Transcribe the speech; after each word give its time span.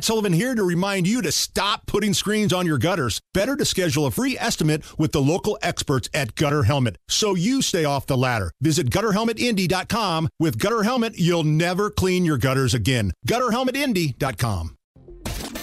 Matt 0.00 0.06
Sullivan 0.06 0.32
here 0.32 0.54
to 0.54 0.62
remind 0.64 1.06
you 1.06 1.20
to 1.20 1.30
stop 1.30 1.84
putting 1.84 2.14
screens 2.14 2.54
on 2.54 2.64
your 2.64 2.78
gutters. 2.78 3.20
Better 3.34 3.54
to 3.54 3.66
schedule 3.66 4.06
a 4.06 4.10
free 4.10 4.34
estimate 4.38 4.82
with 4.98 5.12
the 5.12 5.20
local 5.20 5.58
experts 5.60 6.08
at 6.14 6.34
Gutter 6.36 6.62
Helmet 6.62 6.96
so 7.06 7.34
you 7.34 7.60
stay 7.60 7.84
off 7.84 8.06
the 8.06 8.16
ladder. 8.16 8.50
Visit 8.62 8.88
gutterhelmetindy.com. 8.88 10.30
With 10.38 10.58
Gutter 10.58 10.84
Helmet, 10.84 11.18
you'll 11.18 11.44
never 11.44 11.90
clean 11.90 12.24
your 12.24 12.38
gutters 12.38 12.72
again. 12.72 13.12
Gutterhelmetindy.com. 13.28 14.74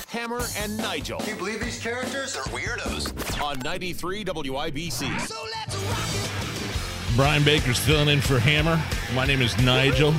Hammer 0.10 0.42
and 0.60 0.78
Nigel 0.78 1.18
Can 1.18 1.30
you 1.30 1.36
believe 1.36 1.60
these 1.60 1.82
characters 1.82 2.38
are 2.38 2.44
weirdos? 2.44 3.42
on 3.42 3.58
93 3.62 4.24
WIBC. 4.24 5.20
So 5.22 5.36
let's 5.56 5.76
rock 5.76 5.98
it. 6.14 7.16
Brian 7.16 7.44
Baker's 7.44 7.80
filling 7.80 8.10
in 8.10 8.22
for 8.22 8.38
Hammer. 8.38 8.80
My 9.16 9.26
name 9.26 9.42
is 9.42 9.58
Nigel. 9.64 10.14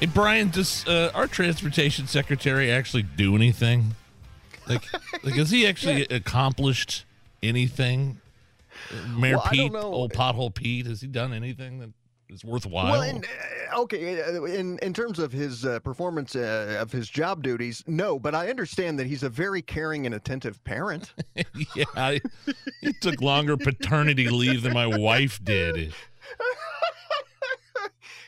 Hey, 0.00 0.06
Brian, 0.06 0.50
does 0.50 0.86
uh, 0.86 1.10
our 1.14 1.26
transportation 1.26 2.06
secretary 2.06 2.70
actually 2.70 3.02
do 3.02 3.34
anything? 3.34 3.94
Like, 4.68 4.84
like 5.24 5.34
has 5.34 5.50
he 5.50 5.66
actually 5.66 6.02
accomplished 6.10 7.06
anything? 7.42 8.20
Mayor 9.08 9.36
Well, 9.38 9.48
Pete, 9.50 9.74
old 9.74 10.12
pothole 10.12 10.54
Pete, 10.54 10.84
has 10.86 11.00
he 11.00 11.06
done 11.06 11.32
anything 11.32 11.78
that 11.78 11.90
is 12.28 12.44
worthwhile? 12.44 12.92
Well, 12.92 13.02
in, 13.02 13.24
uh, 13.72 13.80
okay, 13.80 14.20
uh, 14.20 14.42
in 14.44 14.78
in 14.80 14.92
terms 14.92 15.18
of 15.18 15.32
his 15.32 15.64
uh, 15.64 15.80
performance 15.80 16.36
uh, 16.36 16.76
of 16.78 16.92
his 16.92 17.08
job 17.08 17.42
duties, 17.42 17.82
no. 17.86 18.18
But 18.18 18.34
I 18.34 18.50
understand 18.50 18.98
that 18.98 19.06
he's 19.06 19.22
a 19.22 19.30
very 19.30 19.62
caring 19.62 20.04
and 20.04 20.14
attentive 20.14 20.62
parent. 20.64 21.14
yeah, 21.74 21.84
I- 21.96 22.20
he 22.82 22.92
took 22.92 23.22
longer 23.22 23.56
paternity 23.56 24.28
leave 24.28 24.62
than 24.62 24.74
my 24.74 24.86
wife 24.86 25.42
did. 25.42 25.94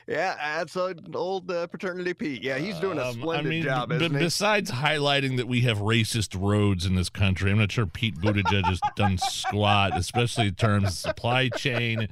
yeah, 0.09 0.35
that's 0.59 0.75
an 0.75 1.15
old 1.15 1.51
uh, 1.51 1.67
paternity 1.69 2.15
Pete. 2.15 2.43
Yeah, 2.43 2.59
he's 2.59 2.79
doing 2.81 2.99
a 2.99 3.05
Um, 3.09 3.15
splendid 3.15 3.47
I 3.47 3.51
mean, 3.51 3.63
job, 3.63 3.89
b- 3.91 3.97
isn't 3.97 4.13
he? 4.15 4.19
besides 4.19 4.71
highlighting 4.71 5.37
that 5.37 5.47
we 5.47 5.61
have 5.63 5.79
racist 5.79 6.35
roads 6.41 6.87
in 6.87 6.95
this 6.95 7.11
country, 7.11 7.51
I'm 7.53 7.59
not 7.59 7.71
sure 7.71 7.87
Pete 7.87 8.17
Buttigieg 8.17 8.65
has 8.65 8.81
done 8.97 9.19
squat, 9.19 9.97
especially 9.97 10.49
in 10.49 10.55
terms 10.55 10.85
of 10.89 10.93
supply 10.95 11.51
chain, 11.51 12.09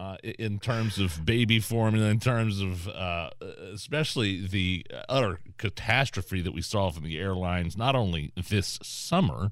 uh, 0.00 0.16
in 0.22 0.58
terms 0.58 0.98
of 0.98 1.24
baby 1.24 1.58
formula, 1.58 2.06
in 2.08 2.20
terms 2.20 2.60
of 2.60 2.86
uh, 2.88 3.30
especially 3.72 4.46
the 4.46 4.86
utter 5.08 5.40
catastrophe 5.58 6.40
that 6.42 6.52
we 6.52 6.62
saw 6.62 6.90
from 6.90 7.04
the 7.04 7.18
airlines, 7.18 7.76
not 7.76 7.96
only 7.96 8.32
this 8.50 8.78
summer, 8.82 9.50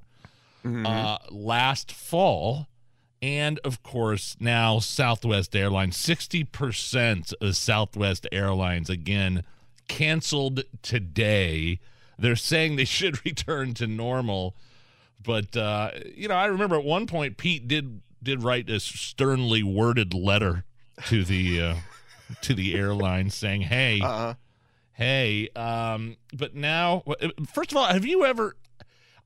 Mm-hmm. 0.62 0.84
uh, 0.84 1.16
last 1.30 1.90
fall. 1.90 2.66
And 3.22 3.58
of 3.64 3.82
course, 3.82 4.36
now 4.40 4.78
Southwest 4.78 5.54
Airlines, 5.54 5.96
60% 5.98 7.34
of 7.40 7.56
Southwest 7.56 8.26
Airlines 8.32 8.88
again 8.88 9.44
canceled 9.88 10.62
today. 10.82 11.80
They're 12.18 12.36
saying 12.36 12.76
they 12.76 12.84
should 12.86 13.24
return 13.24 13.74
to 13.74 13.86
normal. 13.86 14.56
But 15.22 15.56
uh, 15.56 15.90
you 16.14 16.28
know, 16.28 16.34
I 16.34 16.46
remember 16.46 16.76
at 16.76 16.84
one 16.84 17.06
point 17.06 17.36
Pete 17.36 17.68
did 17.68 18.00
did 18.22 18.42
write 18.42 18.70
a 18.70 18.80
sternly 18.80 19.62
worded 19.62 20.14
letter 20.14 20.64
to 21.06 21.24
the 21.24 21.60
uh, 21.60 21.74
to 22.42 22.54
the 22.54 22.74
airline 22.74 23.28
saying, 23.28 23.62
"Hey, 23.62 24.00
uh, 24.02 24.34
hey." 24.92 25.50
Um, 25.54 26.16
but 26.32 26.54
now, 26.54 27.02
first 27.52 27.72
of 27.72 27.76
all, 27.76 27.84
have 27.86 28.06
you 28.06 28.24
ever? 28.24 28.56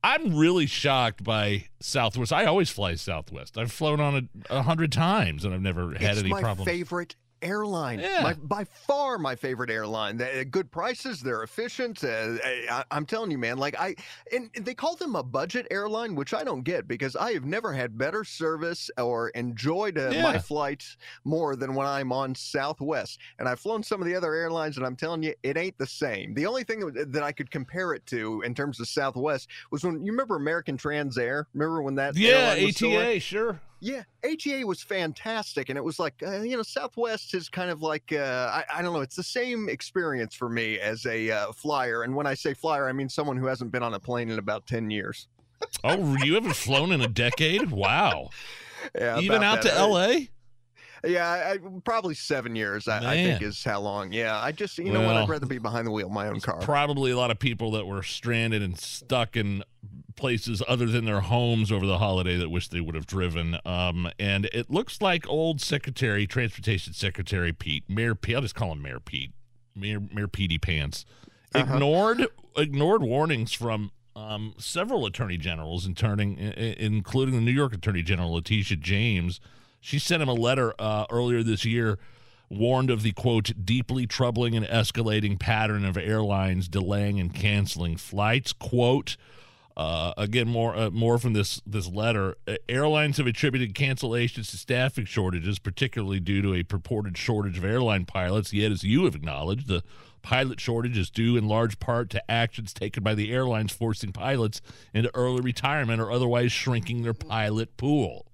I'm 0.05 0.37
really 0.37 0.67
shocked 0.67 1.25
by 1.25 1.65
Southwest. 1.81 2.31
I 2.31 2.45
always 2.45 2.69
fly 2.69 2.95
Southwest. 2.95 3.57
I've 3.57 3.73
flown 3.73 4.01
on 4.01 4.15
it 4.17 4.25
a 4.51 4.61
hundred 4.61 4.93
times, 4.93 5.47
and 5.47 5.55
I've 5.55 5.63
never 5.63 5.93
had 5.95 6.11
it's 6.11 6.21
any 6.21 6.29
my 6.29 6.55
favorite 6.57 7.17
airline. 7.45 8.01
Yeah. 8.01 8.21
My, 8.23 8.35
by 8.35 8.65
far 8.65 9.19
my 9.19 9.37
favorite 9.37 9.71
airline. 9.71 10.17
They, 10.17 10.45
good 10.45 10.71
prices, 10.73 11.21
they're 11.21 11.43
efficient. 11.43 12.03
Uh, 12.03 12.37
I, 12.71 12.85
I'm 12.91 13.07
telling 13.07 13.31
you, 13.31 13.39
man. 13.39 13.59
Like 13.59 13.77
I, 13.79 13.95
and 14.33 14.51
they 14.61 14.75
call 14.75 14.97
them 14.97 15.15
a 15.15 15.23
budget 15.23 15.67
airline, 15.71 16.15
which 16.15 16.35
I 16.35 16.43
don't 16.43 16.63
get 16.63 16.89
because 16.89 17.15
I 17.17 17.33
have 17.33 17.45
never 17.45 17.73
had 17.73 17.97
better 17.97 18.25
service 18.25 18.91
or 18.99 19.29
enjoyed 19.31 19.99
uh, 19.99 20.11
Yeah. 20.11 20.23
my 20.23 20.39
flights 20.39 20.97
more 21.25 21.55
than 21.57 21.75
when 21.75 21.87
I'm 21.87 22.11
on 22.13 22.35
Southwest. 22.35 23.21
And 23.39 23.49
I've 23.49 23.61
flown 23.61 23.83
some 23.83 24.01
of 24.01 24.07
the 24.07 24.15
other 24.17 24.35
airlines, 24.35 24.77
and 24.77 24.87
I'm 24.87 24.97
telling 24.97 25.23
you, 25.23 25.35
it 25.43 25.57
ain't 25.57 25.79
the 25.79 25.87
same. 25.87 26.35
The 26.35 26.47
only 26.47 26.65
thing 26.65 26.81
that- 26.93 27.13
that 27.13 27.23
I 27.23 27.33
could 27.33 27.51
compare 27.51 27.93
it 27.93 28.07
to 28.07 28.41
in 28.43 28.55
terms 28.55 28.81
of 28.81 28.89
Southwest 28.89 29.49
was 29.71 29.85
when 29.85 30.05
you 30.05 30.13
remember 30.13 30.37
American 30.37 30.77
Trans 30.77 31.19
Air. 31.19 31.47
Remember 31.53 31.83
when 31.83 31.95
that 31.97 32.17
yeah, 32.17 32.31
airline 32.55 32.65
was 32.65 32.77
still 32.77 32.97
ATA, 32.99 33.21
sure. 33.21 33.61
Yeah, 33.85 34.03
ATA 34.25 34.67
was 34.67 34.83
fantastic, 34.83 35.69
and 35.69 35.77
it 35.77 35.85
was 35.85 35.99
like 35.99 36.15
uh, 36.27 36.41
you 36.41 36.57
know 36.57 36.63
Southwest 36.63 37.35
is 37.35 37.51
kind 37.51 37.71
of 37.71 37.83
like 37.83 38.13
uh, 38.13 38.51
I, 38.51 38.79
I 38.79 38.83
don't 38.83 38.95
know. 38.95 39.03
It's 39.03 39.15
the 39.15 39.23
same 39.23 39.69
experience 39.69 40.35
for 40.35 40.49
me 40.49 40.79
as 40.81 41.05
a 41.05 41.31
uh, 41.31 41.53
flyer, 41.53 42.03
and 42.03 42.17
when 42.17 42.27
I 42.27 42.33
say 42.33 42.55
flyer, 42.55 42.89
I 42.89 42.93
mean 42.93 43.11
someone 43.11 43.37
who 43.37 43.45
hasn't 43.45 43.73
been 43.73 43.83
on 43.83 43.93
a 43.93 44.01
plane 44.01 44.31
in 44.31 44.39
about 44.39 44.67
ten 44.67 44.91
years. 44.91 45.29
Oh, 45.85 46.17
you 46.23 46.35
haven't 46.35 46.57
flown 46.57 46.93
in 46.93 47.03
a 47.03 47.09
decade? 47.09 47.71
Wow. 47.71 48.31
Yeah, 48.95 49.19
Even 49.21 49.43
out 49.43 49.63
that. 49.63 49.77
to 49.77 49.87
LA? 49.87 50.15
Yeah, 51.07 51.27
I, 51.27 51.53
I- 51.53 51.59
probably 51.87 52.15
seven 52.15 52.55
years. 52.55 52.87
I, 52.87 53.13
I 53.13 53.15
think 53.17 53.41
is 53.41 53.65
how 53.65 53.81
long. 53.81 54.13
Yeah, 54.13 54.39
I 54.39 54.53
just 54.53 54.77
you 54.77 54.93
know 54.93 55.01
what? 55.07 55.17
I'd 55.17 55.29
rather 55.29 55.47
be 55.47 55.57
behind 55.57 55.87
the 55.87 55.91
wheel 55.91 56.09
of 56.09 56.13
my 56.13 56.29
own 56.29 56.39
car. 56.41 56.59
Probably 56.61 57.13
a 57.13 57.17
lot 57.17 57.31
of 57.31 57.39
people 57.39 57.71
that 57.73 57.87
were 57.87 58.03
stranded 58.03 58.63
and 58.63 58.79
stuck 58.79 59.39
in 59.39 59.65
places 60.17 60.63
other 60.69 60.87
than 60.87 61.05
their 61.05 61.21
homes 61.21 61.71
over 61.73 61.87
the 61.87 61.99
holiday 61.99 62.37
that 62.37 62.49
wish 62.49 62.69
they 62.69 62.81
would 62.81 62.95
have 62.95 63.07
driven. 63.07 63.59
Um, 63.65 64.09
and 64.19 64.47
it 64.47 64.71
looks 64.71 65.01
like 65.01 65.29
old 65.29 65.61
Secretary, 65.61 66.27
Transportation 66.27 66.93
Secretary 66.93 67.53
Pete, 67.53 67.85
Mayor 67.89 68.15
Pete, 68.15 68.37
I'll 68.37 68.43
just 68.43 68.55
call 68.55 68.73
him 68.73 68.83
Mayor 68.83 69.01
Pete, 69.01 69.33
Mayor, 69.75 70.01
Mayor 70.13 70.29
Petey 70.29 70.59
Pants, 70.59 71.05
Uh-huh. 71.55 71.75
ignored 71.75 72.27
ignored 72.57 73.03
warnings 73.03 73.53
from 73.53 73.91
um, 74.17 74.55
several 74.59 75.07
attorney 75.07 75.37
generals, 75.37 75.85
in 75.87 75.95
turning, 75.97 76.39
including 76.39 77.35
the 77.35 77.41
New 77.41 77.51
York 77.51 77.75
Attorney 77.75 78.03
General 78.03 78.33
Letitia 78.35 78.77
James. 78.77 79.41
She 79.81 79.99
sent 79.99 80.23
him 80.23 80.29
a 80.29 80.35
letter 80.35 80.73
uh, 80.79 81.07
earlier 81.11 81.43
this 81.43 81.65
year, 81.65 81.99
warned 82.49 82.91
of 82.91 83.03
the 83.03 83.11
quote 83.11 83.51
deeply 83.65 84.07
troubling 84.07 84.55
and 84.57 84.65
escalating 84.67 85.39
pattern 85.41 85.85
of 85.85 85.97
airlines 85.97 86.69
delaying 86.69 87.19
and 87.19 87.35
canceling 87.35 87.97
flights. 87.97 88.53
Quote. 88.53 89.17
Uh, 89.77 90.13
again, 90.17 90.49
more 90.49 90.77
uh, 90.77 90.91
more 90.91 91.19
from 91.19 91.33
this 91.33 91.61
this 91.67 91.89
letter. 91.89 92.37
Uh, 92.47 92.55
airlines 92.69 93.17
have 93.17 93.27
attributed 93.27 93.75
cancellations 93.75 94.51
to 94.51 94.57
staffing 94.57 95.05
shortages, 95.05 95.59
particularly 95.59 96.21
due 96.21 96.43
to 96.43 96.55
a 96.55 96.63
purported 96.63 97.19
shortage 97.19 97.59
of 97.59 97.65
airline 97.65 98.05
pilots. 98.05 98.53
Yet, 98.53 98.71
as 98.71 98.85
you 98.85 99.05
have 99.05 99.17
acknowledged, 99.17 99.67
the 99.67 99.83
pilot 100.23 100.61
shortage 100.61 100.97
is 100.97 101.11
due 101.11 101.37
in 101.37 101.49
large 101.49 101.81
part 101.81 102.09
to 102.11 102.31
actions 102.31 102.73
taken 102.73 103.03
by 103.03 103.15
the 103.15 103.33
airlines 103.33 103.73
forcing 103.73 104.13
pilots 104.13 104.61
into 104.95 105.11
early 105.15 105.41
retirement 105.41 106.01
or 106.01 106.11
otherwise 106.11 106.53
shrinking 106.53 107.03
their 107.03 107.13
pilot 107.13 107.77
pool. 107.77 108.27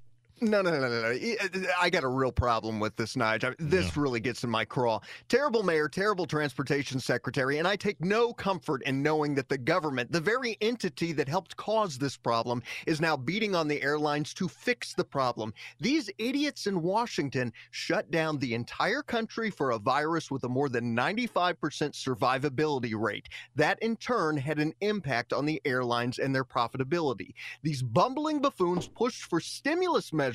No, 0.42 0.62
no, 0.62 0.70
no, 0.70 0.78
no, 0.80 0.88
no. 1.02 1.08
Uh, 1.10 1.66
I 1.78 1.90
got 1.90 2.02
a 2.02 2.08
real 2.08 2.32
problem 2.32 2.80
with 2.80 2.96
this, 2.96 3.14
Nige. 3.14 3.44
I- 3.44 3.54
This 3.58 3.94
really 3.94 4.20
gets 4.20 4.42
in 4.42 4.48
my 4.48 4.64
craw. 4.64 5.00
Terrible 5.28 5.62
mayor, 5.62 5.86
terrible 5.86 6.24
transportation 6.24 6.98
secretary, 6.98 7.58
and 7.58 7.68
I 7.68 7.76
take 7.76 8.00
no 8.00 8.32
comfort 8.32 8.82
in 8.84 9.02
knowing 9.02 9.34
that 9.34 9.50
the 9.50 9.58
government, 9.58 10.10
the 10.12 10.20
very 10.20 10.56
entity 10.62 11.12
that 11.12 11.28
helped 11.28 11.58
cause 11.58 11.98
this 11.98 12.16
problem, 12.16 12.62
is 12.86 13.02
now 13.02 13.18
beating 13.18 13.54
on 13.54 13.68
the 13.68 13.82
airlines 13.82 14.32
to 14.34 14.48
fix 14.48 14.94
the 14.94 15.04
problem. 15.04 15.52
These 15.78 16.08
idiots 16.16 16.66
in 16.66 16.80
Washington 16.80 17.52
shut 17.70 18.10
down 18.10 18.38
the 18.38 18.54
entire 18.54 19.02
country 19.02 19.50
for 19.50 19.72
a 19.72 19.78
virus 19.78 20.30
with 20.30 20.44
a 20.44 20.48
more 20.48 20.70
than 20.70 20.94
95% 20.96 21.92
survivability 21.92 22.98
rate. 22.98 23.28
That, 23.56 23.78
in 23.82 23.94
turn, 23.96 24.38
had 24.38 24.58
an 24.58 24.72
impact 24.80 25.34
on 25.34 25.44
the 25.44 25.60
airlines 25.66 26.18
and 26.18 26.34
their 26.34 26.46
profitability. 26.46 27.34
These 27.62 27.82
bumbling 27.82 28.40
buffoons 28.40 28.88
pushed 28.88 29.24
for 29.24 29.38
stimulus 29.40 30.14
measures 30.14 30.29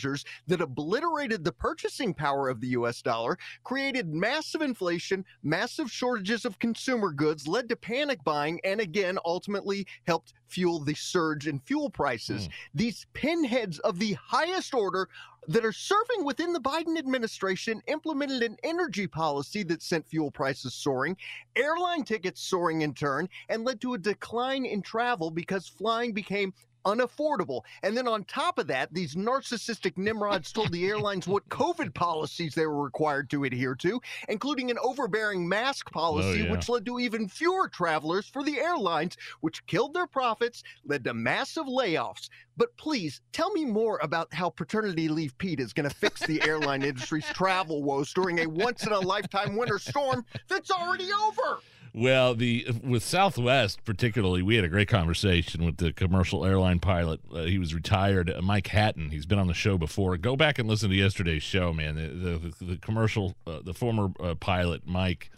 that 0.47 0.61
obliterated 0.61 1.43
the 1.43 1.51
purchasing 1.51 2.13
power 2.13 2.49
of 2.49 2.59
the 2.59 2.69
US 2.69 3.01
dollar, 3.01 3.37
created 3.63 4.13
massive 4.13 4.61
inflation, 4.61 5.23
massive 5.43 5.91
shortages 5.91 6.45
of 6.45 6.59
consumer 6.59 7.11
goods, 7.11 7.47
led 7.47 7.69
to 7.69 7.75
panic 7.75 8.23
buying, 8.23 8.59
and 8.63 8.79
again, 8.79 9.17
ultimately 9.25 9.85
helped 10.07 10.33
fuel 10.47 10.79
the 10.79 10.93
surge 10.93 11.47
in 11.47 11.59
fuel 11.59 11.89
prices. 11.89 12.45
Hmm. 12.45 12.51
These 12.73 13.05
pinheads 13.13 13.79
of 13.79 13.99
the 13.99 14.13
highest 14.13 14.73
order 14.73 15.09
that 15.47 15.65
are 15.65 15.71
serving 15.71 16.25
within 16.25 16.53
the 16.53 16.59
Biden 16.59 16.97
administration 16.97 17.81
implemented 17.87 18.41
an 18.41 18.57
energy 18.63 19.07
policy 19.07 19.63
that 19.63 19.81
sent 19.81 20.07
fuel 20.07 20.31
prices 20.31 20.73
soaring, 20.73 21.15
airline 21.55 22.03
tickets 22.03 22.41
soaring 22.41 22.81
in 22.81 22.93
turn, 22.93 23.29
and 23.49 23.63
led 23.63 23.79
to 23.81 23.93
a 23.93 23.97
decline 23.97 24.65
in 24.65 24.81
travel 24.81 25.29
because 25.29 25.67
flying 25.67 26.13
became 26.13 26.53
unaffordable. 26.85 27.61
And 27.83 27.95
then 27.95 28.07
on 28.07 28.23
top 28.23 28.57
of 28.57 28.67
that, 28.67 28.93
these 28.93 29.15
narcissistic 29.15 29.97
nimrods 29.97 30.51
told 30.51 30.71
the 30.71 30.85
airlines 30.85 31.27
what 31.27 31.47
COVID 31.49 31.93
policies 31.93 32.55
they 32.55 32.65
were 32.65 32.83
required 32.83 33.29
to 33.31 33.43
adhere 33.43 33.75
to, 33.75 34.01
including 34.29 34.71
an 34.71 34.77
overbearing 34.81 35.47
mask 35.47 35.87
oh, 35.89 35.91
policy, 35.91 36.43
yeah. 36.43 36.51
which 36.51 36.69
led 36.69 36.85
to 36.85 36.99
even 36.99 37.27
fewer 37.27 37.67
travelers 37.67 38.27
for 38.27 38.43
the 38.43 38.59
airlines, 38.59 39.17
which 39.41 39.65
killed 39.65 39.93
their 39.93 40.07
profits, 40.07 40.63
led 40.85 41.03
to 41.03 41.13
massive 41.13 41.65
layoffs. 41.65 42.29
But 42.57 42.75
please 42.77 43.21
tell 43.33 43.51
me 43.51 43.65
more 43.65 43.99
about 44.01 44.33
how 44.33 44.49
paternity 44.49 45.09
leave 45.09 45.37
Pete 45.37 45.59
is 45.59 45.73
going 45.73 45.89
to 45.89 45.95
fix 45.95 46.25
the 46.25 46.41
airline 46.47 46.83
industry's 46.83 47.25
travel 47.25 47.83
woes 47.83 48.13
during 48.13 48.39
a 48.39 48.47
once 48.47 48.85
in 48.85 48.93
a 48.93 48.99
lifetime 48.99 49.57
winter 49.57 49.79
storm 49.79 50.25
that's 50.47 50.71
already 50.71 51.09
over. 51.11 51.59
Well, 51.97 52.35
the 52.35 52.67
with 52.83 53.03
Southwest 53.03 53.85
particularly, 53.85 54.41
we 54.41 54.57
had 54.57 54.65
a 54.65 54.69
great 54.69 54.89
conversation 54.89 55.63
with 55.63 55.77
the 55.77 55.93
commercial 55.93 56.45
airline 56.45 56.79
pilot. 56.81 57.21
Uh, 57.33 57.43
he 57.43 57.57
was 57.57 57.73
retired, 57.73 58.29
uh, 58.29 58.41
Mike 58.41 58.67
Hatton. 58.67 59.11
He's 59.11 59.25
been 59.25 59.39
on 59.39 59.47
the 59.47 59.53
show 59.53 59.77
before. 59.77 60.17
Go 60.17 60.35
back 60.35 60.59
and 60.59 60.67
listen 60.67 60.89
to 60.89 60.95
yesterday's 60.95 61.41
show, 61.41 61.71
man. 61.71 61.95
The 61.95 62.53
the, 62.59 62.65
the 62.65 62.77
commercial, 62.79 63.35
uh, 63.47 63.59
the 63.63 63.73
former 63.73 64.11
uh, 64.19 64.35
pilot 64.35 64.85
Mike, 64.85 65.31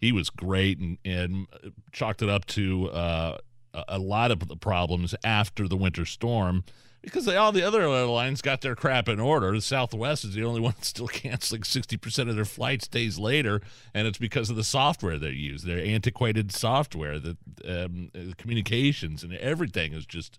he 0.00 0.10
was 0.10 0.28
great 0.28 0.80
and, 0.80 0.98
and 1.04 1.46
chalked 1.92 2.20
it 2.20 2.28
up 2.28 2.46
to 2.46 2.90
uh, 2.90 3.38
a 3.86 4.00
lot 4.00 4.32
of 4.32 4.48
the 4.48 4.56
problems 4.56 5.14
after 5.22 5.68
the 5.68 5.76
winter 5.76 6.04
storm 6.04 6.64
because 7.02 7.24
they, 7.24 7.36
all 7.36 7.52
the 7.52 7.62
other 7.62 7.82
airlines 7.82 8.40
got 8.42 8.60
their 8.60 8.74
crap 8.74 9.08
in 9.08 9.20
order. 9.20 9.60
Southwest 9.60 10.24
is 10.24 10.34
the 10.34 10.44
only 10.44 10.60
one 10.68 10.80
still 10.82 11.08
canceling 11.08 11.62
60% 11.62 12.28
of 12.28 12.36
their 12.36 12.44
flights 12.44 12.86
days 12.88 13.18
later, 13.18 13.60
and 13.92 14.06
it's 14.06 14.18
because 14.18 14.50
of 14.50 14.56
the 14.56 14.64
software 14.64 15.18
they 15.18 15.30
use. 15.30 15.62
Their 15.62 15.84
antiquated 15.84 16.52
software, 16.52 17.18
the, 17.18 17.36
um, 17.64 18.10
the 18.14 18.34
communications, 18.36 19.22
and 19.22 19.34
everything 19.34 19.92
is 19.92 20.06
just 20.06 20.38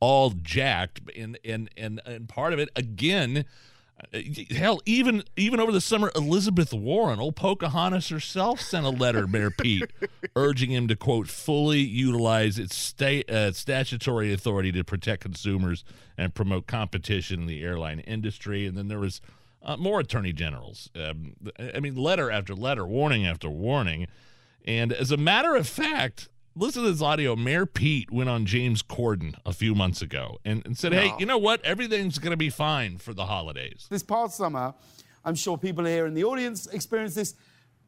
all 0.00 0.30
jacked. 0.30 1.00
And, 1.16 1.38
and, 1.44 1.70
and, 1.76 2.00
and 2.04 2.28
part 2.28 2.52
of 2.52 2.58
it, 2.58 2.68
again, 2.76 3.38
uh, 3.38 3.42
Hell, 4.50 4.80
even 4.84 5.22
even 5.36 5.60
over 5.60 5.72
the 5.72 5.80
summer, 5.80 6.10
Elizabeth 6.14 6.72
Warren, 6.72 7.20
old 7.20 7.36
Pocahontas 7.36 8.08
herself, 8.08 8.60
sent 8.60 8.84
a 8.84 8.90
letter, 8.90 9.26
Mayor 9.26 9.50
Pete, 9.50 9.90
urging 10.36 10.70
him 10.70 10.88
to 10.88 10.96
quote 10.96 11.28
fully 11.28 11.80
utilize 11.80 12.58
its 12.58 12.76
state 12.76 13.30
uh, 13.30 13.52
statutory 13.52 14.32
authority 14.32 14.72
to 14.72 14.84
protect 14.84 15.22
consumers 15.22 15.84
and 16.18 16.34
promote 16.34 16.66
competition 16.66 17.42
in 17.42 17.46
the 17.46 17.62
airline 17.62 18.00
industry. 18.00 18.66
And 18.66 18.76
then 18.76 18.88
there 18.88 18.98
was 18.98 19.20
uh, 19.62 19.76
more 19.76 20.00
attorney 20.00 20.32
generals. 20.32 20.90
Um, 20.96 21.34
I 21.74 21.80
mean, 21.80 21.94
letter 21.94 22.30
after 22.30 22.54
letter, 22.54 22.84
warning 22.84 23.26
after 23.26 23.48
warning. 23.48 24.08
And 24.64 24.92
as 24.92 25.10
a 25.10 25.16
matter 25.16 25.54
of 25.54 25.66
fact, 25.68 26.28
listen 26.54 26.82
to 26.82 26.90
this 26.90 27.02
audio. 27.02 27.36
Mayor 27.36 27.66
Pete 27.66 28.10
went 28.10 28.28
on 28.28 28.46
James 28.46 28.82
Corden 28.82 29.34
a 29.44 29.52
few 29.52 29.74
months 29.74 30.02
ago 30.02 30.38
and, 30.44 30.64
and 30.66 30.76
said, 30.76 30.92
hey, 30.92 31.12
you 31.18 31.26
know 31.26 31.38
what? 31.38 31.64
Everything's 31.64 32.18
going 32.18 32.32
to 32.32 32.36
be 32.36 32.50
fine 32.50 32.98
for 32.98 33.14
the 33.14 33.26
holidays. 33.26 33.86
This 33.90 34.02
past 34.02 34.36
summer, 34.36 34.74
I'm 35.24 35.34
sure 35.34 35.56
people 35.56 35.84
here 35.84 36.06
in 36.06 36.14
the 36.14 36.24
audience 36.24 36.66
experienced 36.66 37.16
this. 37.16 37.34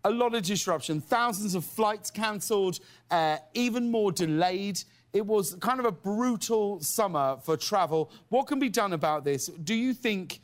A 0.07 0.11
lot 0.11 0.35
of 0.35 0.43
disruption, 0.43 1.01
thousands 1.01 1.55
of 1.55 1.65
flights 1.65 2.11
cancelled, 2.11 2.79
uh, 3.11 3.39
even 3.55 3.91
more 3.91 4.13
delayed. 4.13 4.83
It 5.15 5.25
was 5.25 5.55
kind 5.61 5.81
of 5.81 5.87
a 5.87 5.93
brutal 5.93 6.81
summer 6.81 7.39
for 7.43 7.57
travel. 7.57 8.11
What 8.29 8.47
can 8.47 8.59
be 8.59 8.69
done 8.69 8.93
about 8.93 9.25
this? 9.25 9.47
Do 9.47 9.75
you 9.75 9.95
think 9.95 10.41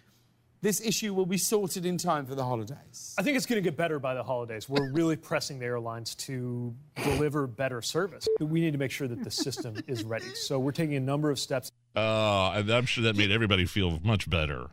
this 0.62 0.80
issue 0.80 1.14
will 1.14 1.26
be 1.26 1.38
sorted 1.38 1.86
in 1.86 1.96
time 1.96 2.26
for 2.26 2.34
the 2.34 2.44
holidays? 2.44 3.14
I 3.18 3.22
think 3.22 3.36
it's 3.36 3.46
going 3.46 3.62
to 3.62 3.66
get 3.68 3.76
better 3.76 3.98
by 3.98 4.14
the 4.14 4.22
holidays. 4.22 4.68
We're 4.68 4.90
really 4.92 5.16
pressing 5.16 5.58
the 5.58 5.66
airlines 5.66 6.14
to 6.16 6.74
deliver 7.02 7.46
better 7.46 7.82
service. 7.82 8.26
We 8.40 8.60
need 8.60 8.72
to 8.72 8.78
make 8.78 8.90
sure 8.90 9.08
that 9.08 9.24
the 9.24 9.30
system 9.30 9.76
is 9.86 10.04
ready. 10.04 10.34
So 10.34 10.58
we're 10.58 10.72
taking 10.72 10.96
a 10.96 11.00
number 11.00 11.30
of 11.30 11.38
steps. 11.38 11.70
Uh, 11.96 12.50
I'm 12.50 12.86
sure 12.86 13.04
that 13.04 13.16
made 13.16 13.30
everybody 13.30 13.64
feel 13.64 14.00
much 14.02 14.28
better. 14.28 14.68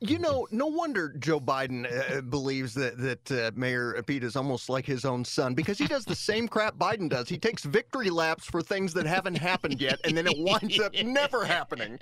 You 0.00 0.18
know, 0.18 0.46
no 0.50 0.66
wonder 0.66 1.14
Joe 1.18 1.40
Biden 1.40 1.86
uh, 1.86 2.20
believes 2.20 2.74
that 2.74 2.98
that 2.98 3.32
uh, 3.32 3.50
Mayor 3.54 4.02
Pete 4.06 4.24
is 4.24 4.36
almost 4.36 4.68
like 4.68 4.84
his 4.84 5.06
own 5.06 5.24
son 5.24 5.54
because 5.54 5.78
he 5.78 5.86
does 5.86 6.04
the 6.04 6.14
same 6.14 6.48
crap 6.48 6.76
Biden 6.76 7.08
does. 7.08 7.30
He 7.30 7.38
takes 7.38 7.64
victory 7.64 8.10
laps 8.10 8.44
for 8.44 8.60
things 8.60 8.92
that 8.92 9.06
haven't 9.06 9.38
happened 9.38 9.80
yet, 9.80 9.98
and 10.04 10.14
then 10.14 10.26
it 10.26 10.34
winds 10.36 10.78
up 10.78 10.92
never 11.02 11.46
happening. 11.46 11.98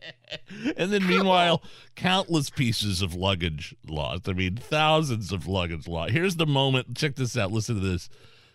And 0.76 0.93
then, 0.93 1.06
meanwhile, 1.06 1.62
countless 1.94 2.50
pieces 2.50 3.00
of 3.00 3.14
luggage 3.14 3.76
lost. 3.87 4.29
I 4.29 4.32
mean, 4.32 4.56
thousands 4.56 5.31
of 5.31 5.46
luggage 5.46 5.87
lost. 5.87 6.12
Here's 6.12 6.37
the 6.37 6.46
moment. 6.46 6.96
Check 6.96 7.14
this 7.14 7.37
out. 7.37 7.52
Listen 7.52 7.76
to 7.76 7.81
this. 7.81 8.08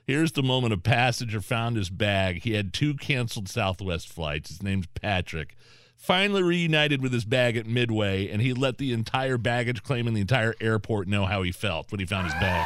Here's 0.06 0.32
the 0.32 0.44
moment 0.44 0.74
a 0.74 0.78
passenger 0.78 1.40
found 1.40 1.78
his 1.78 1.90
bag. 1.90 2.42
He 2.42 2.54
had 2.54 2.74
two 2.74 2.96
canceled 2.96 3.48
Southwest 3.48 4.12
flights. 4.12 4.50
His 4.50 4.64
name's 4.64 4.88
Patrick. 4.88 5.56
Finally 6.00 6.42
reunited 6.42 7.02
with 7.02 7.12
his 7.12 7.26
bag 7.26 7.58
at 7.58 7.68
Midway, 7.68 8.30
and 8.30 8.42
he 8.42 8.54
let 8.54 8.78
the 8.78 8.94
entire 8.94 9.38
baggage 9.38 9.84
claim 9.84 10.08
and 10.08 10.16
the 10.16 10.22
entire 10.22 10.56
airport 10.62 11.08
know 11.10 11.26
how 11.26 11.44
he 11.44 11.52
felt 11.52 11.92
when 11.92 12.00
he 12.00 12.06
found 12.06 12.24
his 12.26 12.34
bag. 12.36 12.66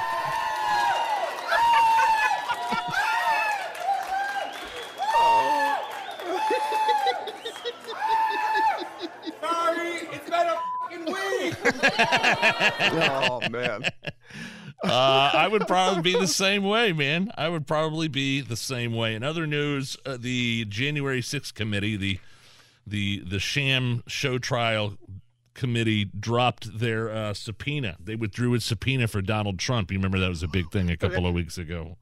Sorry, 9.42 9.90
it's 10.12 10.30
been 10.30 10.48
a 10.48 10.58
fucking 10.80 11.06
week. 11.06 11.56
Oh 12.96 13.40
man. 13.50 13.84
Uh, 14.84 15.32
I 15.34 15.48
would 15.48 15.68
probably 15.68 16.02
be 16.02 16.20
the 16.20 16.28
same 16.28 16.64
way, 16.64 16.92
man. 16.94 17.32
I 17.36 17.50
would 17.50 17.66
probably 17.66 18.08
be 18.08 18.42
the 18.42 18.58
same 18.58 18.94
way. 18.94 19.16
In 19.16 19.24
other 19.24 19.48
news, 19.48 19.98
uh, 20.06 20.18
the 20.20 20.66
January 20.66 21.22
6th 21.22 21.54
committee, 21.54 21.96
the 21.96 22.20
the 22.86 23.20
the 23.26 23.40
sham 23.40 24.04
show 24.08 24.38
trial 24.38 24.98
committee 25.54 26.06
dropped 26.06 26.80
their 26.80 27.12
uh, 27.12 27.34
subpoena. 27.34 27.96
They 28.04 28.16
withdrew 28.16 28.54
its 28.56 28.66
subpoena 28.66 29.08
for 29.08 29.22
Donald 29.22 29.60
Trump. 29.60 29.92
You 29.92 29.98
remember 29.98 30.20
that 30.20 30.30
was 30.30 30.44
a 30.44 30.48
big 30.48 30.72
thing 30.72 30.90
a 30.90 30.98
couple 30.98 31.28
of 31.28 31.34
weeks 31.34 31.58
ago. 31.58 31.98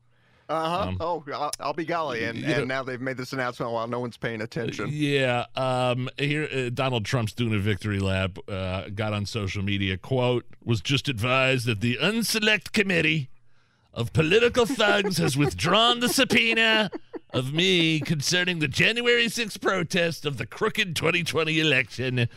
Uh 0.49 0.69
huh. 0.69 0.87
Um, 0.89 0.97
oh, 0.99 1.23
I'll, 1.33 1.51
I'll 1.61 1.73
be 1.73 1.85
golly, 1.85 2.25
and, 2.25 2.37
you 2.37 2.45
know- 2.47 2.53
and 2.59 2.67
now 2.67 2.83
they've 2.83 2.99
made 2.99 3.15
this 3.15 3.31
announcement 3.31 3.71
while 3.71 3.87
no 3.87 4.01
one's 4.01 4.17
paying 4.17 4.41
attention. 4.41 4.89
Yeah, 4.91 5.45
um, 5.55 6.09
here 6.17 6.47
uh, 6.53 6.69
Donald 6.73 7.05
Trump's 7.05 7.31
doing 7.33 7.53
a 7.53 7.59
victory 7.59 7.99
lap. 7.99 8.37
Uh, 8.49 8.89
got 8.93 9.13
on 9.13 9.25
social 9.25 9.63
media. 9.63 9.97
Quote 9.97 10.45
was 10.63 10.81
just 10.81 11.07
advised 11.07 11.67
that 11.67 11.79
the 11.79 11.97
unselect 12.01 12.73
committee 12.73 13.29
of 13.93 14.13
political 14.13 14.65
thugs 14.65 15.17
has 15.17 15.37
withdrawn 15.37 15.99
the 15.99 16.09
subpoena 16.09 16.89
of 17.33 17.53
me 17.53 17.99
concerning 17.99 18.59
the 18.59 18.67
January 18.67 19.27
6th 19.27 19.61
protest 19.61 20.25
of 20.25 20.37
the 20.37 20.45
crooked 20.45 20.95
2020 20.95 21.59
election. 21.59 22.29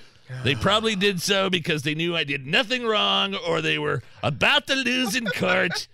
They 0.42 0.54
probably 0.54 0.96
did 0.96 1.20
so 1.20 1.50
because 1.50 1.82
they 1.82 1.94
knew 1.94 2.16
I 2.16 2.24
did 2.24 2.46
nothing 2.46 2.86
wrong 2.86 3.34
or 3.34 3.60
they 3.60 3.78
were 3.78 4.02
about 4.22 4.66
to 4.68 4.74
lose 4.74 5.14
in 5.14 5.26
court. 5.26 5.86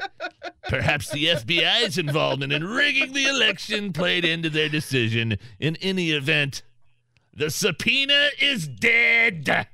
Perhaps 0.69 1.11
the 1.11 1.27
FBI's 1.27 1.99
involvement 1.99 2.53
in 2.53 2.65
rigging 2.65 3.13
the 3.13 3.27
election 3.27 3.93
played 3.93 4.25
into 4.25 4.49
their 4.49 4.69
decision. 4.69 5.37
In 5.59 5.77
any 5.77 6.13
event, 6.13 6.63
the 7.35 7.51
subpoena 7.51 8.29
is 8.41 8.69
dead. 8.69 9.67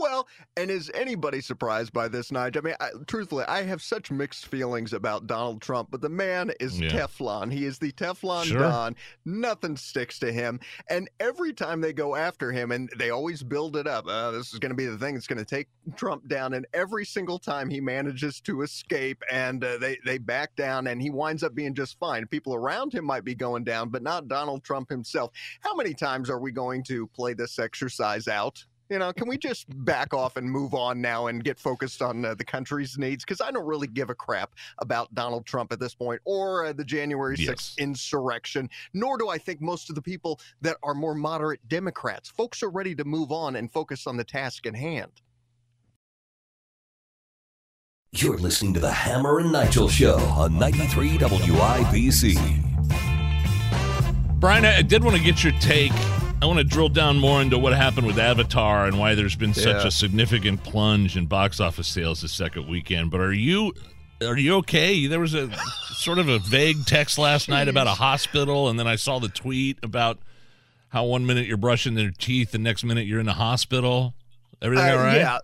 Well, 0.00 0.26
and 0.56 0.70
is 0.70 0.90
anybody 0.94 1.42
surprised 1.42 1.92
by 1.92 2.08
this, 2.08 2.32
Nigel? 2.32 2.62
I 2.62 2.64
mean, 2.64 2.74
I, 2.80 2.88
truthfully, 3.06 3.44
I 3.46 3.62
have 3.64 3.82
such 3.82 4.10
mixed 4.10 4.46
feelings 4.46 4.94
about 4.94 5.26
Donald 5.26 5.60
Trump, 5.60 5.90
but 5.90 6.00
the 6.00 6.08
man 6.08 6.52
is 6.58 6.80
Yeah. 6.80 6.88
Teflon. 6.90 7.52
He 7.52 7.66
is 7.66 7.78
the 7.78 7.92
Teflon 7.92 8.44
Sure. 8.46 8.60
Don. 8.60 8.96
Nothing 9.26 9.76
sticks 9.76 10.18
to 10.20 10.32
him. 10.32 10.58
And 10.88 11.10
every 11.20 11.52
time 11.52 11.82
they 11.82 11.92
go 11.92 12.16
after 12.16 12.50
him, 12.50 12.72
and 12.72 12.90
they 12.96 13.10
always 13.10 13.42
build 13.42 13.76
it 13.76 13.86
up, 13.86 14.06
uh, 14.06 14.30
this 14.30 14.52
is 14.54 14.58
going 14.58 14.70
to 14.70 14.76
be 14.76 14.86
the 14.86 14.96
thing 14.96 15.14
that's 15.14 15.26
going 15.26 15.38
to 15.38 15.44
take 15.44 15.68
Trump 15.96 16.26
down. 16.28 16.54
And 16.54 16.66
every 16.72 17.04
single 17.04 17.38
time 17.38 17.68
he 17.68 17.80
manages 17.80 18.40
to 18.42 18.62
escape 18.62 19.22
and 19.30 19.62
uh, 19.62 19.76
they, 19.78 19.98
they 20.06 20.16
back 20.16 20.56
down, 20.56 20.86
and 20.86 21.02
he 21.02 21.10
winds 21.10 21.42
up 21.42 21.54
being 21.54 21.74
just 21.74 21.98
fine. 21.98 22.26
People 22.26 22.54
around 22.54 22.94
him 22.94 23.04
might 23.04 23.24
be 23.24 23.34
going 23.34 23.64
down, 23.64 23.90
but 23.90 24.02
not 24.02 24.28
Donald 24.28 24.64
Trump 24.64 24.88
himself. 24.88 25.30
How 25.60 25.74
many 25.74 25.92
times 25.92 26.30
are 26.30 26.40
we 26.40 26.52
going 26.52 26.82
to 26.84 27.06
play 27.08 27.34
this 27.34 27.58
exercise 27.58 28.28
out? 28.28 28.64
You 28.90 28.98
know, 28.98 29.12
can 29.12 29.28
we 29.28 29.38
just 29.38 29.66
back 29.84 30.12
off 30.12 30.36
and 30.36 30.50
move 30.50 30.74
on 30.74 31.00
now 31.00 31.28
and 31.28 31.44
get 31.44 31.60
focused 31.60 32.02
on 32.02 32.24
uh, 32.24 32.34
the 32.34 32.44
country's 32.44 32.98
needs? 32.98 33.24
Because 33.24 33.40
I 33.40 33.52
don't 33.52 33.64
really 33.64 33.86
give 33.86 34.10
a 34.10 34.16
crap 34.16 34.50
about 34.78 35.14
Donald 35.14 35.46
Trump 35.46 35.72
at 35.72 35.78
this 35.78 35.94
point 35.94 36.20
or 36.24 36.66
uh, 36.66 36.72
the 36.72 36.84
January 36.84 37.36
6th 37.36 37.46
Yes. 37.46 37.74
insurrection, 37.78 38.68
nor 38.92 39.16
do 39.16 39.28
I 39.28 39.38
think 39.38 39.60
most 39.60 39.90
of 39.90 39.94
the 39.94 40.02
people 40.02 40.40
that 40.60 40.76
are 40.82 40.94
more 40.94 41.14
moderate 41.14 41.60
Democrats. 41.68 42.28
Folks 42.30 42.64
are 42.64 42.68
ready 42.70 42.96
to 42.96 43.04
move 43.04 43.30
on 43.30 43.54
and 43.54 43.70
focus 43.70 44.08
on 44.08 44.16
the 44.16 44.24
task 44.24 44.66
at 44.66 44.74
hand. 44.74 45.12
You're 48.12 48.38
listening 48.38 48.74
to 48.74 48.80
the 48.80 48.90
Hammer 48.90 49.38
and 49.38 49.52
Nigel 49.52 49.88
Show 49.88 50.18
on 50.18 50.58
93 50.58 51.10
WIBC. 51.18 52.36
Brian, 54.40 54.64
I 54.64 54.78
I 54.78 54.82
did 54.82 55.04
want 55.04 55.16
to 55.16 55.22
get 55.22 55.44
your 55.44 55.52
take. 55.60 55.92
I 56.42 56.46
want 56.46 56.58
to 56.58 56.64
drill 56.64 56.88
down 56.88 57.18
more 57.18 57.42
into 57.42 57.58
what 57.58 57.74
happened 57.74 58.06
with 58.06 58.18
Avatar 58.18 58.86
and 58.86 58.98
why 58.98 59.14
there's 59.14 59.36
been 59.36 59.52
such 59.52 59.82
Yeah. 59.82 59.86
a 59.86 59.90
significant 59.90 60.62
plunge 60.64 61.16
in 61.16 61.26
box 61.26 61.60
office 61.60 61.86
sales 61.86 62.22
the 62.22 62.28
second 62.28 62.66
weekend. 62.66 63.10
But 63.10 63.20
are 63.20 63.32
you 63.32 63.74
are 64.22 64.38
you 64.38 64.56
okay? 64.56 65.06
There 65.06 65.20
was 65.20 65.34
a 65.34 65.50
sort 65.94 66.18
of 66.18 66.28
a 66.28 66.38
vague 66.38 66.84
text 66.86 67.18
last 67.18 67.48
night 67.48 67.68
about 67.68 67.86
a 67.86 67.90
hospital, 67.94 68.68
and 68.68 68.78
then 68.78 68.86
I 68.86 68.96
saw 68.96 69.18
the 69.18 69.28
tweet 69.28 69.78
about 69.82 70.18
how 70.88 71.04
one 71.04 71.24
minute 71.26 71.46
you're 71.46 71.56
brushing 71.56 71.94
their 71.94 72.10
teeth, 72.10 72.50
the 72.52 72.58
next 72.58 72.84
minute 72.84 73.06
you're 73.06 73.20
in 73.20 73.26
the 73.26 73.32
hospital. 73.34 74.14
Everything 74.62 74.88
Uh, 74.90 74.92
all 74.92 74.98
right? 74.98 75.16
Yeah. 75.18 75.38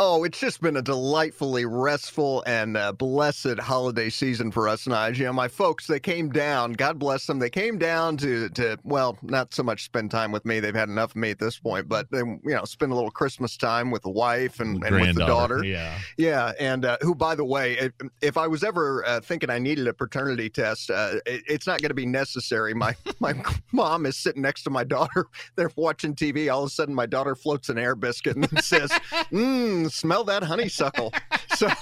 Oh, 0.00 0.22
it's 0.22 0.38
just 0.38 0.60
been 0.60 0.76
a 0.76 0.82
delightfully 0.82 1.64
restful 1.64 2.44
and 2.46 2.76
uh, 2.76 2.92
blessed 2.92 3.58
holiday 3.58 4.08
season 4.08 4.52
for 4.52 4.68
us, 4.68 4.84
Nige. 4.84 5.16
You 5.16 5.24
know, 5.24 5.32
my 5.32 5.48
folks, 5.48 5.88
they 5.88 5.98
came 5.98 6.30
down. 6.30 6.74
God 6.74 7.00
bless 7.00 7.26
them. 7.26 7.40
They 7.40 7.50
came 7.50 7.78
down 7.78 8.16
to 8.18 8.48
to 8.50 8.78
well, 8.84 9.18
not 9.22 9.52
so 9.52 9.64
much 9.64 9.84
spend 9.84 10.12
time 10.12 10.30
with 10.30 10.44
me. 10.44 10.60
They've 10.60 10.72
had 10.72 10.88
enough 10.88 11.10
of 11.10 11.16
me 11.16 11.32
at 11.32 11.40
this 11.40 11.58
point, 11.58 11.88
but 11.88 12.08
they, 12.12 12.18
you 12.18 12.40
know, 12.44 12.64
spend 12.64 12.92
a 12.92 12.94
little 12.94 13.10
Christmas 13.10 13.56
time 13.56 13.90
with 13.90 14.02
the 14.02 14.10
wife 14.10 14.60
and, 14.60 14.84
and 14.84 14.94
with 14.94 15.16
the 15.16 15.26
daughter. 15.26 15.64
Yeah. 15.64 15.98
Yeah, 16.16 16.52
and 16.60 16.84
uh, 16.84 16.98
who, 17.00 17.16
by 17.16 17.34
the 17.34 17.44
way, 17.44 17.76
if, 17.78 17.92
if 18.22 18.36
I 18.36 18.46
was 18.46 18.62
ever 18.62 19.04
uh, 19.04 19.20
thinking 19.20 19.50
I 19.50 19.58
needed 19.58 19.88
a 19.88 19.94
paternity 19.94 20.48
test, 20.48 20.92
uh, 20.92 21.14
it, 21.26 21.42
it's 21.48 21.66
not 21.66 21.82
going 21.82 21.90
to 21.90 21.94
be 21.94 22.06
necessary. 22.06 22.72
My 22.72 22.94
my 23.18 23.34
mom 23.72 24.06
is 24.06 24.16
sitting 24.16 24.42
next 24.42 24.62
to 24.62 24.70
my 24.70 24.84
daughter. 24.84 25.26
They're 25.56 25.72
watching 25.74 26.14
TV. 26.14 26.52
All 26.52 26.62
of 26.62 26.68
a 26.68 26.70
sudden, 26.70 26.94
my 26.94 27.06
daughter 27.06 27.34
floats 27.34 27.68
an 27.68 27.78
air 27.78 27.96
biscuit 27.96 28.36
and 28.36 28.64
says, 28.64 28.90
"Mmm, 29.32 29.87
smell 29.90 30.24
that 30.24 30.42
honeysuckle." 30.42 31.12
So. 31.56 31.68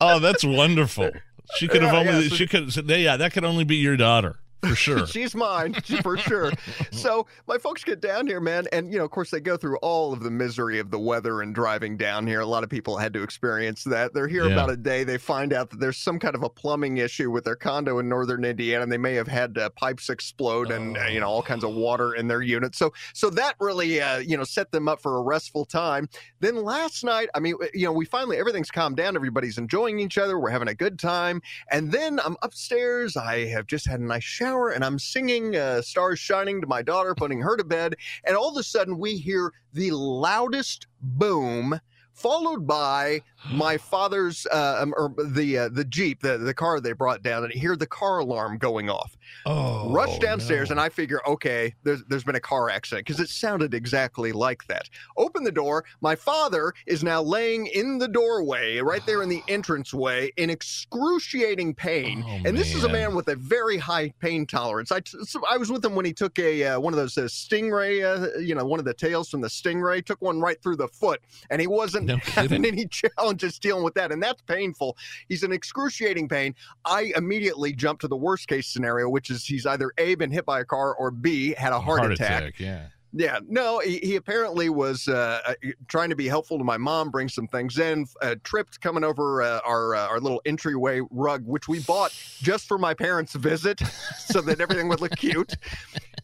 Oh, 0.00 0.18
that's 0.18 0.44
wonderful. 0.44 1.10
She 1.56 1.66
could 1.68 1.80
have 1.82 1.94
Yeah, 1.94 2.00
only 2.12 2.22
yeah, 2.24 2.28
so- 2.28 2.34
she 2.34 2.46
could 2.46 2.74
yeah, 2.90 3.16
that 3.16 3.32
could 3.32 3.44
only 3.44 3.64
be 3.64 3.76
your 3.76 3.96
daughter 3.96 4.36
for 4.68 4.74
sure. 4.74 5.06
She's 5.06 5.34
mine 5.34 5.74
for 6.02 6.16
sure. 6.16 6.52
So 6.90 7.26
my 7.46 7.58
folks 7.58 7.84
get 7.84 8.00
down 8.00 8.26
here, 8.26 8.40
man, 8.40 8.66
and 8.72 8.92
you 8.92 8.98
know, 8.98 9.04
of 9.04 9.10
course, 9.10 9.30
they 9.30 9.40
go 9.40 9.56
through 9.56 9.76
all 9.78 10.12
of 10.12 10.20
the 10.22 10.30
misery 10.30 10.78
of 10.78 10.90
the 10.90 10.98
weather 10.98 11.42
and 11.42 11.54
driving 11.54 11.96
down 11.96 12.26
here. 12.26 12.40
A 12.40 12.46
lot 12.46 12.64
of 12.64 12.70
people 12.70 12.96
had 12.96 13.12
to 13.14 13.22
experience 13.22 13.84
that. 13.84 14.14
They're 14.14 14.28
here 14.28 14.46
Yeah. 14.46 14.52
about 14.54 14.70
a 14.70 14.76
day. 14.76 15.04
They 15.04 15.18
find 15.18 15.52
out 15.52 15.70
that 15.70 15.80
there's 15.80 15.98
some 15.98 16.18
kind 16.18 16.34
of 16.34 16.42
a 16.42 16.48
plumbing 16.50 16.98
issue 16.98 17.30
with 17.30 17.44
their 17.44 17.56
condo 17.56 17.98
in 17.98 18.08
northern 18.08 18.44
Indiana, 18.44 18.82
and 18.82 18.92
they 18.92 18.98
may 18.98 19.14
have 19.14 19.28
had 19.28 19.56
uh, 19.58 19.70
pipes 19.70 20.08
explode 20.10 20.70
and 20.70 20.96
uh, 20.98 21.04
you 21.06 21.20
know 21.20 21.26
all 21.28 21.42
kinds 21.42 21.64
of 21.64 21.74
water 21.74 22.14
in 22.14 22.28
their 22.28 22.42
unit. 22.42 22.74
So 22.74 22.92
so 23.12 23.30
that 23.30 23.54
really 23.60 24.00
uh, 24.00 24.18
you 24.18 24.36
know 24.36 24.44
set 24.44 24.70
them 24.72 24.88
up 24.88 25.00
for 25.00 25.16
a 25.18 25.22
restful 25.22 25.64
time. 25.64 26.08
Then 26.40 26.56
last 26.62 27.04
night, 27.04 27.28
I 27.34 27.40
mean, 27.40 27.54
you 27.72 27.86
know, 27.86 27.92
we 27.92 28.04
finally 28.04 28.36
everything's 28.38 28.70
calmed 28.70 28.96
down. 28.96 29.16
Everybody's 29.16 29.58
enjoying 29.58 29.98
each 29.98 30.18
other. 30.18 30.38
We're 30.38 30.50
having 30.50 30.68
a 30.68 30.74
good 30.74 30.98
time. 30.98 31.40
And 31.70 31.90
then 31.90 32.20
I'm 32.24 32.36
upstairs. 32.42 33.16
I 33.16 33.46
have 33.46 33.66
just 33.66 33.86
had 33.86 34.00
a 34.00 34.04
nice 34.04 34.22
shower 34.24 34.53
and 34.54 34.84
I'm 34.84 34.98
singing 34.98 35.56
uh, 35.56 35.82
Stars 35.82 36.18
Shining 36.18 36.60
to 36.60 36.66
my 36.66 36.82
daughter, 36.82 37.14
putting 37.14 37.40
her 37.40 37.56
to 37.56 37.64
bed. 37.64 37.94
And 38.24 38.36
all 38.36 38.50
of 38.50 38.56
a 38.56 38.62
sudden, 38.62 38.98
we 38.98 39.16
hear 39.16 39.52
the 39.72 39.90
loudest 39.90 40.86
boom. 41.00 41.80
Followed 42.12 42.64
by 42.64 43.22
my 43.50 43.76
father's, 43.76 44.46
uh, 44.52 44.78
um, 44.80 44.94
or 44.96 45.12
the 45.26 45.58
uh, 45.58 45.68
the 45.68 45.84
jeep, 45.84 46.20
the 46.20 46.38
the 46.38 46.54
car 46.54 46.80
they 46.80 46.92
brought 46.92 47.22
down, 47.22 47.44
and 47.44 47.52
I 47.54 47.58
hear 47.58 47.76
the 47.76 47.86
car 47.86 48.18
alarm 48.18 48.58
going 48.58 48.88
off. 48.88 49.16
Oh, 49.46 49.90
Rush 49.92 50.18
downstairs, 50.18 50.70
no. 50.70 50.74
and 50.74 50.80
I 50.80 50.88
figure, 50.88 51.20
okay, 51.26 51.74
there's 51.82 52.02
there's 52.04 52.24
been 52.24 52.34
a 52.34 52.40
car 52.40 52.70
accident 52.70 53.06
because 53.06 53.20
it 53.20 53.28
sounded 53.28 53.74
exactly 53.74 54.32
like 54.32 54.66
that. 54.68 54.88
Open 55.16 55.44
the 55.44 55.52
door. 55.52 55.84
My 56.00 56.14
father 56.14 56.72
is 56.86 57.04
now 57.04 57.22
laying 57.22 57.66
in 57.66 57.98
the 57.98 58.08
doorway, 58.08 58.78
right 58.78 59.04
there 59.06 59.22
in 59.22 59.28
the 59.28 59.42
entranceway, 59.48 60.32
in 60.36 60.50
excruciating 60.50 61.74
pain. 61.74 62.24
Oh, 62.26 62.40
and 62.44 62.56
this 62.56 62.74
is 62.74 62.84
a 62.84 62.88
man. 62.88 62.94
man 62.94 63.14
with 63.14 63.28
a 63.28 63.36
very 63.36 63.76
high 63.76 64.10
pain 64.20 64.46
tolerance. 64.46 64.90
I 64.90 65.00
so 65.04 65.42
I 65.48 65.56
was 65.58 65.70
with 65.70 65.84
him 65.84 65.94
when 65.94 66.04
he 66.04 66.12
took 66.12 66.38
a 66.38 66.64
uh, 66.64 66.80
one 66.80 66.92
of 66.92 66.98
those 66.98 67.18
uh, 67.18 67.22
stingray, 67.22 68.04
uh, 68.04 68.38
you 68.38 68.54
know, 68.54 68.64
one 68.64 68.78
of 68.78 68.84
the 68.84 68.94
tails 68.94 69.28
from 69.28 69.40
the 69.40 69.48
stingray, 69.48 70.04
took 70.04 70.20
one 70.22 70.40
right 70.40 70.60
through 70.62 70.76
the 70.76 70.88
foot, 70.88 71.20
and 71.50 71.60
he 71.60 71.66
wasn't 71.66 72.06
No 72.06 72.16
having 72.22 72.64
any 72.64 72.86
challenges 73.34 73.58
dealing 73.58 73.84
with 73.84 73.94
that, 73.94 74.12
and 74.12 74.22
that's 74.22 74.42
painful. 74.42 74.96
He's 75.28 75.42
in 75.42 75.52
excruciating 75.52 76.28
pain. 76.28 76.54
I 76.84 77.12
immediately 77.16 77.72
jumped 77.72 78.02
to 78.02 78.08
the 78.08 78.16
worst 78.16 78.48
case 78.48 78.66
scenario, 78.66 79.08
which 79.08 79.30
is 79.30 79.44
he's 79.44 79.66
either 79.66 79.92
A, 79.98 80.14
been 80.14 80.30
hit 80.30 80.44
by 80.46 80.60
a 80.60 80.64
car, 80.64 80.94
or 80.94 81.10
B, 81.10 81.54
had 81.56 81.72
a 81.72 81.80
heart, 81.80 82.12
attack. 82.12 82.58
Yeah. 82.58 82.86
Yeah, 83.16 83.38
no, 83.46 83.78
he, 83.78 83.98
he 83.98 84.16
apparently 84.16 84.68
was 84.70 85.06
uh, 85.06 85.38
uh, 85.46 85.54
trying 85.86 86.10
to 86.10 86.16
be 86.16 86.26
helpful 86.26 86.58
to 86.58 86.64
my 86.64 86.76
mom, 86.76 87.10
bring 87.10 87.28
some 87.28 87.46
things 87.46 87.78
in, 87.78 88.06
uh, 88.20 88.34
tripped 88.42 88.80
coming 88.80 89.04
over 89.04 89.40
uh, 89.40 89.60
our 89.64 89.94
uh, 89.94 90.08
our 90.08 90.18
little 90.18 90.42
entryway 90.44 91.00
rug, 91.12 91.46
which 91.46 91.68
we 91.68 91.78
bought 91.78 92.10
just 92.42 92.66
for 92.66 92.76
my 92.76 92.92
parents' 92.92 93.32
visit, 93.34 93.78
so 94.18 94.40
that 94.40 94.60
everything 94.60 94.88
would 94.88 95.00
look 95.00 95.14
cute. 95.14 95.54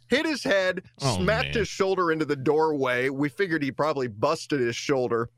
Hit 0.08 0.26
his 0.26 0.42
head, 0.42 0.82
Oh, 1.00 1.14
smacked 1.18 1.50
man. 1.50 1.58
his 1.58 1.68
shoulder 1.68 2.10
into 2.10 2.24
the 2.24 2.34
doorway. 2.34 3.08
We 3.08 3.28
figured 3.28 3.62
he 3.62 3.70
probably 3.70 4.08
busted 4.08 4.58
his 4.58 4.74
shoulder. 4.74 5.28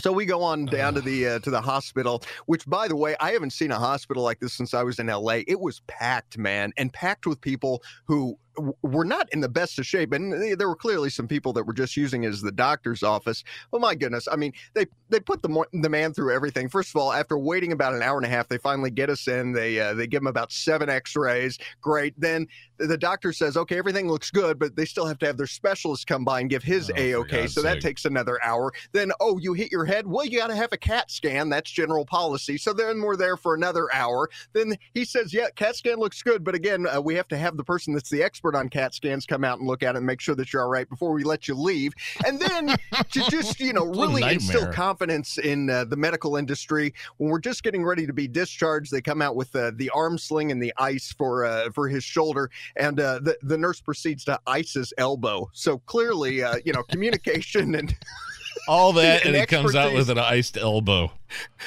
So 0.00 0.12
we 0.12 0.26
go 0.26 0.42
on 0.42 0.66
down 0.66 0.94
to 0.94 1.00
the 1.00 1.26
uh, 1.26 1.38
to 1.40 1.50
the 1.50 1.60
hospital, 1.60 2.22
which 2.46 2.64
by 2.66 2.86
the 2.86 2.94
way, 2.94 3.16
I 3.20 3.32
haven't 3.32 3.50
seen 3.50 3.72
a 3.72 3.78
hospital 3.78 4.22
like 4.22 4.38
this 4.38 4.52
since 4.52 4.72
I 4.72 4.84
was 4.84 4.98
in 4.98 5.08
LA. 5.08 5.40
It 5.46 5.60
was 5.60 5.80
packed, 5.88 6.38
man, 6.38 6.72
and 6.76 6.92
packed 6.92 7.26
with 7.26 7.40
people 7.40 7.82
who 8.04 8.38
were 8.82 9.04
not 9.04 9.32
in 9.32 9.40
the 9.40 9.48
best 9.48 9.78
of 9.78 9.86
shape, 9.86 10.12
and 10.12 10.58
there 10.58 10.68
were 10.68 10.76
clearly 10.76 11.10
some 11.10 11.28
people 11.28 11.52
that 11.54 11.64
were 11.64 11.72
just 11.72 11.96
using 11.96 12.24
it 12.24 12.28
as 12.28 12.42
the 12.42 12.52
doctor's 12.52 13.02
office. 13.02 13.44
But 13.70 13.80
my 13.80 13.94
goodness, 13.94 14.28
I 14.30 14.36
mean, 14.36 14.52
they 14.74 14.86
they 15.08 15.20
put 15.20 15.42
the 15.42 15.64
the 15.72 15.88
man 15.88 16.12
through 16.12 16.34
everything. 16.34 16.68
First 16.68 16.90
of 16.94 17.00
all, 17.00 17.12
after 17.12 17.38
waiting 17.38 17.72
about 17.72 17.94
an 17.94 18.02
hour 18.02 18.16
and 18.16 18.26
a 18.26 18.28
half, 18.28 18.48
they 18.48 18.58
finally 18.58 18.90
get 18.90 19.10
us 19.10 19.28
in. 19.28 19.52
They 19.52 19.78
uh, 19.80 19.94
they 19.94 20.06
give 20.06 20.22
him 20.22 20.26
about 20.26 20.52
seven 20.52 20.88
X-rays. 20.88 21.58
Great. 21.80 22.18
Then 22.18 22.46
the 22.78 22.98
doctor 22.98 23.32
says, 23.32 23.56
okay, 23.56 23.76
everything 23.76 24.08
looks 24.08 24.30
good, 24.30 24.58
but 24.58 24.76
they 24.76 24.84
still 24.84 25.06
have 25.06 25.18
to 25.18 25.26
have 25.26 25.36
their 25.36 25.46
specialist 25.46 26.06
come 26.06 26.24
by 26.24 26.40
and 26.40 26.48
give 26.48 26.62
his 26.62 26.90
Oh, 26.90 26.94
a-okay. 26.96 27.40
God's 27.42 27.54
So 27.54 27.62
that 27.62 27.80
takes 27.80 28.04
another 28.04 28.38
hour. 28.42 28.72
Then 28.92 29.10
oh, 29.20 29.38
you 29.38 29.52
hit 29.52 29.72
your 29.72 29.84
head. 29.84 30.06
Well, 30.06 30.24
you 30.24 30.38
got 30.38 30.48
to 30.48 30.56
have 30.56 30.72
a 30.72 30.76
CAT 30.76 31.10
scan. 31.10 31.48
That's 31.48 31.70
general 31.70 32.06
policy. 32.06 32.56
So 32.56 32.72
then 32.72 33.02
we're 33.02 33.16
there 33.16 33.36
for 33.36 33.54
another 33.54 33.92
hour. 33.92 34.30
Then 34.52 34.76
he 34.94 35.04
says, 35.04 35.34
yeah, 35.34 35.48
CAT 35.56 35.76
scan 35.76 35.98
looks 35.98 36.22
good, 36.22 36.44
but 36.44 36.54
again, 36.54 36.86
uh, 36.86 37.00
we 37.00 37.14
have 37.14 37.28
to 37.28 37.36
have 37.36 37.56
the 37.56 37.64
person 37.64 37.94
that's 37.94 38.10
the 38.10 38.22
expert 38.22 38.47
on 38.54 38.68
CAT 38.68 38.94
scans 38.94 39.26
come 39.26 39.44
out 39.44 39.58
and 39.58 39.66
look 39.66 39.82
at 39.82 39.94
it 39.94 39.98
and 39.98 40.06
make 40.06 40.20
sure 40.20 40.34
that 40.34 40.52
you're 40.52 40.62
all 40.62 40.68
right 40.68 40.88
before 40.88 41.12
we 41.12 41.24
let 41.24 41.48
you 41.48 41.54
leave. 41.54 41.92
And 42.26 42.40
then 42.40 42.76
to 43.10 43.20
just 43.30 43.60
you 43.60 43.72
know 43.72 43.84
really 43.84 44.22
instill 44.22 44.72
confidence 44.72 45.38
in 45.38 45.70
uh, 45.70 45.84
the 45.84 45.96
medical 45.96 46.36
industry 46.36 46.94
when 47.16 47.30
we're 47.30 47.40
just 47.40 47.62
getting 47.62 47.84
ready 47.84 48.06
to 48.06 48.12
be 48.12 48.28
discharged, 48.28 48.90
they 48.90 49.00
come 49.00 49.22
out 49.22 49.36
with 49.36 49.54
uh, 49.54 49.72
the 49.74 49.90
arm 49.90 50.18
sling 50.18 50.50
and 50.50 50.62
the 50.62 50.72
ice 50.76 51.12
for 51.12 51.44
uh, 51.44 51.70
for 51.70 51.88
his 51.88 52.04
shoulder, 52.04 52.50
and 52.76 53.00
uh, 53.00 53.18
the 53.20 53.36
the 53.42 53.58
nurse 53.58 53.80
proceeds 53.80 54.24
to 54.24 54.38
ice 54.46 54.74
his 54.74 54.92
elbow. 54.98 55.48
So 55.52 55.78
clearly, 55.78 56.42
uh, 56.42 56.56
you 56.64 56.72
know, 56.72 56.82
communication 56.82 57.74
and 57.74 57.94
All 58.68 58.92
that, 58.94 59.24
and 59.24 59.34
And 59.34 59.40
he 59.40 59.46
comes 59.46 59.74
out 59.74 59.92
with 59.94 60.10
an 60.10 60.18
iced 60.18 60.56
elbow. 60.56 61.10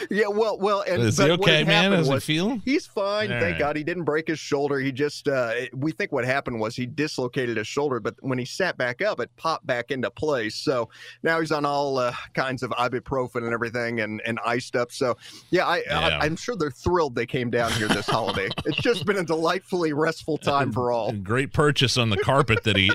yeah, 0.09 0.25
well, 0.27 0.57
well, 0.57 0.81
and 0.87 1.03
Is 1.03 1.17
he 1.19 1.23
what 1.29 1.39
okay, 1.41 1.63
man? 1.63 1.91
happened 1.91 1.95
How's 1.97 2.07
he 2.07 2.13
was- 2.13 2.23
feeling? 2.25 2.61
He's 2.65 2.87
fine, 2.87 3.31
All 3.31 3.39
thank 3.39 3.53
right. 3.53 3.59
God. 3.59 3.75
He 3.75 3.83
didn't 3.83 4.05
break 4.05 4.27
his 4.27 4.39
shoulder. 4.39 4.79
He 4.79 4.91
just, 4.91 5.27
uh, 5.27 5.51
we 5.73 5.91
think 5.91 6.11
what 6.11 6.25
happened 6.25 6.59
was 6.59 6.75
he 6.75 6.85
dislocated 6.87 7.57
his 7.57 7.67
shoulder, 7.67 7.99
but 7.99 8.15
when 8.21 8.39
he 8.39 8.45
sat 8.45 8.77
back 8.77 9.01
up, 9.03 9.19
it 9.19 9.29
popped 9.37 9.67
back 9.67 9.91
into 9.91 10.09
place. 10.09 10.55
So 10.55 10.89
now 11.21 11.39
he's 11.39 11.51
on 11.51 11.65
all 11.65 11.97
uh, 11.99 12.13
kinds 12.33 12.63
of 12.63 12.71
ibuprofen 12.71 13.43
and 13.43 13.53
everything, 13.53 13.99
and 14.01 14.21
and 14.25 14.39
iced 14.45 14.75
up. 14.75 14.91
So 14.91 15.15
yeah, 15.51 15.65
I, 15.67 15.83
Yeah. 15.85 15.99
I 15.99 16.25
I'm 16.25 16.35
sure 16.35 16.55
they're 16.55 16.71
thrilled 16.71 17.13
they 17.15 17.25
came 17.27 17.49
down 17.51 17.71
here 17.73 17.87
this 17.87 18.07
holiday. 18.07 18.49
It's 18.65 18.77
just 18.77 19.05
been 19.05 19.17
a 19.17 19.23
delightfully 19.23 19.91
restful 19.93 20.37
time 20.37 20.71
for 20.71 20.91
all. 20.91 21.11
Great 21.11 21.51
purchase 21.53 21.97
on 21.97 22.09
the 22.09 22.17
carpet 22.17 22.63
that 22.63 22.77
he 22.77 22.89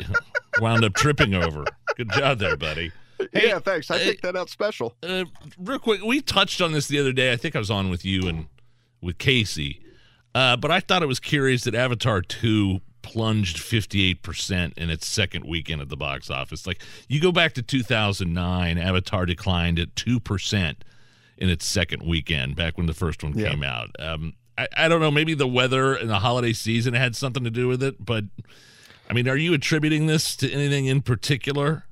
wound 0.60 0.84
up 0.84 0.94
tripping 0.94 1.34
over. 1.34 1.64
Good 1.96 2.10
job 2.10 2.38
there, 2.38 2.56
buddy. 2.56 2.92
Hey, 3.32 3.49
yeah, 3.49 3.58
thanks. 3.58 3.90
I 3.90 3.96
uh, 3.96 3.99
picked 4.00 4.23
that 4.23 4.37
out 4.37 4.49
special. 4.50 4.94
Uh, 5.02 5.25
real 5.58 5.78
quick, 5.78 6.02
we 6.02 6.20
touched 6.20 6.61
on 6.61 6.73
this 6.73 6.88
the 6.88 6.99
other 6.99 7.12
day. 7.12 7.32
I 7.32 7.37
think 7.37 7.56
I 7.56 7.58
was 7.58 7.70
on 7.70 7.88
with 7.90 8.04
you 8.04 8.28
and 8.28 8.46
with 9.00 9.18
Casey, 9.18 9.80
uh, 10.35 10.56
but 10.56 10.70
I 10.70 10.80
thought 10.80 11.02
it 11.02 11.06
was 11.06 11.20
curious 11.20 11.64
that 11.64 11.75
Avatar 11.75 12.20
Two 12.23 12.80
plunged 13.02 13.58
58% 13.58 14.76
in 14.76 14.90
its 14.90 15.06
second 15.06 15.44
weekend 15.44 15.80
at 15.80 15.88
the 15.88 15.96
box 15.96 16.28
office. 16.28 16.66
Like 16.66 16.82
you 17.08 17.20
go 17.20 17.30
back 17.30 17.52
to 17.54 17.62
2009, 17.62 18.78
Avatar 18.78 19.26
declined 19.26 19.78
at 19.78 19.94
2% 19.94 20.75
in 21.38 21.49
its 21.49 21.66
second 21.66 22.02
weekend 22.02 22.56
back 22.56 22.76
when 22.76 22.87
the 22.87 22.92
first 22.94 23.23
one 23.23 23.38
Yeah. 23.38 23.50
came 23.50 23.62
out. 23.62 23.90
Um, 24.00 24.35
I, 24.58 24.66
I 24.76 24.88
don't 24.88 25.00
know, 25.00 25.12
maybe 25.12 25.35
the 25.35 25.46
weather 25.46 25.94
and 25.94 26.11
the 26.11 26.18
holiday 26.18 26.52
season 26.52 26.94
had 26.94 27.14
something 27.14 27.44
to 27.44 27.50
do 27.50 27.68
with 27.68 27.80
it, 27.82 28.04
but 28.04 28.25
I 29.08 29.12
mean, 29.12 29.28
are 29.28 29.37
you 29.37 29.54
attributing 29.54 30.06
this 30.06 30.35
to 30.37 30.50
anything 30.50 30.87
in 30.87 31.00
particular? 31.00 31.86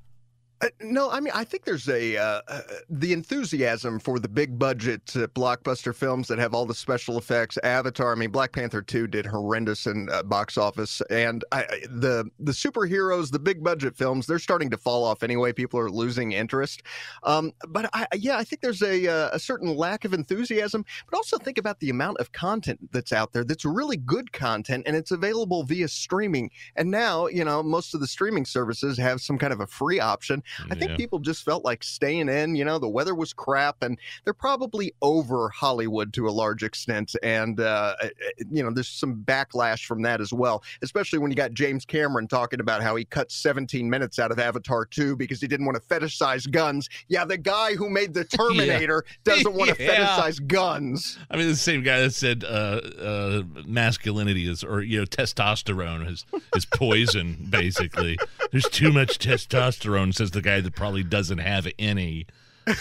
Uh, 0.64 0.68
no, 0.80 1.10
I 1.10 1.20
mean 1.20 1.32
I 1.34 1.44
think 1.44 1.64
there's 1.64 1.88
a 1.88 2.16
uh, 2.16 2.40
uh, 2.48 2.60
the 2.88 3.12
enthusiasm 3.12 3.98
for 3.98 4.18
the 4.18 4.28
big 4.28 4.58
budget 4.58 5.02
uh, 5.14 5.26
blockbuster 5.28 5.94
films 5.94 6.26
that 6.28 6.38
have 6.38 6.54
all 6.54 6.64
the 6.64 6.74
special 6.74 7.18
effects. 7.18 7.58
Avatar, 7.62 8.12
I 8.12 8.14
mean 8.14 8.30
Black 8.30 8.52
Panther 8.52 8.80
two 8.80 9.06
did 9.06 9.26
horrendous 9.26 9.86
in 9.86 10.08
box 10.24 10.56
office, 10.56 11.02
and 11.10 11.44
I, 11.52 11.64
the 11.90 12.30
the 12.38 12.52
superheroes, 12.52 13.30
the 13.30 13.38
big 13.38 13.62
budget 13.62 13.94
films, 13.94 14.26
they're 14.26 14.38
starting 14.38 14.70
to 14.70 14.78
fall 14.78 15.04
off 15.04 15.22
anyway. 15.22 15.52
People 15.52 15.78
are 15.80 15.90
losing 15.90 16.32
interest. 16.32 16.82
Um, 17.24 17.52
but 17.68 17.90
I, 17.92 18.06
yeah, 18.14 18.38
I 18.38 18.44
think 18.44 18.62
there's 18.62 18.82
a 18.82 19.04
a 19.34 19.38
certain 19.38 19.76
lack 19.76 20.06
of 20.06 20.14
enthusiasm. 20.14 20.84
But 21.10 21.16
also 21.16 21.36
think 21.36 21.58
about 21.58 21.80
the 21.80 21.90
amount 21.90 22.18
of 22.18 22.32
content 22.32 22.90
that's 22.90 23.12
out 23.12 23.32
there 23.34 23.44
that's 23.44 23.66
really 23.66 23.98
good 23.98 24.32
content, 24.32 24.84
and 24.86 24.96
it's 24.96 25.10
available 25.10 25.64
via 25.64 25.88
streaming. 25.88 26.50
And 26.76 26.90
now 26.90 27.26
you 27.26 27.44
know 27.44 27.62
most 27.62 27.92
of 27.92 28.00
the 28.00 28.06
streaming 28.06 28.46
services 28.46 28.96
have 28.96 29.20
some 29.20 29.36
kind 29.36 29.52
of 29.52 29.60
a 29.60 29.66
free 29.66 30.00
option. 30.00 30.42
I 30.70 30.74
think 30.74 30.92
Yeah. 30.92 30.96
people 30.96 31.18
just 31.18 31.44
felt 31.44 31.64
like 31.64 31.82
staying 31.82 32.28
in. 32.28 32.54
You 32.56 32.64
know, 32.64 32.78
the 32.78 32.88
weather 32.88 33.14
was 33.14 33.32
crap, 33.32 33.82
and 33.82 33.98
they're 34.24 34.34
probably 34.34 34.92
over 35.02 35.48
Hollywood 35.50 36.12
to 36.14 36.28
a 36.28 36.30
large 36.30 36.62
extent. 36.62 37.14
And 37.22 37.60
uh, 37.60 37.94
uh, 38.02 38.08
you 38.50 38.62
know, 38.62 38.70
there's 38.72 38.88
some 38.88 39.16
backlash 39.24 39.84
from 39.86 40.02
that 40.02 40.20
as 40.20 40.32
well, 40.32 40.62
especially 40.82 41.18
when 41.18 41.30
you 41.30 41.36
got 41.36 41.52
James 41.52 41.84
Cameron 41.84 42.28
talking 42.28 42.60
about 42.60 42.82
how 42.82 42.96
he 42.96 43.04
cut 43.04 43.30
17 43.32 43.88
minutes 43.88 44.18
out 44.18 44.30
of 44.30 44.38
Avatar 44.38 44.84
2 44.84 45.16
because 45.16 45.40
he 45.40 45.46
didn't 45.46 45.66
want 45.66 45.76
to 45.76 45.82
fetishize 45.82 46.50
guns. 46.50 46.88
Yeah, 47.08 47.24
the 47.24 47.38
guy 47.38 47.74
who 47.74 47.88
made 47.90 48.14
the 48.14 48.24
Terminator 48.38 49.04
doesn't 49.24 49.52
want 49.54 49.70
to 49.76 49.76
Yeah. 49.84 50.06
fetishize 50.18 50.46
guns. 50.46 51.18
I 51.30 51.36
mean, 51.36 51.48
the 51.48 51.56
same 51.56 51.82
guy 51.82 52.00
that 52.00 52.14
said 52.14 52.44
uh, 52.44 52.46
uh, 52.46 53.42
masculinity 53.66 54.48
is, 54.48 54.62
or 54.64 54.80
you 54.82 54.98
know, 54.98 55.04
testosterone 55.04 56.10
is 56.10 56.24
is 56.56 56.64
poison. 56.64 57.46
basically, 57.50 58.18
there's 58.52 58.68
too 58.68 58.92
much 58.92 59.18
testosterone. 59.18 60.14
Says 60.14 60.30
the 60.34 60.42
guy 60.42 60.60
that 60.60 60.74
probably 60.74 61.02
doesn't 61.02 61.38
have 61.38 61.66
any. 61.78 62.26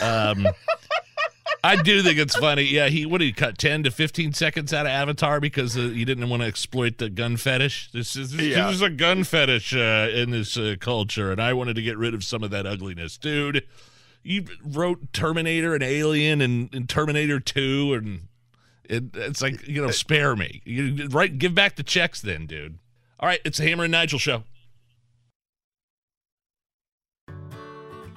Um, 0.02 0.46
I 1.66 1.82
do 1.82 2.02
think 2.04 2.20
it's 2.20 2.36
funny. 2.36 2.64
Yeah, 2.64 2.90
he 2.90 3.06
what 3.06 3.20
did 3.20 3.26
he 3.26 3.32
cut 3.32 3.58
ten 3.58 3.84
to 3.84 3.92
fifteen 3.92 4.34
seconds 4.34 4.74
out 4.74 4.86
of 4.86 4.92
Avatar 4.92 5.40
because 5.40 5.78
uh, 5.78 5.82
he 5.82 6.04
didn't 6.04 6.28
want 6.30 6.42
to 6.42 6.48
exploit 6.48 6.98
the 6.98 7.10
gun 7.10 7.38
fetish. 7.38 7.90
This 7.94 8.18
is 8.18 8.32
this, 8.34 8.48
Yeah. 8.48 8.70
is 8.70 8.82
a 8.82 8.90
gun 8.90 9.24
fetish 9.24 9.74
uh, 9.74 10.10
in 10.14 10.32
this 10.32 10.58
uh, 10.58 10.76
culture, 10.80 11.32
and 11.32 11.42
I 11.42 11.54
wanted 11.54 11.76
to 11.78 11.82
get 11.82 11.98
rid 11.98 12.14
of 12.14 12.24
some 12.26 12.44
of 12.44 12.52
that 12.52 12.66
ugliness, 12.66 13.18
dude. 13.18 13.66
You 14.24 14.46
wrote 14.64 15.14
Terminator 15.14 15.74
and 15.74 15.84
Alien 15.84 16.42
and, 16.42 16.74
and 16.74 16.90
Terminator 16.90 17.40
Two, 17.40 17.94
and 17.94 18.28
it, 18.84 19.16
it's 19.16 19.42
like 19.42 19.66
you 19.66 19.82
know, 19.82 19.92
spare 19.92 20.36
me. 20.36 20.62
You 20.66 21.08
right, 21.10 21.38
give 21.38 21.56
back 21.56 21.78
the 21.78 21.84
checks, 21.84 22.20
then, 22.20 22.46
dude. 22.46 22.78
All 23.22 23.28
right, 23.28 23.40
it's 23.46 23.58
the 23.58 23.70
Hammer 23.70 23.86
and 23.86 23.92
Nigel 23.92 24.20
show. 24.20 24.44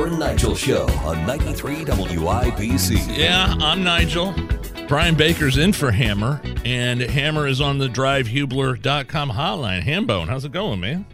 The 0.00 0.06
and 0.06 0.18
Nigel 0.18 0.54
Show 0.54 0.88
on 1.04 1.26
93 1.26 1.84
WIBC. 1.84 3.18
Yeah, 3.18 3.54
I'm 3.60 3.84
Nigel. 3.84 4.34
Brian 4.88 5.14
Baker's 5.14 5.58
in 5.58 5.72
for 5.74 5.90
Hammer, 5.90 6.40
and 6.64 7.00
Hammer 7.02 7.46
is 7.46 7.60
on 7.60 7.78
the 7.78 7.86
drivehubler.com 7.86 9.30
hotline. 9.30 9.82
Hambone, 9.82 10.28
how's 10.28 10.44
it 10.44 10.52
going, 10.52 10.80
man? 10.80 11.04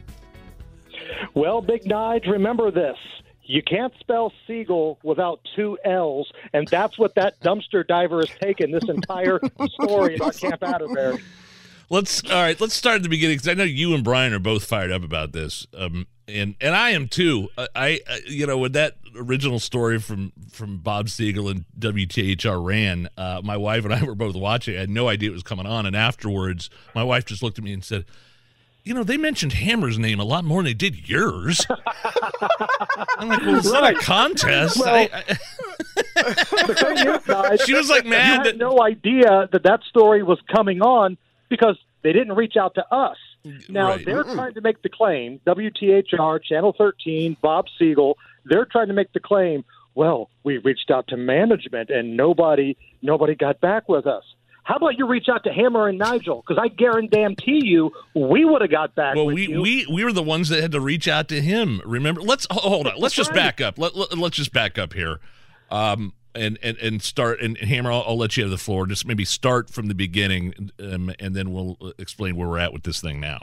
Well, 1.35 1.61
Big 1.61 1.83
Nige, 1.83 2.31
remember 2.31 2.71
this. 2.71 2.97
You 3.43 3.63
can't 3.63 3.93
spell 3.99 4.33
seagull 4.47 4.99
without 5.03 5.41
two 5.57 5.79
L's, 5.85 6.31
and 6.53 6.69
that's 6.69 6.97
what 6.99 7.15
that 7.17 7.41
dumpster 7.41 7.87
diver 7.87 8.19
has 8.19 8.31
taken 8.41 8.71
this 8.71 8.89
entire 8.89 9.41
story 9.83 10.17
about 10.17 10.37
Camp 10.37 10.63
Atterbury. 10.63 11.23
Let's 11.91 12.25
all 12.25 12.37
right. 12.37 12.61
Let's 12.61 12.75
start 12.75 12.97
at 12.97 13.03
the 13.03 13.09
beginning 13.09 13.37
because 13.37 13.49
I 13.49 13.55
know 13.55 13.65
you 13.65 13.95
and 13.95 14.03
Brian 14.03 14.33
are 14.33 14.39
both 14.39 14.65
fired 14.65 14.91
up 14.91 15.05
about 15.05 15.33
this, 15.33 15.67
um, 15.77 16.07
and 16.29 16.55
and 16.61 16.75
I 16.75 16.91
am 16.91 17.09
too. 17.09 17.49
I, 17.57 17.69
I 17.75 18.01
uh, 18.09 18.17
you 18.27 18.47
know 18.47 18.59
when 18.59 18.73
that 18.73 18.97
original 19.17 19.59
story 19.59 19.99
from 19.99 20.33
from 20.51 20.79
Bob 20.79 21.07
Segall 21.07 21.51
and 21.51 21.65
WTHR 21.79 22.65
ran, 22.65 23.09
uh, 23.17 23.41
my 23.45 23.57
wife 23.57 23.85
and 23.85 23.95
I 23.95 24.03
were 24.03 24.15
both 24.15 24.35
watching. 24.35 24.77
I 24.77 24.81
had 24.81 24.91
no 24.91 25.09
idea 25.09 25.31
it 25.31 25.33
was 25.33 25.43
coming 25.43 25.67
on, 25.67 25.87
and 25.87 25.97
afterwards, 25.97 26.71
my 26.95 27.05
wife 27.05 27.25
just 27.25 27.43
looked 27.43 27.59
at 27.59 27.65
me 27.65 27.73
and 27.73 27.85
said. 27.85 28.05
You 28.85 28.95
know, 28.95 29.03
they 29.03 29.17
mentioned 29.17 29.53
Hammer's 29.53 29.99
name 29.99 30.21
a 30.21 30.25
lot 30.25 30.45
more 30.45 30.61
than 30.63 30.67
they 30.67 30.73
did 30.73 31.09
yours. 31.09 31.67
I'm 33.19 33.29
like, 33.29 33.41
well, 33.41 33.57
it's 33.57 33.69
not 33.69 33.93
a 33.93 33.99
contest. 33.99 34.79
Well, 34.79 34.95
I, 34.95 35.11
I, 35.13 35.25
is, 35.29 35.39
Nige, 36.47 37.63
she 37.67 37.75
was 37.75 37.89
like 37.89 38.05
you 38.05 38.11
mad 38.11 38.37
had 38.37 38.47
that 38.47 38.59
no 38.59 38.81
idea 38.81 39.49
that 39.51 39.65
that 39.65 39.83
story 39.89 40.23
was 40.23 40.39
coming 40.55 40.83
on 40.83 41.19
because 41.49 41.77
they 42.03 42.13
didn't 42.13 42.35
reach 42.35 42.57
out 42.57 42.77
to 42.77 42.95
us. 42.95 43.17
Now 43.69 43.89
Right. 43.89 44.05
they're 44.05 44.25
trying 44.25 44.55
to 44.55 44.61
make 44.61 44.83
the 44.83 44.89
claim. 44.89 45.41
WTHR, 45.47 46.39
Channel 46.43 46.75
13, 46.77 47.37
Bob 47.43 47.67
Segall, 47.81 48.15
they're 48.45 48.65
trying 48.67 48.89
to 48.89 48.95
make 48.95 49.13
the 49.13 49.21
claim. 49.21 49.65
Well, 49.95 50.29
we 50.45 50.59
reached 50.59 50.91
out 50.91 51.09
to 51.09 51.17
management 51.17 51.91
and 51.91 52.17
nobody, 52.17 52.77
nobody 53.03 53.35
got 53.35 53.61
back 53.61 53.89
with 53.89 54.07
us. 54.07 54.25
How 54.65 54.77
about 54.77 54.99
you 54.99 55.07
reach 55.07 55.29
out 55.33 55.45
to 55.45 55.53
Hammer 55.53 55.87
and 55.89 55.97
Nigel? 55.97 56.43
Because 56.47 56.61
I 56.61 56.69
guarantee 56.69 57.61
you, 57.65 57.93
we 58.15 58.45
would 58.45 58.63
have 58.63 58.71
got 58.71 58.95
back 58.97 59.15
Well, 59.15 59.27
with 59.27 59.37
we, 59.37 59.47
you. 59.49 59.61
we 59.63 59.87
we 59.87 60.05
were 60.05 60.13
the 60.13 60.25
ones 60.25 60.49
that 60.49 60.61
had 60.61 60.73
to 60.73 60.81
reach 60.81 61.07
out 61.07 61.29
to 61.29 61.41
him. 61.41 61.81
Remember? 61.85 62.21
Let's 62.21 62.49
hold 62.51 62.89
on. 62.89 62.95
Let's 62.99 63.15
just 63.15 63.33
back 63.33 63.61
up. 63.61 63.79
Let, 63.79 63.95
let 63.97 64.13
us 64.13 64.31
just 64.31 64.53
back 64.53 64.77
up 64.77 64.93
here, 64.93 65.21
um, 65.71 66.13
and 66.37 66.59
and 66.63 66.77
and 66.79 67.03
start. 67.03 67.41
And 67.41 67.57
Hammer, 67.59 67.91
I'll, 67.91 68.05
I'll 68.07 68.19
let 68.19 68.37
you 68.37 68.43
have 68.45 68.51
the 68.51 68.59
floor. 68.59 68.87
Just 68.87 69.07
maybe 69.07 69.25
start 69.25 69.71
from 69.71 69.89
the 69.89 69.95
beginning, 69.95 70.71
um, 70.81 71.13
and 71.19 71.35
then 71.35 71.53
we'll 71.53 71.77
explain 71.99 72.37
where 72.37 72.49
we're 72.49 72.59
at 72.59 72.73
with 72.73 72.83
this 72.83 73.01
thing 73.01 73.21
now. 73.21 73.41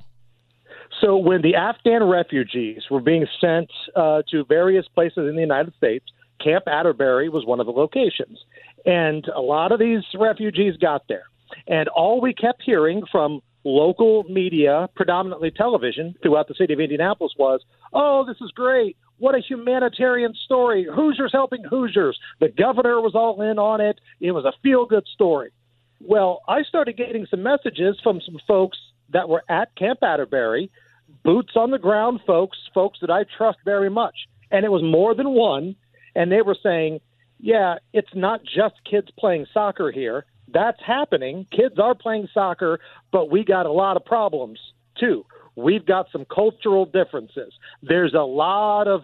So 1.02 1.18
when 1.18 1.42
the 1.42 1.56
Afghan 1.56 2.04
refugees 2.04 2.84
were 2.90 3.02
being 3.02 3.28
sent 3.42 3.70
uh, 3.96 4.22
to 4.32 4.46
various 4.46 4.88
places 4.88 5.28
in 5.30 5.36
the 5.36 5.42
United 5.42 5.74
States, 5.76 6.06
Camp 6.42 6.66
Atterbury 6.68 7.30
was 7.30 7.46
one 7.46 7.60
of 7.60 7.66
the 7.66 7.74
locations. 7.74 8.40
And 8.86 9.28
a 9.36 9.42
lot 9.42 9.72
of 9.72 9.80
these 9.80 10.04
refugees 10.18 10.78
got 10.78 11.08
there. 11.08 11.24
And 11.68 11.88
all 11.90 12.22
we 12.22 12.34
kept 12.34 12.62
hearing 12.64 13.04
from 13.12 13.42
local 13.64 14.24
media, 14.24 14.90
predominantly 14.96 15.52
television, 15.52 16.16
throughout 16.22 16.48
the 16.48 16.56
city 16.56 16.74
of 16.74 16.80
Indianapolis 16.80 17.34
was, 17.38 17.62
oh, 17.94 18.26
this 18.26 18.38
is 18.42 18.52
great. 18.52 18.98
What 19.20 19.36
a 19.36 19.40
humanitarian 19.40 20.34
story. 20.46 20.88
Hoosiers 20.94 21.32
helping 21.32 21.64
Hoosiers. 21.64 22.20
The 22.40 22.50
governor 22.50 23.00
was 23.02 23.16
all 23.16 23.42
in 23.42 23.60
on 23.60 23.80
it. 23.82 24.00
It 24.20 24.32
was 24.32 24.46
a 24.46 24.54
feel 24.62 24.86
good 24.86 25.06
story. 25.14 25.52
Well, 26.02 26.42
I 26.48 26.64
started 26.64 26.98
getting 26.98 27.26
some 27.30 27.44
messages 27.44 27.98
from 28.04 28.20
some 28.26 28.38
folks 28.48 28.78
that 29.12 29.30
were 29.30 29.44
at 29.48 29.76
Camp 29.76 30.00
Atterbury, 30.04 30.70
boots 31.24 31.54
on 31.56 31.72
the 31.72 31.78
ground 31.78 32.20
folks, 32.28 32.58
folks 32.74 33.00
that 33.02 33.10
I 33.10 33.24
trust 33.38 33.60
very 33.64 33.90
much. 33.90 34.16
And 34.52 34.66
it 34.66 34.70
was 34.70 34.84
more 34.84 35.16
than 35.16 35.30
one. 35.30 35.76
And 36.16 36.32
they 36.32 36.42
were 36.42 36.58
saying, 36.62 37.00
yeah, 37.40 37.76
it's 37.94 38.14
not 38.14 38.42
just 38.44 38.76
kids 38.90 39.08
playing 39.18 39.46
soccer 39.54 39.92
here. 39.92 40.26
That's 40.54 40.80
happening. 40.86 41.48
Kids 41.52 41.80
are 41.80 41.96
playing 41.96 42.28
soccer, 42.34 42.80
but 43.12 43.32
we 43.32 43.44
got 43.44 43.66
a 43.66 43.72
lot 43.72 43.98
of 43.98 44.06
problems 44.06 44.60
too. 45.00 45.26
We've 45.56 45.86
got 45.86 46.08
some 46.12 46.26
cultural 46.26 46.86
differences. 46.86 47.54
There's 47.82 48.14
a 48.14 48.26
lot 48.26 48.88
of 48.88 49.04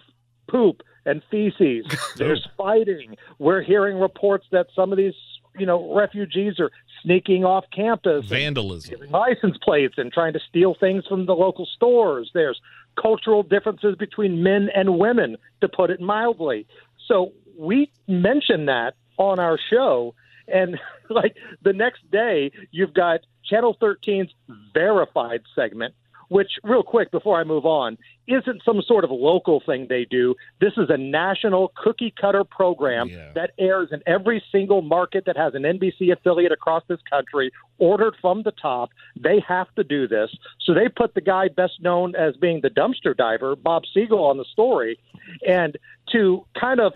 poop 0.50 0.82
and 1.06 1.22
feces. 1.30 1.86
There's 2.16 2.48
fighting. 2.58 3.18
We're 3.38 3.62
hearing 3.62 4.00
reports 4.00 4.46
that 4.52 4.68
some 4.76 4.92
of 4.92 4.98
these, 4.98 5.14
you 5.58 5.66
know, 5.66 5.94
refugees 5.94 6.60
are 6.60 6.72
sneaking 7.04 7.46
off 7.46 7.66
campus. 7.74 8.22
and 8.22 8.30
Vandalism. 8.30 9.10
license 9.10 9.58
plates 9.62 9.96
and 9.98 10.12
trying 10.12 10.34
to 10.34 10.40
steal 10.50 10.76
things 10.80 11.06
from 11.08 11.26
the 11.26 11.34
local 11.36 11.66
stores. 11.66 12.32
There's 12.34 12.60
cultural 13.02 13.44
differences 13.44 13.96
between 13.96 14.44
men 14.44 14.70
and 14.76 14.98
women, 14.98 15.38
to 15.62 15.70
put 15.70 15.90
it 15.90 16.02
mildly. 16.02 16.68
So 17.08 17.32
we 17.58 17.92
mentioned 18.08 18.68
that 18.68 18.96
on 19.18 19.40
our 19.40 19.58
show, 19.70 20.16
and 20.48 20.80
like 21.10 21.36
the 21.64 21.74
next 21.74 22.10
day, 22.12 22.52
you've 22.72 22.94
got 22.94 23.22
Channel 23.50 23.78
13's 23.82 24.32
verified 24.74 25.42
segment. 25.56 25.94
Which, 26.30 26.52
real 26.64 26.84
quick, 26.84 27.12
before 27.12 27.40
I 27.40 27.44
move 27.44 27.66
on, 27.66 27.98
isn't 28.28 28.62
some 28.64 28.82
sort 28.84 29.04
of 29.04 29.10
local 29.12 29.62
thing 29.66 29.88
they 29.90 30.06
do. 30.06 30.36
This 30.62 30.74
is 30.78 30.90
a 30.90 30.98
national 30.98 31.72
cookie 31.76 32.14
cutter 32.22 32.44
program 32.44 33.10
Yeah. 33.10 33.32
that 33.34 33.52
airs 33.58 33.90
in 33.92 34.02
every 34.06 34.44
single 34.52 34.84
market 34.84 35.26
that 35.26 35.36
has 35.36 35.56
an 35.56 35.66
NBC 35.66 36.12
affiliate 36.12 36.52
across 36.52 36.84
this 36.88 37.02
country, 37.10 37.52
ordered 37.80 38.16
from 38.22 38.44
the 38.44 38.52
top. 38.52 38.92
They 39.20 39.40
have 39.48 39.74
to 39.76 39.84
do 39.84 40.08
this. 40.08 40.30
So 40.60 40.74
they 40.76 40.88
put 40.88 41.16
the 41.16 41.22
guy 41.22 41.48
best 41.48 41.82
known 41.82 42.16
as 42.16 42.38
being 42.38 42.62
the 42.62 42.70
dumpster 42.70 43.18
diver, 43.18 43.56
Bob 43.56 43.84
Segall, 43.96 44.30
on 44.30 44.38
the 44.38 44.46
story. 44.46 45.00
And 45.48 45.78
to 46.12 46.46
kind 46.60 46.80
of 46.80 46.94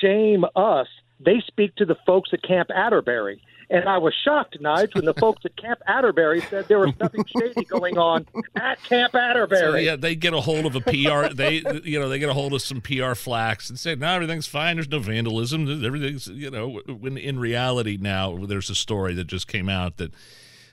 shame 0.00 0.44
us, 0.56 0.88
they 1.20 1.40
speak 1.46 1.74
to 1.76 1.84
the 1.84 1.96
folks 2.06 2.30
at 2.32 2.42
Camp 2.42 2.70
Atterbury. 2.74 3.42
And 3.70 3.88
I 3.88 3.98
was 3.98 4.14
shocked, 4.24 4.58
Nige, 4.60 4.94
when 4.94 5.04
the 5.04 5.14
folks 5.14 5.44
at 5.44 5.56
Camp 5.56 5.80
Atterbury 5.86 6.40
said 6.42 6.68
there 6.68 6.78
was 6.78 6.92
nothing 7.00 7.24
shady 7.26 7.64
going 7.64 7.96
on 7.98 8.26
at 8.56 8.82
Camp 8.84 9.14
Atterbury. 9.14 9.60
So, 9.60 9.74
yeah, 9.76 9.96
they 9.96 10.14
get 10.14 10.34
a 10.34 10.40
hold 10.40 10.66
of 10.66 10.76
a 10.76 10.80
PR. 10.80 11.34
They 11.34 11.62
you 11.84 11.98
know 11.98 12.08
they 12.08 12.18
get 12.18 12.28
a 12.28 12.34
hold 12.34 12.52
of 12.52 12.62
some 12.62 12.80
PR 12.80 13.14
flax 13.14 13.70
and 13.70 13.78
say, 13.78 13.94
no, 13.94 14.08
everything's 14.08 14.46
fine. 14.46 14.76
There's 14.76 14.88
no 14.88 14.98
vandalism. 14.98 15.84
Everything's 15.84 16.26
you 16.26 16.50
know. 16.50 16.80
When 16.86 17.16
in 17.16 17.38
reality 17.38 17.98
now, 18.00 18.36
there's 18.44 18.70
a 18.70 18.74
story 18.74 19.14
that 19.14 19.26
just 19.26 19.48
came 19.48 19.68
out 19.68 19.96
that 19.96 20.12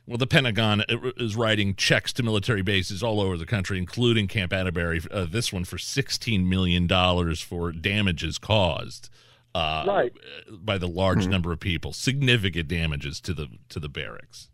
Well, 0.06 0.18
the 0.18 0.28
Pentagon 0.28 0.84
is 0.90 1.36
writing 1.36 1.76
checks 1.76 2.12
to 2.14 2.24
military 2.24 2.62
bases 2.62 3.02
all 3.02 3.22
over 3.22 3.38
the 3.38 3.46
country, 3.46 3.78
including 3.78 4.28
Camp 4.28 4.52
Atterbury. 4.52 5.02
Uh, 5.10 5.26
this 5.26 5.54
one 5.54 5.64
for 5.64 5.78
$16 5.78 6.46
million 6.46 6.88
for 7.36 7.72
damages 7.72 8.38
caused 8.38 9.10
uh, 9.56 9.84
Right. 9.88 10.14
by 10.50 10.78
the 10.78 10.88
large 10.88 11.28
number 11.28 11.52
of 11.52 11.60
people. 11.60 11.94
Significant 11.94 12.68
damages 12.68 13.20
to 13.22 13.34
the 13.34 13.48
to 13.70 13.80
the 13.80 13.90
barracks. 13.90 14.50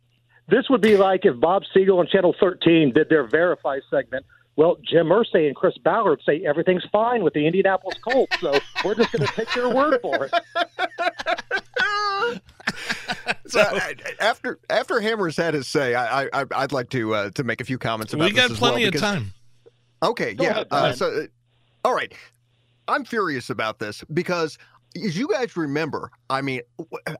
This 0.50 0.70
would 0.70 0.82
be 0.82 0.98
like 0.98 1.26
if 1.26 1.40
Bob 1.40 1.64
Segall 1.76 2.00
on 2.00 2.08
Channel 2.08 2.34
13 2.40 2.94
did 2.94 3.10
their 3.10 3.28
Verify 3.28 3.80
segment. 3.90 4.26
Well, 4.56 4.78
Jim 4.84 5.08
Irsay 5.08 5.46
and 5.46 5.56
Chris 5.56 5.78
Ballard 5.84 6.20
say 6.26 6.44
everything's 6.44 6.86
fine 6.92 7.24
with 7.24 7.34
the 7.34 7.46
Indianapolis 7.46 7.98
Colts, 8.00 8.40
so 8.40 8.58
we're 8.84 8.96
just 8.96 9.12
going 9.12 9.28
to 9.28 9.34
take 9.34 9.54
their 9.54 9.70
word 9.70 10.00
for 10.02 10.26
it. 10.26 10.34
So, 13.48 13.62
uh, 13.62 13.80
after 14.20 14.60
after 14.70 15.00
Hammer's 15.00 15.38
had 15.38 15.54
his 15.54 15.68
say, 15.68 15.96
I, 15.96 16.24
I 16.34 16.46
I'd 16.54 16.74
like 16.74 16.90
to 16.90 17.16
uh, 17.16 17.30
to 17.32 17.44
make 17.44 17.62
a 17.62 17.64
few 17.64 17.78
comments 17.78 18.14
about 18.14 18.26
we 18.26 18.32
this 18.32 18.42
got 18.42 18.52
as 18.52 18.58
plenty 18.58 18.84
well, 18.84 18.94
of 18.94 19.00
time. 19.00 19.34
Okay, 20.04 20.34
Go 20.34 20.44
yeah. 20.44 20.50
ahead, 20.52 20.68
uh, 20.70 20.94
so, 20.94 21.08
uh, 21.08 21.28
all 21.86 21.96
right. 21.96 22.14
I'm 22.90 23.06
furious 23.06 23.50
about 23.50 23.80
this 23.80 24.04
because, 24.14 24.58
as 24.96 25.18
you 25.18 25.28
guys 25.28 25.56
remember, 25.56 26.12
I 26.30 26.42
mean, 26.42 26.62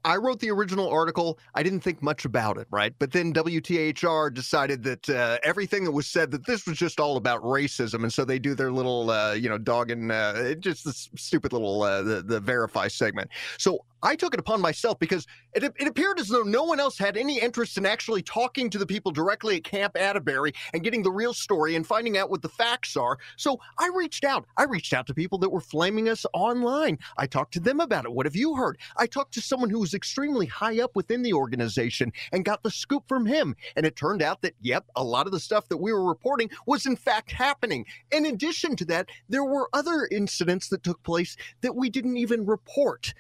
I 0.04 0.18
wrote 0.18 0.40
the 0.40 0.50
original 0.50 0.90
article. 0.90 1.40
I 1.56 1.64
didn't 1.64 1.82
think 1.82 2.02
much 2.02 2.26
about 2.26 2.58
it, 2.58 2.68
right? 2.72 2.94
But 3.00 3.12
then 3.12 3.34
WTHR 3.34 4.34
decided 4.34 4.84
that 4.84 5.10
uh, 5.10 5.38
everything 5.44 5.84
that 5.84 5.92
was 5.92 6.08
said 6.08 6.32
that 6.32 6.46
this 6.46 6.66
was 6.66 6.78
just 6.78 7.00
all 7.00 7.18
about 7.18 7.42
racism, 7.44 8.04
and 8.04 8.12
so 8.12 8.26
they 8.26 8.40
do 8.40 8.56
their 8.56 8.72
little, 8.72 9.10
uh, 9.10 9.34
you 9.34 9.50
know, 9.50 9.58
dog 9.58 9.92
and 9.92 10.12
uh, 10.12 10.56
just 10.56 10.86
this 10.86 11.10
stupid 11.16 11.54
little 11.54 11.84
uh, 11.84 12.02
the 12.02 12.22
the 12.22 12.40
verify 12.40 12.88
segment. 12.88 13.30
So 13.58 13.86
I 14.04 14.16
took 14.16 14.34
it 14.34 14.40
upon 14.40 14.62
myself 14.62 15.00
because 15.00 15.26
it, 15.54 15.64
it 15.64 15.88
appeared 15.88 16.20
as 16.20 16.28
though 16.28 16.44
no 16.44 16.64
one 16.64 16.80
else 16.80 16.98
had 16.98 17.18
any 17.18 17.40
interest 17.40 17.78
in 17.78 17.86
actually 17.86 18.22
talking 18.22 18.70
to 18.70 18.78
the 18.78 18.86
people 18.86 19.12
directly 19.12 19.58
at 19.58 19.64
Camp 19.64 19.98
Atterbury 19.98 20.54
and 20.74 20.84
getting 20.84 21.02
the 21.02 21.12
real 21.12 21.34
story 21.34 21.76
and 21.76 21.86
finding 21.86 22.18
out 22.18 22.30
what 22.30 22.42
the 22.42 22.50
facts 22.50 22.96
are. 22.96 23.18
So 23.38 23.60
I 23.80 23.90
reached 23.96 24.24
out. 24.24 24.46
I 24.58 24.64
reached 24.64 24.94
out 24.94 25.08
to 25.08 25.14
people 25.14 25.38
that 25.40 25.50
were 25.50 25.62
flaming 25.62 26.10
us 26.10 26.26
online. 26.34 27.00
I 27.18 27.26
talked 27.26 27.54
to 27.54 27.60
them 27.60 27.80
about 27.80 28.06
it. 28.06 28.14
What 28.14 28.26
have 28.26 28.36
you 28.36 28.56
heard? 28.56 28.78
I 28.98 29.08
talked 29.08 29.34
to 29.34 29.42
someone 29.42 29.70
who 29.70 29.80
was 29.80 29.94
extremely 29.94 30.46
high 30.46 30.80
up 30.80 30.96
within 30.96 31.22
the 31.22 31.34
organization 31.34 32.14
and 32.32 32.46
got 32.46 32.64
the 32.64 32.72
scoop 32.72 33.04
from 33.08 33.26
him. 33.26 33.56
And 33.76 33.86
it 33.86 33.96
turned 33.96 34.22
out 34.22 34.42
that, 34.42 34.54
yep, 34.62 34.86
a 34.96 35.04
lot 35.04 35.26
of 35.26 35.32
the 35.32 35.40
stuff 35.40 35.68
that 35.70 35.78
we 35.78 35.92
were 35.92 36.08
reporting 36.08 36.50
was 36.66 36.86
in 36.86 36.96
fact 36.96 37.32
happening. 37.32 37.86
In 38.12 38.26
addition 38.26 38.76
to 38.76 38.86
that, 38.86 39.10
there 39.30 39.44
were 39.44 39.70
other 39.74 40.08
incidents 40.12 40.70
that 40.70 40.84
took 40.84 41.02
place 41.04 41.36
that 41.62 41.76
we 41.76 41.90
didn't 41.90 42.18
even 42.18 42.46
report 42.46 43.14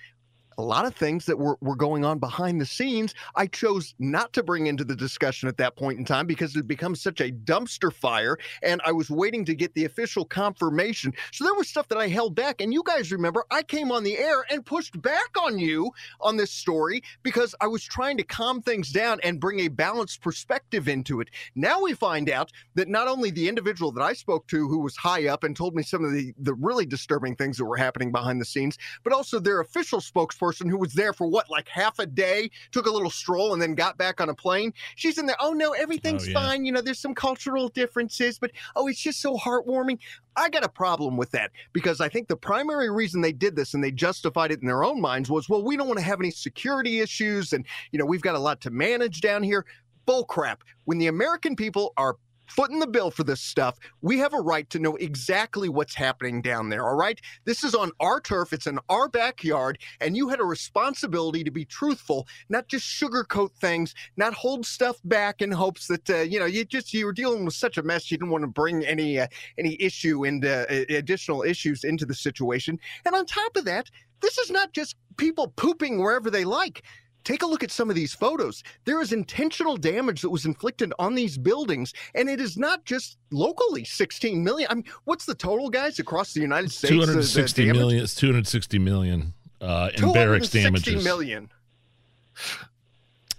a 0.58 0.64
lot 0.64 0.86
of 0.86 0.96
things 0.96 1.26
that 1.26 1.38
were, 1.38 1.58
were 1.62 1.76
going 1.76 2.04
on 2.04 2.20
behind 2.20 2.60
the 2.60 2.66
scenes 2.66 3.14
I 3.36 3.48
chose 3.48 3.94
not 4.00 4.34
to 4.34 4.44
bring 4.44 4.68
into 4.68 4.84
the 4.84 4.96
discussion 4.96 5.48
at 5.48 5.58
that 5.58 5.76
point 5.76 6.00
in 6.00 6.06
time 6.06 6.26
because 6.26 6.56
it 6.56 6.68
becomes 6.68 7.02
such 7.02 7.22
a 7.22 7.32
dumpster 7.32 7.94
fire 7.94 8.38
and 8.64 8.82
I 8.86 8.92
was 8.92 9.10
waiting 9.10 9.46
to 9.46 9.56
get 9.56 9.74
the 9.74 9.86
official 9.86 10.26
confirmation. 10.26 11.14
So 11.32 11.44
there 11.44 11.54
was 11.54 11.68
stuff 11.68 11.88
that 11.90 11.98
I 11.98 12.08
held 12.08 12.36
back 12.36 12.62
and 12.62 12.74
you 12.74 12.84
guys 12.84 13.12
remember 13.12 13.46
I 13.52 13.64
came 13.64 13.92
on 13.92 14.04
the 14.04 14.18
air 14.18 14.46
and 14.50 14.66
pushed 14.66 15.00
back 15.02 15.38
on 15.40 15.60
you 15.60 15.92
on 16.22 16.38
this 16.38 16.52
story 16.52 17.04
because 17.24 17.54
I 17.62 17.68
was 17.68 17.84
trying 17.84 18.18
to 18.18 18.24
calm 18.24 18.62
things 18.62 18.92
down 18.92 19.20
and 19.24 19.40
bring 19.40 19.60
a 19.62 19.68
balanced 19.68 20.22
perspective 20.22 20.88
into 20.88 21.22
it. 21.22 21.30
Now 21.56 21.82
we 21.82 21.94
find 21.94 22.30
out 22.30 22.52
that 22.76 22.88
not 22.88 23.08
only 23.08 23.32
the 23.32 23.48
individual 23.48 23.92
that 23.92 24.04
I 24.04 24.14
spoke 24.14 24.48
to 24.48 24.68
who 24.68 24.80
was 24.80 24.96
high 24.96 25.28
up 25.28 25.44
and 25.44 25.56
told 25.56 25.76
me 25.76 25.84
some 25.84 26.04
of 26.04 26.12
the 26.12 26.34
the 26.40 26.54
really 26.54 26.86
disturbing 26.86 27.36
things 27.36 27.58
that 27.58 27.66
were 27.66 27.78
happening 27.78 28.12
behind 28.12 28.42
the 28.42 28.46
scenes 28.46 28.78
but 29.04 29.14
also 29.14 29.40
their 29.40 29.60
official 29.60 30.00
spokesperson 30.00 30.47
who 30.54 30.78
was 30.78 30.94
there 30.94 31.14
for 31.14 31.28
what, 31.28 31.50
like 31.50 31.68
half 31.68 32.00
a 32.00 32.06
day, 32.06 32.50
took 32.72 32.86
a 32.86 32.92
little 32.92 33.10
stroll 33.10 33.54
and 33.54 33.62
then 33.62 33.76
got 33.76 33.98
back 33.98 34.22
on 34.22 34.30
a 34.30 34.34
plane. 34.34 34.74
She's 34.96 35.18
in 35.18 35.26
there, 35.26 35.36
oh 35.40 35.54
no, 35.54 35.70
oh, 35.70 35.74
everything's 35.74 36.26
Oh, 36.28 36.32
yeah. 36.32 36.34
fine. 36.34 36.66
You 36.66 36.72
know, 36.72 36.82
there's 36.82 37.00
some 37.00 37.14
cultural 37.16 37.70
differences, 37.70 38.40
but 38.40 38.52
oh, 38.76 38.88
it's 38.88 39.00
just 39.00 39.22
so 39.22 39.38
heartwarming. 39.38 40.00
I 40.36 40.50
got 40.50 40.64
a 40.64 40.70
problem 40.70 41.18
with 41.18 41.32
that 41.32 41.52
because 41.74 42.00
I 42.00 42.10
think 42.10 42.28
the 42.28 42.36
primary 42.38 42.90
reason 42.92 43.22
they 43.22 43.32
did 43.32 43.56
this 43.56 43.74
and 43.74 43.84
they 43.84 43.92
justified 43.92 44.52
it 44.52 44.62
in 44.62 44.68
their 44.68 44.84
own 44.84 45.02
minds 45.02 45.30
was, 45.30 45.50
well, 45.50 45.64
we 45.64 45.76
don't 45.78 45.88
want 45.88 46.00
to 46.00 46.06
have 46.06 46.20
any 46.20 46.32
security 46.32 47.00
issues 47.00 47.54
and, 47.54 47.66
you 47.92 48.00
know, 48.00 48.06
we've 48.06 48.22
got 48.22 48.36
a 48.36 48.40
lot 48.40 48.62
to 48.62 48.70
manage 48.70 49.22
down 49.22 49.44
here. 49.44 49.66
Bull 50.06 50.24
crap. 50.26 50.64
When 50.86 51.00
the 51.00 51.08
American 51.08 51.56
people 51.56 51.92
are 51.98 52.16
footing 52.48 52.80
the 52.80 52.88
bill 52.88 53.12
for 53.12 53.24
this 53.24 53.42
stuff, 53.42 53.78
we 54.02 54.18
have 54.20 54.34
a 54.34 54.42
right 54.42 54.70
to 54.70 54.80
know 54.80 54.96
exactly 54.96 55.70
what's 55.70 55.96
happening 55.96 56.42
down 56.42 56.70
there, 56.70 56.88
all 56.88 56.96
right? 56.96 57.20
This 57.46 57.64
is 57.64 57.76
on 57.76 57.92
our 58.00 58.20
turf, 58.20 58.54
it's 58.54 58.68
in 58.68 58.80
our 58.90 59.08
backyard, 59.08 59.80
and 60.02 60.18
you 60.18 60.30
had 60.30 60.40
a 60.40 60.46
responsibility 60.46 61.44
to 61.44 61.52
be 61.52 61.66
truthful, 61.66 62.28
not 62.50 62.68
just 62.68 62.86
sugarcoat 62.86 63.54
things, 63.54 63.94
not 64.16 64.34
hold 64.34 64.66
stuff 64.66 64.98
back 65.04 65.42
in 65.42 65.52
hopes 65.52 65.88
that 65.88 66.10
uh, 66.10 66.18
you 66.20 66.40
know, 66.40 66.46
you 66.46 66.66
just 66.66 66.94
you 66.94 67.06
were 67.06 67.14
dealing 67.14 67.46
with 67.46 67.54
such 67.54 67.78
a 67.78 67.84
mess 67.84 68.10
you 68.12 68.18
didn't 68.18 68.32
want 68.32 68.44
to 68.44 68.48
bring 68.48 68.86
any 68.86 69.20
uh, 69.20 69.28
any 69.58 69.78
issue 69.80 70.26
and 70.26 70.46
uh, 70.46 70.66
additional 70.70 71.44
issues 71.44 71.84
into 71.84 72.06
the 72.06 72.14
situation. 72.14 72.80
And 73.06 73.16
on 73.16 73.26
top 73.26 73.56
of 73.56 73.66
that, 73.66 73.90
this 74.22 74.38
is 74.38 74.50
not 74.50 74.74
just 74.74 74.96
people 75.18 75.50
pooping 75.50 76.02
wherever 76.02 76.30
they 76.30 76.46
like. 76.46 76.84
Take 77.28 77.44
a 77.44 77.46
look 77.46 77.62
at 77.62 77.72
some 77.72 77.90
of 77.90 77.96
these 77.98 78.14
photos. 78.14 78.64
There 78.86 79.02
is 79.02 79.12
intentional 79.12 79.76
damage 79.76 80.22
that 80.22 80.30
was 80.30 80.46
inflicted 80.46 80.94
on 80.98 81.14
these 81.14 81.38
buildings, 81.38 81.94
and 82.16 82.30
it 82.30 82.40
is 82.40 82.56
not 82.58 82.86
just 82.86 83.18
locally 83.32 83.84
16 83.84 84.42
million. 84.42 84.72
I 84.72 84.76
mean, 84.76 84.86
what's 85.04 85.26
the 85.26 85.36
total, 85.36 85.70
guys, 85.70 86.00
across 86.00 86.34
the 86.34 86.40
United 86.40 86.72
States? 86.72 86.90
Two 86.90 87.02
the- 87.02 87.06
the 87.08 87.12
hundred 87.12 87.24
sixty 87.26 87.70
million. 87.70 88.02
It's 88.02 88.16
two 88.16 88.28
hundred 88.28 88.48
sixty 88.48 88.80
million 88.80 89.34
uh, 89.60 89.90
in 89.94 90.14
barracks 90.14 90.48
damages. 90.48 91.04
million. 91.04 91.50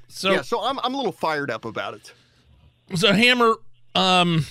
So 0.09 0.33
yeah, 0.33 0.43
so 0.43 0.63
I'm 0.63 0.79
I'm 0.81 0.93
a 0.93 0.97
little 0.99 1.11
fired 1.11 1.51
up 1.51 1.65
about 1.65 1.95
it. 1.95 2.13
So 2.95 3.11
Hammer, 3.11 3.55
um, 3.95 4.45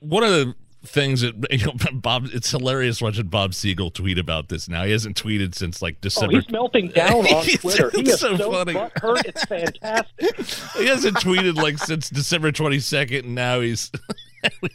one 0.00 0.22
of 0.22 0.28
the 0.32 0.54
things 0.84 1.20
that 1.20 1.34
you 1.50 1.66
know, 1.66 1.74
Bob, 1.92 2.26
it's 2.32 2.50
hilarious 2.50 3.00
watching 3.02 3.26
Bob 3.28 3.52
Segall 3.52 3.92
tweet 3.92 4.18
about 4.18 4.48
this. 4.48 4.68
Now 4.68 4.84
he 4.84 4.92
hasn't 4.92 5.20
tweeted 5.22 5.54
since 5.54 5.82
like 5.82 5.94
Oh, 5.96 6.02
December. 6.02 6.36
he's 6.36 6.50
melting 6.50 6.88
down 6.94 7.26
on 7.26 7.44
Twitter. 7.46 7.90
He 7.90 8.08
is 8.08 8.20
so 8.20 8.36
so, 8.36 8.50
funny. 8.52 8.74
butthurt. 8.74 9.22
It's 9.26 9.44
fantastic. 9.44 10.36
he 10.78 10.86
hasn't 10.86 11.16
tweeted 11.18 11.56
like 11.56 11.78
since 11.78 12.08
December 12.10 12.52
twenty 12.52 12.80
second, 12.80 13.24
and 13.26 13.34
now 13.34 13.60
he's 13.60 13.90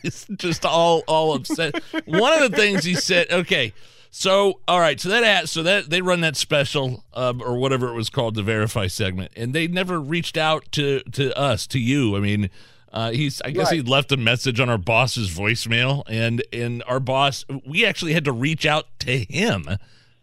he's 0.02 0.26
just 0.36 0.66
all 0.66 1.04
all 1.08 1.34
upset. 1.34 1.82
One 2.06 2.42
of 2.44 2.52
the 2.52 2.58
things 2.58 2.84
he 2.84 2.96
said, 2.96 3.32
okay. 3.32 3.74
So, 4.18 4.62
all 4.66 4.80
right, 4.80 4.98
so 4.98 5.10
that 5.10 5.50
so 5.50 5.62
that 5.64 5.90
they 5.90 6.02
run 6.02 6.22
that 6.22 6.38
special 6.38 7.04
um, 7.16 7.42
or 7.42 7.58
whatever 7.58 7.90
it 7.90 7.96
was 7.96 8.10
called, 8.10 8.36
the 8.36 8.44
verify 8.44 8.88
segment, 8.88 9.34
and 9.36 9.54
they 9.54 9.68
never 9.68 10.00
reached 10.00 10.38
out 10.38 10.64
to 10.72 11.02
to 11.12 11.38
us, 11.38 11.68
to 11.68 11.80
you. 11.80 12.16
I 12.16 12.22
mean, 12.22 12.50
uh, 12.94 13.12
he's 13.12 13.42
I 13.42 13.52
guess 13.52 13.70
he 13.70 13.82
left 13.82 14.12
a 14.12 14.18
message 14.18 14.60
on 14.60 14.70
our 14.70 14.78
boss's 14.78 15.30
voicemail, 15.30 16.04
and 16.08 16.44
and 16.54 16.84
our 16.88 17.00
boss, 17.00 17.46
we 17.66 17.86
actually 17.86 18.14
had 18.14 18.26
to 18.26 18.32
reach 18.32 18.66
out 18.66 18.86
to 19.00 19.18
him, 19.18 19.66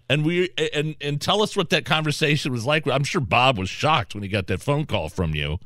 and 0.08 0.24
we 0.24 0.50
and 0.72 0.96
and 1.00 1.20
tell 1.20 1.42
us 1.42 1.56
what 1.56 1.70
that 1.70 1.84
conversation 1.84 2.52
was 2.52 2.64
like. 2.64 2.86
I'm 2.86 3.04
sure 3.04 3.20
Bob 3.20 3.58
was 3.58 3.68
shocked 3.68 4.14
when 4.14 4.22
he 4.22 4.28
got 4.28 4.46
that 4.46 4.60
phone 4.62 4.86
call 4.86 5.08
from 5.08 5.34
you. 5.34 5.58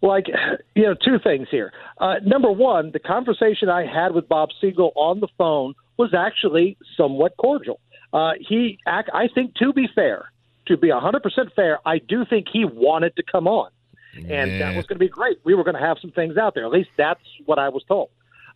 like 0.00 0.26
you 0.74 0.82
know 0.84 0.94
two 0.94 1.18
things 1.18 1.48
here 1.50 1.72
uh, 1.98 2.14
number 2.24 2.50
one 2.50 2.90
the 2.92 2.98
conversation 3.00 3.68
i 3.68 3.84
had 3.84 4.12
with 4.14 4.28
bob 4.28 4.48
segall 4.62 4.92
on 4.94 5.20
the 5.20 5.28
phone 5.36 5.74
was 5.96 6.14
actually 6.14 6.76
somewhat 6.96 7.36
cordial 7.36 7.80
uh, 8.12 8.32
he 8.38 8.78
i 8.86 9.28
think 9.34 9.54
to 9.56 9.72
be 9.72 9.88
fair 9.94 10.30
to 10.66 10.76
be 10.76 10.88
100% 10.88 11.52
fair 11.54 11.80
i 11.86 11.98
do 11.98 12.24
think 12.24 12.46
he 12.52 12.64
wanted 12.64 13.14
to 13.16 13.22
come 13.30 13.48
on 13.48 13.70
and 14.26 14.60
that 14.60 14.76
was 14.76 14.86
going 14.86 14.96
to 14.96 15.04
be 15.04 15.08
great 15.08 15.38
we 15.44 15.54
were 15.54 15.64
going 15.64 15.76
to 15.76 15.80
have 15.80 15.98
some 16.00 16.10
things 16.10 16.36
out 16.36 16.54
there 16.54 16.64
at 16.64 16.70
least 16.70 16.90
that's 16.96 17.20
what 17.46 17.58
i 17.58 17.68
was 17.68 17.82
told 17.84 18.10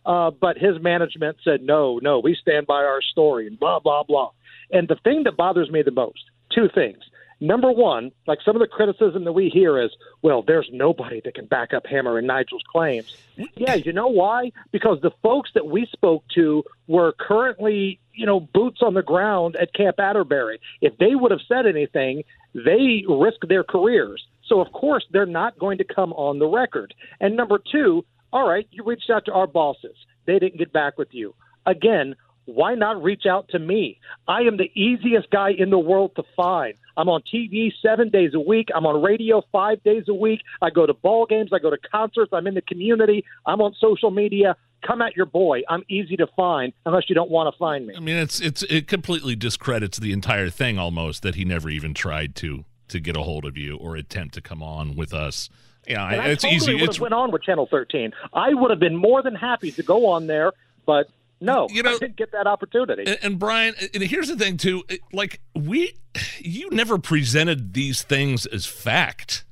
uh, 0.05 0.31
but 0.31 0.57
his 0.57 0.81
management 0.81 1.37
said 1.43 1.61
no 1.61 1.99
no 2.01 2.19
we 2.19 2.35
stand 2.35 2.67
by 2.67 2.83
our 2.83 3.01
story 3.01 3.47
and 3.47 3.59
blah 3.59 3.79
blah 3.79 4.03
blah 4.03 4.31
and 4.71 4.87
the 4.87 4.97
thing 5.03 5.23
that 5.23 5.37
bothers 5.37 5.69
me 5.69 5.81
the 5.81 5.91
most 5.91 6.23
two 6.49 6.69
things 6.73 7.03
Number 7.43 7.69
one, 7.69 8.13
like 8.25 8.39
some 8.45 8.55
of 8.55 8.61
the 8.61 8.67
criticism 8.67 9.25
that 9.25 9.33
we 9.33 9.49
hear 9.49 9.77
is, 9.77 9.91
well, 10.21 10.43
there's 10.43 10.69
nobody 10.71 11.19
that 11.25 11.35
can 11.35 11.45
back 11.45 11.73
up 11.73 11.85
Hammer 11.85 12.17
and 12.17 12.25
Nigel's 12.25 12.63
claims. 12.71 13.17
Yeah, 13.57 13.73
you 13.73 13.91
know 13.91 14.07
why? 14.07 14.53
Because 14.71 15.01
the 15.01 15.11
folks 15.21 15.49
that 15.53 15.67
we 15.67 15.85
spoke 15.87 16.23
to 16.35 16.63
were 16.87 17.13
currently, 17.19 17.99
you 18.13 18.25
know, 18.25 18.39
boots 18.39 18.81
on 18.81 18.93
the 18.93 19.03
ground 19.03 19.57
at 19.57 19.73
Camp 19.73 19.99
Atterbury. 19.99 20.61
If 20.79 20.97
they 20.99 21.15
would 21.15 21.31
have 21.31 21.41
said 21.45 21.65
anything, 21.65 22.23
they 22.53 23.03
risk 23.09 23.41
their 23.45 23.65
careers. 23.65 24.25
So, 24.53 24.61
of 24.61 24.71
course, 24.71 25.03
they're 25.09 25.25
not 25.25 25.57
going 25.57 25.79
to 25.79 25.83
come 25.83 26.13
on 26.13 26.37
the 26.37 26.45
record. 26.45 26.93
And 27.19 27.35
number 27.35 27.59
two, 27.71 28.05
all 28.31 28.47
right, 28.47 28.67
you 28.69 28.83
reached 28.83 29.09
out 29.09 29.25
to 29.25 29.33
our 29.33 29.47
bosses. 29.47 29.95
They 30.27 30.37
didn't 30.37 30.59
get 30.59 30.71
back 30.71 30.99
with 30.99 31.07
you. 31.11 31.33
Again, 31.65 32.15
why 32.45 32.75
not 32.75 33.01
reach 33.01 33.23
out 33.27 33.47
to 33.49 33.57
me? 33.57 33.99
I 34.27 34.41
am 34.41 34.57
the 34.57 34.69
easiest 34.79 35.31
guy 35.31 35.53
in 35.57 35.71
the 35.71 35.79
world 35.79 36.11
to 36.17 36.23
find. 36.35 36.75
I'm 36.97 37.09
on 37.09 37.23
TV 37.33 37.71
seven 37.81 38.09
days 38.09 38.35
a 38.35 38.39
week. 38.39 38.67
I'm 38.75 38.85
on 38.85 39.01
radio 39.01 39.41
five 39.51 39.81
days 39.81 40.03
a 40.07 40.13
week. 40.13 40.41
I 40.61 40.69
go 40.69 40.85
to 40.85 40.93
ball 40.93 41.25
games. 41.25 41.49
I 41.51 41.57
go 41.57 41.71
to 41.71 41.77
concerts. 41.91 42.31
I'm 42.31 42.45
in 42.45 42.53
the 42.53 42.61
community. 42.61 43.25
I'm 43.47 43.59
on 43.59 43.73
social 43.81 44.11
media. 44.11 44.55
Come 44.85 45.01
at 45.01 45.15
your 45.15 45.25
boy. 45.25 45.61
I'm 45.67 45.81
easy 45.89 46.15
to 46.17 46.27
find 46.35 46.73
unless 46.85 47.09
you 47.09 47.15
don't 47.15 47.31
want 47.31 47.51
to 47.51 47.57
find 47.57 47.87
me. 47.87 47.95
I 47.97 47.99
mean, 48.01 48.17
it's 48.17 48.39
it's 48.39 48.61
it 48.63 48.87
completely 48.87 49.35
discredits 49.35 49.97
the 49.97 50.11
entire 50.11 50.51
thing 50.51 50.77
almost 50.77 51.23
that 51.23 51.33
he 51.33 51.43
never 51.43 51.71
even 51.71 51.95
tried 51.95 52.35
to 52.35 52.65
to 52.89 52.99
get 52.99 53.15
a 53.17 53.21
hold 53.21 53.45
of 53.45 53.57
you 53.57 53.77
or 53.77 53.95
attempt 53.95 54.33
to 54.35 54.41
come 54.41 54.61
on 54.63 54.95
with 54.95 55.13
us 55.13 55.49
You 55.87 55.95
know, 55.95 56.07
it's 56.11 56.43
totally 56.43 56.55
easy. 56.57 56.73
would 56.75 56.83
It's 56.83 56.95
have 56.97 57.01
went 57.01 57.13
on 57.13 57.31
with 57.31 57.43
Channel 57.43 57.67
13. 57.69 58.13
I 58.33 58.53
would 58.53 58.69
have 58.71 58.79
been 58.79 58.95
more 58.95 59.21
than 59.21 59.35
happy 59.35 59.71
to 59.71 59.83
go 59.83 60.07
on 60.07 60.27
there, 60.27 60.51
but 60.85 61.09
no, 61.41 61.67
You 61.69 61.83
know- 61.83 61.91
I 61.95 61.97
didn't 61.97 62.15
get 62.15 62.31
that 62.31 62.47
opportunity. 62.47 63.03
And, 63.05 63.19
and 63.21 63.39
Brian, 63.39 63.73
and 63.93 64.01
here's 64.03 64.29
the 64.29 64.37
thing 64.37 64.55
too. 64.57 64.83
Like 65.11 65.41
we, 65.55 65.93
you 66.39 66.69
never 66.71 66.97
presented 66.97 67.73
these 67.73 68.01
things 68.01 68.45
as 68.45 68.65
fact. 68.65 69.43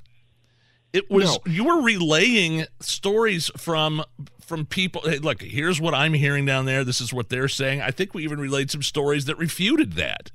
It 0.94 1.10
was 1.10 1.40
you 1.46 1.64
were 1.64 1.82
relaying 1.82 2.66
stories 2.82 3.50
from 3.58 4.04
from 4.42 4.66
people. 4.66 5.02
Hey, 5.06 5.20
look, 5.20 5.42
here's 5.42 5.80
what 5.80 5.94
I'm 5.94 6.14
hearing 6.14 6.46
down 6.46 6.66
there. 6.66 6.84
This 6.84 7.00
is 7.00 7.14
what 7.14 7.30
they're 7.30 7.48
saying. 7.48 7.82
I 7.82 7.92
think 7.92 8.14
we 8.14 8.24
even 8.26 8.40
relayed 8.42 8.70
some 8.70 8.84
stories 8.84 9.24
that 9.26 9.38
refuted 9.38 9.94
that. 9.94 10.32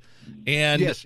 And 0.47 0.81
Yes. 0.81 1.05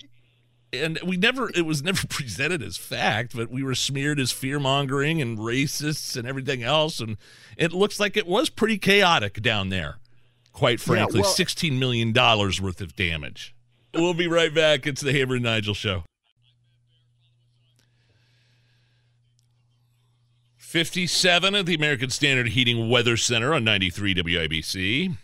And 0.74 1.00
we 1.06 1.18
never 1.18 1.50
it 1.54 1.66
was 1.66 1.84
never 1.84 2.06
presented 2.10 2.62
as 2.64 2.78
fact, 2.78 3.36
but 3.36 3.50
we 3.50 3.64
were 3.64 3.76
smeared 3.76 4.20
as 4.20 4.32
fear 4.32 4.60
mongering 4.60 5.22
and 5.22 5.38
racists 5.38 6.16
and 6.16 6.28
everything 6.28 6.64
else. 6.64 7.00
And 7.00 7.18
it 7.58 7.72
looks 7.74 8.00
like 8.00 8.16
it 8.18 8.28
was 8.28 8.50
pretty 8.50 8.78
chaotic 8.78 9.42
down 9.42 9.70
there. 9.70 9.98
Quite 10.54 10.80
frankly, 10.80 11.22
well- 11.22 11.30
sixteen 11.30 11.80
million 11.80 12.12
dollars 12.12 12.62
worth 12.62 12.82
of 12.82 12.96
damage. 12.96 13.56
We'll 13.94 14.14
be 14.14 14.28
right 14.28 14.54
back. 14.54 14.88
It's 14.88 15.02
the 15.02 15.12
Hammer 15.12 15.36
and 15.36 15.44
Nigel 15.44 15.74
show. 15.74 16.04
57 20.58 21.54
at 21.54 21.66
the 21.66 21.76
American 21.76 22.10
Standard 22.10 22.48
Heating 22.50 22.88
Weather 22.90 23.18
Center 23.18 23.54
on 23.54 23.66
93 23.66 24.16
WIBC. 24.16 25.18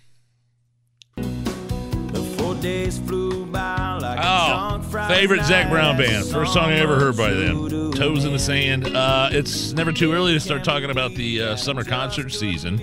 Oh, 4.19 4.79
favorite 5.09 5.43
Zac 5.43 5.69
Brown 5.69 5.97
band. 5.97 6.25
First 6.27 6.53
song 6.53 6.65
I 6.65 6.79
ever 6.79 6.99
heard 6.99 7.17
by 7.17 7.31
them. 7.31 7.91
Toes 7.91 8.23
in 8.25 8.31
the 8.31 8.39
Sand. 8.39 8.95
Uh, 8.95 9.29
it's 9.31 9.73
never 9.73 9.91
too 9.91 10.13
early 10.13 10.33
to 10.33 10.39
start 10.39 10.63
talking 10.63 10.89
about 10.89 11.13
the 11.15 11.41
uh, 11.41 11.55
summer 11.55 11.83
concert 11.83 12.31
season 12.31 12.77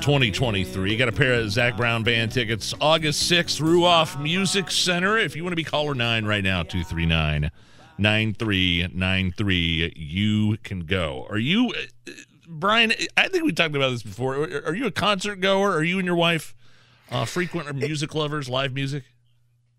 2023. 0.00 0.96
Got 0.96 1.08
a 1.08 1.12
pair 1.12 1.34
of 1.34 1.50
Zac 1.50 1.76
Brown 1.76 2.02
band 2.02 2.32
tickets 2.32 2.74
August 2.80 3.30
6th, 3.30 3.60
Ruoff 3.60 4.20
Music 4.20 4.70
Center. 4.70 5.16
If 5.16 5.36
you 5.36 5.44
want 5.44 5.52
to 5.52 5.56
be 5.56 5.64
caller 5.64 5.94
9 5.94 6.24
right 6.24 6.42
now, 6.42 6.62
239 6.62 7.50
9393, 7.98 9.92
you 9.96 10.56
can 10.62 10.80
go. 10.80 11.26
Are 11.30 11.38
you, 11.38 11.72
uh, 12.06 12.12
Brian? 12.48 12.92
I 13.16 13.28
think 13.28 13.44
we 13.44 13.52
talked 13.52 13.76
about 13.76 13.90
this 13.90 14.02
before. 14.02 14.36
Are 14.36 14.66
are 14.66 14.74
you 14.74 14.86
a 14.86 14.90
concert 14.90 15.40
goer? 15.40 15.70
Are 15.72 15.84
you 15.84 15.98
and 15.98 16.06
your 16.06 16.16
wife 16.16 16.54
uh, 17.10 17.24
frequent 17.24 17.74
music 17.76 18.14
lovers, 18.14 18.48
live 18.48 18.72
music? 18.72 19.04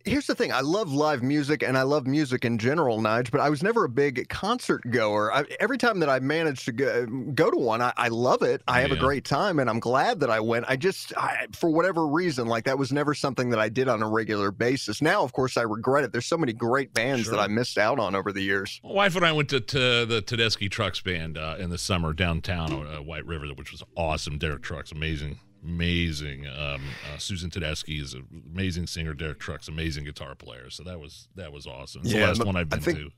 Here's 0.05 0.27
the 0.27 0.35
thing. 0.35 0.51
I 0.53 0.61
love 0.61 0.91
live 0.93 1.21
music 1.21 1.61
and 1.61 1.77
I 1.77 1.81
love 1.81 2.07
music 2.07 2.45
in 2.45 2.57
general, 2.57 2.99
Nige, 2.99 3.31
but 3.31 3.41
I 3.41 3.49
was 3.49 3.61
never 3.61 3.83
a 3.83 3.89
big 3.89 4.29
concert 4.29 4.81
goer. 4.89 5.31
I, 5.33 5.43
every 5.59 5.77
time 5.77 5.99
that 5.99 6.09
I 6.09 6.19
managed 6.19 6.65
to 6.65 6.71
go, 6.71 7.05
go 7.05 7.51
to 7.51 7.57
one, 7.57 7.81
I, 7.81 7.91
I 7.97 8.07
love 8.07 8.41
it. 8.41 8.61
I 8.67 8.81
have 8.81 8.91
a 8.91 8.95
great 8.95 9.25
time 9.25 9.59
and 9.59 9.69
I'm 9.69 9.79
glad 9.79 10.21
that 10.21 10.29
I 10.29 10.39
went. 10.39 10.65
I 10.69 10.77
just, 10.77 11.11
I, 11.17 11.47
for 11.53 11.69
whatever 11.69 12.07
reason, 12.07 12.47
like 12.47 12.63
that 12.63 12.77
was 12.77 12.91
never 12.93 13.13
something 13.13 13.49
that 13.49 13.59
I 13.59 13.67
did 13.69 13.87
on 13.89 14.01
a 14.01 14.09
regular 14.09 14.51
basis. 14.51 15.01
Now, 15.01 15.23
of 15.23 15.33
course, 15.33 15.57
I 15.57 15.63
regret 15.63 16.05
it. 16.05 16.11
There's 16.13 16.25
so 16.25 16.37
many 16.37 16.53
great 16.53 16.93
bands 16.93 17.25
Sure. 17.25 17.35
that 17.35 17.41
I 17.41 17.47
missed 17.47 17.77
out 17.77 17.99
on 17.99 18.15
over 18.15 18.31
the 18.31 18.41
years. 18.41 18.79
My 18.83 18.91
wife 18.91 19.15
and 19.17 19.25
I 19.25 19.31
went 19.33 19.49
to, 19.49 19.59
to 19.59 20.05
the 20.05 20.23
Tedeschi 20.25 20.71
Trucks 20.71 21.01
Band 21.01 21.37
uh, 21.37 21.57
in 21.59 21.69
the 21.69 21.77
summer 21.77 22.13
downtown 22.13 22.71
uh, 22.71 23.01
White 23.01 23.25
River, 23.25 23.47
which 23.55 23.71
was 23.71 23.83
awesome. 23.97 24.37
Derek 24.37 24.61
Trucks, 24.63 24.91
amazing, 24.91 25.39
amazing. 25.63 26.47
Um, 26.47 26.81
uh, 27.13 27.17
Susan 27.17 27.49
Tedeschi 27.49 28.01
is 28.01 28.13
an 28.13 28.25
amazing 28.53 28.87
singer. 28.87 29.13
Derek 29.13 29.39
Trucks, 29.39 29.67
amazing 29.67 30.03
guitar 30.05 30.35
player. 30.35 30.69
So 30.69 30.83
that 30.83 30.99
was 30.99 31.27
that 31.35 31.51
was 31.51 31.67
awesome. 31.67 32.01
It's 32.03 32.13
the 32.13 32.21
last 32.21 32.45
one 32.45 32.55
I've 32.55 32.69
been 32.69 32.81
think- 32.81 32.97
to. 32.99 33.09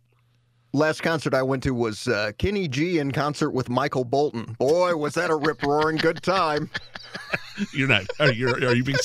Last 0.74 1.04
concert 1.04 1.34
I 1.34 1.44
went 1.44 1.64
to 1.64 1.72
was 1.74 2.08
uh, 2.08 2.32
Kenny 2.38 2.70
G 2.70 3.00
in 3.00 3.12
concert 3.12 3.50
with 3.50 3.68
Michael 3.68 4.06
Bolton. 4.06 4.56
Boy, 4.58 4.96
was 4.96 5.16
that 5.16 5.30
a 5.30 5.36
rip 5.36 5.62
roaring 5.64 5.98
good 5.98 6.24
time. 6.24 6.70
You're 7.74 7.88
not. 7.88 8.06
Are 8.20 8.32
you? 8.32 8.50
Are 8.50 8.76
you 8.76 8.84
being? 8.84 8.98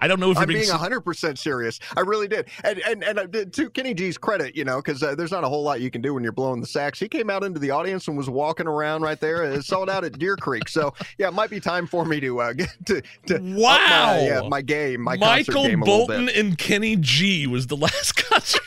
I 0.00 0.06
don't 0.08 0.20
know 0.20 0.30
if 0.30 0.38
you're 0.38 0.46
being. 0.46 0.70
I'm 0.70 0.78
being. 0.80 0.90
being 0.90 1.02
100% 1.02 1.38
serious. 1.38 1.80
I 1.96 2.00
really 2.00 2.28
did. 2.28 2.48
And 2.62 2.78
and 2.80 3.02
and 3.04 3.20
I 3.20 3.26
to 3.26 3.70
Kenny 3.70 3.94
G's 3.94 4.18
credit, 4.18 4.56
you 4.56 4.64
know, 4.64 4.76
because 4.76 5.02
uh, 5.02 5.14
there's 5.14 5.30
not 5.30 5.44
a 5.44 5.48
whole 5.48 5.62
lot 5.62 5.80
you 5.80 5.90
can 5.90 6.00
do 6.02 6.14
when 6.14 6.22
you're 6.22 6.32
blowing 6.32 6.60
the 6.60 6.66
sax. 6.66 6.98
He 6.98 7.08
came 7.08 7.30
out 7.30 7.42
into 7.44 7.58
the 7.60 7.70
audience 7.70 8.08
and 8.08 8.16
was 8.16 8.28
walking 8.30 8.66
around 8.66 9.02
right 9.02 9.20
there. 9.20 9.44
It 9.44 9.64
sold 9.64 9.88
out 9.90 10.04
at 10.04 10.18
Deer 10.18 10.36
Creek. 10.36 10.68
So 10.68 10.94
yeah, 11.18 11.28
it 11.28 11.34
might 11.34 11.50
be 11.50 11.60
time 11.60 11.86
for 11.86 12.04
me 12.04 12.20
to 12.20 12.40
uh, 12.40 12.52
get 12.52 12.68
to, 12.86 13.02
to 13.26 13.38
Wow. 13.40 13.76
my, 13.78 14.28
uh, 14.30 14.48
my 14.48 14.62
game, 14.62 15.00
my 15.02 15.16
concert 15.16 15.52
Michael 15.54 15.66
game 15.68 15.82
a 15.82 15.84
little 15.84 16.06
Bolton 16.06 16.28
and 16.28 16.58
Kenny 16.58 16.96
G 16.96 17.46
was 17.46 17.66
the 17.68 17.76
last 17.78 18.16
concert. 18.16 18.62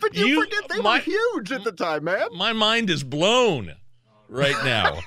But 0.00 0.14
you, 0.14 0.26
you- 0.26 0.44
forget 0.44 0.68
they 0.68 0.80
my- 0.80 0.96
were 0.98 1.02
huge 1.02 1.52
at 1.52 1.64
the 1.64 1.72
time, 1.72 2.04
man. 2.04 2.28
My 2.34 2.52
mind 2.52 2.88
is 2.90 3.04
blown 3.04 3.74
right 4.28 4.56
now. 4.64 4.98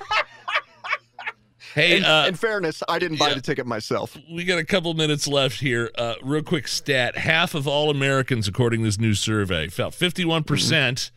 Hey, 1.74 1.98
In, 1.98 2.04
uh, 2.04 2.26
in 2.28 2.34
fairness, 2.34 2.82
I 2.88 2.98
didn't 2.98 3.18
buy 3.18 3.28
yeah. 3.28 3.34
the 3.34 3.40
ticket 3.40 3.66
myself. 3.66 4.16
we 4.32 4.44
got 4.44 4.58
a 4.58 4.64
couple 4.64 4.94
minutes 4.94 5.26
left 5.26 5.60
here. 5.60 5.90
Uh, 5.96 6.14
real 6.22 6.42
quick 6.42 6.68
stat: 6.68 7.16
half 7.18 7.54
of 7.54 7.68
all 7.68 7.90
Americans, 7.90 8.48
according 8.48 8.80
to 8.80 8.86
this 8.86 8.98
new 8.98 9.14
survey, 9.14 9.68
felt 9.68 9.94
fifty-one 9.94 10.44
percent 10.44 11.10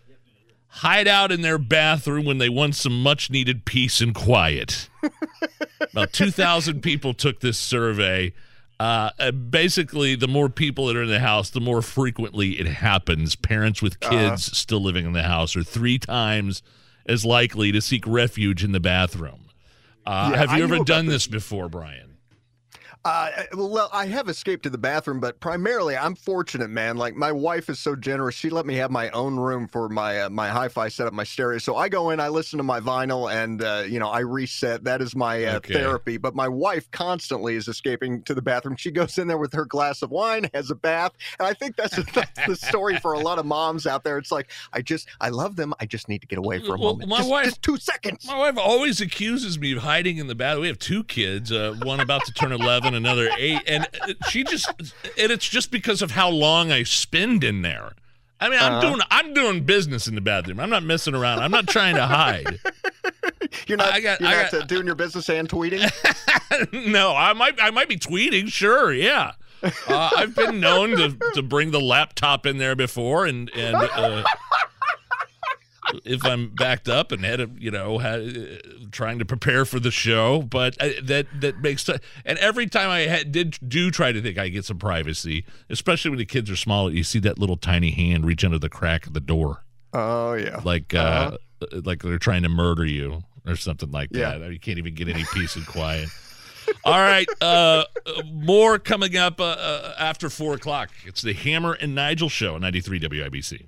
hide 0.70 1.08
out 1.08 1.32
in 1.32 1.42
their 1.42 1.58
bathroom 1.58 2.26
when 2.26 2.38
they 2.38 2.50
want 2.50 2.76
some 2.76 3.02
much-needed 3.02 3.66
peace 3.66 4.02
and 4.02 4.14
quiet. 4.14 4.90
About 5.92 6.12
two 6.14 6.32
thousand 6.32 6.82
people 6.82 7.14
took 7.14 7.40
this 7.40 7.58
survey. 7.58 8.34
Uh, 8.80 9.10
uh, 9.18 9.32
basically, 9.32 10.14
the 10.16 10.28
more 10.28 10.50
people 10.50 10.86
that 10.86 10.96
are 10.96 11.02
in 11.02 11.10
the 11.10 11.20
house, 11.20 11.50
the 11.50 11.60
more 11.62 11.82
frequently 11.82 12.60
it 12.60 12.68
happens. 12.68 13.36
Parents 13.36 13.82
with 13.82 14.00
kids 14.00 14.56
still 14.56 14.82
living 14.82 15.06
in 15.06 15.14
the 15.14 15.24
house 15.24 15.56
are 15.56 15.64
three 15.64 15.98
times 15.98 16.62
as 17.08 17.26
likely 17.26 17.72
to 17.72 17.82
seek 17.82 18.06
refuge 18.06 18.64
in 18.64 18.74
the 18.74 18.80
bathroom. 18.80 19.47
Uh, 20.08 20.30
Yeah, 20.32 20.38
have 20.38 20.58
you 20.58 20.64
ever 20.64 20.80
done 20.84 21.06
this 21.06 21.28
before, 21.28 21.68
Brian? 21.70 22.07
Uh, 23.08 23.44
well, 23.54 23.90
I 23.94 24.08
have 24.08 24.28
escaped 24.28 24.64
to 24.64 24.70
the 24.70 24.78
bathroom, 24.78 25.20
but 25.22 25.40
primarily 25.40 25.96
I'm 25.96 26.14
fortunate, 26.14 26.70
man. 26.70 26.98
Like 26.98 27.16
my 27.16 27.32
wife 27.32 27.70
is 27.70 27.80
so 27.80 27.96
generous; 27.96 28.36
she 28.36 28.50
let 28.50 28.66
me 28.66 28.76
have 28.76 28.92
my 28.92 29.10
own 29.12 29.38
room 29.38 29.68
for 29.70 29.88
my 29.88 30.22
uh, 30.22 30.30
my 30.30 30.50
hi-fi 30.50 30.90
setup, 30.90 31.14
my 31.14 31.24
stereo. 31.24 31.58
So 31.60 31.78
I 31.78 31.88
go 31.88 32.10
in, 32.10 32.20
I 32.20 32.28
listen 32.28 32.58
to 32.58 32.64
my 32.64 32.80
vinyl, 32.82 33.32
and 33.34 33.64
uh, 33.64 33.84
you 33.88 34.00
know 34.00 34.10
I 34.10 34.20
reset. 34.20 34.84
That 34.84 35.02
is 35.02 35.16
my 35.16 35.44
uh, 35.46 35.56
Okay. 35.58 35.74
therapy. 35.74 36.18
But 36.18 36.36
my 36.36 36.50
wife 36.50 36.92
constantly 36.92 37.56
is 37.56 37.68
escaping 37.70 38.24
to 38.24 38.34
the 38.34 38.42
bathroom. 38.42 38.76
She 38.76 38.92
goes 38.92 39.18
in 39.18 39.28
there 39.28 39.38
with 39.38 39.54
her 39.54 39.66
glass 39.66 40.02
of 40.02 40.12
wine, 40.12 40.50
has 40.54 40.70
a 40.70 40.76
bath, 40.76 41.14
and 41.40 41.48
I 41.48 41.54
think 41.54 41.78
that's 41.78 41.96
that's 42.14 42.46
the 42.46 42.56
story 42.58 42.98
for 42.98 43.14
a 43.14 43.20
lot 43.20 43.40
of 43.40 43.46
moms 43.46 43.88
out 43.88 44.04
there. 44.04 44.18
It's 44.18 44.32
like 44.34 44.52
I 44.74 44.82
just 44.82 45.08
I 45.22 45.30
love 45.30 45.56
them. 45.56 45.74
I 45.80 45.86
just 45.86 46.10
need 46.10 46.20
to 46.22 46.28
get 46.28 46.40
away 46.40 46.60
for 46.60 46.76
a 46.76 46.78
Well, 46.78 46.94
moment. 46.94 47.10
my 47.10 47.18
just, 47.20 47.30
wife- 47.30 47.46
just 47.46 47.62
two 47.62 47.78
seconds. 47.78 48.26
My 48.28 48.38
wife 48.38 48.58
always 48.58 49.00
accuses 49.00 49.58
me 49.58 49.72
of 49.72 49.84
hiding 49.84 50.18
in 50.18 50.28
the 50.28 50.36
bathroom. 50.36 50.64
We 50.64 50.68
have 50.68 50.80
two 50.80 51.04
kids, 51.06 51.52
uh, 51.52 51.74
one 51.84 52.00
about 52.02 52.26
to 52.26 52.34
turn 52.34 52.52
11, 52.52 52.97
another 52.98 53.30
eight. 53.38 53.62
And 53.68 53.88
she 54.30 54.44
just, 54.44 54.68
and 55.18 55.32
it's 55.32 55.48
just 55.48 55.72
because 55.72 56.02
of 56.02 56.12
how 56.12 56.30
long 56.30 56.72
I 56.72 56.84
spend 56.84 57.44
in 57.44 57.62
there. 57.62 57.94
I 58.40 58.50
mean, 58.50 58.60
I'm 58.60 58.74
Uh-huh. 58.74 58.82
doing, 58.82 59.02
I'm 59.10 59.34
doing 59.34 59.64
business 59.64 60.08
in 60.08 60.16
the 60.16 60.22
bathroom. 60.22 60.60
I'm 60.60 60.70
not 60.70 60.84
messing 60.84 61.16
around. 61.16 61.40
I'm 61.40 61.50
not 61.52 61.68
trying 61.68 61.96
to 61.96 62.06
hide. 62.06 62.60
You're 63.68 63.78
not 63.78 63.94
I 63.94 64.00
got- 64.02 64.20
you're 64.20 64.30
I 64.30 64.44
not 64.44 64.52
got- 64.52 64.68
doing 64.68 64.86
your 64.86 64.96
business 64.96 65.30
and 65.30 65.48
tweeting. 65.50 65.90
no, 66.92 67.16
I 67.16 67.34
might, 67.34 67.62
I 67.62 67.70
might 67.72 67.88
be 67.90 67.98
tweeting. 67.98 68.52
Sure, 68.52 68.94
yeah. 68.94 69.32
Uh, 69.88 70.10
I've 70.16 70.36
been 70.36 70.60
known 70.60 70.92
to, 70.98 71.18
to 71.34 71.42
bring 71.42 71.72
the 71.72 71.80
laptop 71.80 72.46
in 72.46 72.58
there 72.58 72.76
before, 72.76 73.26
and 73.26 73.50
and 73.56 73.76
uh, 73.76 74.24
if 76.06 76.24
I'm 76.26 76.50
backed 76.50 76.88
up 76.90 77.12
and 77.12 77.24
had 77.24 77.40
a, 77.40 77.50
you 77.58 77.72
know 77.72 77.98
had, 78.00 78.20
uh, 78.38 78.86
trying 78.92 79.20
to 79.20 79.26
prepare 79.26 79.66
for 79.66 79.80
the 79.80 79.92
show, 79.92 80.42
but 80.42 80.76
uh, 80.82 80.90
that 81.04 81.28
that 81.42 81.62
makes 81.62 81.84
t- 81.84 81.96
and 82.26 82.38
every 82.40 82.68
time 82.68 82.90
I 82.90 83.00
had, 83.02 83.32
did 83.32 83.58
do 83.68 83.92
try 83.92 84.12
to 84.12 84.22
think 84.22 84.38
I 84.38 84.50
get 84.50 84.66
some 84.66 84.78
privacy, 84.78 85.46
especially 85.70 86.10
when 86.12 86.20
the 86.20 86.26
kids 86.26 86.50
are 86.50 86.56
small, 86.56 86.92
you 86.94 87.04
see 87.04 87.20
that 87.20 87.40
little 87.40 87.58
tiny 87.58 87.92
hand 87.92 88.26
reach 88.26 88.44
under 88.44 88.60
the 88.60 88.70
crack 88.70 89.08
of 89.08 89.14
the 89.14 89.20
door, 89.22 89.64
Oh 89.94 90.34
yeah. 90.34 90.62
like 90.64 90.94
uh, 90.94 91.38
like 91.72 92.02
they're 92.04 92.18
trying 92.20 92.44
to 92.44 92.50
murder 92.50 92.86
you 92.86 93.24
or 93.46 93.56
something 93.56 93.92
like 93.92 94.10
Yeah. 94.12 94.38
that. 94.38 94.52
You 94.52 94.60
can't 94.60 94.78
even 94.78 94.94
get 94.94 95.08
any 95.08 95.24
peace 95.34 95.56
and 95.56 95.66
quiet. 95.66 96.10
All 96.84 97.00
right, 97.00 97.28
uh, 97.40 97.86
uh, 98.06 98.24
more 98.26 98.78
coming 98.78 99.16
up 99.16 99.40
uh, 99.40 99.44
uh, 99.46 99.94
after 99.98 100.30
four 100.30 100.54
o'clock. 100.56 100.90
It's 101.06 101.22
the 101.22 101.32
Hammer 101.32 101.72
and 101.74 101.96
Nigel 101.96 102.28
show 102.28 102.56
on 102.56 102.62
93 102.62 103.00
WIBC. 103.00 103.68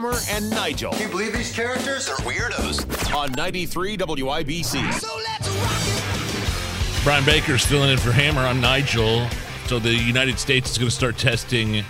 Hammer 0.00 0.16
and 0.30 0.48
Nigel 0.48 0.92
Can 0.92 1.02
you 1.02 1.08
believe 1.08 1.34
these 1.34 1.52
characters 1.52 2.08
are 2.08 2.16
weirdos? 2.18 3.14
on 3.14 3.32
93 3.32 3.98
WIBC. 3.98 4.92
So 4.94 5.08
let's 5.18 5.46
rock 5.46 6.98
it. 6.98 7.04
Brian 7.04 7.24
Baker's 7.26 7.66
filling 7.66 7.90
in 7.90 7.98
for 7.98 8.10
Hammer 8.10 8.40
on 8.40 8.62
Nigel. 8.62 9.28
So 9.66 9.78
the 9.78 9.92
United 9.92 10.38
States 10.38 10.70
is 10.70 10.78
going 10.78 10.88
to 10.88 10.94
start 10.94 11.18
testing 11.18 11.84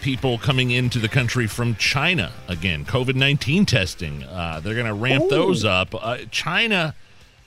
people 0.00 0.38
coming 0.38 0.70
into 0.70 1.00
the 1.00 1.08
country 1.08 1.48
from 1.48 1.74
China 1.74 2.30
again. 2.46 2.84
COVID 2.84 3.16
nineteen 3.16 3.66
testing. 3.66 4.22
Uh, 4.22 4.60
they're 4.62 4.74
going 4.74 4.86
to 4.86 4.94
ramp 4.94 5.28
those 5.28 5.64
up. 5.64 5.96
Uh, 5.96 6.18
China 6.30 6.94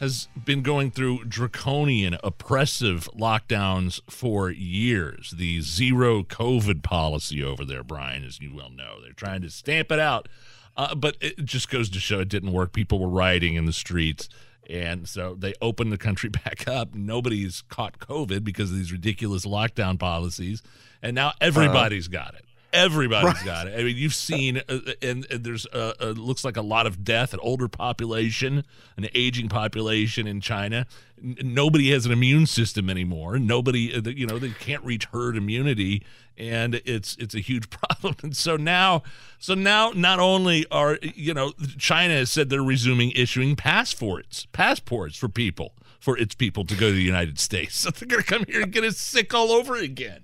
has 0.01 0.27
been 0.45 0.63
going 0.63 0.89
through 0.89 1.23
draconian, 1.25 2.17
oppressive 2.23 3.07
lockdowns 3.15 4.01
for 4.09 4.49
years. 4.49 5.35
The 5.37 5.61
zero 5.61 6.23
COVID 6.23 6.81
policy 6.81 7.43
over 7.43 7.63
there, 7.63 7.83
Brian, 7.83 8.25
as 8.25 8.39
you 8.41 8.51
well 8.53 8.71
know, 8.71 8.99
they're 8.99 9.13
trying 9.13 9.43
to 9.43 9.51
stamp 9.51 9.91
it 9.91 9.99
out. 9.99 10.27
Uh, 10.75 10.95
but 10.95 11.17
it 11.21 11.45
just 11.45 11.69
goes 11.69 11.87
to 11.91 11.99
show 11.99 12.19
it 12.19 12.29
didn't 12.29 12.51
work. 12.51 12.73
People 12.73 12.97
were 12.97 13.09
rioting 13.09 13.53
in 13.53 13.65
the 13.65 13.73
streets. 13.73 14.27
And 14.67 15.07
so 15.07 15.35
they 15.35 15.53
opened 15.61 15.91
the 15.91 15.99
country 15.99 16.29
back 16.45 16.67
up. 16.67 16.95
Nobody's 16.95 17.61
caught 17.69 17.99
COVID 17.99 18.43
because 18.43 18.71
of 18.71 18.77
these 18.77 18.91
ridiculous 18.91 19.45
lockdown 19.45 19.99
policies. 19.99 20.63
And 21.03 21.13
now 21.13 21.33
everybody's 21.39 22.07
got 22.07 22.33
it. 22.33 22.45
Everybody's 22.73 23.33
Right. 23.35 23.45
got 23.45 23.67
it. 23.67 23.77
I 23.79 23.83
mean, 23.83 23.97
you've 23.97 24.15
seen, 24.15 24.61
uh, 24.69 24.79
and, 25.01 25.25
and 25.29 25.43
there's 25.43 25.65
uh, 25.67 25.93
uh, 25.99 26.05
looks 26.15 26.45
like 26.45 26.55
a 26.57 26.61
lot 26.61 26.87
of 26.87 27.03
death, 27.03 27.33
an 27.33 27.39
older 27.41 27.67
population, 27.67 28.63
an 28.97 29.07
aging 29.13 29.49
population 29.49 30.25
in 30.25 30.39
China. 30.39 30.85
N- 31.21 31.35
nobody 31.43 31.91
has 31.91 32.05
an 32.05 32.11
immune 32.13 32.45
system 32.45 32.89
anymore. 32.89 33.37
Nobody, 33.39 33.93
uh, 33.93 34.01
you 34.09 34.25
know, 34.25 34.39
they 34.39 34.51
can't 34.51 34.83
reach 34.85 35.05
herd 35.11 35.35
immunity, 35.35 36.03
and 36.37 36.75
it's 36.85 37.17
it's 37.19 37.35
a 37.35 37.39
huge 37.41 37.69
problem. 37.69 38.15
And 38.23 38.35
so 38.37 38.55
now, 38.55 39.03
so 39.37 39.53
now, 39.53 39.91
not 39.93 40.19
only 40.19 40.65
are 40.71 40.97
you 41.01 41.33
know, 41.33 41.51
China 41.77 42.13
has 42.13 42.31
said 42.31 42.49
they're 42.49 42.63
resuming 42.63 43.11
issuing 43.11 43.55
passports, 43.57 44.47
passports 44.53 45.17
for 45.17 45.27
people, 45.27 45.73
for 45.99 46.17
its 46.17 46.35
people 46.35 46.63
to 46.65 46.75
go 46.75 46.87
to 46.87 46.93
the 46.95 47.01
United 47.03 47.37
States. 47.37 47.75
So 47.81 47.89
they're 47.91 48.07
going 48.07 48.23
to 48.23 48.27
come 48.27 48.45
here 48.47 48.61
and 48.61 48.71
get 48.71 48.83
us 48.85 48.97
sick 48.97 49.33
all 49.33 49.51
over 49.51 49.75
again. 49.75 50.21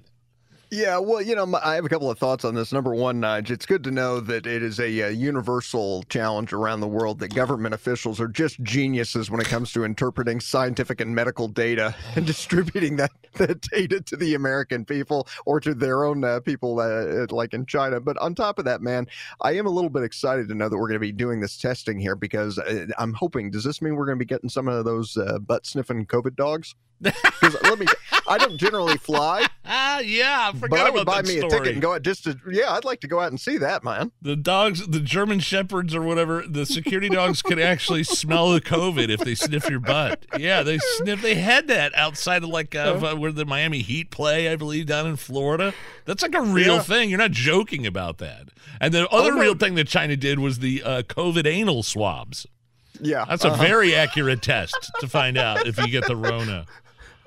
Yeah, 0.70 0.98
well, 0.98 1.22
you 1.22 1.34
know, 1.34 1.58
I 1.64 1.76
have 1.76 1.86
a 1.86 1.90
couple 1.90 2.12
of 2.12 2.20
thoughts 2.20 2.44
on 2.44 2.54
this. 2.54 2.74
Number 2.74 2.94
one, 2.94 3.22
Nige, 3.22 3.52
it's 3.52 3.66
good 3.66 3.86
to 3.86 3.92
know 3.92 4.20
that 4.20 4.46
it 4.46 4.62
is 4.62 4.82
a, 4.82 5.04
uh 5.04 5.08
universal 5.08 6.04
challenge 6.04 6.52
around 6.52 6.82
the 6.82 6.88
world 6.90 7.20
that 7.20 7.34
government 7.34 7.74
officials 7.74 8.20
are 8.20 8.28
just 8.28 8.62
geniuses 8.64 9.32
when 9.32 9.40
it 9.40 9.48
comes 9.48 9.72
to 9.72 9.86
interpreting 9.86 10.42
scientific 10.42 11.00
and 11.00 11.16
medical 11.16 11.48
data 11.48 11.96
and 12.18 12.28
distributing 12.28 12.98
that, 12.98 13.12
that 13.36 13.62
data 13.62 14.02
to 14.02 14.18
the 14.18 14.34
American 14.34 14.84
people 14.84 15.26
or 15.46 15.62
to 15.62 15.74
their 15.74 16.04
own 16.04 16.26
uh, 16.26 16.42
people, 16.42 16.82
uh, 16.82 17.26
like 17.30 17.54
in 17.54 17.66
China. 17.66 18.02
But 18.02 18.18
on 18.18 18.36
top 18.36 18.60
of 18.60 18.66
that, 18.66 18.82
man, 18.82 19.08
I 19.42 19.54
am 19.54 19.68
a 19.68 19.72
little 19.72 19.90
bit 19.90 20.04
excited 20.04 20.50
to 20.50 20.56
know 20.56 20.68
that 20.68 20.78
we're 20.78 20.90
going 20.90 21.00
to 21.00 21.00
be 21.00 21.14
doing 21.14 21.40
this 21.40 21.58
testing 21.58 21.98
here 21.98 22.18
because 22.18 22.60
uh, 22.60 22.88
I'm 22.98 23.14
hoping, 23.14 23.52
does 23.52 23.64
this 23.64 23.82
mean 23.82 23.96
we're 23.96 24.06
going 24.06 24.18
to 24.18 24.26
be 24.26 24.28
getting 24.28 24.50
some 24.50 24.68
of 24.68 24.84
those 24.84 25.16
uh, 25.16 25.40
butt 25.40 25.66
sniffing 25.66 26.06
COVID 26.06 26.36
dogs? 26.36 26.76
Because 27.02 27.56
let 27.64 27.78
me, 27.80 27.86
I 28.28 28.38
don't 28.38 28.58
generally 28.58 28.98
fly. 28.98 29.46
Ah, 29.66 30.00
yeah, 30.00 30.48
I 30.48 30.52
But 30.52 30.60
forgot 30.72 30.88
I 30.88 30.90
would 30.90 31.06
buy 31.06 31.22
me 31.22 31.38
story. 31.38 31.46
a 31.46 31.50
ticket 31.50 31.74
and 31.74 31.82
go 31.82 31.94
out 31.94 32.02
just 32.02 32.24
to 32.24 32.38
yeah. 32.50 32.74
I'd 32.74 32.86
like 32.86 33.02
to 33.02 33.08
go 33.08 33.20
out 33.20 33.30
and 33.30 33.40
see 33.40 33.58
that, 33.60 33.84
man. 33.84 34.12
the 34.22 34.36
dogs, 34.36 34.88
the 34.88 35.00
German 35.00 35.40
shepherds 35.40 35.94
or 35.94 36.02
whatever, 36.02 36.44
the 36.48 36.66
security 36.66 37.10
dogs 37.10 37.42
can 37.42 37.60
actually 37.60 38.04
smell 38.04 38.52
the 38.52 38.62
COVID 38.62 39.10
if 39.10 39.20
they 39.20 39.36
sniff 39.36 39.70
your 39.70 39.80
butt. 39.80 40.26
Yeah, 40.38 40.64
they 40.64 40.80
sniff. 40.80 41.22
They 41.22 41.36
had 41.36 41.68
that 41.68 41.94
outside 41.96 42.44
of 42.44 42.50
like 42.50 42.74
uh, 42.76 42.80
Uh-huh. 42.80 43.16
where 43.16 43.32
the 43.32 43.46
Miami 43.46 43.80
Heat 43.82 44.10
play, 44.10 44.50
I 44.50 44.56
believe, 44.56 44.86
down 44.88 45.06
in 45.06 45.16
Florida. 45.18 45.74
That's 46.06 46.24
like 46.24 46.34
a 46.36 46.42
real 46.42 46.76
Yeah. 46.76 46.82
thing. 46.82 47.10
You're 47.10 47.20
not 47.20 47.32
joking 47.32 47.86
about 47.86 48.18
that. 48.20 48.50
And 48.82 48.94
the 48.94 49.08
other 49.10 49.32
Oh, 49.32 49.36
no. 49.36 49.42
real 49.42 49.56
thing 49.56 49.76
that 49.76 49.88
China 49.88 50.16
did 50.18 50.40
was 50.40 50.60
the 50.60 50.82
uh, 50.84 51.02
COVID 51.04 51.46
anal 51.46 51.84
swabs. 51.84 52.48
Yeah, 53.00 53.26
That's 53.30 53.44
a 53.46 53.50
uh-huh. 53.50 53.62
very 53.64 53.94
accurate 53.94 54.42
test 54.42 54.92
to 55.02 55.08
find 55.08 55.38
out 55.38 55.68
if 55.68 55.78
you 55.78 55.88
get 55.88 56.08
the 56.08 56.16
Rona 56.16 56.66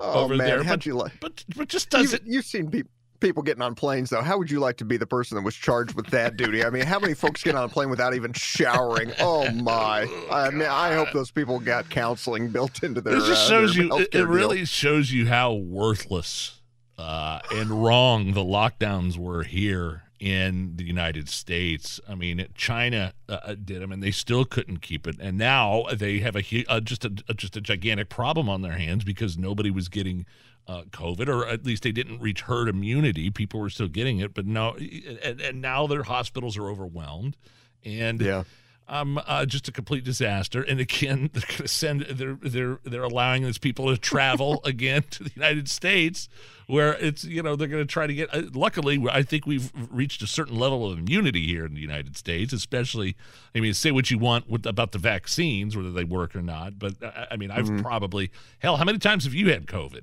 oh 0.01 0.23
over 0.25 0.35
man. 0.35 0.47
there. 0.47 0.63
How'd 0.63 0.79
But, 0.79 0.85
you 0.85 0.93
like? 0.95 1.19
but 1.19 1.43
but 1.55 1.67
just 1.67 1.89
does 1.89 2.13
You've, 2.13 2.21
you've 2.25 2.45
seen 2.45 2.69
people. 2.71 2.91
People 3.19 3.43
getting 3.43 3.61
on 3.61 3.75
planes 3.75 4.09
though. 4.09 4.23
How 4.23 4.39
would 4.39 4.49
you 4.49 4.59
like 4.59 4.77
to 4.77 4.83
be 4.85 4.97
the 4.97 5.05
person 5.05 5.35
that 5.35 5.43
was 5.43 5.53
charged 5.53 5.93
with 5.93 6.07
that 6.07 6.37
duty? 6.37 6.65
I 6.65 6.71
mean, 6.71 6.87
how 6.87 6.97
many 6.97 7.13
folks 7.13 7.43
get 7.43 7.53
on 7.53 7.63
a 7.63 7.69
plane 7.69 7.91
without 7.91 8.15
even 8.15 8.33
showering? 8.33 9.11
Oh 9.19 9.47
my! 9.51 10.07
I 10.31 10.49
mean, 10.49 10.67
I 10.67 10.93
hope 10.95 11.09
those 11.13 11.29
people 11.29 11.59
got 11.59 11.87
counseling 11.91 12.49
built 12.49 12.81
into 12.81 12.99
their. 12.99 13.17
It 13.17 13.19
just 13.25 13.45
uh, 13.45 13.49
shows 13.49 13.75
you. 13.75 13.95
It, 13.95 14.01
it 14.01 14.11
deal. 14.13 14.25
really 14.25 14.65
shows 14.65 15.11
you 15.11 15.27
how 15.27 15.53
worthless 15.53 16.61
uh, 16.97 17.41
and 17.51 17.69
wrong 17.69 18.33
the 18.33 18.41
lockdowns 18.43 19.17
were 19.17 19.43
here 19.43 20.01
in 20.21 20.73
the 20.75 20.83
United 20.85 21.27
States. 21.27 21.99
I 22.07 22.13
mean, 22.13 22.45
China 22.53 23.13
uh, 23.27 23.55
did 23.55 23.81
them, 23.81 23.91
and 23.91 24.03
they 24.03 24.11
still 24.11 24.45
couldn't 24.45 24.77
keep 24.77 25.07
it. 25.07 25.17
And 25.19 25.35
now 25.35 25.85
they 25.91 26.19
have 26.19 26.35
a 26.35 26.65
uh, 26.69 26.79
just 26.79 27.03
a 27.03 27.11
uh, 27.27 27.33
just 27.33 27.57
a 27.57 27.61
gigantic 27.61 28.07
problem 28.07 28.47
on 28.47 28.61
their 28.61 28.77
hands 28.77 29.03
because 29.03 29.37
nobody 29.37 29.69
was 29.71 29.89
getting. 29.89 30.25
Uh, 30.67 30.83
COVID, 30.83 31.27
or 31.27 31.47
at 31.47 31.65
least 31.65 31.81
they 31.81 31.91
didn't 31.91 32.19
reach 32.21 32.41
herd 32.41 32.69
immunity. 32.69 33.31
People 33.31 33.59
were 33.59 33.69
still 33.69 33.87
getting 33.87 34.19
it, 34.19 34.35
but 34.35 34.45
now 34.45 34.75
and, 34.75 35.41
and 35.41 35.59
now 35.59 35.87
their 35.87 36.03
hospitals 36.03 36.55
are 36.55 36.69
overwhelmed, 36.69 37.35
and 37.83 38.21
Yeah. 38.21 38.43
Um, 38.87 39.21
uh, 39.25 39.45
just 39.45 39.67
a 39.67 39.71
complete 39.71 40.03
disaster. 40.03 40.61
And 40.61 40.79
again, 40.79 41.29
they're 41.33 41.43
going 41.47 41.61
to 41.61 41.67
send 41.67 42.01
they're 42.01 42.37
they're 42.41 42.79
they're 42.83 43.03
allowing 43.03 43.43
these 43.43 43.57
people 43.57 43.87
to 43.87 43.97
travel 43.97 44.61
again 44.65 45.03
to 45.11 45.23
the 45.23 45.31
United 45.35 45.69
States, 45.69 46.29
where 46.67 46.93
it's 46.93 47.23
you 47.23 47.41
know 47.41 47.55
they're 47.55 47.67
going 47.67 47.83
to 47.83 47.91
try 47.91 48.07
to 48.07 48.13
get. 48.13 48.33
Uh, 48.33 48.43
luckily, 48.53 49.03
I 49.09 49.23
think 49.23 49.45
we've 49.45 49.71
reached 49.89 50.21
a 50.21 50.27
certain 50.27 50.57
level 50.57 50.91
of 50.91 50.99
immunity 50.99 51.45
here 51.47 51.65
in 51.65 51.73
the 51.73 51.81
United 51.81 52.17
States, 52.17 52.53
especially. 52.53 53.15
I 53.55 53.59
mean, 53.59 53.73
say 53.73 53.91
what 53.91 54.11
you 54.11 54.17
want 54.17 54.49
with, 54.49 54.65
about 54.65 54.91
the 54.91 54.99
vaccines, 54.99 55.75
whether 55.75 55.91
they 55.91 56.03
work 56.03 56.35
or 56.35 56.41
not, 56.41 56.77
but 56.77 57.01
uh, 57.01 57.25
I 57.31 57.37
mean, 57.37 57.51
I've 57.51 57.81
probably 57.81 58.31
hell. 58.59 58.77
How 58.77 58.85
many 58.85 58.99
times 58.99 59.23
have 59.23 59.33
you 59.33 59.51
had 59.51 59.67
COVID? 59.67 60.01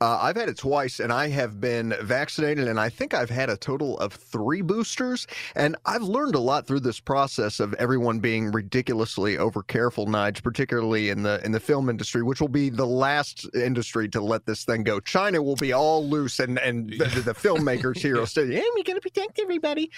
Uh, 0.00 0.18
I've 0.22 0.36
had 0.36 0.48
it 0.48 0.56
twice, 0.56 1.00
and 1.00 1.12
I 1.12 1.28
have 1.28 1.60
been 1.60 1.94
vaccinated, 2.02 2.68
and 2.68 2.78
I 2.78 2.88
think 2.88 3.14
I've 3.14 3.30
had 3.30 3.50
a 3.50 3.56
total 3.56 3.98
of 3.98 4.12
three 4.12 4.62
boosters. 4.62 5.26
And 5.56 5.76
I've 5.86 6.02
learned 6.02 6.36
a 6.36 6.40
lot 6.40 6.66
through 6.66 6.80
this 6.80 7.00
process 7.00 7.58
of 7.58 7.74
everyone 7.74 8.20
being 8.20 8.52
ridiculously 8.52 9.38
over 9.38 9.62
careful, 9.64 10.06
Nige, 10.06 10.42
particularly 10.42 11.10
in 11.10 11.22
the 11.22 11.44
in 11.44 11.50
the 11.50 11.60
film 11.60 11.90
industry, 11.90 12.22
which 12.22 12.40
will 12.40 12.48
be 12.48 12.70
the 12.70 12.86
last 12.86 13.46
industry 13.54 14.08
to 14.10 14.20
let 14.20 14.46
this 14.46 14.64
thing 14.64 14.84
go. 14.84 15.00
China 15.00 15.42
will 15.42 15.56
be 15.56 15.72
all 15.72 16.08
loose, 16.08 16.38
and 16.38 16.58
and 16.58 16.90
the, 16.90 17.22
the, 17.24 17.34
filmmakers 17.34 17.98
here 17.98 18.16
will 18.16 18.26
say, 18.38 18.46
"Yeah, 18.46 18.62
we're 18.76 18.84
going 18.84 18.96
to 18.96 19.00
protect 19.00 19.40
everybody." 19.40 19.90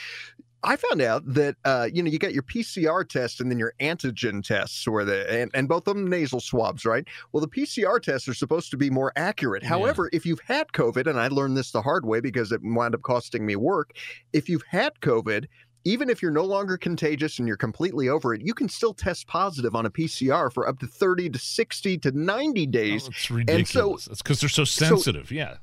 I 0.62 0.76
found 0.76 1.00
out 1.00 1.22
that 1.26 1.56
uh, 1.64 1.88
you 1.92 2.02
know 2.02 2.10
you 2.10 2.18
got 2.18 2.34
your 2.34 2.42
PCR 2.42 3.08
test 3.08 3.40
and 3.40 3.50
then 3.50 3.58
your 3.58 3.74
antigen 3.80 4.44
tests, 4.44 4.86
where 4.86 5.04
the 5.04 5.30
and, 5.30 5.50
and 5.54 5.68
both 5.68 5.86
of 5.88 5.96
them 5.96 6.08
nasal 6.08 6.40
swabs, 6.40 6.84
right? 6.84 7.06
Well, 7.32 7.40
the 7.40 7.48
PCR 7.48 8.00
tests 8.00 8.28
are 8.28 8.34
supposed 8.34 8.70
to 8.72 8.76
be 8.76 8.90
more 8.90 9.12
accurate. 9.16 9.62
However, 9.62 10.10
if 10.12 10.26
you've 10.26 10.40
had 10.40 10.68
COVID, 10.72 11.06
and 11.06 11.18
I 11.18 11.28
learned 11.28 11.56
this 11.56 11.70
the 11.70 11.82
hard 11.82 12.04
way 12.04 12.20
because 12.20 12.52
it 12.52 12.60
wound 12.62 12.94
up 12.94 13.02
costing 13.02 13.46
me 13.46 13.56
work, 13.56 13.92
if 14.32 14.48
you've 14.48 14.64
had 14.68 14.92
COVID, 15.00 15.46
even 15.84 16.10
if 16.10 16.20
you're 16.20 16.30
no 16.30 16.44
longer 16.44 16.76
contagious 16.76 17.38
and 17.38 17.48
you're 17.48 17.56
completely 17.56 18.08
over 18.08 18.34
it, 18.34 18.42
you 18.42 18.52
can 18.52 18.68
still 18.68 18.92
test 18.92 19.26
positive 19.26 19.74
on 19.74 19.86
a 19.86 19.90
PCR 19.90 20.52
for 20.52 20.68
up 20.68 20.78
to 20.80 20.86
30 20.86 21.30
to 21.30 21.38
60 21.38 21.98
to 21.98 22.10
90 22.12 22.66
days. 22.66 23.04
Oh, 23.04 23.10
it's 23.10 23.30
ridiculous. 23.30 24.06
It's 24.06 24.22
because 24.22 24.40
they're 24.40 24.48
so 24.48 24.64
sensitive. 24.64 25.32
yeah. 25.32 25.56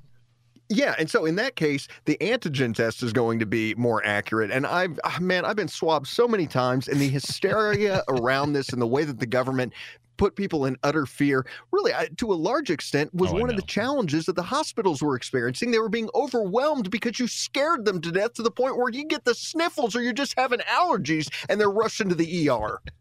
Yeah, 0.69 0.95
and 0.99 1.10
so 1.10 1.25
in 1.25 1.36
that 1.36 1.56
case, 1.56 1.88
the 2.06 2.17
antigen 2.19 2.75
test 2.75 3.01
is 3.01 3.13
going 3.13 3.39
to 3.39 3.45
be 3.45 3.73
more 3.75 4.06
accurate. 4.06 4.51
And 4.51 4.67
I've 4.67 4.99
ah, 5.03 5.17
man, 5.21 5.45
I've 5.45 5.56
been 5.56 5.67
swabbed 5.67 6.08
so 6.08 6.27
many 6.27 6.45
times, 6.45 6.88
and 6.88 6.99
the 6.99 7.08
hysteria 7.08 8.03
around 8.10 8.53
this 8.53 8.69
and 8.69 8.82
the 8.82 8.88
way 8.88 9.06
that 9.06 9.19
the 9.19 9.25
government 9.25 9.73
put 10.17 10.36
people 10.36 10.65
in 10.65 10.75
utter 10.84 11.06
fear, 11.06 11.45
really, 11.71 11.93
I, 11.93 12.10
to 12.17 12.34
a 12.34 12.36
large 12.36 12.69
extent, 12.69 13.13
was 13.13 13.32
Oh, 13.32 13.36
one 13.36 13.49
of 13.49 13.56
the 13.56 13.62
challenges 13.62 14.25
that 14.25 14.36
the 14.36 14.43
hospitals 14.43 15.01
were 15.01 15.15
experiencing. 15.15 15.71
They 15.71 15.80
were 15.80 15.89
being 15.89 16.10
overwhelmed 16.15 16.89
because 16.89 17.19
you 17.19 17.27
scared 17.27 17.86
them 17.86 18.01
to 18.01 18.12
death 18.12 18.34
to 18.34 18.41
the 18.41 18.51
point 18.51 18.77
where 18.77 18.89
you 18.89 19.06
get 19.06 19.25
the 19.25 19.36
sniffles 19.36 19.95
or 19.95 20.01
you're 20.01 20.13
just 20.13 20.38
having 20.38 20.60
allergies, 20.62 21.30
and 21.49 21.62
they're 21.62 21.69
rushing 21.69 22.10
to 22.10 22.15
the 22.15 22.49
ER. 22.49 22.82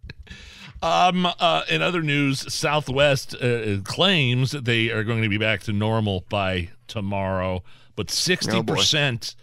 Um, 0.83 1.27
uh, 1.27 1.63
in 1.69 1.83
other 1.83 2.03
news, 2.03 2.53
Southwest 2.53 3.35
uh, 3.35 3.79
claims 3.83 4.51
that 4.51 4.65
they 4.65 4.91
are 4.91 5.05
going 5.05 5.23
to 5.23 5.29
be 5.29 5.39
back 5.39 5.63
to 5.63 5.73
normal 5.73 6.25
by 6.29 6.71
tomorrow, 6.87 7.63
but 7.95 8.09
60% 8.09 9.35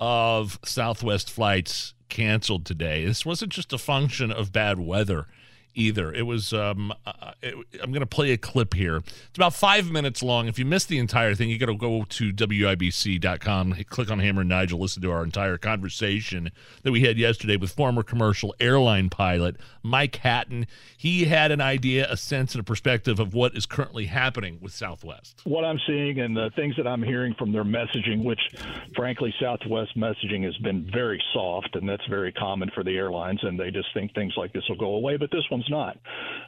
of 0.00 0.58
Southwest 0.64 1.30
flights 1.30 1.94
canceled 2.08 2.66
today. 2.66 3.04
This 3.04 3.24
wasn't 3.24 3.52
just 3.52 3.72
a 3.72 3.78
function 3.78 4.32
of 4.32 4.52
bad 4.52 4.78
weather 4.80 5.26
either. 5.74 6.12
It 6.12 6.22
was, 6.22 6.52
um, 6.52 6.92
uh, 7.06 7.32
it, 7.42 7.54
I'm 7.82 7.90
going 7.90 8.00
to 8.00 8.06
play 8.06 8.32
a 8.32 8.36
clip 8.36 8.74
here. 8.74 8.96
It's 8.96 9.36
about 9.36 9.54
five 9.54 9.90
minutes 9.90 10.22
long. 10.22 10.48
If 10.48 10.58
you 10.58 10.64
missed 10.64 10.88
the 10.88 10.98
entire 10.98 11.34
thing, 11.34 11.48
you 11.50 11.58
got 11.58 11.66
to 11.66 11.76
go 11.76 12.04
to 12.08 12.32
WIBC.com, 12.32 13.74
click 13.88 14.10
on 14.10 14.18
Hammer 14.18 14.40
and 14.40 14.50
Nigel, 14.50 14.80
listen 14.80 15.02
to 15.02 15.10
our 15.10 15.22
entire 15.22 15.58
conversation 15.58 16.50
that 16.82 16.92
we 16.92 17.02
had 17.02 17.18
yesterday 17.18 17.56
with 17.56 17.72
former 17.72 18.02
commercial 18.02 18.54
airline 18.60 19.10
pilot 19.10 19.56
Mike 19.82 20.16
Hatton. 20.16 20.66
He 20.96 21.24
had 21.24 21.50
an 21.50 21.60
idea, 21.60 22.06
a 22.10 22.16
sense, 22.16 22.54
and 22.54 22.60
a 22.60 22.64
perspective 22.64 23.18
of 23.20 23.34
what 23.34 23.56
is 23.56 23.66
currently 23.66 24.06
happening 24.06 24.58
with 24.60 24.72
Southwest. 24.72 25.40
what 25.44 25.64
I'm 25.64 25.78
seeing 25.86 26.20
and 26.20 26.36
the 26.36 26.50
things 26.56 26.76
that 26.76 26.86
I'm 26.86 27.02
hearing 27.02 27.34
from 27.38 27.52
their 27.52 27.64
messaging, 27.64 28.24
which 28.24 28.40
frankly, 28.94 29.32
Southwest 29.40 29.96
messaging 29.96 30.44
has 30.44 30.56
been 30.58 30.88
very 30.92 31.22
soft, 31.32 31.76
and 31.76 31.88
that's 31.88 32.06
very 32.08 32.32
common 32.32 32.70
for 32.74 32.84
the 32.84 32.96
airlines, 32.96 33.40
and 33.42 33.58
they 33.58 33.70
just 33.70 33.88
think 33.94 34.14
things 34.14 34.34
like 34.36 34.52
this 34.52 34.62
will 34.68 34.76
go 34.76 34.94
away. 34.96 35.16
But 35.16 35.30
this 35.30 35.44
will 35.50 35.59
not. 35.68 35.96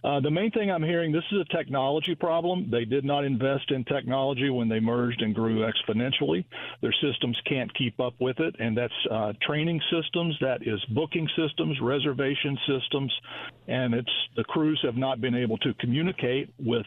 Uh, 0.05 0.21
the 0.21 0.31
main 0.31 0.51
thing 0.51 0.71
I'm 0.71 0.83
hearing 0.83 1.13
this 1.13 1.25
is 1.31 1.41
a 1.41 1.57
technology 1.57 2.15
problem. 2.15 2.69
They 2.71 2.85
did 2.85 3.05
not 3.05 3.25
invest 3.25 3.71
in 3.71 3.85
technology 3.85 4.51
when 4.51 4.69
they 4.69 4.81
merged 4.81 5.23
and 5.23 5.35
grew 5.35 5.65
exponentially. 5.65 6.45
Their 6.81 6.95
systems 7.01 7.39
can't 7.49 7.73
keep 7.75 8.01
up 8.01 8.15
with 8.21 8.41
it, 8.41 8.57
and 8.59 8.77
that's 8.77 8.93
uh, 9.11 9.33
training 9.43 9.81
systems, 9.91 10.37
that 10.41 10.67
is 10.67 10.85
booking 10.87 11.29
systems, 11.37 11.79
reservation 11.81 12.59
systems, 12.67 13.13
and 13.69 13.95
it's 13.95 14.13
the 14.37 14.45
crews 14.45 14.81
have 14.83 14.97
not 14.97 15.21
been 15.21 15.35
able 15.35 15.59
to 15.59 15.75
communicate 15.75 16.53
with 16.59 16.87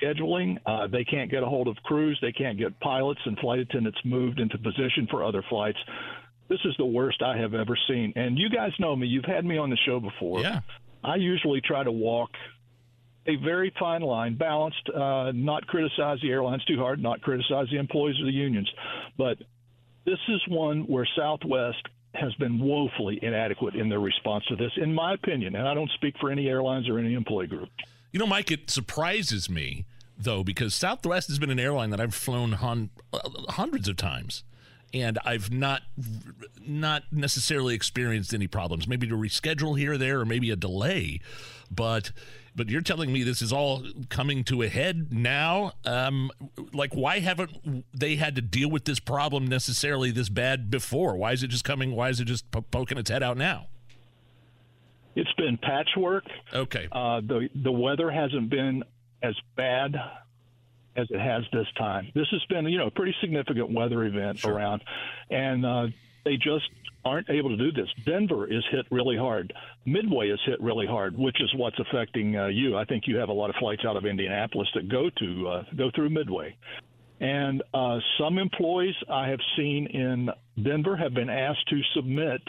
scheduling. 0.00 0.58
Uh, 0.66 0.86
they 0.86 1.04
can't 1.04 1.30
get 1.30 1.42
a 1.42 1.46
hold 1.46 1.68
of 1.68 1.76
crews. 1.84 2.18
They 2.20 2.32
can't 2.32 2.58
get 2.58 2.78
pilots 2.80 3.20
and 3.24 3.38
flight 3.38 3.60
attendants 3.60 3.98
moved 4.04 4.40
into 4.40 4.58
position 4.58 5.06
for 5.10 5.24
other 5.24 5.44
flights. 5.48 5.78
This 6.48 6.60
is 6.64 6.74
the 6.78 6.86
worst 6.86 7.22
I 7.22 7.36
have 7.36 7.54
ever 7.54 7.76
seen. 7.88 8.12
And 8.16 8.38
you 8.38 8.48
guys 8.48 8.72
know 8.78 8.96
me. 8.96 9.06
You've 9.06 9.24
had 9.24 9.44
me 9.44 9.58
on 9.58 9.70
the 9.70 9.76
show 9.86 10.00
before. 10.00 10.40
Yeah. 10.40 10.60
I 11.04 11.16
usually 11.16 11.60
try 11.60 11.84
to 11.84 11.92
walk 11.92 12.30
a 13.26 13.36
very 13.36 13.72
fine 13.78 14.02
line, 14.02 14.36
balanced, 14.36 14.88
uh, 14.88 15.32
not 15.34 15.66
criticize 15.66 16.18
the 16.22 16.30
airlines 16.30 16.64
too 16.64 16.78
hard, 16.78 17.02
not 17.02 17.20
criticize 17.20 17.66
the 17.70 17.78
employees 17.78 18.18
or 18.20 18.24
the 18.24 18.32
unions. 18.32 18.70
But 19.16 19.38
this 20.04 20.18
is 20.28 20.40
one 20.48 20.82
where 20.82 21.06
Southwest 21.16 21.82
has 22.14 22.34
been 22.34 22.58
woefully 22.58 23.18
inadequate 23.22 23.74
in 23.74 23.88
their 23.88 24.00
response 24.00 24.44
to 24.46 24.56
this, 24.56 24.72
in 24.76 24.94
my 24.94 25.12
opinion. 25.12 25.54
And 25.54 25.68
I 25.68 25.74
don't 25.74 25.90
speak 25.90 26.14
for 26.18 26.30
any 26.30 26.48
airlines 26.48 26.88
or 26.88 26.98
any 26.98 27.14
employee 27.14 27.46
group. 27.46 27.68
You 28.12 28.18
know, 28.18 28.26
Mike, 28.26 28.50
it 28.50 28.70
surprises 28.70 29.50
me 29.50 29.84
though 30.18 30.42
because 30.42 30.74
Southwest 30.74 31.28
has 31.28 31.38
been 31.38 31.50
an 31.50 31.60
airline 31.60 31.90
that 31.90 32.00
I've 32.00 32.14
flown 32.14 32.54
uh, 32.54 32.86
hundreds 33.50 33.88
of 33.88 33.96
times, 33.96 34.42
and 34.92 35.18
I've 35.24 35.50
not 35.50 35.82
not 36.66 37.04
necessarily 37.12 37.74
experienced 37.74 38.34
any 38.34 38.46
problems. 38.46 38.86
Maybe 38.86 39.06
to 39.08 39.16
reschedule 39.16 39.78
here 39.78 39.92
or 39.92 39.98
there, 39.98 40.20
or 40.20 40.24
maybe 40.24 40.50
a 40.50 40.56
delay, 40.56 41.20
but. 41.70 42.12
But 42.56 42.70
you're 42.70 42.80
telling 42.80 43.12
me 43.12 43.22
this 43.22 43.40
is 43.40 43.52
all 43.52 43.84
coming 44.08 44.42
to 44.44 44.62
a 44.62 44.68
head 44.68 45.12
now. 45.12 45.74
Um, 45.84 46.32
like, 46.72 46.92
why 46.92 47.20
haven't 47.20 47.84
they 47.94 48.16
had 48.16 48.34
to 48.34 48.42
deal 48.42 48.68
with 48.68 48.84
this 48.84 48.98
problem 48.98 49.46
necessarily 49.46 50.10
this 50.10 50.28
bad 50.28 50.68
before? 50.68 51.14
Why 51.16 51.30
is 51.30 51.44
it 51.44 51.48
just 51.48 51.62
coming? 51.62 51.94
Why 51.94 52.08
is 52.08 52.18
it 52.18 52.24
just 52.24 52.50
po- 52.50 52.62
poking 52.62 52.98
its 52.98 53.10
head 53.10 53.22
out 53.22 53.36
now? 53.36 53.68
It's 55.14 55.32
been 55.34 55.56
patchwork. 55.56 56.24
Okay. 56.52 56.88
Uh, 56.90 57.20
the 57.20 57.48
the 57.54 57.70
weather 57.70 58.10
hasn't 58.10 58.50
been 58.50 58.82
as 59.22 59.36
bad 59.56 59.94
as 60.98 61.06
it 61.10 61.20
has 61.20 61.44
this 61.52 61.66
time. 61.78 62.10
This 62.14 62.26
has 62.32 62.44
been, 62.48 62.66
you 62.66 62.78
know, 62.78 62.88
a 62.88 62.90
pretty 62.90 63.14
significant 63.20 63.72
weather 63.72 64.04
event 64.04 64.40
sure. 64.40 64.54
around, 64.54 64.82
and 65.30 65.64
uh, 65.64 65.86
they 66.24 66.36
just 66.36 66.68
aren't 67.04 67.30
able 67.30 67.50
to 67.50 67.56
do 67.56 67.72
this. 67.72 67.88
Denver 68.04 68.46
is 68.46 68.64
hit 68.70 68.86
really 68.90 69.16
hard. 69.16 69.52
Midway 69.86 70.28
is 70.28 70.40
hit 70.44 70.60
really 70.60 70.86
hard, 70.86 71.16
which 71.16 71.40
is 71.40 71.50
what's 71.54 71.78
affecting 71.78 72.36
uh, 72.36 72.46
you. 72.48 72.76
I 72.76 72.84
think 72.84 73.04
you 73.06 73.16
have 73.16 73.28
a 73.28 73.32
lot 73.32 73.48
of 73.48 73.56
flights 73.56 73.84
out 73.86 73.96
of 73.96 74.04
Indianapolis 74.04 74.68
that 74.74 74.88
go 74.88 75.08
to 75.08 75.48
uh, 75.48 75.62
go 75.76 75.90
through 75.94 76.10
Midway. 76.10 76.56
And 77.20 77.62
uh, 77.74 77.98
some 78.18 78.38
employees 78.38 78.94
I 79.10 79.28
have 79.28 79.40
seen 79.56 79.86
in 79.86 80.30
Denver 80.62 80.96
have 80.96 81.14
been 81.14 81.30
asked 81.30 81.68
to 81.70 81.80
submit 81.94 82.42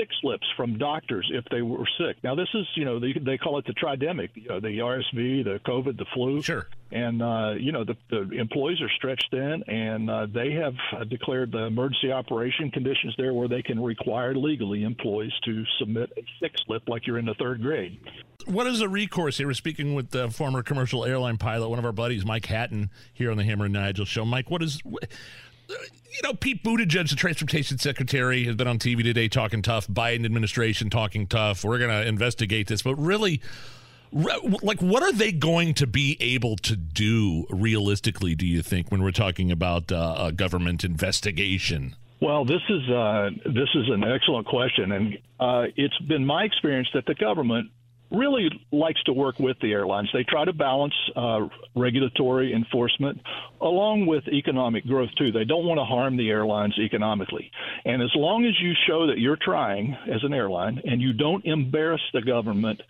sick 0.00 0.08
slips 0.20 0.46
from 0.56 0.78
doctors 0.78 1.30
if 1.32 1.44
they 1.50 1.62
were 1.62 1.84
sick. 1.98 2.16
Now, 2.24 2.34
this 2.34 2.48
is, 2.54 2.66
you 2.74 2.84
know, 2.84 2.98
they, 2.98 3.12
they 3.12 3.38
call 3.38 3.58
it 3.58 3.66
the 3.66 3.74
tridemic, 3.74 4.30
you 4.34 4.48
know, 4.48 4.60
the 4.60 4.78
RSV, 4.78 5.44
the 5.44 5.60
COVID, 5.66 5.98
the 5.98 6.06
flu. 6.14 6.42
Sure. 6.42 6.66
And, 6.92 7.22
uh, 7.22 7.52
you 7.58 7.70
know, 7.70 7.84
the, 7.84 7.96
the 8.10 8.30
employees 8.32 8.80
are 8.80 8.88
stretched 8.96 9.28
thin, 9.30 9.62
and 9.68 10.10
uh, 10.10 10.26
they 10.26 10.52
have 10.52 10.74
uh, 10.96 11.04
declared 11.04 11.52
the 11.52 11.64
emergency 11.64 12.10
operation 12.10 12.70
conditions 12.70 13.14
there 13.16 13.32
where 13.32 13.46
they 13.46 13.62
can 13.62 13.80
require 13.80 14.34
legally 14.34 14.82
employees 14.82 15.32
to 15.44 15.64
submit 15.78 16.10
a 16.16 16.22
sick 16.40 16.52
slip 16.66 16.88
like 16.88 17.06
you're 17.06 17.18
in 17.18 17.26
the 17.26 17.34
third 17.34 17.62
grade. 17.62 18.00
What 18.46 18.66
is 18.66 18.80
the 18.80 18.88
recourse 18.88 19.38
here? 19.38 19.46
We're 19.46 19.54
speaking 19.54 19.94
with 19.94 20.10
the 20.10 20.30
former 20.30 20.62
commercial 20.62 21.04
airline 21.04 21.36
pilot, 21.36 21.68
one 21.68 21.78
of 21.78 21.84
our 21.84 21.92
buddies, 21.92 22.24
Mike 22.24 22.46
Hatton, 22.46 22.90
here 23.12 23.30
on 23.30 23.36
the 23.36 23.44
Hammer 23.44 23.66
and 23.66 23.74
Nigel 23.74 24.06
show. 24.06 24.24
Mike, 24.24 24.50
what 24.50 24.62
is 24.62 24.82
you 25.70 26.20
know, 26.22 26.34
Pete 26.34 26.62
Buttigieg, 26.62 27.08
the 27.08 27.16
transportation 27.16 27.78
secretary, 27.78 28.44
has 28.44 28.56
been 28.56 28.68
on 28.68 28.78
TV 28.78 29.02
today 29.02 29.28
talking 29.28 29.62
tough. 29.62 29.86
Biden 29.88 30.24
administration 30.24 30.90
talking 30.90 31.26
tough. 31.26 31.64
We're 31.64 31.78
going 31.78 31.90
to 31.90 32.06
investigate 32.06 32.68
this, 32.68 32.82
but 32.82 32.96
really, 32.96 33.40
like, 34.12 34.80
what 34.80 35.02
are 35.02 35.12
they 35.12 35.32
going 35.32 35.74
to 35.74 35.86
be 35.86 36.16
able 36.20 36.56
to 36.56 36.76
do 36.76 37.46
realistically? 37.48 38.34
Do 38.34 38.46
you 38.46 38.62
think 38.62 38.90
when 38.90 39.02
we're 39.02 39.12
talking 39.12 39.50
about 39.50 39.92
uh, 39.92 40.16
a 40.18 40.32
government 40.32 40.84
investigation? 40.84 41.96
Well, 42.20 42.44
this 42.44 42.60
is 42.68 42.88
uh, 42.90 43.30
this 43.46 43.68
is 43.74 43.88
an 43.88 44.04
excellent 44.04 44.46
question, 44.46 44.92
and 44.92 45.18
uh, 45.38 45.64
it's 45.76 45.98
been 46.00 46.26
my 46.26 46.44
experience 46.44 46.88
that 46.92 47.06
the 47.06 47.14
government 47.14 47.70
really 48.10 48.48
likes 48.72 49.02
to 49.04 49.12
work 49.12 49.38
with 49.38 49.56
the 49.60 49.72
airlines. 49.72 50.08
They 50.12 50.24
try 50.24 50.44
to 50.44 50.52
balance 50.52 50.94
uh, 51.14 51.48
regulatory 51.76 52.52
enforcement 52.52 53.20
along 53.60 54.06
with 54.06 54.26
economic 54.28 54.86
growth, 54.86 55.10
too. 55.16 55.32
They 55.32 55.44
don't 55.44 55.66
want 55.66 55.78
to 55.78 55.84
harm 55.84 56.16
the 56.16 56.28
airlines 56.30 56.74
economically. 56.78 57.50
And 57.84 58.02
as 58.02 58.10
long 58.14 58.44
as 58.46 58.54
you 58.60 58.72
show 58.86 59.06
that 59.06 59.18
you're 59.18 59.38
trying 59.40 59.96
as 60.12 60.22
an 60.24 60.32
airline 60.32 60.80
and 60.84 61.00
you 61.00 61.12
don't 61.12 61.44
embarrass 61.44 62.02
the 62.12 62.22
government 62.22 62.80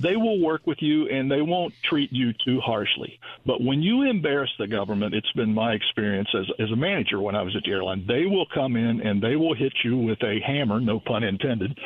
they 0.00 0.16
will 0.16 0.40
work 0.40 0.66
with 0.66 0.78
you 0.80 1.08
and 1.08 1.30
they 1.30 1.42
won't 1.42 1.74
treat 1.82 2.12
you 2.12 2.32
too 2.44 2.60
harshly. 2.60 3.18
But 3.44 3.62
when 3.62 3.82
you 3.82 4.02
embarrass 4.02 4.50
the 4.58 4.66
government, 4.66 5.14
it's 5.14 5.32
been 5.32 5.54
my 5.54 5.72
experience 5.72 6.28
as, 6.34 6.46
as 6.58 6.70
a 6.70 6.76
manager 6.76 7.20
when 7.20 7.34
I 7.34 7.42
was 7.42 7.54
at 7.56 7.64
the 7.64 7.70
airline, 7.70 8.04
they 8.06 8.26
will 8.26 8.46
come 8.52 8.76
in 8.76 9.00
and 9.00 9.22
they 9.22 9.36
will 9.36 9.54
hit 9.54 9.72
you 9.84 9.96
with 9.96 10.22
a 10.22 10.40
hammer, 10.40 10.80
no 10.80 11.00
pun 11.00 11.22
intended, 11.22 11.78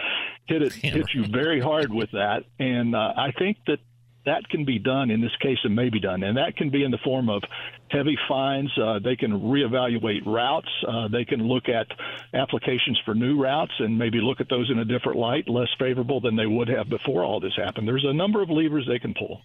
hit 0.47 0.63
it, 0.63 0.73
hammer. 0.75 0.97
hit 0.99 1.15
you 1.15 1.25
very 1.25 1.61
hard 1.61 1.93
with 1.93 2.11
that. 2.13 2.45
And 2.59 2.95
uh, 2.95 3.13
I 3.17 3.33
think 3.33 3.59
that 3.67 3.79
that 4.27 4.49
can 4.49 4.65
be 4.65 4.79
done 4.79 5.11
in 5.11 5.21
this 5.21 5.35
case 5.41 5.59
and 5.65 5.75
may 5.75 5.91
be 5.91 6.01
done. 6.01 6.23
And 6.23 6.37
that 6.37 6.57
can 6.57 6.71
be 6.71 6.85
in 6.85 6.91
the 6.91 6.99
form 6.99 7.29
of 7.29 7.43
heavy 7.91 8.17
fines. 8.29 8.71
Uh, 8.79 8.99
they 8.99 9.17
can 9.17 9.33
reevaluate 9.33 10.25
routes. 10.27 10.69
Uh, 10.87 11.09
they 11.09 11.25
can 11.25 11.47
look 11.47 11.69
at 11.69 11.87
applications 12.33 13.01
for 13.05 13.15
new 13.15 13.41
routes 13.41 13.73
and 13.79 13.99
maybe 13.99 14.21
look 14.21 14.41
at 14.41 14.49
those 14.49 14.71
in 14.71 14.79
a 14.79 14.85
different 14.85 15.19
light, 15.19 15.49
less 15.49 15.69
favorable 15.79 16.21
than 16.21 16.37
they 16.37 16.47
would 16.47 16.69
have 16.69 16.89
before 16.89 17.25
all 17.25 17.39
this 17.41 17.53
happened. 17.57 17.87
There's 17.87 18.05
a 18.05 18.13
number 18.13 18.43
of 18.43 18.51
levers 18.51 18.87
they 18.89 18.99
can 18.99 19.15
pull. 19.15 19.43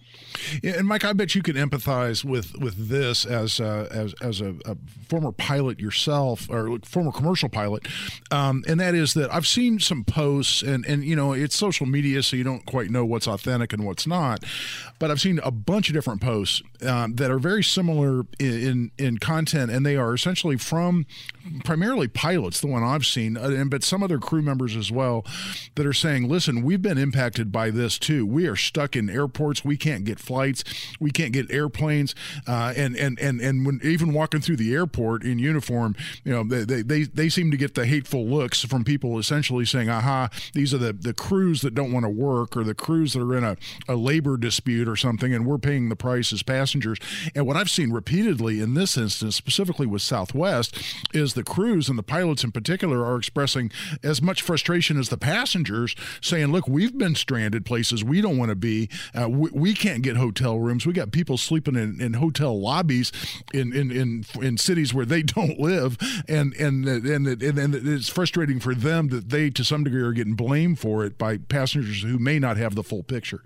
Yeah, 0.62 0.78
and 0.78 0.88
Mike, 0.88 1.04
I 1.04 1.12
bet 1.12 1.34
you 1.34 1.42
can 1.42 1.56
empathize 1.56 2.24
with 2.24 2.56
with 2.58 2.88
this 2.88 3.24
as 3.24 3.60
uh, 3.60 3.88
as 3.90 4.14
as 4.20 4.40
a, 4.40 4.54
a, 4.64 4.76
former 5.08 5.32
pilot 5.32 5.80
yourself 5.80 6.48
or 6.50 6.78
former 6.84 7.12
commercial 7.12 7.48
pilot, 7.48 7.86
um, 8.30 8.64
and 8.66 8.80
that 8.80 8.94
is 8.94 9.14
that 9.14 9.32
I've 9.32 9.46
seen 9.46 9.78
some 9.78 10.04
posts 10.04 10.62
and 10.62 10.84
and 10.86 11.04
you 11.04 11.16
know 11.16 11.32
it's 11.32 11.54
social 11.54 11.86
media, 11.86 12.22
so 12.22 12.36
you 12.36 12.44
don't 12.44 12.64
quite 12.66 12.90
know 12.90 13.04
what's 13.04 13.26
authentic 13.26 13.72
and 13.72 13.84
what's 13.84 14.06
not, 14.06 14.44
but 14.98 15.10
I've 15.10 15.20
seen 15.20 15.40
a 15.42 15.50
bunch 15.50 15.88
of 15.88 15.94
different 15.94 16.20
posts 16.20 16.62
um, 16.86 17.14
that 17.16 17.30
are 17.30 17.38
very 17.38 17.62
similar 17.62 18.24
in 18.38 18.90
in 18.98 19.18
content, 19.18 19.70
and 19.70 19.84
they 19.84 19.96
are 19.96 20.14
essentially 20.14 20.56
from 20.56 21.06
primarily 21.64 22.08
pilots, 22.08 22.60
the 22.60 22.66
one 22.66 22.82
I've 22.82 23.06
seen, 23.06 23.36
uh, 23.36 23.48
and 23.48 23.70
but 23.70 23.82
some 23.82 24.02
other 24.02 24.18
crew 24.18 24.42
members 24.42 24.76
as 24.76 24.90
well, 24.90 25.24
that 25.74 25.86
are 25.86 25.92
saying, 25.92 26.28
"Listen, 26.28 26.62
we've 26.62 26.82
been 26.82 26.98
impacted 26.98 27.50
by 27.50 27.70
this 27.70 27.98
too. 27.98 28.26
We 28.26 28.46
are 28.46 28.56
stuck 28.56 28.96
in 28.96 29.10
airports. 29.10 29.64
We 29.64 29.76
can't 29.76 30.04
get 30.04 30.18
flights. 30.18 30.64
We 30.98 31.10
can't 31.10 31.32
get 31.32 31.50
airplanes, 31.50 32.14
uh, 32.46 32.74
and 32.76 32.96
and 32.96 33.18
and 33.18 33.40
and 33.40 33.66
when 33.66 33.80
even 33.82 34.12
walking 34.12 34.40
through 34.40 34.56
the 34.56 34.72
airport 34.74 35.24
in 35.24 35.38
uniform, 35.38 35.96
you 36.24 36.32
know, 36.32 36.44
they 36.44 36.82
they 36.82 37.02
they 37.02 37.28
seem 37.28 37.50
to 37.50 37.56
get 37.56 37.74
the 37.74 37.86
hateful 37.86 38.26
looks 38.26 38.64
from 38.64 38.84
people 38.84 39.18
essentially 39.18 39.64
saying, 39.64 39.88
"Aha, 39.88 40.28
these 40.52 40.74
are 40.74 40.78
the 40.78 40.92
the 40.92 41.14
crews 41.14 41.62
that 41.62 41.74
don't 41.74 41.92
want 41.92 42.04
to 42.04 42.10
work, 42.10 42.56
or 42.56 42.64
the 42.64 42.74
crews 42.74 43.14
that 43.14 43.22
are 43.22 43.36
in 43.36 43.44
a, 43.44 43.56
a 43.88 43.96
labor 43.96 44.36
dispute 44.36 44.59
or 44.68 44.96
something, 44.96 45.32
and 45.32 45.46
we're 45.46 45.58
paying 45.58 45.88
the 45.88 45.96
price 45.96 46.32
as 46.32 46.42
passengers." 46.42 46.98
And 47.34 47.46
what 47.46 47.56
I've 47.56 47.70
seen 47.70 47.92
repeatedly 47.92 48.60
in 48.60 48.74
this 48.74 48.96
instance, 48.96 49.36
specifically 49.36 49.86
with 49.86 50.02
Southwest, 50.02 50.76
is 51.12 51.34
the 51.34 51.44
crews 51.44 51.88
and 51.88 51.98
the 51.98 52.02
pilots 52.02 52.44
in 52.44 52.52
particular 52.52 53.04
are 53.04 53.16
expressing 53.16 53.70
as 54.02 54.20
much 54.20 54.42
frustration 54.42 54.98
as 54.98 55.08
the 55.08 55.18
passengers, 55.18 55.94
saying, 56.20 56.52
"Look, 56.52 56.68
we've 56.68 56.96
been 56.96 57.14
stranded 57.14 57.64
places 57.64 58.04
we 58.04 58.20
don't 58.20 58.38
want 58.38 58.50
to 58.50 58.56
be. 58.56 58.88
Uh, 59.18 59.28
we, 59.28 59.50
we, 59.52 59.74
can't 59.74 60.02
get 60.02 60.16
hotel 60.16 60.58
rooms. 60.58 60.86
We 60.86 60.92
got 60.92 61.12
people 61.12 61.38
sleeping 61.38 61.76
in, 61.76 62.00
in 62.00 62.14
hotel 62.14 62.60
lobbies 62.60 63.12
in, 63.54 63.72
in 63.72 63.90
in 63.90 64.24
in 64.40 64.58
cities 64.58 64.92
where 64.92 65.06
they 65.06 65.22
don't 65.36 65.58
live, 65.58 65.96
and 66.28 66.54
and 66.54 66.86
and 66.86 67.26
and, 67.26 67.58
and 67.58 67.74
it's 67.74 68.08
frustrating 68.08 68.60
for 68.60 68.74
them 68.74 69.08
that 69.08 69.30
they, 69.30 69.50
to 69.50 69.64
some 69.64 69.84
degree, 69.84 70.02
are 70.02 70.12
getting 70.12 70.34
blamed 70.34 70.78
for 70.78 71.04
it 71.04 71.18
by 71.18 71.38
passengers 71.38 72.02
who 72.02 72.18
may 72.18 72.38
not 72.38 72.56
have 72.56 72.74
the 72.74 72.84
full 72.84 73.02
picture." 73.02 73.42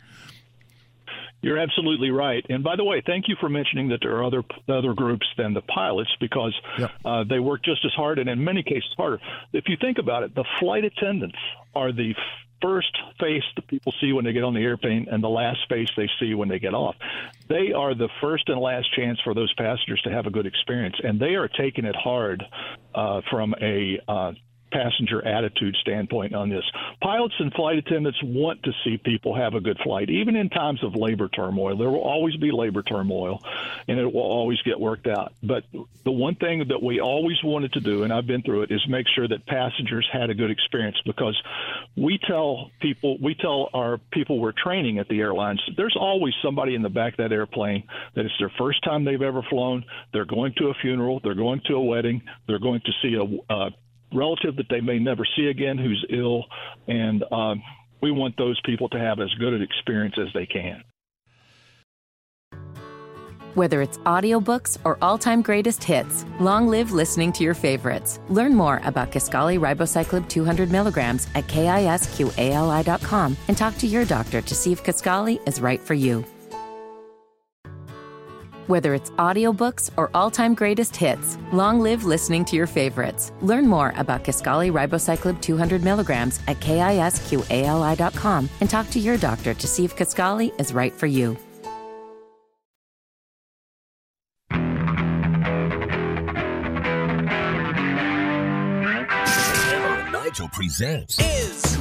You're 1.44 1.58
absolutely 1.58 2.10
right. 2.10 2.44
And 2.48 2.64
by 2.64 2.76
the 2.76 2.84
way, 2.84 3.02
thank 3.04 3.28
you 3.28 3.36
for 3.38 3.50
mentioning 3.50 3.88
that 3.88 3.98
there 4.00 4.16
are 4.16 4.24
other 4.24 4.42
other 4.68 4.94
groups 4.94 5.26
than 5.36 5.52
the 5.52 5.60
pilots 5.60 6.10
because 6.18 6.54
yep. 6.78 6.90
uh, 7.04 7.24
they 7.28 7.38
work 7.38 7.62
just 7.62 7.84
as 7.84 7.92
hard 7.92 8.18
and 8.18 8.30
in 8.30 8.42
many 8.42 8.62
cases 8.62 8.88
harder. 8.96 9.20
If 9.52 9.64
you 9.68 9.76
think 9.78 9.98
about 9.98 10.22
it, 10.22 10.34
the 10.34 10.44
flight 10.58 10.84
attendants 10.84 11.36
are 11.74 11.92
the 11.92 12.14
first 12.62 12.96
face 13.20 13.42
that 13.56 13.66
people 13.68 13.92
see 14.00 14.14
when 14.14 14.24
they 14.24 14.32
get 14.32 14.42
on 14.42 14.54
the 14.54 14.60
airplane 14.60 15.06
and 15.10 15.22
the 15.22 15.28
last 15.28 15.58
face 15.68 15.88
they 15.98 16.08
see 16.18 16.32
when 16.32 16.48
they 16.48 16.58
get 16.58 16.72
off. 16.72 16.96
They 17.46 17.72
are 17.72 17.94
the 17.94 18.08
first 18.22 18.48
and 18.48 18.58
last 18.58 18.86
chance 18.96 19.20
for 19.22 19.34
those 19.34 19.52
passengers 19.54 20.00
to 20.04 20.10
have 20.10 20.24
a 20.24 20.30
good 20.30 20.46
experience, 20.46 20.96
and 21.02 21.20
they 21.20 21.34
are 21.34 21.48
taking 21.48 21.84
it 21.84 21.94
hard 21.94 22.42
uh, 22.94 23.20
from 23.30 23.54
a 23.60 24.00
uh, 24.08 24.32
passenger 24.74 25.24
attitude 25.24 25.76
standpoint 25.80 26.34
on 26.34 26.48
this. 26.48 26.64
Pilots 27.00 27.34
and 27.38 27.52
flight 27.54 27.78
attendants 27.78 28.18
want 28.22 28.62
to 28.64 28.72
see 28.84 28.98
people 28.98 29.34
have 29.34 29.54
a 29.54 29.60
good 29.60 29.78
flight, 29.84 30.10
even 30.10 30.34
in 30.34 30.50
times 30.50 30.82
of 30.82 30.96
labor 30.96 31.28
turmoil. 31.28 31.76
There 31.76 31.88
will 31.88 32.00
always 32.00 32.36
be 32.36 32.50
labor 32.50 32.82
turmoil, 32.82 33.40
and 33.86 33.98
it 33.98 34.12
will 34.12 34.20
always 34.20 34.60
get 34.62 34.78
worked 34.78 35.06
out. 35.06 35.32
But 35.42 35.64
the 36.04 36.10
one 36.10 36.34
thing 36.34 36.64
that 36.68 36.82
we 36.82 37.00
always 37.00 37.42
wanted 37.44 37.72
to 37.74 37.80
do, 37.80 38.02
and 38.02 38.12
I've 38.12 38.26
been 38.26 38.42
through 38.42 38.62
it, 38.62 38.72
is 38.72 38.84
make 38.88 39.06
sure 39.14 39.28
that 39.28 39.46
passengers 39.46 40.08
had 40.12 40.30
a 40.30 40.34
good 40.34 40.50
experience 40.50 40.96
because 41.06 41.40
we 41.96 42.18
tell 42.26 42.70
people, 42.80 43.16
we 43.22 43.36
tell 43.36 43.70
our 43.72 43.98
people 44.10 44.40
we're 44.40 44.52
training 44.52 44.98
at 44.98 45.08
the 45.08 45.20
airlines, 45.20 45.62
there's 45.76 45.96
always 45.98 46.34
somebody 46.42 46.74
in 46.74 46.82
the 46.82 46.90
back 46.90 47.12
of 47.12 47.18
that 47.18 47.32
airplane 47.32 47.84
that 48.14 48.24
it's 48.24 48.34
their 48.40 48.52
first 48.58 48.82
time 48.82 49.04
they've 49.04 49.22
ever 49.22 49.42
flown. 49.42 49.84
They're 50.12 50.24
going 50.24 50.54
to 50.58 50.68
a 50.68 50.74
funeral, 50.74 51.20
they're 51.22 51.34
going 51.34 51.60
to 51.66 51.74
a 51.74 51.80
wedding, 51.80 52.22
they're 52.48 52.58
going 52.58 52.80
to 52.80 52.92
see 53.02 53.14
a, 53.14 53.70
relative 54.14 54.56
that 54.56 54.66
they 54.70 54.80
may 54.80 54.98
never 54.98 55.24
see 55.36 55.46
again 55.46 55.78
who's 55.78 56.04
ill, 56.10 56.44
and 56.88 57.24
um, 57.32 57.62
we 58.00 58.10
want 58.10 58.36
those 58.36 58.60
people 58.64 58.88
to 58.90 58.98
have 58.98 59.20
as 59.20 59.32
good 59.38 59.52
an 59.52 59.62
experience 59.62 60.14
as 60.18 60.28
they 60.34 60.46
can. 60.46 60.82
Whether 63.54 63.82
it's 63.82 63.98
audiobooks 63.98 64.78
or 64.84 64.98
all-time 65.00 65.40
greatest 65.40 65.84
hits, 65.84 66.24
long 66.40 66.66
live 66.66 66.90
listening 66.90 67.32
to 67.34 67.44
your 67.44 67.54
favorites. 67.54 68.18
Learn 68.28 68.52
more 68.52 68.80
about 68.84 69.12
Kisqali 69.12 69.60
Ribociclib 69.60 70.28
200 70.28 70.72
milligrams 70.72 71.28
at 71.36 71.46
kisqali.com 71.46 73.36
and 73.46 73.56
talk 73.56 73.78
to 73.78 73.86
your 73.86 74.04
doctor 74.04 74.40
to 74.40 74.54
see 74.56 74.72
if 74.72 74.82
Kisqali 74.82 75.46
is 75.46 75.60
right 75.60 75.80
for 75.80 75.94
you. 75.94 76.24
Whether 78.66 78.94
it's 78.94 79.10
audiobooks 79.10 79.90
or 79.98 80.10
all-time 80.14 80.54
greatest 80.54 80.96
hits, 80.96 81.36
long 81.52 81.80
live 81.80 82.04
listening 82.04 82.46
to 82.46 82.56
your 82.56 82.66
favorites. 82.66 83.30
Learn 83.42 83.66
more 83.66 83.92
about 83.98 84.24
Kisqali 84.24 84.72
Ribociclib 84.72 85.42
200 85.42 85.84
milligrams 85.84 86.40
at 86.48 86.60
kisqali.com 86.60 88.48
and 88.62 88.70
talk 88.70 88.88
to 88.90 88.98
your 88.98 89.18
doctor 89.18 89.52
to 89.52 89.66
see 89.66 89.84
if 89.84 89.94
Kisqali 89.94 90.58
is 90.58 90.72
right 90.72 90.94
for 90.94 91.06
you. 91.06 91.36
Hammer 99.68 100.00
and 100.00 100.10
Nigel 100.10 100.48
presents 100.48 101.20
is 101.20 101.74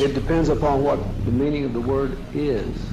It 0.00 0.14
depends 0.14 0.48
upon 0.48 0.82
what 0.82 0.98
the 1.26 1.30
meaning 1.30 1.64
of 1.64 1.74
the 1.74 1.80
word 1.80 2.16
is. 2.34 2.89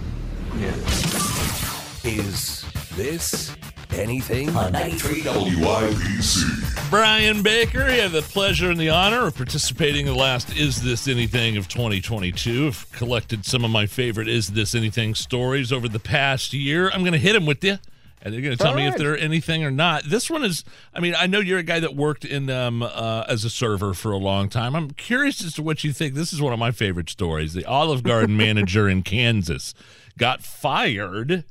Is 2.04 2.66
This 2.96 3.56
Anything 3.94 4.50
on 4.56 4.72
93 4.72 5.22
WIBC. 5.22 6.90
Brian 6.90 7.42
Baker, 7.44 7.90
you 7.90 8.02
have 8.02 8.12
the 8.12 8.22
pleasure 8.22 8.70
and 8.72 8.80
the 8.80 8.90
honor 8.90 9.28
of 9.28 9.36
participating 9.36 10.08
in 10.08 10.14
the 10.14 10.20
last 10.20 10.56
Is 10.56 10.82
This 10.82 11.08
Anything 11.08 11.58
of 11.58 11.68
2022. 11.68 12.68
I've 12.68 12.92
collected 12.92 13.46
some 13.46 13.64
of 13.64 13.72
my 13.72 13.86
favorite 13.86 14.28
Is 14.28 14.50
This 14.50 14.74
Anything 14.74 15.16
stories 15.16 15.72
over 15.72 15.88
the 15.88 16.00
past 16.00 16.54
year. 16.54 16.90
I'm 16.90 17.02
going 17.02 17.14
to 17.14 17.20
hit 17.20 17.34
them 17.34 17.46
with 17.46 17.64
you. 17.64 17.78
And 18.22 18.34
they're 18.34 18.42
going 18.42 18.58
to 18.58 18.64
tell 18.64 18.74
me 18.74 18.88
if 18.88 18.98
they're 18.98 19.18
anything 19.18 19.64
or 19.64 19.70
not. 19.70 20.04
This 20.06 20.28
one 20.28 20.44
is, 20.44 20.64
I 20.94 21.00
mean, 21.00 21.14
I 21.16 21.28
know 21.28 21.40
you're 21.40 21.60
a 21.60 21.64
guy 21.64 21.80
that 21.80 21.96
worked 21.96 22.26
in 22.26 22.50
um, 22.50 22.82
uh, 22.82 23.26
as 23.30 23.46
a 23.46 23.50
server 23.50 23.94
for 23.94 24.12
a 24.12 24.18
long 24.18 24.50
time. 24.50 24.76
I'm 24.76 24.90
curious 24.92 25.44
as 25.46 25.54
to 25.54 25.62
what 25.62 25.84
you 25.84 25.94
think. 25.94 26.16
This 26.16 26.34
is 26.34 26.42
one 26.42 26.52
of 26.52 26.58
my 26.58 26.72
favorite 26.72 27.10
stories. 27.10 27.54
The 27.54 27.64
Olive 27.66 28.02
Garden 28.02 28.36
manager 28.38 28.90
in 28.90 29.04
Kansas 29.04 29.76
got 30.18 30.44
fired 30.44 31.46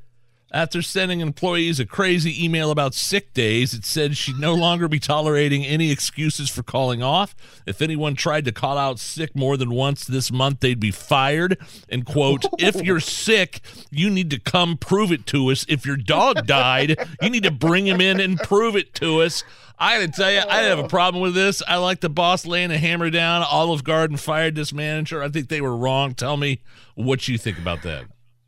after 0.52 0.80
sending 0.80 1.20
employees 1.20 1.80
a 1.80 1.86
crazy 1.86 2.44
email 2.44 2.70
about 2.70 2.94
sick 2.94 3.34
days. 3.34 3.74
It 3.74 3.84
said 3.84 4.16
she'd 4.16 4.38
no 4.38 4.54
longer 4.54 4.88
be 4.88 4.98
tolerating 4.98 5.64
any 5.64 5.90
excuses 5.90 6.48
for 6.48 6.62
calling 6.62 7.02
off. 7.02 7.34
If 7.66 7.82
anyone 7.82 8.14
tried 8.14 8.44
to 8.44 8.52
call 8.52 8.78
out 8.78 8.98
sick 8.98 9.34
more 9.34 9.56
than 9.56 9.70
once 9.70 10.04
this 10.04 10.30
month, 10.30 10.60
they'd 10.60 10.80
be 10.80 10.90
fired. 10.90 11.58
And, 11.88 12.06
quote, 12.06 12.44
if 12.58 12.76
you're 12.82 13.00
sick, 13.00 13.60
you 13.90 14.08
need 14.08 14.30
to 14.30 14.40
come 14.40 14.76
prove 14.76 15.10
it 15.12 15.26
to 15.26 15.50
us. 15.50 15.66
If 15.68 15.84
your 15.84 15.96
dog 15.96 16.46
died, 16.46 16.96
you 17.20 17.30
need 17.30 17.42
to 17.42 17.50
bring 17.50 17.86
him 17.86 18.00
in 18.00 18.20
and 18.20 18.38
prove 18.38 18.76
it 18.76 18.94
to 18.94 19.22
us. 19.22 19.42
I 19.78 19.98
gotta 19.98 20.10
tell 20.10 20.32
you, 20.32 20.38
I 20.38 20.62
didn't 20.62 20.78
have 20.78 20.86
a 20.86 20.88
problem 20.88 21.22
with 21.22 21.34
this. 21.34 21.62
I 21.68 21.76
like 21.76 22.00
the 22.00 22.08
boss 22.08 22.46
laying 22.46 22.70
a 22.70 22.78
hammer 22.78 23.10
down. 23.10 23.42
Olive 23.42 23.84
Garden 23.84 24.16
fired 24.16 24.54
this 24.54 24.72
manager. 24.72 25.22
I 25.22 25.28
think 25.28 25.48
they 25.48 25.60
were 25.60 25.76
wrong. 25.76 26.14
Tell 26.14 26.38
me 26.38 26.62
what 26.94 27.28
you 27.28 27.36
think 27.36 27.58
about 27.58 27.82
that. 27.82 28.06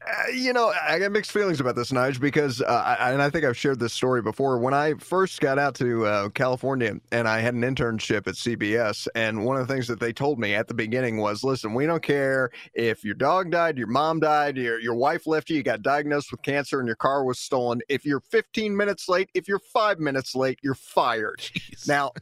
Uh, 0.08 0.30
you 0.32 0.52
know, 0.52 0.72
I 0.86 0.98
got 0.98 1.12
mixed 1.12 1.32
feelings 1.32 1.60
about 1.60 1.76
this, 1.76 1.90
Nige, 1.92 2.18
because, 2.18 2.62
uh, 2.62 2.96
I, 2.98 3.12
and 3.12 3.20
I 3.20 3.28
think 3.28 3.44
I've 3.44 3.56
shared 3.56 3.78
this 3.78 3.92
story 3.92 4.22
before. 4.22 4.58
When 4.58 4.72
I 4.72 4.94
first 4.94 5.40
got 5.40 5.58
out 5.58 5.74
to 5.76 6.06
uh, 6.06 6.28
California 6.30 6.94
and 7.12 7.28
I 7.28 7.40
had 7.40 7.54
an 7.54 7.60
internship 7.62 8.26
at 8.26 8.34
CBS, 8.34 9.06
and 9.14 9.44
one 9.44 9.60
of 9.60 9.66
the 9.66 9.72
things 9.72 9.86
that 9.88 10.00
they 10.00 10.12
told 10.12 10.38
me 10.38 10.54
at 10.54 10.66
the 10.66 10.74
beginning 10.74 11.18
was, 11.18 11.44
"Listen, 11.44 11.74
we 11.74 11.84
don't 11.84 12.02
care 12.02 12.50
if 12.72 13.04
your 13.04 13.14
dog 13.14 13.50
died, 13.50 13.76
your 13.76 13.86
mom 13.88 14.20
died, 14.20 14.56
your 14.56 14.80
your 14.80 14.94
wife 14.94 15.26
left 15.26 15.50
you, 15.50 15.56
you 15.56 15.62
got 15.62 15.82
diagnosed 15.82 16.30
with 16.30 16.40
cancer, 16.42 16.78
and 16.78 16.86
your 16.86 16.96
car 16.96 17.24
was 17.24 17.38
stolen. 17.38 17.80
If 17.88 18.06
you're 18.06 18.20
15 18.20 18.74
minutes 18.74 19.08
late, 19.08 19.28
if 19.34 19.46
you're 19.46 19.58
five 19.58 19.98
minutes 19.98 20.34
late, 20.34 20.58
you're 20.62 20.74
fired." 20.74 21.42
Now, 21.86 22.12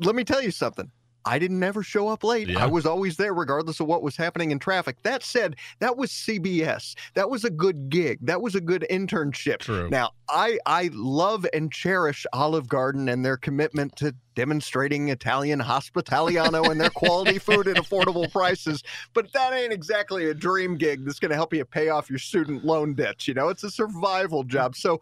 let 0.00 0.14
me 0.14 0.24
tell 0.24 0.42
you 0.42 0.50
something. 0.50 0.90
I 1.26 1.38
didn't 1.40 1.62
ever 1.62 1.82
show 1.82 2.08
up 2.08 2.22
late. 2.22 2.48
Yeah. 2.48 2.62
I 2.62 2.66
was 2.66 2.86
always 2.86 3.16
there, 3.16 3.34
regardless 3.34 3.80
of 3.80 3.88
what 3.88 4.02
was 4.02 4.16
happening 4.16 4.52
in 4.52 4.58
traffic. 4.60 5.02
That 5.02 5.24
said, 5.24 5.56
that 5.80 5.96
was 5.96 6.10
CBS. 6.10 6.94
That 7.14 7.28
was 7.28 7.44
a 7.44 7.50
good 7.50 7.90
gig. 7.90 8.18
That 8.22 8.40
was 8.40 8.54
a 8.54 8.60
good 8.60 8.86
internship. 8.90 9.58
True. 9.58 9.90
Now, 9.90 10.12
I 10.28 10.58
I 10.66 10.90
love 10.92 11.44
and 11.52 11.72
cherish 11.72 12.26
Olive 12.32 12.68
Garden 12.68 13.08
and 13.08 13.24
their 13.24 13.36
commitment 13.36 13.96
to 13.96 14.14
demonstrating 14.36 15.08
Italian 15.08 15.58
hospitaliano 15.58 16.70
and 16.70 16.80
their 16.80 16.90
quality 16.90 17.38
food 17.40 17.66
at 17.66 17.76
affordable 17.76 18.30
prices. 18.30 18.84
But 19.14 19.32
that 19.32 19.52
ain't 19.52 19.72
exactly 19.72 20.30
a 20.30 20.34
dream 20.34 20.76
gig 20.76 21.04
that's 21.04 21.18
going 21.18 21.30
to 21.30 21.36
help 21.36 21.52
you 21.52 21.64
pay 21.64 21.88
off 21.88 22.08
your 22.08 22.18
student 22.20 22.64
loan 22.64 22.94
debts. 22.94 23.26
You 23.26 23.34
know, 23.34 23.48
it's 23.48 23.64
a 23.64 23.70
survival 23.70 24.44
job. 24.44 24.76
So, 24.76 25.00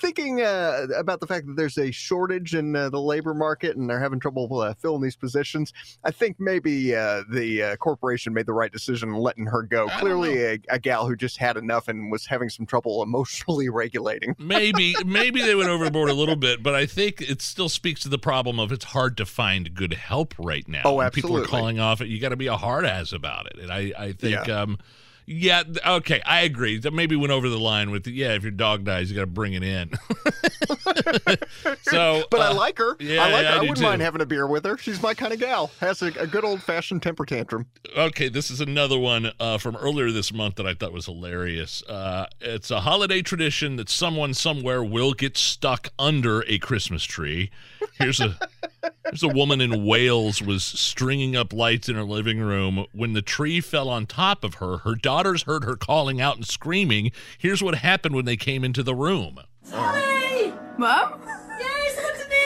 thinking 0.00 0.40
uh, 0.40 0.86
about 0.96 1.20
the 1.20 1.26
fact 1.26 1.46
that 1.46 1.56
there's 1.56 1.78
a 1.78 1.90
shortage 1.90 2.54
in 2.54 2.74
uh, 2.76 2.90
the 2.90 3.00
labor 3.00 3.34
market 3.34 3.76
and 3.76 3.88
they're 3.88 4.00
having 4.00 4.20
trouble 4.20 4.60
uh, 4.60 4.74
filling 4.74 5.02
these 5.02 5.16
positions, 5.16 5.72
I 6.04 6.10
think 6.10 6.36
maybe 6.38 6.94
uh, 6.94 7.22
the 7.30 7.62
uh, 7.62 7.76
corporation 7.76 8.32
made 8.34 8.46
the 8.46 8.52
right 8.52 8.72
decision 8.72 9.10
in 9.10 9.14
letting 9.16 9.46
her 9.46 9.62
go. 9.62 9.88
Clearly, 9.98 10.42
a, 10.44 10.58
a 10.68 10.78
gal 10.78 11.06
who 11.06 11.16
just 11.16 11.38
had 11.38 11.56
enough 11.56 11.88
and 11.88 12.10
was 12.10 12.26
having 12.26 12.48
some 12.48 12.66
trouble 12.66 13.02
emotionally 13.02 13.68
regulating. 13.70 14.34
maybe 14.38 14.94
maybe 15.06 15.42
they 15.42 15.54
went 15.54 15.68
overboard 15.68 16.10
a 16.10 16.14
little 16.14 16.36
bit, 16.36 16.62
but 16.62 16.74
I 16.74 16.86
think 16.86 17.20
it 17.20 17.40
still 17.42 17.68
speaks 17.68 18.00
to 18.02 18.08
the 18.08 18.18
problem 18.18 18.58
of 18.60 18.72
it's 18.72 18.86
hard 18.86 19.16
to 19.18 19.26
find 19.26 19.74
good 19.74 19.94
help 19.94 20.34
right 20.38 20.66
now. 20.68 20.82
Oh, 20.84 20.94
When 20.94 21.10
People 21.10 21.36
are 21.38 21.44
calling 21.46 21.78
off 21.78 22.00
it. 22.00 22.08
You 22.08 22.20
got 22.20 22.30
to 22.30 22.36
be 22.36 22.46
a 22.48 22.56
hard 22.56 22.84
ass 22.84 23.12
about 23.12 23.46
it. 23.46 23.58
And 23.60 23.70
I 23.72 23.92
I 23.96 24.12
think 24.12 24.46
Yeah. 24.46 24.62
um 24.62 24.78
yeah, 25.26 25.62
okay, 25.86 26.20
I 26.24 26.42
agree. 26.42 26.78
That 26.78 26.92
maybe 26.92 27.16
went 27.16 27.32
over 27.32 27.48
the 27.48 27.58
line 27.58 27.90
with 27.90 28.06
yeah, 28.06 28.32
if 28.34 28.42
your 28.42 28.52
dog 28.52 28.84
dies, 28.84 29.10
you 29.10 29.16
got 29.16 29.22
to 29.22 29.26
bring 29.26 29.54
it 29.54 29.62
in. 29.62 29.90
so, 31.82 32.24
But 32.30 32.40
I 32.40 32.48
uh, 32.48 32.54
like 32.54 32.78
her. 32.78 32.96
yeah, 33.00 33.24
I 33.24 33.30
like 33.30 33.42
yeah, 33.42 33.50
her. 33.50 33.54
I 33.54 33.56
I 33.56 33.60
wouldn't 33.60 33.78
too. 33.78 33.82
mind 33.84 34.02
having 34.02 34.20
a 34.20 34.26
beer 34.26 34.46
with 34.46 34.64
her. 34.64 34.76
She's 34.78 35.02
my 35.02 35.14
kind 35.14 35.32
of 35.32 35.40
gal. 35.40 35.70
Has 35.80 36.02
a, 36.02 36.06
a 36.18 36.26
good 36.26 36.44
old 36.44 36.62
fashioned 36.62 37.02
temper 37.02 37.24
tantrum. 37.24 37.66
Okay, 37.96 38.28
this 38.28 38.50
is 38.50 38.60
another 38.60 38.98
one 38.98 39.32
uh, 39.40 39.58
from 39.58 39.76
earlier 39.76 40.10
this 40.10 40.32
month 40.32 40.56
that 40.56 40.66
I 40.66 40.74
thought 40.74 40.92
was 40.92 41.06
hilarious. 41.06 41.82
Uh, 41.84 42.26
it's 42.40 42.70
a 42.70 42.80
holiday 42.80 43.22
tradition 43.22 43.76
that 43.76 43.88
someone 43.88 44.34
somewhere 44.34 44.82
will 44.82 45.14
get 45.14 45.36
stuck 45.36 45.88
under 45.98 46.42
a 46.48 46.58
Christmas 46.58 47.04
tree. 47.04 47.50
Here's 47.98 48.20
a 48.20 48.36
here's 49.04 49.22
a 49.22 49.28
woman 49.28 49.60
in 49.60 49.84
Wales 49.84 50.42
was 50.42 50.64
stringing 50.64 51.36
up 51.36 51.52
lights 51.52 51.88
in 51.88 51.96
her 51.96 52.04
living 52.04 52.40
room 52.40 52.86
when 52.92 53.12
the 53.12 53.22
tree 53.22 53.60
fell 53.60 53.88
on 53.88 54.06
top 54.06 54.44
of 54.44 54.54
her. 54.54 54.78
Her 54.78 54.94
daughters 54.94 55.42
heard 55.44 55.64
her 55.64 55.76
calling 55.76 56.20
out 56.20 56.36
and 56.36 56.46
screaming. 56.46 57.12
Here's 57.38 57.62
what 57.62 57.76
happened 57.76 58.14
when 58.14 58.24
they 58.24 58.36
came 58.36 58.64
into 58.64 58.82
the 58.82 58.94
room. 58.94 59.40
Hey! 59.70 60.52
Mom? 60.76 61.20
Yes, 61.58 61.96
that's 61.96 62.28
me! 62.28 62.36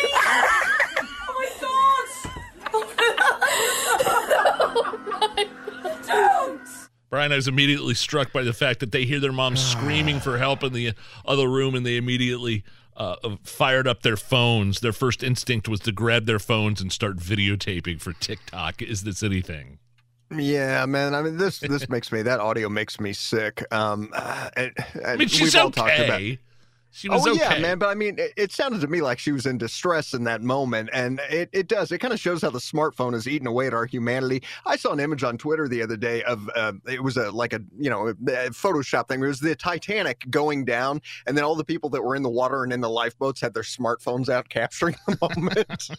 oh 2.72 4.98
my 5.08 5.44
god! 5.44 6.06
Don't! 6.06 6.60
Brian, 7.10 7.32
I 7.32 7.36
was 7.36 7.48
immediately 7.48 7.94
struck 7.94 8.32
by 8.32 8.42
the 8.42 8.52
fact 8.52 8.80
that 8.80 8.92
they 8.92 9.06
hear 9.06 9.18
their 9.18 9.32
mom 9.32 9.56
screaming 9.56 10.20
for 10.20 10.36
help 10.36 10.62
in 10.62 10.74
the 10.74 10.92
other 11.24 11.48
room 11.48 11.74
and 11.74 11.86
they 11.86 11.96
immediately 11.96 12.64
uh, 12.98 13.36
fired 13.44 13.86
up 13.86 14.02
their 14.02 14.16
phones. 14.16 14.80
Their 14.80 14.92
first 14.92 15.22
instinct 15.22 15.68
was 15.68 15.80
to 15.80 15.92
grab 15.92 16.26
their 16.26 16.38
phones 16.38 16.80
and 16.80 16.92
start 16.92 17.16
videotaping 17.16 18.00
for 18.00 18.12
TikTok. 18.12 18.82
Is 18.82 19.04
this 19.04 19.22
anything? 19.22 19.78
Yeah, 20.30 20.84
man. 20.84 21.14
I 21.14 21.22
mean, 21.22 21.38
this 21.38 21.60
this 21.60 21.88
makes 21.88 22.12
me 22.12 22.20
that 22.22 22.40
audio 22.40 22.68
makes 22.68 23.00
me 23.00 23.14
sick. 23.14 23.64
Um, 23.72 24.10
I 24.14 24.72
mean, 25.16 25.28
she's 25.28 25.54
we've 25.54 25.62
all 25.62 25.70
talked 25.70 25.98
about. 25.98 26.20
She 26.90 27.08
was 27.08 27.26
oh 27.26 27.32
okay. 27.32 27.40
yeah, 27.40 27.58
man. 27.58 27.78
But 27.78 27.90
I 27.90 27.94
mean, 27.94 28.18
it, 28.18 28.32
it, 28.36 28.52
sounded 28.52 28.80
to 28.80 28.86
me 28.86 29.00
like 29.00 29.18
she 29.18 29.30
was 29.30 29.46
in 29.46 29.58
distress 29.58 30.14
in 30.14 30.24
that 30.24 30.42
moment, 30.42 30.90
and 30.92 31.20
it, 31.30 31.50
it 31.52 31.68
does. 31.68 31.92
It 31.92 31.98
kind 31.98 32.14
of 32.14 32.18
shows 32.18 32.42
how 32.42 32.50
the 32.50 32.58
smartphone 32.58 33.14
is 33.14 33.28
eating 33.28 33.46
away 33.46 33.66
at 33.66 33.74
our 33.74 33.84
humanity. 33.84 34.42
I 34.64 34.76
saw 34.76 34.92
an 34.92 35.00
image 35.00 35.22
on 35.22 35.36
Twitter 35.38 35.68
the 35.68 35.82
other 35.82 35.96
day 35.96 36.22
of 36.22 36.48
uh, 36.56 36.72
it 36.88 37.02
was 37.02 37.16
a 37.16 37.30
like 37.30 37.52
a 37.52 37.60
you 37.78 37.90
know 37.90 38.08
a 38.08 38.14
Photoshop 38.14 39.08
thing. 39.08 39.22
It 39.22 39.26
was 39.26 39.40
the 39.40 39.54
Titanic 39.54 40.24
going 40.30 40.64
down, 40.64 41.02
and 41.26 41.36
then 41.36 41.44
all 41.44 41.54
the 41.54 41.64
people 41.64 41.90
that 41.90 42.02
were 42.02 42.16
in 42.16 42.22
the 42.22 42.30
water 42.30 42.64
and 42.64 42.72
in 42.72 42.80
the 42.80 42.90
lifeboats 42.90 43.40
had 43.40 43.54
their 43.54 43.62
smartphones 43.62 44.28
out 44.28 44.48
capturing 44.48 44.96
the 45.06 45.18
moment. 45.36 45.90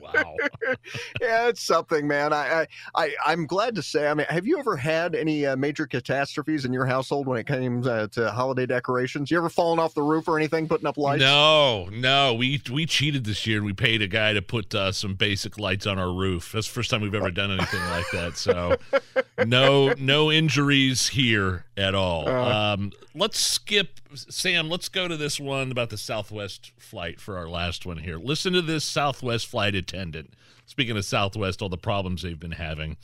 wow. 0.00 0.34
yeah, 1.20 1.48
it's 1.48 1.62
something, 1.62 2.06
man. 2.06 2.32
I, 2.32 2.66
I, 2.94 3.14
I 3.24 3.32
am 3.32 3.46
glad 3.46 3.74
to 3.76 3.82
say. 3.82 4.08
I 4.08 4.14
mean, 4.14 4.26
have 4.28 4.46
you 4.46 4.58
ever 4.58 4.76
had 4.76 5.14
any 5.14 5.46
uh, 5.46 5.56
major 5.56 5.86
catastrophes 5.86 6.64
in 6.64 6.72
your 6.72 6.86
household 6.86 7.26
when 7.26 7.38
it 7.38 7.46
came 7.46 7.86
uh, 7.86 8.08
to 8.08 8.30
holiday 8.30 8.66
decorations? 8.66 9.30
You 9.30 9.38
ever 9.38 9.48
fallen 9.64 9.78
off 9.78 9.94
the 9.94 10.02
roof 10.02 10.28
or 10.28 10.36
anything, 10.36 10.68
putting 10.68 10.86
up 10.86 10.98
lights? 10.98 11.20
No, 11.20 11.88
no. 11.90 12.34
We 12.34 12.60
we 12.70 12.84
cheated 12.84 13.24
this 13.24 13.46
year 13.46 13.58
and 13.58 13.66
we 13.66 13.72
paid 13.72 14.02
a 14.02 14.06
guy 14.06 14.34
to 14.34 14.42
put 14.42 14.74
uh, 14.74 14.92
some 14.92 15.14
basic 15.14 15.58
lights 15.58 15.86
on 15.86 15.98
our 15.98 16.12
roof. 16.12 16.52
That's 16.52 16.66
the 16.66 16.74
first 16.74 16.90
time 16.90 17.00
we've 17.00 17.14
ever 17.14 17.30
done 17.30 17.50
anything 17.50 17.80
like 17.80 18.04
that. 18.12 18.36
So, 18.36 18.76
no, 19.46 19.94
no 19.94 20.30
injuries 20.30 21.08
here 21.08 21.64
at 21.78 21.94
all. 21.94 22.28
Uh. 22.28 22.74
Um, 22.74 22.92
let's 23.14 23.38
skip 23.38 24.00
Sam. 24.14 24.68
Let's 24.68 24.90
go 24.90 25.08
to 25.08 25.16
this 25.16 25.40
one 25.40 25.70
about 25.70 25.88
the 25.88 25.98
Southwest 25.98 26.72
flight 26.76 27.18
for 27.18 27.38
our 27.38 27.48
last 27.48 27.86
one 27.86 27.98
here. 27.98 28.18
Listen 28.18 28.52
to 28.52 28.62
this 28.62 28.84
Southwest 28.84 29.46
flight 29.46 29.74
attendant. 29.74 30.34
Speaking 30.66 30.96
of 30.96 31.04
Southwest, 31.06 31.62
all 31.62 31.70
the 31.70 31.78
problems 31.78 32.22
they've 32.22 32.38
been 32.38 32.52
having. 32.52 32.98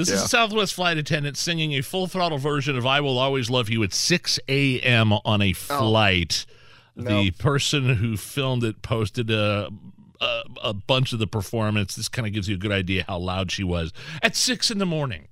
This 0.00 0.08
yeah. 0.08 0.14
is 0.14 0.22
a 0.22 0.28
Southwest 0.28 0.72
flight 0.72 0.96
attendant 0.96 1.36
singing 1.36 1.74
a 1.74 1.82
full 1.82 2.06
throttle 2.06 2.38
version 2.38 2.74
of 2.74 2.86
I 2.86 3.02
Will 3.02 3.18
Always 3.18 3.50
Love 3.50 3.68
You 3.68 3.82
at 3.82 3.92
6 3.92 4.38
a.m. 4.48 5.12
on 5.12 5.42
a 5.42 5.50
oh. 5.50 5.52
flight. 5.52 6.46
Oh. 6.96 7.02
The 7.02 7.24
nope. 7.26 7.36
person 7.36 7.96
who 7.96 8.16
filmed 8.16 8.64
it 8.64 8.80
posted 8.80 9.30
a, 9.30 9.68
a, 10.18 10.42
a 10.64 10.72
bunch 10.72 11.12
of 11.12 11.18
the 11.18 11.26
performance. 11.26 11.96
This 11.96 12.08
kind 12.08 12.26
of 12.26 12.32
gives 12.32 12.48
you 12.48 12.54
a 12.54 12.58
good 12.58 12.72
idea 12.72 13.04
how 13.06 13.18
loud 13.18 13.50
she 13.50 13.62
was 13.62 13.92
at 14.22 14.36
6 14.36 14.70
in 14.70 14.78
the 14.78 14.86
morning. 14.86 15.28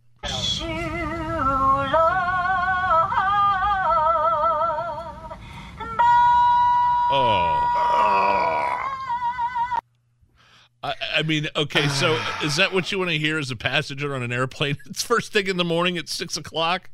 Oh. 7.10 7.67
I, 10.82 10.94
I, 11.16 11.22
mean, 11.22 11.48
okay, 11.56 11.88
so 11.88 12.20
is 12.42 12.56
that 12.56 12.72
what 12.72 12.90
you 12.92 12.98
want 12.98 13.10
to 13.10 13.18
hear 13.18 13.38
as 13.38 13.50
a 13.50 13.56
passenger 13.56 14.14
on 14.14 14.22
an 14.22 14.32
airplane? 14.32 14.76
It's 14.86 15.02
first 15.02 15.32
thing 15.32 15.46
in 15.46 15.56
the 15.56 15.64
morning 15.64 15.98
at 15.98 16.08
six 16.08 16.36
o'clock. 16.36 16.90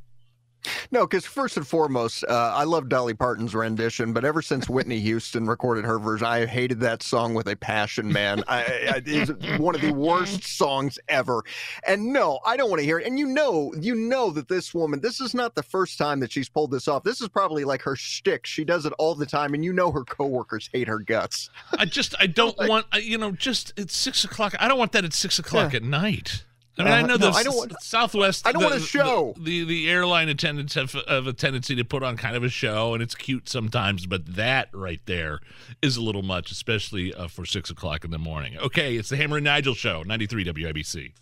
No, 0.90 1.06
because 1.06 1.24
first 1.24 1.56
and 1.56 1.66
foremost, 1.66 2.24
uh, 2.24 2.52
I 2.54 2.64
love 2.64 2.88
Dolly 2.88 3.14
Parton's 3.14 3.54
rendition, 3.54 4.12
but 4.12 4.24
ever 4.24 4.42
since 4.42 4.68
Whitney 4.68 5.00
Houston 5.00 5.46
recorded 5.46 5.84
her 5.84 5.98
version, 5.98 6.26
I 6.26 6.46
hated 6.46 6.80
that 6.80 7.02
song 7.02 7.34
with 7.34 7.48
a 7.48 7.56
passion, 7.56 8.12
man. 8.12 8.42
I, 8.48 8.60
I, 8.60 9.02
it's 9.04 9.58
one 9.58 9.74
of 9.74 9.80
the 9.80 9.92
worst 9.92 10.44
songs 10.44 10.98
ever. 11.08 11.42
And 11.86 12.12
no, 12.12 12.40
I 12.44 12.56
don't 12.56 12.70
want 12.70 12.80
to 12.80 12.86
hear 12.86 12.98
it. 12.98 13.06
And 13.06 13.18
you 13.18 13.26
know, 13.26 13.72
you 13.78 13.94
know 13.94 14.30
that 14.30 14.48
this 14.48 14.74
woman, 14.74 15.00
this 15.00 15.20
is 15.20 15.34
not 15.34 15.54
the 15.54 15.62
first 15.62 15.98
time 15.98 16.20
that 16.20 16.32
she's 16.32 16.48
pulled 16.48 16.70
this 16.70 16.88
off. 16.88 17.02
This 17.02 17.20
is 17.20 17.28
probably 17.28 17.64
like 17.64 17.82
her 17.82 17.96
shtick. 17.96 18.46
She 18.46 18.64
does 18.64 18.86
it 18.86 18.92
all 18.98 19.14
the 19.14 19.26
time, 19.26 19.54
and 19.54 19.64
you 19.64 19.72
know 19.72 19.90
her 19.92 20.04
coworkers 20.04 20.68
hate 20.72 20.88
her 20.88 20.98
guts. 20.98 21.50
I 21.78 21.84
just, 21.84 22.14
I 22.18 22.26
don't 22.26 22.56
like, 22.58 22.68
want, 22.68 22.86
you 23.00 23.18
know, 23.18 23.32
just 23.32 23.72
it's 23.76 23.96
six 23.96 24.24
o'clock. 24.24 24.54
I 24.58 24.68
don't 24.68 24.78
want 24.78 24.92
that 24.92 25.04
at 25.04 25.12
six 25.12 25.38
o'clock 25.38 25.72
yeah. 25.72 25.78
at 25.78 25.82
night. 25.82 26.44
I 26.76 26.82
mean, 26.82 26.92
uh, 26.92 26.96
I 26.96 27.02
know 27.02 27.16
the 27.16 27.30
no, 27.30 27.36
I 27.36 27.42
don't 27.44 27.56
want, 27.56 27.82
Southwest. 27.82 28.46
I 28.46 28.52
don't 28.52 28.62
the, 28.62 28.68
want 28.68 28.80
a 28.80 28.84
show. 28.84 29.34
The, 29.36 29.42
the, 29.42 29.64
the 29.64 29.90
airline 29.90 30.28
attendants 30.28 30.74
have, 30.74 30.92
have 31.08 31.26
a 31.26 31.32
tendency 31.32 31.76
to 31.76 31.84
put 31.84 32.02
on 32.02 32.16
kind 32.16 32.36
of 32.36 32.42
a 32.42 32.48
show, 32.48 32.94
and 32.94 33.02
it's 33.02 33.14
cute 33.14 33.48
sometimes. 33.48 34.06
But 34.06 34.34
that 34.34 34.68
right 34.72 35.00
there 35.06 35.40
is 35.82 35.96
a 35.96 36.02
little 36.02 36.22
much, 36.22 36.50
especially 36.50 37.14
uh, 37.14 37.28
for 37.28 37.46
six 37.46 37.70
o'clock 37.70 38.04
in 38.04 38.10
the 38.10 38.18
morning. 38.18 38.58
Okay, 38.58 38.96
it's 38.96 39.08
the 39.08 39.16
Hammer 39.16 39.36
and 39.36 39.44
Nigel 39.44 39.74
show, 39.74 40.02
ninety 40.02 40.26
three 40.26 40.44
WIBC. 40.44 41.12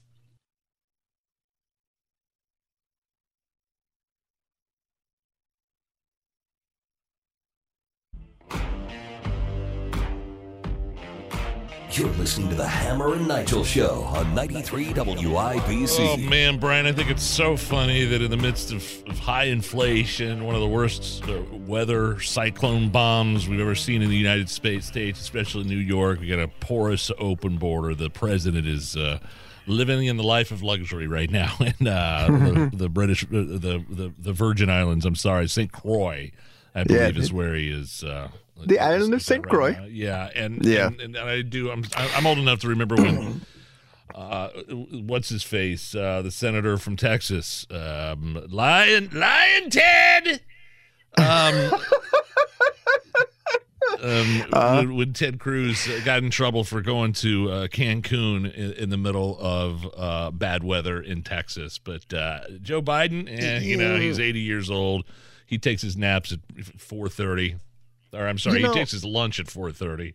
You're 11.92 12.08
listening 12.12 12.48
to 12.48 12.54
the 12.54 12.66
Hammer 12.66 13.12
and 13.12 13.28
Nigel 13.28 13.64
Show 13.64 14.04
on 14.04 14.34
93 14.34 14.94
WIBC. 14.94 15.96
Oh, 15.98 16.16
man, 16.16 16.58
Brian, 16.58 16.86
I 16.86 16.92
think 16.92 17.10
it's 17.10 17.22
so 17.22 17.54
funny 17.54 18.06
that 18.06 18.22
in 18.22 18.30
the 18.30 18.36
midst 18.38 18.72
of, 18.72 18.82
of 19.08 19.18
high 19.18 19.44
inflation, 19.44 20.44
one 20.46 20.54
of 20.54 20.62
the 20.62 20.68
worst 20.68 21.22
uh, 21.28 21.42
weather 21.52 22.18
cyclone 22.20 22.88
bombs 22.88 23.46
we've 23.46 23.60
ever 23.60 23.74
seen 23.74 24.00
in 24.00 24.08
the 24.08 24.16
United 24.16 24.48
States, 24.48 24.90
especially 24.96 25.64
New 25.64 25.76
York, 25.76 26.20
we 26.20 26.28
got 26.28 26.38
a 26.38 26.48
porous 26.48 27.10
open 27.18 27.58
border. 27.58 27.94
The 27.94 28.10
president 28.10 28.66
is. 28.66 28.96
Uh, 28.96 29.18
living 29.68 30.06
in 30.06 30.16
the 30.16 30.24
life 30.24 30.50
of 30.50 30.60
luxury 30.60 31.06
right 31.06 31.30
now 31.30 31.54
in 31.60 31.86
uh, 31.86 32.26
the, 32.26 32.70
the, 32.76 32.88
British, 32.88 33.22
uh, 33.22 33.28
the, 33.30 33.84
the 33.88 34.12
the 34.18 34.32
Virgin 34.32 34.68
Islands. 34.68 35.06
I'm 35.06 35.14
sorry, 35.14 35.46
St. 35.46 35.70
Croix, 35.70 36.32
I 36.74 36.82
believe 36.82 37.16
yeah, 37.16 37.22
is 37.22 37.32
where 37.32 37.54
he 37.54 37.70
is. 37.70 38.02
Uh, 38.60 38.64
the 38.66 38.78
island 38.78 39.14
of 39.14 39.22
St. 39.22 39.46
Croix. 39.46 39.72
Right 39.72 39.90
yeah, 39.90 40.30
and 40.34 40.64
yeah, 40.64 40.86
and, 40.86 41.00
and, 41.00 41.16
I 41.16 41.42
do. 41.42 41.70
I'm 41.70 41.84
I'm 41.96 42.26
old 42.26 42.38
enough 42.38 42.60
to 42.60 42.68
remember 42.68 42.96
when. 42.96 43.40
Uh, 44.14 44.48
what's 44.68 45.30
his 45.30 45.42
face? 45.42 45.94
Uh, 45.94 46.20
the 46.20 46.30
senator 46.30 46.76
from 46.76 46.96
Texas, 46.96 47.66
um, 47.70 48.46
Lion 48.50 49.08
Lion 49.10 49.70
Ted. 49.70 50.42
Um, 51.16 51.72
um, 54.02 54.44
uh, 54.52 54.84
when, 54.84 55.12
Ted 55.12 55.38
Cruz 55.38 55.88
got 56.04 56.22
in 56.22 56.30
trouble 56.30 56.64
for 56.64 56.80
going 56.80 57.12
to 57.14 57.50
uh, 57.50 57.66
Cancun 57.68 58.52
in, 58.52 58.72
in, 58.72 58.90
the 58.90 58.96
middle 58.96 59.38
of 59.40 59.86
uh, 59.96 60.30
bad 60.30 60.64
weather 60.64 61.00
in 61.00 61.22
Texas, 61.22 61.78
but 61.78 62.12
uh, 62.12 62.40
Joe 62.60 62.82
Biden, 62.82 63.28
eh, 63.28 63.60
you 63.60 63.76
know, 63.76 63.98
he's 63.98 64.18
80 64.18 64.40
years 64.40 64.70
old. 64.70 65.04
He 65.46 65.58
takes 65.58 65.82
his 65.82 65.96
naps 65.96 66.32
at 66.32 66.40
4:30 66.56 67.58
or 68.12 68.26
I'm 68.26 68.38
sorry, 68.38 68.58
you 68.60 68.66
know, 68.66 68.72
he 68.72 68.78
takes 68.78 68.92
his 68.92 69.04
lunch 69.04 69.40
at 69.40 69.46
4:30. 69.46 70.14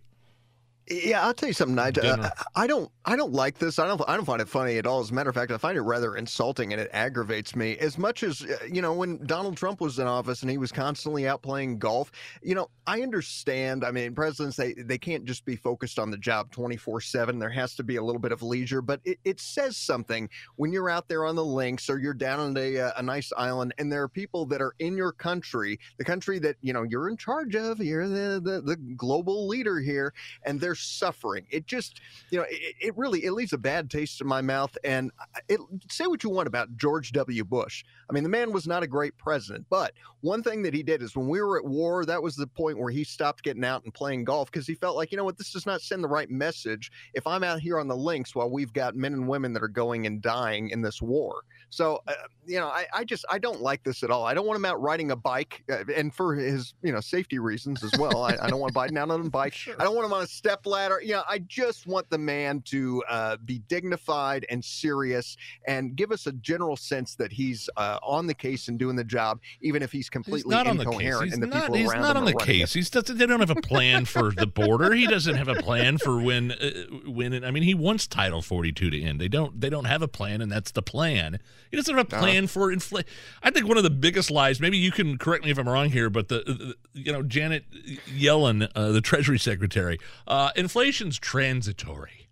Yeah, 0.89 1.25
I'll 1.25 1.33
tell 1.33 1.47
you 1.47 1.53
something, 1.53 1.75
Nigel. 1.75 2.05
Uh, 2.05 2.29
I 2.55 2.65
don't, 2.65 2.89
I 3.03 3.17
don't 3.17 3.33
like 3.33 3.57
this. 3.57 3.77
I 3.77 3.87
don't, 3.87 4.01
I 4.07 4.15
don't 4.15 4.23
find 4.23 4.41
it 4.41 4.47
funny 4.47 4.77
at 4.77 4.85
all. 4.85 5.01
As 5.01 5.11
a 5.11 5.13
matter 5.13 5.29
of 5.29 5.35
fact, 5.35 5.51
I 5.51 5.57
find 5.57 5.77
it 5.77 5.81
rather 5.81 6.15
insulting, 6.15 6.71
and 6.71 6.81
it 6.81 6.89
aggravates 6.93 7.57
me 7.57 7.77
as 7.79 7.97
much 7.97 8.23
as 8.23 8.43
uh, 8.43 8.57
you 8.71 8.81
know 8.81 8.93
when 8.93 9.25
Donald 9.25 9.57
Trump 9.57 9.81
was 9.81 9.99
in 9.99 10.07
office 10.07 10.43
and 10.43 10.51
he 10.51 10.57
was 10.57 10.71
constantly 10.71 11.27
out 11.27 11.41
playing 11.41 11.77
golf. 11.77 12.11
You 12.41 12.55
know, 12.55 12.69
I 12.85 13.01
understand. 13.01 13.83
I 13.83 13.91
mean, 13.91 14.15
presidents 14.15 14.55
they 14.55 14.73
they 14.73 14.97
can't 14.97 15.25
just 15.25 15.43
be 15.43 15.57
focused 15.57 15.99
on 15.99 16.09
the 16.09 16.17
job 16.17 16.51
twenty 16.51 16.77
four 16.77 17.01
seven. 17.01 17.37
There 17.37 17.49
has 17.49 17.75
to 17.75 17.83
be 17.83 17.97
a 17.97 18.03
little 18.03 18.21
bit 18.21 18.31
of 18.31 18.41
leisure, 18.41 18.81
but 18.81 19.01
it, 19.03 19.19
it 19.25 19.41
says 19.41 19.75
something 19.75 20.29
when 20.55 20.71
you're 20.71 20.89
out 20.89 21.09
there 21.09 21.25
on 21.25 21.35
the 21.35 21.45
links 21.45 21.89
or 21.89 21.99
you're 21.99 22.13
down 22.13 22.39
on 22.39 22.57
a 22.57 22.79
uh, 22.79 22.91
a 22.95 23.03
nice 23.03 23.33
island, 23.37 23.73
and 23.77 23.91
there 23.91 24.03
are 24.03 24.09
people 24.09 24.45
that 24.45 24.61
are 24.61 24.73
in 24.79 24.95
your 24.95 25.11
country, 25.11 25.79
the 25.97 26.05
country 26.05 26.39
that 26.39 26.55
you 26.61 26.71
know 26.71 26.83
you're 26.83 27.09
in 27.09 27.17
charge 27.17 27.55
of. 27.55 27.79
You're 27.81 28.07
the 28.07 28.39
the, 28.41 28.61
the 28.61 28.77
global 28.95 29.47
leader 29.49 29.79
here, 29.79 30.13
and 30.43 30.61
they're 30.61 30.76
suffering. 30.83 31.45
It 31.49 31.65
just, 31.65 32.01
you 32.29 32.39
know, 32.39 32.45
it, 32.49 32.75
it 32.79 32.97
really 32.97 33.25
it 33.25 33.31
leaves 33.31 33.53
a 33.53 33.57
bad 33.57 33.89
taste 33.89 34.21
in 34.21 34.27
my 34.27 34.41
mouth. 34.41 34.77
And 34.83 35.11
it, 35.49 35.59
say 35.89 36.07
what 36.07 36.23
you 36.23 36.29
want 36.29 36.47
about 36.47 36.75
George 36.77 37.11
W. 37.11 37.43
Bush. 37.43 37.83
I 38.09 38.13
mean, 38.13 38.23
the 38.23 38.29
man 38.29 38.51
was 38.51 38.67
not 38.67 38.83
a 38.83 38.87
great 38.87 39.17
president, 39.17 39.65
but 39.69 39.93
one 40.21 40.41
thing 40.43 40.61
that 40.63 40.73
he 40.73 40.83
did 40.83 41.01
is 41.01 41.15
when 41.15 41.27
we 41.27 41.41
were 41.41 41.57
at 41.57 41.65
war, 41.65 42.05
that 42.05 42.21
was 42.21 42.35
the 42.35 42.47
point 42.47 42.77
where 42.77 42.91
he 42.91 43.03
stopped 43.03 43.43
getting 43.43 43.63
out 43.63 43.83
and 43.83 43.93
playing 43.93 44.23
golf 44.23 44.51
because 44.51 44.67
he 44.67 44.75
felt 44.75 44.95
like, 44.95 45.11
you 45.11 45.17
know 45.17 45.23
what, 45.23 45.37
this 45.37 45.51
does 45.51 45.65
not 45.65 45.81
send 45.81 46.03
the 46.03 46.07
right 46.07 46.29
message 46.29 46.91
if 47.13 47.27
I'm 47.27 47.43
out 47.43 47.59
here 47.59 47.79
on 47.79 47.87
the 47.87 47.95
links 47.95 48.35
while 48.35 48.49
we've 48.49 48.73
got 48.73 48.95
men 48.95 49.13
and 49.13 49.27
women 49.27 49.53
that 49.53 49.63
are 49.63 49.67
going 49.67 50.05
and 50.07 50.21
dying 50.21 50.69
in 50.69 50.81
this 50.81 51.01
war. 51.01 51.41
So, 51.69 52.01
uh, 52.07 52.13
you 52.45 52.59
know, 52.59 52.67
I, 52.67 52.85
I, 52.93 53.03
just 53.03 53.25
I 53.29 53.39
don't 53.39 53.61
like 53.61 53.83
this 53.83 54.03
at 54.03 54.11
all. 54.11 54.25
I 54.25 54.33
don't 54.33 54.45
want 54.45 54.57
him 54.57 54.65
out 54.65 54.81
riding 54.81 55.11
a 55.11 55.15
bike, 55.15 55.63
uh, 55.69 55.83
and 55.95 56.13
for 56.13 56.35
his 56.35 56.73
you 56.81 56.91
know 56.91 57.01
safety 57.01 57.39
reasons 57.39 57.83
as 57.83 57.91
well. 57.99 58.23
I, 58.23 58.37
I, 58.41 58.49
don't 58.49 58.59
want 58.59 58.73
Biden 58.73 58.97
out 58.97 59.11
on 59.11 59.25
a 59.25 59.29
bike. 59.29 59.53
Sure. 59.53 59.75
I 59.79 59.83
don't 59.83 59.95
want 59.95 60.05
him 60.05 60.13
on 60.13 60.23
a 60.23 60.27
step 60.27 60.65
ladder. 60.67 61.01
You 61.01 61.13
know, 61.13 61.23
I 61.27 61.39
just 61.39 61.87
want 61.87 62.09
the 62.09 62.17
man 62.17 62.61
to 62.67 63.03
uh, 63.09 63.37
be 63.45 63.59
dignified 63.67 64.45
and 64.49 64.63
serious, 64.63 65.37
and 65.67 65.95
give 65.95 66.11
us 66.11 66.27
a 66.27 66.31
general 66.33 66.77
sense 66.77 67.15
that 67.15 67.31
he's 67.31 67.69
uh, 67.77 67.99
on 68.03 68.27
the 68.27 68.33
case 68.33 68.67
and 68.67 68.79
doing 68.79 68.95
the 68.95 69.03
job, 69.03 69.39
even 69.61 69.81
if 69.81 69.91
he's 69.91 70.09
completely 70.09 70.55
he's 70.55 70.65
incoherent. 70.67 71.33
and 71.33 71.43
the 71.43 71.47
not, 71.47 71.61
people 71.63 71.75
he's 71.75 71.91
around 71.91 72.01
not 72.01 72.15
him 72.15 72.23
on 72.23 72.25
the 72.25 72.33
case. 72.33 72.73
He's 72.73 72.89
they 72.89 73.25
don't 73.25 73.39
have 73.39 73.49
a 73.49 73.55
plan 73.55 74.05
for 74.05 74.31
the 74.31 74.47
border. 74.47 74.93
He 74.93 75.07
doesn't 75.07 75.35
have 75.35 75.47
a 75.47 75.55
plan 75.55 75.97
for 75.97 76.21
when 76.21 76.51
uh, 76.51 76.69
when. 77.07 77.43
I 77.43 77.51
mean, 77.51 77.63
he 77.63 77.73
wants 77.73 78.07
Title 78.07 78.41
42 78.41 78.89
to 78.89 79.01
end. 79.01 79.19
They 79.19 79.27
don't. 79.27 79.59
They 79.59 79.69
don't 79.69 79.85
have 79.85 80.01
a 80.01 80.07
plan, 80.07 80.41
and 80.41 80.51
that's 80.51 80.71
the 80.71 80.81
plan. 80.81 81.39
He 81.71 81.77
doesn't 81.77 81.93
have 81.95 82.05
a 82.05 82.09
plan 82.09 82.27
plan 82.27 82.47
for 82.47 82.71
inflation. 82.71 83.09
I 83.43 83.51
think 83.51 83.67
one 83.67 83.77
of 83.77 83.83
the 83.83 83.89
biggest 83.89 84.29
lies. 84.31 84.59
Maybe 84.59 84.77
you 84.77 84.91
can 84.91 85.17
correct 85.17 85.43
me 85.45 85.51
if 85.51 85.57
I'm 85.57 85.67
wrong 85.67 85.89
here, 85.89 86.09
but 86.09 86.27
the, 86.27 86.75
the 86.93 86.99
you 86.99 87.11
know 87.11 87.23
Janet 87.23 87.65
Yellen, 88.07 88.69
uh, 88.75 88.91
the 88.91 89.01
Treasury 89.01 89.39
Secretary, 89.39 89.99
uh, 90.27 90.51
inflation's 90.57 91.17
transitory. 91.19 92.27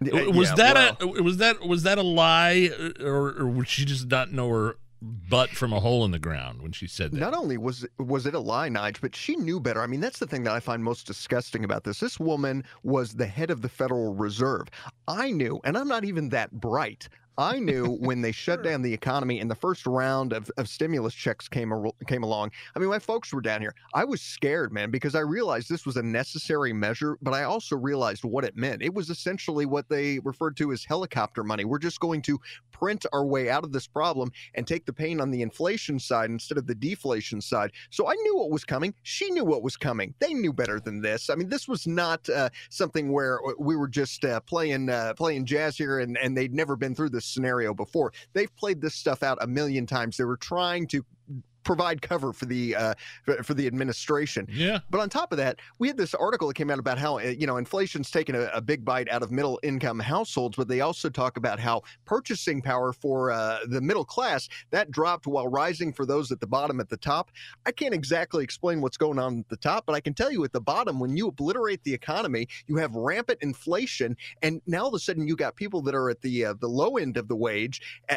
Was 0.00 0.50
yeah, 0.50 0.54
that 0.54 1.00
well. 1.00 1.16
a 1.16 1.22
was 1.22 1.38
that 1.38 1.60
was 1.60 1.82
that 1.82 1.98
a 1.98 2.02
lie, 2.02 2.70
or, 3.00 3.34
or 3.40 3.46
would 3.48 3.68
she 3.68 3.84
just 3.84 4.06
not 4.06 4.30
know 4.30 4.48
her 4.48 4.76
butt 5.00 5.50
from 5.50 5.72
a 5.72 5.80
hole 5.80 6.04
in 6.04 6.10
the 6.10 6.18
ground 6.18 6.62
when 6.62 6.72
she 6.72 6.86
said 6.86 7.12
that. 7.12 7.18
Not 7.18 7.34
only 7.34 7.56
was 7.56 7.86
was 7.98 8.26
it 8.26 8.34
a 8.34 8.38
lie, 8.38 8.68
Nige, 8.68 9.00
but 9.00 9.14
she 9.14 9.36
knew 9.36 9.60
better. 9.60 9.82
I 9.82 9.86
mean, 9.86 10.00
that's 10.00 10.18
the 10.18 10.26
thing 10.26 10.44
that 10.44 10.54
I 10.54 10.60
find 10.60 10.82
most 10.82 11.06
disgusting 11.06 11.64
about 11.64 11.84
this. 11.84 12.00
This 12.00 12.18
woman 12.18 12.64
was 12.82 13.14
the 13.14 13.26
head 13.26 13.50
of 13.50 13.62
the 13.62 13.68
Federal 13.68 14.14
Reserve. 14.14 14.68
I 15.06 15.30
knew, 15.30 15.60
and 15.64 15.76
I'm 15.76 15.88
not 15.88 16.04
even 16.04 16.30
that 16.30 16.52
bright. 16.52 17.08
I 17.38 17.60
knew 17.60 17.86
when 18.00 18.20
they 18.20 18.32
shut 18.32 18.64
down 18.64 18.82
the 18.82 18.92
economy 18.92 19.38
and 19.38 19.50
the 19.50 19.54
first 19.54 19.86
round 19.86 20.32
of, 20.32 20.50
of 20.58 20.68
stimulus 20.68 21.14
checks 21.14 21.48
came 21.48 21.72
came 22.06 22.24
along. 22.24 22.50
I 22.74 22.80
mean, 22.80 22.88
my 22.88 22.98
folks 22.98 23.32
were 23.32 23.40
down 23.40 23.60
here. 23.60 23.74
I 23.94 24.04
was 24.04 24.20
scared, 24.20 24.72
man, 24.72 24.90
because 24.90 25.14
I 25.14 25.20
realized 25.20 25.68
this 25.68 25.86
was 25.86 25.96
a 25.96 26.02
necessary 26.02 26.72
measure, 26.72 27.16
but 27.22 27.32
I 27.32 27.44
also 27.44 27.76
realized 27.76 28.24
what 28.24 28.44
it 28.44 28.56
meant. 28.56 28.82
It 28.82 28.92
was 28.92 29.08
essentially 29.08 29.66
what 29.66 29.88
they 29.88 30.18
referred 30.20 30.56
to 30.58 30.72
as 30.72 30.84
helicopter 30.84 31.44
money. 31.44 31.64
We're 31.64 31.78
just 31.78 32.00
going 32.00 32.22
to 32.22 32.40
print 32.72 33.06
our 33.12 33.24
way 33.24 33.50
out 33.50 33.64
of 33.64 33.72
this 33.72 33.86
problem 33.86 34.30
and 34.54 34.66
take 34.66 34.86
the 34.86 34.92
pain 34.92 35.20
on 35.20 35.30
the 35.30 35.42
inflation 35.42 35.98
side 35.98 36.30
instead 36.30 36.58
of 36.58 36.66
the 36.66 36.74
deflation 36.74 37.40
side. 37.40 37.72
So 37.90 38.08
I 38.08 38.14
knew 38.14 38.36
what 38.36 38.50
was 38.50 38.64
coming. 38.64 38.94
She 39.02 39.30
knew 39.30 39.44
what 39.44 39.62
was 39.62 39.76
coming. 39.76 40.14
They 40.18 40.34
knew 40.34 40.52
better 40.52 40.80
than 40.80 41.00
this. 41.00 41.30
I 41.30 41.34
mean, 41.34 41.48
this 41.48 41.68
was 41.68 41.86
not 41.86 42.28
uh, 42.28 42.50
something 42.70 43.12
where 43.12 43.38
we 43.58 43.76
were 43.76 43.88
just 43.88 44.24
uh, 44.24 44.40
playing 44.40 44.88
uh, 44.90 45.14
playing 45.14 45.44
jazz 45.44 45.76
here 45.76 46.00
and, 46.00 46.16
and 46.18 46.36
they'd 46.36 46.54
never 46.54 46.76
been 46.76 46.94
through 46.94 47.10
this 47.10 47.27
scenario 47.28 47.74
before. 47.74 48.12
They've 48.32 48.54
played 48.56 48.80
this 48.80 48.94
stuff 48.94 49.22
out 49.22 49.38
a 49.40 49.46
million 49.46 49.86
times. 49.86 50.16
They 50.16 50.24
were 50.24 50.36
trying 50.36 50.86
to 50.88 51.04
provide 51.68 52.00
cover 52.00 52.32
for 52.32 52.46
the 52.46 52.74
uh, 52.74 52.94
for, 53.24 53.42
for 53.42 53.52
the 53.52 53.66
administration. 53.66 54.48
Yeah. 54.50 54.78
But 54.88 55.02
on 55.02 55.10
top 55.10 55.32
of 55.32 55.38
that, 55.38 55.58
we 55.78 55.86
had 55.86 55.98
this 55.98 56.14
article 56.14 56.48
that 56.48 56.54
came 56.54 56.70
out 56.70 56.78
about 56.78 56.96
how 56.98 57.18
uh, 57.18 57.34
you 57.38 57.46
know 57.46 57.58
inflation's 57.58 58.10
taken 58.10 58.34
a, 58.34 58.50
a 58.54 58.62
big 58.62 58.86
bite 58.86 59.06
out 59.10 59.22
of 59.22 59.30
middle 59.30 59.60
income 59.62 59.98
households, 59.98 60.56
but 60.56 60.66
they 60.66 60.80
also 60.80 61.10
talk 61.10 61.36
about 61.36 61.60
how 61.60 61.82
purchasing 62.06 62.62
power 62.62 62.94
for 62.94 63.30
uh, 63.30 63.58
the 63.66 63.82
middle 63.82 64.04
class 64.04 64.48
that 64.70 64.90
dropped 64.90 65.26
while 65.26 65.46
rising 65.46 65.92
for 65.92 66.06
those 66.06 66.32
at 66.32 66.40
the 66.40 66.46
bottom 66.46 66.80
at 66.80 66.88
the 66.88 66.96
top. 66.96 67.30
I 67.66 67.72
can't 67.72 67.92
exactly 67.92 68.42
explain 68.42 68.80
what's 68.80 68.96
going 68.96 69.18
on 69.18 69.40
at 69.40 69.48
the 69.50 69.58
top, 69.58 69.84
but 69.84 69.94
I 69.94 70.00
can 70.00 70.14
tell 70.14 70.32
you 70.32 70.42
at 70.44 70.54
the 70.54 70.62
bottom 70.62 70.98
when 70.98 71.18
you 71.18 71.28
obliterate 71.28 71.84
the 71.84 71.92
economy, 71.92 72.48
you 72.66 72.76
have 72.76 72.94
rampant 72.94 73.40
inflation, 73.42 74.16
and 74.40 74.62
now 74.66 74.84
all 74.84 74.88
of 74.88 74.94
a 74.94 74.98
sudden 74.98 75.28
you 75.28 75.36
got 75.36 75.54
people 75.54 75.82
that 75.82 75.94
are 75.94 76.08
at 76.08 76.22
the 76.22 76.46
uh, 76.46 76.54
the 76.58 76.66
low 76.66 76.96
end 76.96 77.18
of 77.18 77.28
the 77.28 77.36
wage. 77.36 77.82
Uh, 78.08 78.16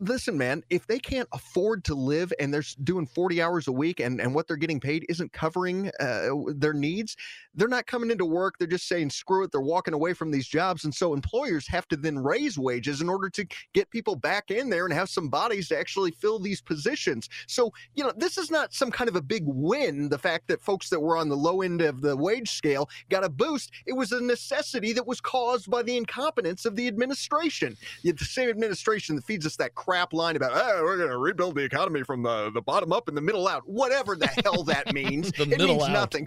listen, 0.00 0.36
man, 0.36 0.62
if 0.70 0.86
they 0.86 0.98
can't 0.98 1.28
afford 1.32 1.84
to 1.84 1.94
live 1.94 2.32
and 2.38 2.52
they're 2.52 2.64
doing 2.84 3.06
40 3.06 3.40
hours 3.42 3.68
a 3.68 3.72
week 3.72 4.00
and, 4.00 4.20
and 4.20 4.34
what 4.34 4.46
they're 4.46 4.56
getting 4.56 4.80
paid 4.80 5.06
isn't 5.08 5.32
covering 5.32 5.90
uh, 6.00 6.28
their 6.48 6.72
needs, 6.72 7.16
they're 7.54 7.68
not 7.68 7.86
coming 7.86 8.10
into 8.10 8.24
work. 8.24 8.54
They're 8.58 8.68
just 8.68 8.88
saying, 8.88 9.10
screw 9.10 9.44
it. 9.44 9.52
They're 9.52 9.60
walking 9.60 9.94
away 9.94 10.12
from 10.12 10.30
these 10.30 10.46
jobs. 10.46 10.84
And 10.84 10.94
so 10.94 11.14
employers 11.14 11.66
have 11.68 11.88
to 11.88 11.96
then 11.96 12.18
raise 12.18 12.58
wages 12.58 13.00
in 13.00 13.08
order 13.08 13.28
to 13.30 13.46
get 13.72 13.90
people 13.90 14.16
back 14.16 14.50
in 14.50 14.68
there 14.68 14.84
and 14.84 14.92
have 14.92 15.08
some 15.08 15.28
bodies 15.28 15.68
to 15.68 15.78
actually 15.78 16.10
fill 16.10 16.38
these 16.38 16.60
positions. 16.60 17.28
So, 17.46 17.72
you 17.94 18.04
know, 18.04 18.12
this 18.16 18.38
is 18.38 18.50
not 18.50 18.74
some 18.74 18.90
kind 18.90 19.08
of 19.08 19.16
a 19.16 19.22
big 19.22 19.44
win. 19.46 20.08
The 20.08 20.18
fact 20.18 20.48
that 20.48 20.60
folks 20.60 20.90
that 20.90 21.00
were 21.00 21.16
on 21.16 21.28
the 21.28 21.36
low 21.36 21.62
end 21.62 21.80
of 21.80 22.02
the 22.02 22.16
wage 22.16 22.50
scale 22.50 22.88
got 23.08 23.24
a 23.24 23.28
boost, 23.28 23.70
it 23.86 23.92
was 23.92 24.12
a 24.12 24.20
necessity 24.20 24.92
that 24.92 25.06
was 25.06 25.20
caused 25.20 25.70
by 25.70 25.82
the 25.82 25.96
incompetence 25.96 26.66
of 26.66 26.76
the 26.76 26.86
administration. 26.86 27.76
The 28.02 28.16
same 28.24 28.50
administration 28.50 29.16
that 29.16 29.24
feeds 29.24 29.46
us 29.46 29.56
that 29.56 29.74
line 30.12 30.36
about, 30.36 30.52
oh, 30.54 30.82
we're 30.82 30.96
going 30.96 31.10
to 31.10 31.18
rebuild 31.18 31.54
the 31.54 31.62
economy 31.62 32.02
from 32.02 32.22
the, 32.22 32.50
the 32.50 32.62
bottom 32.62 32.92
up 32.92 33.08
and 33.08 33.16
the 33.16 33.20
middle 33.20 33.46
out, 33.48 33.62
whatever 33.68 34.16
the 34.16 34.26
hell 34.26 34.64
that 34.64 34.92
means. 34.92 35.32
The 35.32 35.42
it 35.42 35.48
middle 35.50 35.68
means 35.68 35.84
out. 35.84 35.92
nothing. 35.92 36.26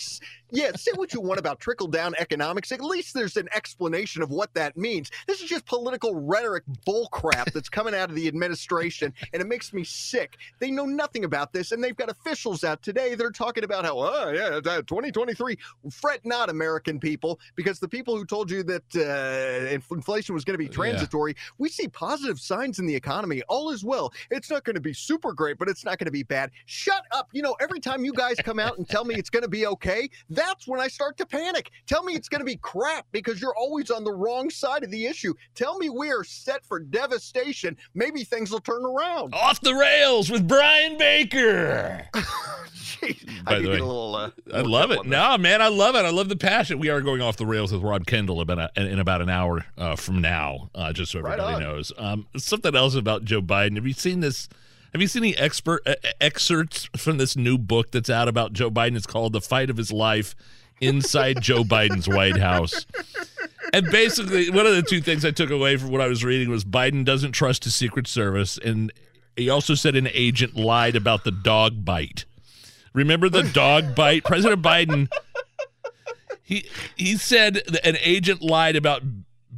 Yeah, 0.51 0.71
say 0.75 0.91
what 0.95 1.13
you 1.13 1.21
want 1.21 1.39
about 1.39 1.59
trickle 1.59 1.87
down 1.87 2.15
economics. 2.17 2.71
At 2.71 2.81
least 2.81 3.13
there's 3.13 3.37
an 3.37 3.47
explanation 3.53 4.21
of 4.21 4.31
what 4.31 4.53
that 4.53 4.77
means. 4.77 5.11
This 5.27 5.41
is 5.41 5.49
just 5.49 5.65
political 5.65 6.15
rhetoric 6.15 6.63
bullcrap 6.87 7.51
that's 7.53 7.69
coming 7.69 7.93
out 7.93 8.09
of 8.09 8.15
the 8.15 8.27
administration, 8.27 9.13
and 9.33 9.41
it 9.41 9.47
makes 9.47 9.73
me 9.73 9.83
sick. 9.83 10.37
They 10.59 10.71
know 10.71 10.85
nothing 10.85 11.25
about 11.25 11.53
this, 11.53 11.71
and 11.71 11.83
they've 11.83 11.95
got 11.95 12.09
officials 12.09 12.63
out 12.63 12.81
today 12.81 13.15
that 13.15 13.23
are 13.23 13.31
talking 13.31 13.63
about 13.63 13.85
how, 13.85 13.99
oh, 13.99 14.31
yeah, 14.33 14.57
uh, 14.57 14.81
2023. 14.81 15.57
Fret 15.91 16.25
not, 16.25 16.49
American 16.49 16.99
people, 16.99 17.39
because 17.55 17.79
the 17.79 17.87
people 17.87 18.17
who 18.17 18.25
told 18.25 18.49
you 18.49 18.63
that 18.63 18.83
uh, 18.95 19.93
inflation 19.93 20.33
was 20.33 20.43
going 20.43 20.53
to 20.53 20.63
be 20.63 20.69
transitory, 20.69 21.35
we 21.57 21.69
see 21.69 21.87
positive 21.87 22.39
signs 22.39 22.79
in 22.79 22.85
the 22.85 22.95
economy. 22.95 23.41
All 23.49 23.71
is 23.71 23.83
well. 23.83 24.13
It's 24.31 24.49
not 24.49 24.63
going 24.63 24.75
to 24.75 24.81
be 24.81 24.93
super 24.93 25.33
great, 25.33 25.57
but 25.57 25.67
it's 25.67 25.83
not 25.83 25.97
going 25.97 26.05
to 26.05 26.11
be 26.11 26.23
bad. 26.23 26.51
Shut 26.65 27.03
up. 27.11 27.27
You 27.33 27.41
know, 27.41 27.55
every 27.59 27.79
time 27.79 28.05
you 28.05 28.13
guys 28.13 28.37
come 28.43 28.59
out 28.59 28.77
and 28.77 28.87
tell 28.87 29.03
me 29.03 29.15
it's 29.15 29.29
going 29.29 29.43
to 29.43 29.49
be 29.49 29.65
okay, 29.67 30.09
that's 30.29 30.67
when 30.67 30.79
I 30.79 30.87
start 30.87 31.17
to 31.17 31.25
panic. 31.25 31.71
Tell 31.87 32.03
me 32.03 32.13
it's 32.13 32.29
going 32.29 32.39
to 32.39 32.45
be 32.45 32.57
crap 32.57 33.05
because 33.11 33.41
you're 33.41 33.55
always 33.55 33.89
on 33.91 34.03
the 34.03 34.13
wrong 34.13 34.49
side 34.49 34.83
of 34.83 34.91
the 34.91 35.05
issue. 35.05 35.33
Tell 35.55 35.77
me 35.77 35.89
we're 35.89 36.23
set 36.23 36.63
for 36.65 36.79
devastation. 36.79 37.75
Maybe 37.93 38.23
things 38.23 38.51
will 38.51 38.59
turn 38.59 38.85
around. 38.85 39.33
Off 39.33 39.59
the 39.61 39.73
rails 39.73 40.29
with 40.29 40.47
Brian 40.47 40.97
Baker. 40.97 42.07
Jeez, 42.75 43.43
By 43.45 43.55
I 43.55 43.59
the 43.59 43.67
way, 43.67 43.73
get 43.73 43.81
a 43.81 43.85
little. 43.85 44.15
Uh, 44.15 44.31
I 44.53 44.61
love 44.61 44.91
it. 44.91 44.99
on 44.99 45.09
No, 45.09 45.37
man, 45.37 45.61
I 45.61 45.67
love 45.67 45.95
it. 45.95 45.99
I 46.05 46.09
love 46.09 46.29
the 46.29 46.35
passion. 46.35 46.79
We 46.79 46.89
are 46.89 47.01
going 47.01 47.21
off 47.21 47.37
the 47.37 47.45
rails 47.45 47.71
with 47.71 47.81
Rob 47.81 48.05
Kendall 48.05 48.41
about 48.41 48.71
a, 48.75 48.81
in 48.81 48.99
about 48.99 49.21
an 49.21 49.29
hour 49.29 49.65
uh, 49.77 49.95
from 49.95 50.21
now, 50.21 50.69
uh, 50.75 50.91
just 50.93 51.11
so 51.11 51.19
everybody 51.19 51.41
on. 51.55 51.61
knows. 51.61 51.91
Um, 51.97 52.27
something 52.37 52.75
else 52.75 52.95
about 52.95 53.23
Joe 53.25 53.38
Biden. 53.41 53.75
Have 53.75 53.87
you 53.87 53.93
seen 53.93 54.19
this? 54.19 54.49
Have 54.93 55.01
you 55.01 55.07
seen 55.07 55.23
any 55.23 55.37
expert 55.37 55.81
uh, 55.85 55.95
excerpts 56.19 56.89
from 56.97 57.17
this 57.17 57.35
new 57.35 57.57
book 57.57 57.91
that's 57.91 58.09
out 58.09 58.27
about 58.27 58.53
Joe 58.53 58.71
Biden? 58.71 58.95
It's 58.95 59.05
called 59.05 59.33
"The 59.33 59.41
Fight 59.41 59.69
of 59.69 59.77
His 59.77 59.91
Life." 59.91 60.35
Inside 60.81 61.41
Joe 61.41 61.63
Biden's 61.65 62.07
White 62.07 62.37
House. 62.37 62.85
And 63.73 63.85
basically, 63.91 64.49
one 64.49 64.65
of 64.65 64.73
the 64.73 64.81
two 64.81 65.01
things 65.01 65.25
I 65.25 65.31
took 65.31 65.49
away 65.49 65.75
from 65.75 65.91
what 65.91 65.99
I 65.99 66.07
was 66.07 66.23
reading 66.23 66.49
was 66.49 66.63
Biden 66.63 67.03
doesn't 67.03 67.33
trust 67.33 67.65
his 67.65 67.75
Secret 67.75 68.07
Service. 68.07 68.57
And 68.57 68.89
he 69.35 69.49
also 69.49 69.75
said 69.75 69.97
an 69.97 70.07
agent 70.13 70.55
lied 70.55 70.95
about 70.95 71.25
the 71.25 71.31
dog 71.31 71.83
bite. 71.83 72.23
Remember 72.93 73.29
the 73.29 73.43
dog 73.43 73.93
bite? 73.93 74.23
President 74.23 74.61
Biden, 74.61 75.11
he, 76.43 76.65
he 76.95 77.17
said 77.17 77.61
an 77.83 77.97
agent 78.01 78.41
lied 78.41 78.75
about 78.75 79.03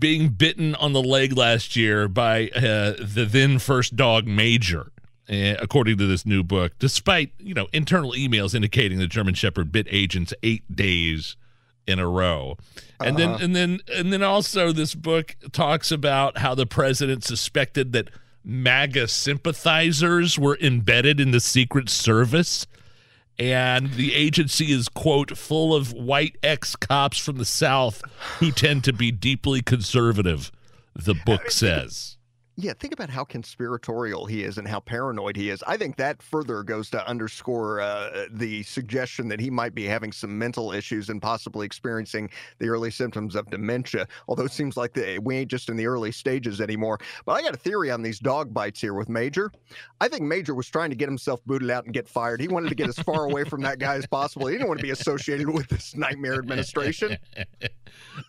being 0.02 0.28
bitten 0.30 0.76
on 0.76 0.92
the 0.92 1.02
leg 1.02 1.38
last 1.38 1.78
year 1.78 2.10
by 2.10 2.50
uh, 2.50 2.94
the 3.00 3.26
then 3.30 3.58
first 3.60 3.96
dog 3.96 4.28
Major. 4.28 4.92
uh, 5.30 5.56
according 5.62 5.98
to 5.98 6.06
this 6.08 6.26
new 6.26 6.44
book, 6.44 6.74
despite 6.80 7.32
you 7.40 7.54
know 7.54 7.68
internal 7.72 8.12
emails 8.12 8.54
indicating 8.54 9.00
the 9.00 9.08
German 9.08 9.34
Shepherd 9.36 9.72
bit 9.72 9.88
agents 9.90 10.34
eight 10.44 10.64
days 10.76 11.38
in 11.88 12.00
a 12.00 12.08
row, 12.08 12.58
and 13.00 13.16
Uh-huh. 13.18 13.38
then 13.38 13.42
and 13.44 13.56
then 13.56 13.80
and 13.96 14.12
then 14.12 14.24
also 14.24 14.72
this 14.74 14.94
book 14.96 15.36
talks 15.54 15.92
about 15.92 16.40
how 16.40 16.54
the 16.56 16.66
president 16.66 17.24
suspected 17.24 17.94
that 17.94 18.10
MAGA 18.44 19.08
sympathizers 19.08 20.38
were 20.40 20.58
embedded 20.62 21.20
in 21.20 21.32
the 21.32 21.40
Secret 21.40 21.90
Service, 21.90 22.66
and 23.42 23.94
the 23.94 24.14
agency 24.14 24.72
is 24.72 24.88
quote 24.88 25.36
full 25.36 25.74
of 25.74 25.92
white 25.94 26.38
ex 26.44 26.76
cops 26.76 27.18
from 27.18 27.40
the 27.40 27.46
South 27.46 28.04
who 28.38 28.52
tend 28.52 28.84
to 28.84 28.94
be 28.94 29.12
deeply 29.12 29.64
conservative. 29.64 30.52
The 30.94 31.16
book 31.16 31.50
says. 31.50 32.18
Yeah, 32.58 32.74
think 32.78 32.94
about 32.94 33.10
how 33.10 33.24
conspiratorial 33.24 34.26
he 34.26 34.44
is 34.44 34.58
and 34.58 34.68
how 34.68 34.82
paranoid 34.82 35.38
he 35.38 35.50
is. 35.50 35.64
I 35.66 35.78
think 35.78 35.96
that 35.96 36.22
further 36.22 36.64
goes 36.64 36.90
to 36.90 37.08
underscore 37.08 37.80
uh, 37.80 38.26
the 38.30 38.62
suggestion 38.64 39.30
that 39.30 39.40
he 39.40 39.50
might 39.50 39.74
be 39.74 39.86
having 39.86 40.12
some 40.12 40.38
mental 40.38 40.74
issues 40.74 41.10
and 41.10 41.22
possibly 41.22 41.66
experiencing 41.66 42.30
the 42.60 42.68
early 42.68 42.92
symptoms 42.92 43.36
of 43.36 43.50
dementia. 43.50 44.06
Although 44.28 44.44
it 44.44 44.52
seems 44.52 44.76
like 44.76 44.94
the, 44.94 45.18
we 45.20 45.38
ain't 45.38 45.50
just 45.50 45.70
in 45.70 45.78
the 45.78 45.88
early 45.88 46.12
stages 46.12 46.60
anymore. 46.60 47.00
But 47.26 47.34
I 47.34 47.42
got 47.42 47.54
a 47.54 47.58
theory 47.58 47.90
on 47.90 48.02
these 48.02 48.20
dog 48.20 48.54
bites 48.54 48.82
here 48.82 48.94
with 48.96 49.08
Major. 49.08 49.50
I 50.02 50.10
think 50.10 50.24
Major 50.24 50.54
was 50.54 50.68
trying 50.68 50.90
to 50.90 50.96
get 50.96 51.08
himself 51.08 51.40
booted 51.46 51.72
out 51.72 51.86
and 51.86 51.94
get 51.94 52.08
fired. 52.08 52.42
He 52.42 52.50
wanted 52.50 52.68
to 52.68 52.76
get 52.76 52.90
as 52.90 53.00
far 53.00 53.24
away 53.24 53.46
from 53.46 53.62
that 53.62 53.80
guy 53.80 53.96
as 53.96 54.06
possible. 54.06 54.48
He 54.48 54.56
didn't 54.56 54.68
want 54.68 54.80
to 54.82 54.84
be 54.86 54.92
associated 54.92 55.50
with 55.50 55.70
this 55.70 55.96
nightmare 55.96 56.36
administration. 56.36 57.18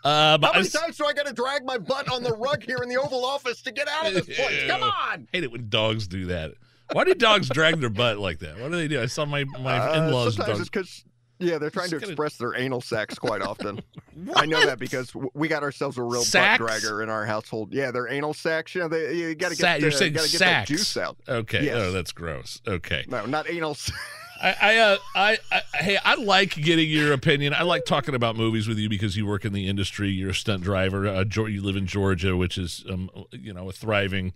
Um, 0.04 0.42
How 0.42 0.50
I 0.52 0.56
many 0.58 0.68
times 0.68 0.96
do 0.96 1.06
I 1.06 1.12
got 1.12 1.26
to 1.26 1.32
drag 1.32 1.64
my 1.64 1.78
butt 1.78 2.10
on 2.10 2.22
the 2.22 2.32
rug 2.32 2.62
here 2.62 2.78
in 2.82 2.88
the 2.88 2.96
Oval 2.96 3.24
Office 3.24 3.62
to 3.62 3.70
get 3.70 3.88
out 3.88 4.06
of 4.06 4.11
this? 4.14 4.66
Come 4.68 4.82
on! 4.82 5.28
hate 5.32 5.44
it 5.44 5.52
when 5.52 5.68
dogs 5.68 6.06
do 6.06 6.26
that. 6.26 6.52
Why 6.92 7.04
do 7.04 7.14
dogs 7.14 7.48
drag 7.48 7.80
their 7.80 7.88
butt 7.90 8.18
like 8.18 8.40
that? 8.40 8.58
What 8.58 8.70
do 8.70 8.76
they 8.76 8.88
do? 8.88 9.00
I 9.00 9.06
saw 9.06 9.24
my 9.24 9.44
my 9.44 9.78
Uh, 9.78 10.06
in-laws. 10.08 10.34
sometimes 10.36 10.58
dogs. 10.58 10.60
it's 10.60 10.68
because 10.70 11.04
yeah, 11.38 11.58
they're 11.58 11.70
trying 11.70 11.86
to 11.88 11.96
Just 11.96 12.02
gonna- 12.02 12.12
express 12.12 12.36
their 12.36 12.54
anal 12.54 12.80
sex 12.80 13.18
quite 13.18 13.42
often. 13.42 13.80
I 14.36 14.46
know 14.46 14.64
that 14.64 14.78
because 14.78 15.12
we 15.34 15.48
got 15.48 15.62
ourselves 15.64 15.98
a 15.98 16.02
real 16.02 16.22
Sacs? 16.22 16.60
butt 16.62 16.70
dragger 16.70 17.02
in 17.02 17.08
our 17.08 17.24
household. 17.26 17.72
Yeah, 17.72 17.90
they're 17.90 18.08
anal 18.08 18.32
sex. 18.34 18.74
You 18.74 18.82
know, 18.82 18.88
they, 18.88 19.14
you 19.16 19.34
got 19.34 19.48
to 19.50 19.56
Sa- 19.56 19.62
get 19.72 19.80
you're 19.80 19.90
uh, 19.90 19.94
saying 19.94 20.12
gotta 20.12 20.30
get 20.30 20.38
that 20.40 20.66
juice 20.68 20.96
out. 20.96 21.16
Okay. 21.28 21.64
Yes. 21.64 21.76
Oh, 21.76 21.90
that's 21.92 22.12
gross. 22.12 22.60
Okay. 22.68 23.04
No, 23.08 23.26
not 23.26 23.48
anal. 23.50 23.76
I, 24.42 24.56
I, 24.60 24.76
uh, 24.78 24.96
I, 25.14 25.38
I, 25.52 25.62
hey, 25.76 25.98
I 26.04 26.14
like 26.16 26.50
getting 26.56 26.90
your 26.90 27.12
opinion. 27.12 27.54
I 27.54 27.62
like 27.62 27.84
talking 27.84 28.14
about 28.16 28.34
movies 28.36 28.66
with 28.66 28.76
you 28.78 28.88
because 28.88 29.16
you 29.16 29.24
work 29.24 29.44
in 29.44 29.52
the 29.52 29.68
industry. 29.68 30.08
You're 30.10 30.30
a 30.30 30.34
stunt 30.34 30.64
driver. 30.64 31.06
Uh, 31.06 31.24
you 31.46 31.62
live 31.62 31.76
in 31.76 31.86
Georgia, 31.86 32.36
which 32.36 32.58
is, 32.58 32.84
um, 32.90 33.08
you 33.30 33.52
know, 33.54 33.68
a 33.68 33.72
thriving. 33.72 34.32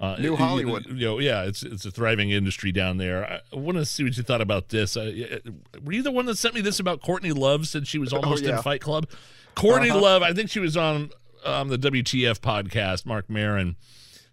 Uh, 0.00 0.16
New 0.18 0.34
Hollywood. 0.34 0.86
You 0.86 1.06
know, 1.06 1.18
yeah, 1.18 1.42
it's 1.42 1.62
it's 1.62 1.84
a 1.84 1.90
thriving 1.90 2.30
industry 2.30 2.72
down 2.72 2.96
there. 2.96 3.42
I 3.52 3.56
want 3.56 3.76
to 3.76 3.84
see 3.84 4.02
what 4.02 4.16
you 4.16 4.22
thought 4.22 4.40
about 4.40 4.70
this. 4.70 4.96
Uh, 4.96 5.38
were 5.84 5.92
you 5.92 6.02
the 6.02 6.10
one 6.10 6.24
that 6.24 6.38
sent 6.38 6.54
me 6.54 6.62
this 6.62 6.80
about 6.80 7.02
Courtney 7.02 7.32
Love? 7.32 7.66
Said 7.68 7.86
she 7.86 7.98
was 7.98 8.10
almost 8.14 8.42
Oh, 8.42 8.46
yeah. 8.48 8.56
in 8.56 8.62
Fight 8.62 8.80
Club. 8.80 9.06
Courtney 9.54 9.90
Uh-huh. 9.90 10.00
Love, 10.00 10.22
I 10.22 10.32
think 10.32 10.48
she 10.48 10.58
was 10.60 10.74
on 10.74 11.10
um, 11.44 11.68
the 11.68 11.76
WTF 11.76 12.40
podcast. 12.40 13.04
Marc 13.04 13.28
Maron 13.28 13.76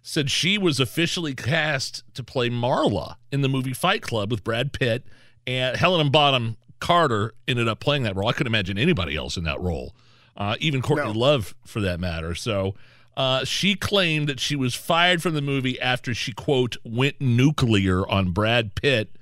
said 0.08 0.30
she 0.30 0.56
was 0.56 0.80
officially 0.80 1.34
cast 1.34 2.02
to 2.14 2.24
play 2.24 2.48
Marla 2.48 3.16
in 3.30 3.42
the 3.42 3.48
movie 3.48 3.74
Fight 3.74 4.00
Club 4.00 4.30
with 4.30 4.42
Brad 4.42 4.72
Pitt, 4.72 5.04
and 5.46 5.76
Helena 5.76 6.08
Bonham 6.08 6.56
Carter 6.80 7.34
ended 7.46 7.68
up 7.68 7.78
playing 7.78 8.04
that 8.04 8.16
role. 8.16 8.26
I 8.26 8.32
couldn't 8.32 8.50
imagine 8.50 8.78
anybody 8.78 9.16
else 9.16 9.36
in 9.36 9.44
that 9.44 9.60
role, 9.60 9.94
uh, 10.34 10.56
even 10.60 10.80
Courtney 10.80 11.12
No. 11.12 11.18
Love 11.18 11.54
for 11.66 11.82
that 11.82 12.00
matter. 12.00 12.34
So 12.34 12.74
uh, 13.18 13.44
she 13.44 13.74
claimed 13.74 14.30
that 14.30 14.40
she 14.40 14.56
was 14.56 14.74
fired 14.74 15.22
from 15.22 15.34
the 15.34 15.42
movie 15.42 15.78
after 15.78 16.14
she, 16.14 16.32
quote, 16.32 16.78
went 16.84 17.20
nuclear 17.20 18.08
on 18.08 18.30
Brad 18.30 18.74
Pitt 18.74 19.14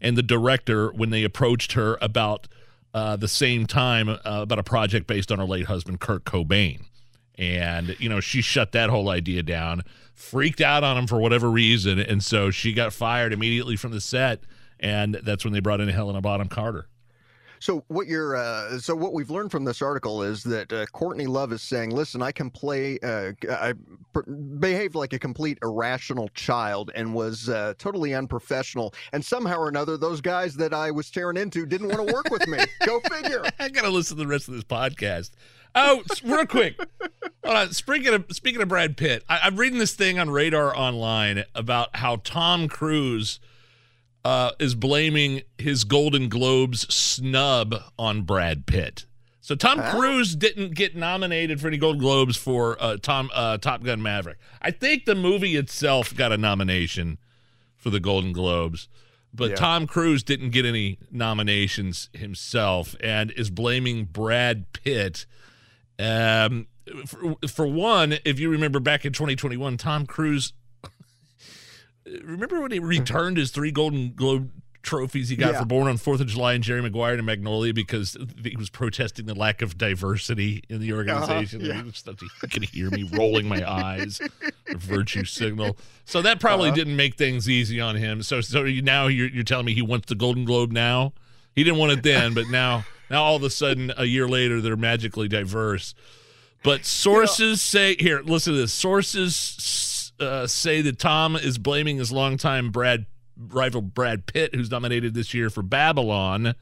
and 0.00 0.16
the 0.16 0.24
director 0.24 0.90
when 0.90 1.10
they 1.10 1.22
approached 1.22 1.74
her 1.74 1.98
about 2.00 2.48
uh, 2.92 3.14
the 3.14 3.28
same 3.28 3.66
time 3.66 4.08
uh, 4.08 4.18
about 4.24 4.58
a 4.58 4.64
project 4.64 5.06
based 5.06 5.30
on 5.30 5.38
her 5.38 5.44
late 5.44 5.66
husband, 5.66 6.00
Kurt 6.00 6.24
Cobain. 6.24 6.86
And, 7.38 7.96
you 8.00 8.08
know, 8.08 8.20
she 8.20 8.42
shut 8.42 8.72
that 8.72 8.90
whole 8.90 9.08
idea 9.08 9.42
down, 9.42 9.82
freaked 10.14 10.60
out 10.60 10.84
on 10.84 10.96
him 10.96 11.06
for 11.06 11.18
whatever 11.18 11.50
reason. 11.50 11.98
And 11.98 12.22
so 12.22 12.50
she 12.50 12.72
got 12.72 12.92
fired 12.92 13.32
immediately 13.32 13.76
from 13.76 13.92
the 13.92 14.00
set. 14.00 14.40
And 14.80 15.14
that's 15.22 15.44
when 15.44 15.52
they 15.52 15.60
brought 15.60 15.80
in 15.80 15.88
Helena 15.88 16.20
Bottom 16.20 16.48
Carter. 16.48 16.88
So 17.62 17.84
what 17.86 18.08
you're, 18.08 18.34
uh, 18.34 18.80
so 18.80 18.92
what 18.96 19.12
we've 19.12 19.30
learned 19.30 19.52
from 19.52 19.64
this 19.64 19.80
article 19.80 20.24
is 20.24 20.42
that 20.42 20.72
uh, 20.72 20.84
Courtney 20.86 21.26
Love 21.28 21.52
is 21.52 21.62
saying, 21.62 21.90
"Listen, 21.90 22.20
I 22.20 22.32
can 22.32 22.50
play, 22.50 22.98
uh, 23.04 23.34
I 23.48 23.74
pr- 24.12 24.28
behaved 24.58 24.96
like 24.96 25.12
a 25.12 25.18
complete 25.20 25.58
irrational 25.62 26.28
child 26.30 26.90
and 26.96 27.14
was 27.14 27.48
uh, 27.48 27.74
totally 27.78 28.14
unprofessional, 28.14 28.92
and 29.12 29.24
somehow 29.24 29.58
or 29.58 29.68
another, 29.68 29.96
those 29.96 30.20
guys 30.20 30.56
that 30.56 30.74
I 30.74 30.90
was 30.90 31.08
tearing 31.08 31.36
into 31.36 31.64
didn't 31.64 31.86
want 31.86 32.04
to 32.04 32.12
work 32.12 32.30
with 32.30 32.48
me. 32.48 32.58
Go 32.84 32.98
figure." 33.08 33.44
I 33.60 33.68
got 33.68 33.82
to 33.82 33.90
listen 33.90 34.16
to 34.16 34.24
the 34.24 34.28
rest 34.28 34.48
of 34.48 34.54
this 34.54 34.64
podcast. 34.64 35.30
Oh, 35.74 36.02
real 36.24 36.46
quick. 36.46 36.76
Hold 37.44 37.56
on. 37.56 37.72
Speaking 37.72 38.12
of 38.14 38.26
speaking 38.30 38.60
of 38.60 38.68
Brad 38.68 38.96
Pitt, 38.96 39.24
I, 39.28 39.40
I'm 39.44 39.56
reading 39.56 39.78
this 39.78 39.94
thing 39.94 40.18
on 40.18 40.30
Radar 40.30 40.76
Online 40.76 41.44
about 41.54 41.96
how 41.96 42.16
Tom 42.16 42.68
Cruise 42.68 43.40
uh, 44.24 44.52
is 44.58 44.74
blaming 44.74 45.42
his 45.58 45.84
Golden 45.84 46.28
Globes 46.28 46.92
snub 46.94 47.74
on 47.98 48.22
Brad 48.22 48.66
Pitt. 48.66 49.06
So 49.40 49.56
Tom 49.56 49.82
Cruise 49.82 50.36
didn't 50.36 50.74
get 50.76 50.94
nominated 50.94 51.60
for 51.60 51.66
any 51.66 51.76
Golden 51.78 52.00
Globes 52.00 52.36
for 52.36 52.76
uh, 52.80 52.96
Tom 53.02 53.28
uh, 53.34 53.58
Top 53.58 53.82
Gun 53.82 54.00
Maverick. 54.00 54.38
I 54.60 54.70
think 54.70 55.04
the 55.04 55.16
movie 55.16 55.56
itself 55.56 56.14
got 56.14 56.30
a 56.30 56.36
nomination 56.38 57.18
for 57.76 57.90
the 57.90 57.98
Golden 57.98 58.32
Globes, 58.32 58.88
but 59.34 59.50
Yeah. 59.50 59.56
Tom 59.56 59.88
Cruise 59.88 60.22
didn't 60.22 60.50
get 60.50 60.64
any 60.64 60.98
nominations 61.10 62.08
himself, 62.12 62.94
and 63.02 63.32
is 63.32 63.50
blaming 63.50 64.04
Brad 64.04 64.72
Pitt. 64.72 65.26
Um, 66.02 66.66
for, 67.06 67.36
for 67.48 67.66
one, 67.66 68.14
if 68.24 68.40
you 68.40 68.50
remember 68.50 68.80
back 68.80 69.04
in 69.04 69.12
2021, 69.12 69.76
Tom 69.76 70.06
Cruise. 70.06 70.52
remember 72.24 72.60
when 72.60 72.72
he 72.72 72.78
returned 72.78 73.36
his 73.36 73.50
three 73.50 73.70
Golden 73.70 74.12
Globe 74.14 74.50
trophies 74.82 75.28
he 75.28 75.36
got 75.36 75.52
Yeah. 75.52 75.60
for 75.60 75.64
Born 75.66 75.86
on 75.86 75.96
Fourth 75.96 76.20
of 76.20 76.26
July 76.26 76.54
and 76.54 76.64
Jerry 76.64 76.82
Maguire 76.82 77.14
and 77.14 77.24
Magnolia 77.24 77.72
because 77.72 78.16
he 78.42 78.56
was 78.56 78.68
protesting 78.68 79.26
the 79.26 79.34
lack 79.34 79.62
of 79.62 79.78
diversity 79.78 80.64
in 80.68 80.80
the 80.80 80.92
organization. 80.92 81.60
yeah. 81.60 81.82
He 82.40 82.48
can 82.48 82.64
hear 82.64 82.90
me 82.90 83.04
rolling 83.12 83.46
my 83.46 83.62
eyes. 83.70 84.20
A 84.68 84.76
virtue 84.76 85.24
signal. 85.24 85.76
So 86.04 86.20
that 86.22 86.40
probably 86.40 86.68
Uh-huh. 86.70 86.76
didn't 86.76 86.96
make 86.96 87.14
things 87.14 87.48
easy 87.48 87.80
on 87.80 87.94
him. 87.94 88.24
So 88.24 88.40
so 88.40 88.64
now 88.64 89.06
you're 89.06 89.28
you're 89.28 89.44
telling 89.44 89.66
me 89.66 89.74
he 89.74 89.82
wants 89.82 90.06
the 90.08 90.16
Golden 90.16 90.44
Globe 90.44 90.72
now. 90.72 91.12
He 91.54 91.62
didn't 91.62 91.78
want 91.78 91.92
it 91.92 92.02
then, 92.02 92.34
but 92.34 92.48
now 92.48 92.84
now 93.12 93.22
all 93.22 93.36
of 93.36 93.44
a 93.44 93.50
sudden 93.50 93.92
a 93.96 94.06
year 94.06 94.26
later 94.26 94.60
they're 94.60 94.76
magically 94.76 95.28
diverse. 95.28 95.94
But 96.64 96.84
sources 96.84 97.60
say 97.60 97.96
here, 97.96 98.22
listen 98.24 98.54
to 98.54 98.58
this. 98.60 98.72
Sources 98.72 100.12
uh, 100.18 100.46
say 100.46 100.80
that 100.82 100.98
Tom 100.98 101.36
is 101.36 101.58
blaming 101.58 101.98
his 101.98 102.12
longtime 102.12 102.70
Brad 102.70 103.06
rival 103.36 103.82
Brad 103.82 104.26
Pitt, 104.26 104.54
who's 104.54 104.70
nominated 104.70 105.14
this 105.14 105.34
year 105.34 105.50
for 105.50 105.62
Babylon. 105.62 106.54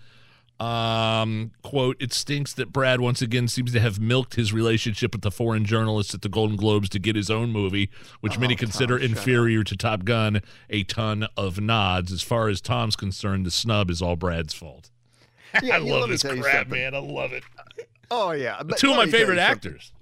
Um, 0.58 1.52
quote, 1.62 1.96
it 2.00 2.12
stinks 2.12 2.52
that 2.54 2.70
Brad 2.70 3.00
once 3.00 3.22
again 3.22 3.48
seems 3.48 3.72
to 3.72 3.80
have 3.80 3.98
milked 3.98 4.34
his 4.34 4.52
relationship 4.52 5.12
with 5.14 5.22
the 5.22 5.30
foreign 5.30 5.64
journalists 5.64 6.14
at 6.14 6.20
the 6.20 6.28
Golden 6.28 6.56
Globes 6.56 6.90
to 6.90 6.98
get 6.98 7.16
his 7.16 7.30
own 7.30 7.50
movie, 7.50 7.90
which 8.20 8.38
many 8.38 8.54
consider 8.56 8.98
inferior 8.98 9.64
to 9.64 9.74
Top 9.74 10.04
Gun, 10.04 10.42
a 10.68 10.82
ton 10.84 11.26
of 11.34 11.60
nods. 11.60 12.12
As 12.12 12.20
far 12.20 12.48
as 12.48 12.60
Tom's 12.60 12.94
concerned, 12.94 13.46
the 13.46 13.50
snub 13.50 13.90
is 13.90 14.02
all 14.02 14.16
Brad's 14.16 14.52
fault. 14.52 14.90
Yeah, 15.62 15.76
I 15.76 15.78
love 15.78 16.08
this 16.08 16.22
crap, 16.22 16.68
man. 16.68 16.94
I 16.94 16.98
love 16.98 17.32
it. 17.32 17.42
Oh 18.10 18.32
yeah, 18.32 18.62
but 18.62 18.78
Two 18.78 18.90
of 18.90 18.96
my 18.96 19.06
favorite 19.06 19.38
actors. 19.38 19.92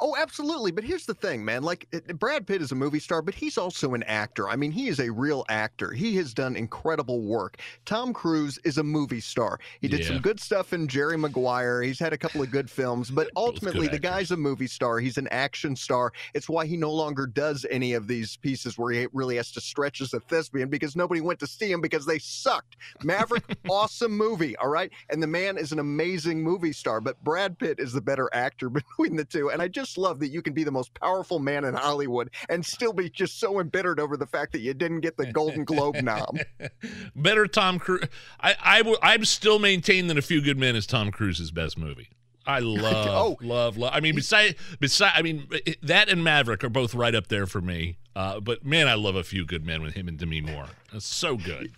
Oh, 0.00 0.14
absolutely. 0.16 0.70
But 0.70 0.84
here's 0.84 1.06
the 1.06 1.14
thing, 1.14 1.44
man. 1.44 1.62
Like 1.62 1.86
it- 1.92 2.18
Brad 2.18 2.46
Pitt 2.46 2.62
is 2.62 2.70
a 2.72 2.74
movie 2.76 3.00
star, 3.00 3.20
but 3.20 3.34
he's 3.34 3.58
also 3.58 3.94
an 3.94 4.02
actor. 4.04 4.48
I 4.48 4.54
mean, 4.56 4.70
he 4.70 4.88
is 4.88 5.00
a 5.00 5.10
real 5.10 5.44
actor. 5.48 5.90
He 5.92 6.14
has 6.16 6.32
done 6.32 6.54
incredible 6.56 7.22
work. 7.22 7.58
Tom 7.84 8.12
Cruise 8.12 8.58
is 8.64 8.78
a 8.78 8.82
movie 8.84 9.20
star. 9.20 9.58
He 9.80 9.88
did 9.88 10.00
Yeah. 10.00 10.06
some 10.08 10.18
good 10.20 10.38
stuff 10.38 10.72
in 10.72 10.86
Jerry 10.86 11.16
Maguire. 11.18 11.82
He's 11.82 11.98
had 11.98 12.12
a 12.12 12.18
couple 12.18 12.40
of 12.42 12.50
good 12.52 12.70
films, 12.70 13.10
but 13.10 13.28
ultimately, 13.36 13.88
the 13.88 13.98
guy's 13.98 14.30
a 14.30 14.36
movie 14.36 14.68
star. 14.68 15.00
He's 15.00 15.18
an 15.18 15.26
action 15.28 15.74
star. 15.74 16.12
It's 16.32 16.48
why 16.48 16.66
he 16.66 16.76
no 16.76 16.92
longer 16.92 17.26
does 17.26 17.66
any 17.68 17.94
of 17.94 18.06
these 18.06 18.36
pieces 18.36 18.78
where 18.78 18.92
he 18.92 19.06
really 19.12 19.36
has 19.36 19.50
to 19.52 19.60
stretch 19.60 20.00
as 20.00 20.14
a 20.14 20.20
thespian 20.20 20.68
because 20.68 20.94
nobody 20.94 21.20
went 21.20 21.40
to 21.40 21.46
see 21.46 21.72
him 21.72 21.80
because 21.80 22.06
they 22.06 22.18
sucked. 22.20 22.76
Maverick, 23.02 23.44
awesome 23.68 24.12
movie, 24.16 24.56
all 24.58 24.68
right? 24.68 24.92
And 25.10 25.20
the 25.22 25.26
man 25.26 25.58
is 25.58 25.72
an 25.72 25.80
amazing 25.80 26.42
movie 26.42 26.72
star, 26.72 27.00
but 27.00 27.22
Brad 27.24 27.58
Pitt 27.58 27.80
is 27.80 27.92
the 27.92 28.00
better 28.00 28.28
actor 28.32 28.68
between 28.70 29.16
the 29.16 29.24
two. 29.24 29.50
And 29.50 29.60
I 29.60 29.66
just 29.66 29.87
love 29.96 30.18
that 30.20 30.28
you 30.28 30.42
can 30.42 30.52
be 30.52 30.64
the 30.64 30.70
most 30.70 30.92
powerful 30.94 31.38
man 31.38 31.64
in 31.64 31.74
Hollywood 31.74 32.30
and 32.48 32.64
still 32.66 32.92
be 32.92 33.08
just 33.08 33.38
so 33.40 33.60
embittered 33.60 34.00
over 34.00 34.16
the 34.16 34.26
fact 34.26 34.52
that 34.52 34.60
you 34.60 34.74
didn't 34.74 35.00
get 35.00 35.16
the 35.16 35.32
Golden 35.32 35.64
Globe 35.64 35.96
nom. 36.02 36.36
Better 37.16 37.46
Tom 37.46 37.78
Cruise. 37.78 38.04
I, 38.40 38.56
I 38.60 38.82
will. 38.82 38.98
I'm 39.02 39.24
still 39.24 39.58
maintaining 39.58 40.08
that 40.08 40.18
A 40.18 40.22
Few 40.22 40.40
Good 40.40 40.58
Men 40.58 40.76
is 40.76 40.86
Tom 40.86 41.10
Cruise's 41.10 41.50
best 41.50 41.78
movie. 41.78 42.08
I 42.46 42.58
love, 42.60 43.06
Oh. 43.08 43.36
love, 43.46 43.76
love. 43.76 43.92
I 43.94 44.00
mean, 44.00 44.14
beside, 44.14 44.56
beside, 44.80 45.12
I 45.14 45.22
mean, 45.22 45.46
that 45.82 46.08
and 46.08 46.24
Maverick 46.24 46.64
are 46.64 46.68
both 46.70 46.94
right 46.94 47.14
up 47.14 47.28
there 47.28 47.46
for 47.46 47.60
me. 47.60 47.98
Uh, 48.16 48.40
but 48.40 48.64
man, 48.64 48.88
I 48.88 48.94
love 48.94 49.14
A 49.16 49.22
Few 49.22 49.44
Good 49.46 49.64
Men 49.64 49.82
with 49.82 49.94
him 49.94 50.08
and 50.08 50.18
Demi 50.18 50.40
Moore. 50.40 50.66
It's 50.92 51.06
so 51.06 51.36
good. 51.36 51.72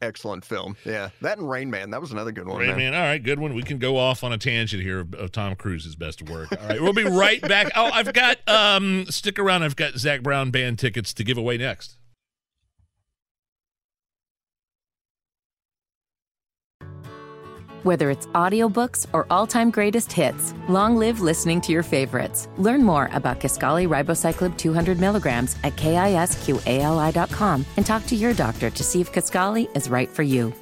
Excellent 0.00 0.44
film. 0.44 0.76
Yeah. 0.84 1.10
That 1.22 1.38
and 1.38 1.50
Rain 1.50 1.70
Man. 1.70 1.90
That 1.90 2.00
was 2.00 2.12
another 2.12 2.32
good 2.32 2.46
one. 2.46 2.60
Right, 2.60 2.76
man. 2.76 2.94
All 2.94 3.00
right, 3.00 3.22
good 3.22 3.40
one. 3.40 3.54
We 3.54 3.62
can 3.62 3.78
go 3.78 3.96
off 3.96 4.22
on 4.22 4.32
a 4.32 4.38
tangent 4.38 4.82
here 4.82 5.00
of, 5.00 5.12
of 5.14 5.32
Tom 5.32 5.56
Cruise's 5.56 5.96
best 5.96 6.22
work. 6.30 6.52
All 6.52 6.68
right, 6.68 6.80
we'll 6.80 6.92
be 6.92 7.04
right 7.04 7.40
back. 7.40 7.72
Oh, 7.74 7.90
I've 7.92 8.12
got 8.12 8.38
um, 8.48 9.06
stick 9.06 9.38
around. 9.38 9.64
I've 9.64 9.76
got 9.76 9.94
Zac 9.94 10.22
Brown 10.22 10.50
band 10.50 10.78
tickets 10.78 11.12
to 11.14 11.24
give 11.24 11.36
away 11.36 11.58
next. 11.58 11.97
Whether 17.82 18.10
it's 18.10 18.26
audiobooks 18.28 19.06
or 19.12 19.26
all-time 19.30 19.70
greatest 19.70 20.12
hits, 20.12 20.52
long 20.68 20.96
live 20.96 21.20
listening 21.20 21.60
to 21.62 21.72
your 21.72 21.82
favorites. 21.82 22.48
Learn 22.58 22.82
more 22.82 23.08
about 23.12 23.40
Kisqali 23.40 23.88
Ribociclib 23.88 24.56
200 24.56 24.98
milligrams 24.98 25.56
at 25.62 25.76
kisqali.com 25.76 27.64
and 27.76 27.86
talk 27.86 28.06
to 28.06 28.16
your 28.16 28.34
doctor 28.34 28.70
to 28.70 28.82
see 28.82 29.00
if 29.00 29.12
Kisqali 29.12 29.74
is 29.76 29.88
right 29.88 30.08
for 30.08 30.22
you. 30.22 30.52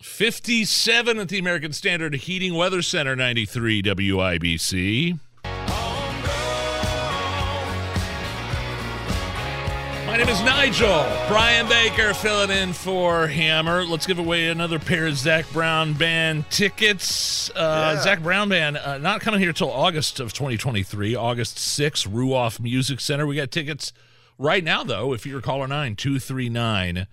Fifty-seven 0.00 1.18
at 1.18 1.28
the 1.28 1.40
American 1.40 1.72
Standard 1.72 2.14
Heating 2.14 2.54
Weather 2.54 2.82
Center, 2.82 3.16
ninety-three 3.16 3.82
WIBC. 3.82 5.18
My 10.14 10.18
name 10.18 10.28
is 10.28 10.40
Nigel. 10.44 11.04
Brian 11.26 11.66
Baker 11.68 12.14
filling 12.14 12.52
in 12.52 12.72
for 12.72 13.26
Hammer. 13.26 13.84
Let's 13.84 14.06
give 14.06 14.20
away 14.20 14.46
another 14.46 14.78
pair 14.78 15.08
of 15.08 15.16
Zac 15.16 15.44
Brown 15.52 15.92
Band 15.94 16.48
tickets. 16.50 17.50
Uh, 17.50 17.94
Yeah. 17.96 18.02
Zac 18.04 18.22
Brown 18.22 18.48
Band 18.48 18.76
uh, 18.76 18.98
not 18.98 19.20
coming 19.22 19.40
here 19.40 19.52
till 19.52 19.72
August 19.72 20.20
of 20.20 20.32
2023, 20.32 21.16
August 21.16 21.56
6th, 21.56 22.06
Ruoff 22.06 22.60
Music 22.60 23.00
Center. 23.00 23.26
We 23.26 23.34
got 23.34 23.50
tickets 23.50 23.92
right 24.38 24.62
now, 24.62 24.84
though. 24.84 25.14
If 25.14 25.26
you're 25.26 25.40
caller 25.40 25.66
9 25.66 25.96
239 25.96 27.08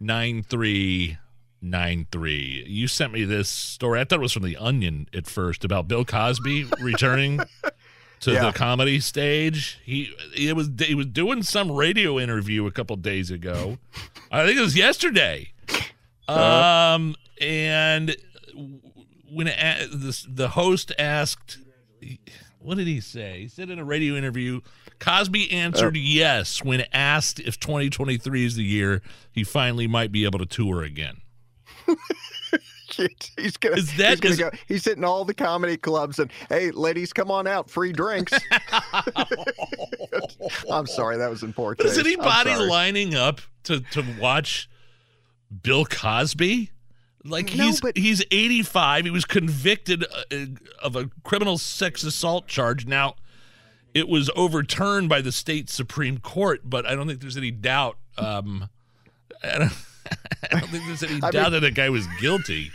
9393. 0.00 2.64
You 2.66 2.88
sent 2.88 3.12
me 3.12 3.22
this 3.22 3.48
story. 3.48 4.00
I 4.00 4.04
thought 4.04 4.18
it 4.18 4.22
was 4.22 4.32
from 4.32 4.42
The 4.42 4.56
Onion 4.56 5.06
at 5.14 5.28
first 5.28 5.64
about 5.64 5.86
Bill 5.86 6.04
Cosby 6.04 6.66
returning 6.80 7.38
to 8.20 8.32
Yeah. 8.32 8.44
the 8.46 8.52
comedy 8.52 9.00
stage. 9.00 9.78
He 9.84 10.12
it 10.36 10.54
was 10.56 10.70
he 10.78 10.94
was 10.94 11.06
doing 11.06 11.42
some 11.42 11.70
radio 11.72 12.18
interview 12.18 12.66
a 12.66 12.70
couple 12.70 12.96
days 12.96 13.30
ago. 13.30 13.78
I 14.30 14.44
think 14.46 14.58
it 14.58 14.62
was 14.62 14.76
yesterday. 14.76 15.52
Um, 16.28 17.16
and 17.40 18.14
when 19.32 19.48
a- 19.48 19.86
the 19.90 20.24
the 20.28 20.48
host 20.50 20.92
asked, 20.98 21.58
what 22.58 22.76
did 22.76 22.86
he 22.86 23.00
say? 23.00 23.40
He 23.42 23.48
said 23.48 23.70
in 23.70 23.78
a 23.78 23.84
radio 23.84 24.14
interview, 24.14 24.60
Cosby 24.98 25.50
answered 25.50 25.96
yes 25.96 26.62
when 26.62 26.84
asked 26.92 27.40
if 27.40 27.58
2023 27.58 28.44
is 28.44 28.54
the 28.56 28.62
year 28.64 29.02
he 29.32 29.42
finally 29.44 29.86
might 29.86 30.12
be 30.12 30.24
able 30.24 30.38
to 30.38 30.46
tour 30.46 30.82
again. 30.82 31.22
shit. 32.92 33.30
He's 33.38 33.56
gonna. 33.56 33.76
Is 33.76 33.96
that- 33.96 34.10
he's 34.10 34.20
gonna 34.20 34.32
is- 34.32 34.38
go? 34.38 34.50
He's 34.66 34.84
hitting 34.84 35.04
all 35.04 35.24
the 35.24 35.34
comedy 35.34 35.76
clubs 35.76 36.18
and 36.18 36.30
hey, 36.48 36.70
ladies, 36.70 37.12
come 37.12 37.30
on 37.30 37.46
out, 37.46 37.70
free 37.70 37.92
drinks. 37.92 38.32
I'm 40.70 40.86
sorry, 40.86 41.16
that 41.18 41.30
was 41.30 41.44
poor 41.54 41.76
Is 41.78 41.98
anybody 41.98 42.54
lining 42.56 43.14
up 43.14 43.40
to 43.64 43.80
to 43.80 44.04
watch 44.20 44.68
Bill 45.62 45.84
Cosby? 45.84 46.70
Like 47.24 47.54
No, 47.54 47.64
he's 47.64 47.80
but- 47.80 47.96
he's 47.96 48.24
85. 48.30 49.04
He 49.04 49.10
was 49.10 49.24
convicted 49.24 50.04
uh, 50.32 50.46
of 50.82 50.96
a 50.96 51.10
criminal 51.22 51.58
sex 51.58 52.02
assault 52.02 52.46
charge. 52.46 52.86
Now, 52.86 53.16
it 53.92 54.08
was 54.08 54.30
overturned 54.34 55.10
by 55.10 55.20
the 55.20 55.32
state 55.32 55.68
supreme 55.68 56.18
court, 56.18 56.62
but 56.64 56.86
I 56.86 56.94
don't 56.94 57.06
think 57.06 57.20
there's 57.20 57.36
any 57.36 57.50
doubt. 57.50 57.98
Um, 58.16 58.70
I 60.52 60.60
don't, 60.60 60.68
think 60.70 60.84
there's 60.86 61.02
any 61.02 61.20
I 61.22 61.30
doubt 61.30 61.52
mean- 61.52 61.52
that 61.52 61.60
the 61.60 61.70
guy 61.70 61.90
was 61.90 62.06
guilty. 62.20 62.70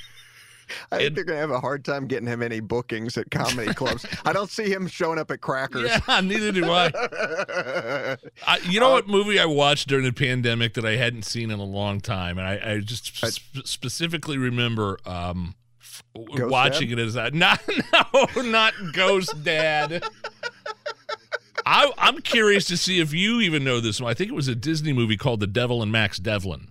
I 0.91 0.97
think 0.97 1.15
they're 1.15 1.23
gonna 1.23 1.39
have 1.39 1.51
a 1.51 1.59
hard 1.59 1.85
time 1.85 2.07
getting 2.07 2.27
him 2.27 2.41
any 2.41 2.59
bookings 2.59 3.17
at 3.17 3.29
comedy 3.29 3.71
clubs. 3.73 4.03
I 4.25 4.33
don't 4.33 4.49
see 4.49 4.71
him 4.71 4.87
showing 4.87 5.19
up 5.19 5.29
at 5.29 5.41
Crackers. 5.41 5.91
Yeah, 6.07 6.21
neither 6.23 6.51
do 6.51 6.65
I. 6.71 6.87
I 8.47 8.57
you 8.63 8.79
know 8.79 8.91
what 8.91 9.07
movie 9.07 9.39
I 9.39 9.45
watched 9.45 9.87
during 9.87 10.05
the 10.05 10.11
pandemic 10.11 10.73
that 10.73 10.83
I 10.85 10.95
hadn't 10.95 11.23
seen 11.23 11.51
in 11.51 11.59
a 11.59 11.63
long 11.63 12.01
time, 12.01 12.39
and 12.39 12.47
I, 12.47 12.73
I 12.73 12.79
just 12.79 13.15
sp- 13.15 13.61
specifically 13.63 14.39
remember 14.39 14.97
um, 15.05 15.53
watching 16.15 16.89
Dad? 16.89 16.99
it 16.99 17.05
as 17.05 17.13
that. 17.13 17.33
Not 17.35 17.61
no, 18.35 18.41
not 18.41 18.73
Ghost 18.93 19.43
Dad. 19.43 20.03
I, 21.63 21.91
I'm 21.97 22.21
curious 22.21 22.65
to 22.65 22.77
see 22.77 22.99
if 22.99 23.13
you 23.13 23.39
even 23.41 23.63
know 23.63 23.79
this 23.79 23.99
one. 23.99 24.09
I 24.09 24.13
think 24.13 24.31
it 24.31 24.35
was 24.35 24.47
a 24.47 24.55
Disney 24.55 24.93
movie 24.93 25.17
called 25.17 25.39
The 25.39 25.47
Devil 25.47 25.81
and 25.81 25.91
Max 25.91 26.17
Devlin. 26.19 26.69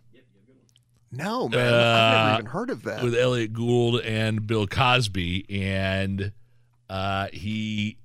No, 1.16 1.48
man, 1.48 1.60
I've 1.60 1.70
never 1.72 2.30
Uh, 2.30 2.34
even 2.34 2.46
heard 2.46 2.70
of 2.70 2.82
that. 2.82 3.02
with 3.02 3.14
Elliot 3.14 3.52
Gould 3.52 4.00
and 4.00 4.46
Bill 4.46 4.66
Cosby, 4.66 5.46
and 5.48 6.32
uh, 6.90 7.28
he 7.32 7.96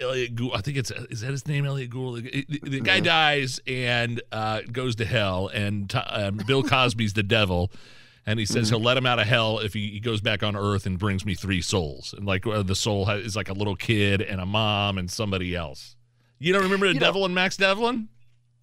Elliot 0.00 0.34
Gould. 0.36 0.52
I 0.54 0.60
think 0.60 0.76
it's 0.76 0.90
is 0.90 1.20
that 1.22 1.30
his 1.32 1.46
name, 1.46 1.66
Elliot 1.66 1.90
Gould. 1.90 2.22
The, 2.22 2.46
the 2.62 2.80
guy 2.80 3.00
dies 3.00 3.60
and 3.66 4.22
uh, 4.30 4.60
goes 4.70 4.94
to 4.96 5.04
hell, 5.04 5.48
and 5.48 5.92
um, 6.06 6.40
Bill 6.46 6.62
Cosby's 6.62 7.14
the 7.14 7.22
devil. 7.22 7.70
And 8.26 8.38
he 8.38 8.44
says 8.44 8.68
he'll 8.68 8.78
let 8.82 8.98
him 8.98 9.06
out 9.06 9.18
of 9.18 9.26
hell 9.26 9.58
if 9.58 9.72
he, 9.72 9.88
he 9.88 10.00
goes 10.00 10.20
back 10.20 10.42
on 10.42 10.54
Earth 10.54 10.84
and 10.84 10.98
brings 10.98 11.24
me 11.24 11.34
three 11.34 11.62
souls. 11.62 12.12
And 12.14 12.26
like 12.26 12.46
uh, 12.46 12.62
the 12.62 12.74
soul 12.74 13.08
is 13.08 13.34
like 13.34 13.48
a 13.48 13.54
little 13.54 13.74
kid 13.74 14.20
and 14.20 14.38
a 14.38 14.44
mom 14.44 14.98
and 14.98 15.10
somebody 15.10 15.56
else. 15.56 15.96
You 16.38 16.52
don't 16.52 16.62
remember 16.62 16.88
the 16.88 16.92
You 16.92 17.00
know- 17.00 17.06
Devil 17.06 17.24
and 17.24 17.34
Max 17.34 17.56
Devlin? 17.56 18.08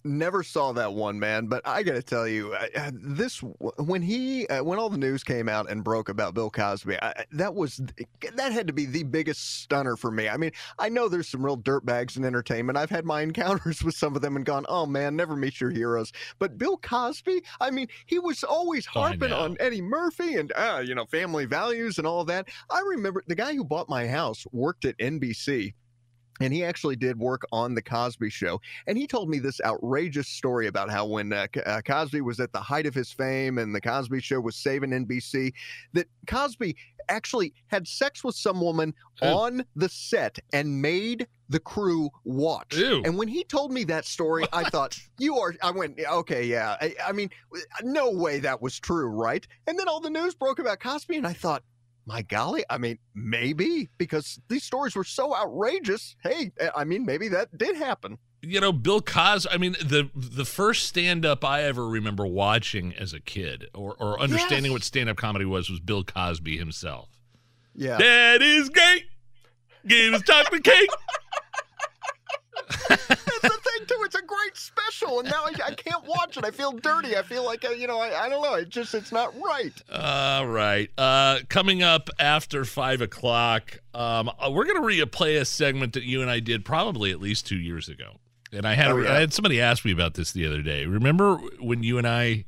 Never 0.06 0.42
saw 0.42 0.72
that 0.72 0.92
one, 0.92 1.18
man. 1.18 1.46
But 1.46 1.66
I 1.66 1.82
got 1.82 1.94
to 1.94 2.02
tell 2.02 2.26
you, 2.28 2.54
this 2.92 3.40
when 3.40 4.02
he 4.02 4.46
uh, 4.48 4.62
when 4.62 4.78
all 4.78 4.88
the 4.88 4.98
news 4.98 5.24
came 5.24 5.48
out 5.48 5.70
and 5.70 5.82
broke 5.82 6.08
about 6.08 6.34
Bill 6.34 6.50
Cosby, 6.50 6.96
I, 7.02 7.24
that 7.32 7.54
was 7.54 7.80
that 8.34 8.52
had 8.52 8.66
to 8.66 8.72
be 8.72 8.86
the 8.86 9.02
biggest 9.02 9.62
stunner 9.62 9.96
for 9.96 10.10
me. 10.10 10.28
I 10.28 10.36
mean, 10.36 10.52
I 10.78 10.88
know 10.88 11.08
there's 11.08 11.28
some 11.28 11.44
real 11.44 11.58
dirtbags 11.58 12.16
in 12.16 12.24
entertainment. 12.24 12.78
I've 12.78 12.90
had 12.90 13.04
my 13.04 13.20
encounters 13.26 13.82
with 13.82 13.94
some 13.94 14.16
of 14.16 14.22
them 14.22 14.36
and 14.36 14.44
gone, 14.44 14.64
"Oh 14.68 14.86
man, 14.86 15.16
never 15.16 15.36
meet 15.36 15.60
your 15.60 15.70
heroes." 15.70 16.12
But 16.38 16.58
Bill 16.58 16.76
Cosby, 16.78 17.42
I 17.60 17.70
mean, 17.70 17.88
he 18.06 18.18
was 18.18 18.44
always 18.44 18.86
Oh, 18.94 19.00
harping 19.00 19.32
on 19.32 19.56
Eddie 19.60 19.82
Murphy 19.82 20.36
and 20.36 20.52
uh, 20.54 20.82
you 20.84 20.94
know 20.94 21.06
family 21.06 21.44
values 21.44 21.98
and 21.98 22.06
all 22.06 22.24
that. 22.26 22.48
I 22.70 22.80
remember 22.80 23.22
the 23.26 23.34
guy 23.34 23.54
who 23.54 23.64
bought 23.64 23.88
my 23.88 24.06
house 24.06 24.46
worked 24.52 24.84
at 24.84 24.96
NBC. 24.98 25.74
And 26.40 26.52
he 26.52 26.64
actually 26.64 26.96
did 26.96 27.18
work 27.18 27.42
on 27.52 27.74
the 27.74 27.82
Cosby 27.82 28.30
Show, 28.30 28.60
and 28.86 28.98
he 28.98 29.06
told 29.06 29.28
me 29.28 29.38
this 29.38 29.60
outrageous 29.64 30.28
story 30.28 30.66
about 30.66 30.90
how 30.90 31.06
when 31.06 31.32
uh, 31.32 31.46
C- 31.54 31.62
uh, 31.62 31.80
Cosby 31.82 32.20
was 32.20 32.40
at 32.40 32.52
the 32.52 32.60
height 32.60 32.86
of 32.86 32.94
his 32.94 33.10
fame 33.10 33.58
and 33.58 33.74
the 33.74 33.80
Cosby 33.80 34.20
Show 34.20 34.40
was 34.40 34.56
saving 34.56 34.90
NBC, 34.90 35.52
that 35.94 36.06
Cosby 36.26 36.76
actually 37.08 37.52
had 37.68 37.86
sex 37.86 38.24
with 38.24 38.34
some 38.34 38.60
woman 38.60 38.94
Ew. 39.22 39.28
on 39.28 39.64
the 39.76 39.88
set 39.88 40.38
and 40.52 40.82
made 40.82 41.26
the 41.48 41.60
crew 41.60 42.10
watch. 42.24 42.76
Ew. 42.76 43.02
And 43.04 43.16
when 43.16 43.28
he 43.28 43.44
told 43.44 43.72
me 43.72 43.84
that 43.84 44.04
story, 44.04 44.44
I 44.52 44.64
thought, 44.64 44.98
"You 45.18 45.38
are." 45.38 45.54
I 45.62 45.70
went, 45.70 45.98
"Okay, 46.00 46.44
yeah." 46.44 46.76
I, 46.80 46.94
I 47.06 47.12
mean, 47.12 47.30
no 47.82 48.10
way 48.10 48.40
that 48.40 48.60
was 48.60 48.78
true, 48.78 49.06
right? 49.06 49.46
And 49.66 49.78
then 49.78 49.88
all 49.88 50.00
the 50.00 50.10
news 50.10 50.34
broke 50.34 50.58
about 50.58 50.80
Cosby, 50.80 51.16
and 51.16 51.26
I 51.26 51.32
thought. 51.32 51.62
My 52.08 52.22
golly, 52.22 52.64
I 52.70 52.78
mean, 52.78 52.98
maybe 53.14 53.88
because 53.98 54.38
these 54.48 54.62
stories 54.62 54.94
were 54.94 55.02
so 55.04 55.34
outrageous. 55.34 56.14
Hey, 56.22 56.52
eh, 56.60 56.70
I 56.76 56.84
mean, 56.84 57.04
maybe 57.04 57.28
that 57.28 57.56
did 57.58 57.76
happen. 57.76 58.16
you 58.42 58.60
know 58.60 58.70
bill 58.72 59.00
cosby 59.00 59.50
i 59.52 59.56
mean 59.56 59.72
the 59.80 60.08
the 60.14 60.44
first 60.44 60.86
stand-up 60.86 61.42
i 61.44 61.62
ever 61.62 61.88
remember 61.88 62.24
watching 62.26 62.94
as 62.94 63.12
a 63.14 63.18
kid 63.18 63.66
or, 63.74 63.94
or 63.98 64.20
understanding 64.20 64.70
Yes. 64.70 64.72
what 64.72 64.84
stand-up 64.84 65.16
comedy 65.16 65.44
was 65.46 65.68
was 65.70 65.80
bill 65.80 66.04
cosby 66.04 66.56
himself 66.58 67.08
Yeah. 67.74 67.96
that 67.96 68.42
is 68.42 68.68
gay 68.68 69.04
give 69.88 70.14
us 70.14 70.22
chocolate 70.22 70.62
cake 70.62 70.90
It's 74.04 74.14
a 74.14 74.22
great 74.22 74.56
special, 74.56 75.20
and 75.20 75.28
now 75.28 75.44
I, 75.44 75.52
I 75.66 75.74
can't 75.74 76.04
watch 76.06 76.36
it. 76.36 76.44
I 76.44 76.50
feel 76.50 76.72
dirty. 76.72 77.16
I 77.16 77.22
feel 77.22 77.44
like 77.44 77.64
I, 77.64 77.72
you 77.72 77.86
know, 77.86 77.98
I, 77.98 78.24
I 78.24 78.28
don't 78.28 78.42
know. 78.42 78.54
It 78.54 78.68
just 78.68 78.94
it's 78.94 79.12
not 79.12 79.34
right. 79.40 79.72
all 79.92 80.46
right 80.46 80.90
uh 80.98 81.38
coming 81.48 81.82
up 81.82 82.08
after 82.18 82.64
five 82.64 83.00
o'clock 83.00 83.80
um 83.94 84.28
uh, 84.38 84.50
we're 84.50 84.64
gonna 84.64 84.80
replay 84.80 85.40
a 85.40 85.44
segment 85.44 85.92
that 85.94 86.02
you 86.04 86.20
and 86.22 86.30
i 86.30 86.40
did 86.40 86.64
probably 86.64 87.10
at 87.10 87.20
least 87.20 87.46
two 87.46 87.56
years 87.56 87.88
ago 87.88 88.12
and 88.52 88.66
i 88.66 88.74
had 88.74 88.88
Oh, 88.92 88.98
yeah. 88.98 89.12
i 89.14 89.20
had 89.20 89.32
somebody 89.32 89.60
ask 89.60 89.84
me 89.84 89.92
about 89.92 90.14
this 90.14 90.32
the 90.32 90.46
other 90.46 90.62
day 90.62 90.86
remember 90.86 91.36
when 91.60 91.82
you 91.82 91.98
and 91.98 92.06
i 92.06 92.44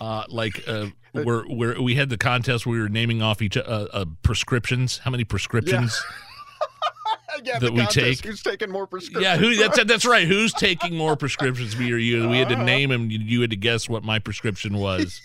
uh 0.00 0.24
like 0.28 0.62
uh 0.68 0.86
where 1.12 1.42
where 1.42 1.80
we 1.80 1.94
had 1.94 2.08
the 2.08 2.18
contest 2.18 2.66
where 2.66 2.74
we 2.74 2.80
were 2.82 2.88
naming 2.88 3.22
off 3.22 3.42
each 3.42 3.56
uh, 3.56 3.60
uh 3.60 4.04
prescriptions 4.22 4.98
how 4.98 5.10
many 5.10 5.24
prescriptions 5.24 6.00
yeah, 6.10 6.16
that 7.44 7.60
the 7.60 7.72
we 7.72 7.86
take- 7.86 8.24
Who's 8.24 8.42
taking 8.42 8.70
more 8.70 8.86
prescriptions? 8.86 9.22
Yeah, 9.22 9.36
who? 9.36 9.54
That's 9.56 9.82
that's 9.84 10.06
right. 10.06 10.26
Who's 10.26 10.52
taking 10.52 10.96
more 10.96 11.16
prescriptions, 11.16 11.76
me 11.76 11.92
or 11.92 11.96
you? 11.96 12.28
We 12.28 12.38
had 12.38 12.48
to 12.48 12.56
name 12.56 12.90
him. 12.90 13.10
You, 13.10 13.40
had 13.40 13.50
to 13.50 13.56
guess 13.56 13.88
what 13.88 14.02
my 14.02 14.18
prescription 14.18 14.78
was. 14.78 15.20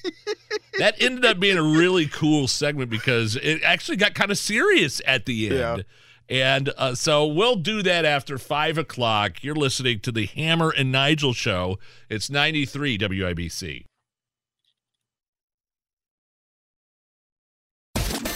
that 0.79 1.01
ended 1.01 1.25
up 1.25 1.39
being 1.39 1.57
a 1.57 1.63
really 1.63 2.07
cool 2.07 2.47
segment 2.47 2.89
because 2.89 3.35
it 3.35 3.61
actually 3.63 3.97
got 3.97 4.13
kind 4.13 4.31
of 4.31 4.37
serious 4.37 5.01
at 5.05 5.25
the 5.25 5.49
end. 5.49 5.85
And 6.27 6.71
uh, 6.77 6.95
so 6.95 7.25
we'll 7.25 7.55
do 7.57 7.83
that 7.83 8.03
after 8.03 8.37
five 8.37 8.77
o'clock. 8.77 9.43
You're 9.43 9.55
listening 9.55 9.99
to 10.01 10.11
the 10.11 10.25
Hammer 10.25 10.71
and 10.75 10.91
Nigel 10.91 11.33
show. 11.33 11.77
It's 12.09 12.29
93 12.29 12.97
WIBC. 12.97 13.85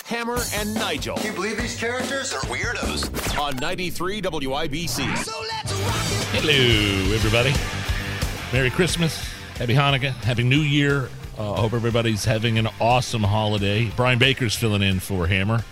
Hammer 0.09 0.39
and 0.55 0.73
Nigel. 0.73 1.15
Can 1.17 1.27
you 1.27 1.33
believe 1.33 1.57
these 1.61 1.79
characters 1.79 2.33
are 2.33 2.39
weirdos? 2.41 3.37
On 3.39 3.55
93 3.57 4.23
WIBC. 4.23 5.17
So 5.19 5.39
let's 5.41 5.71
rock! 5.71 5.93
Hello, 6.41 7.13
everybody. 7.15 7.53
Merry 8.51 8.71
Christmas. 8.71 9.15
Happy 9.59 9.75
Hanukkah. 9.75 10.11
Happy 10.23 10.41
New 10.43 10.61
Year. 10.61 11.09
Uh, 11.37 11.53
I 11.53 11.59
hope 11.59 11.73
everybody's 11.73 12.25
having 12.25 12.57
an 12.57 12.67
awesome 12.81 13.21
holiday. 13.21 13.85
Brian 13.95 14.17
Baker's 14.17 14.55
filling 14.55 14.81
in 14.81 14.99
for 14.99 15.27
Hammer. 15.27 15.63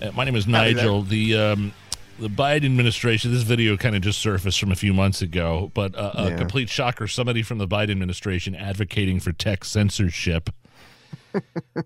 Uh, 0.00 0.12
my 0.12 0.22
name 0.24 0.36
is 0.36 0.46
Nigel. 0.46 1.02
The 1.02 1.36
um, 1.36 1.72
the 2.20 2.28
Biden 2.28 2.66
administration. 2.66 3.32
This 3.32 3.42
video 3.42 3.76
kind 3.76 3.96
of 3.96 4.02
just 4.02 4.20
surfaced 4.20 4.60
from 4.60 4.70
a 4.70 4.76
few 4.76 4.94
months 4.94 5.20
ago, 5.20 5.72
but 5.74 5.96
uh, 5.96 6.12
a 6.14 6.28
Yeah. 6.30 6.36
complete 6.36 6.70
shocker. 6.70 7.08
Somebody 7.08 7.42
from 7.42 7.58
the 7.58 7.66
Biden 7.66 7.90
administration 7.90 8.54
advocating 8.54 9.18
for 9.18 9.32
tech 9.32 9.64
censorship. 9.64 10.50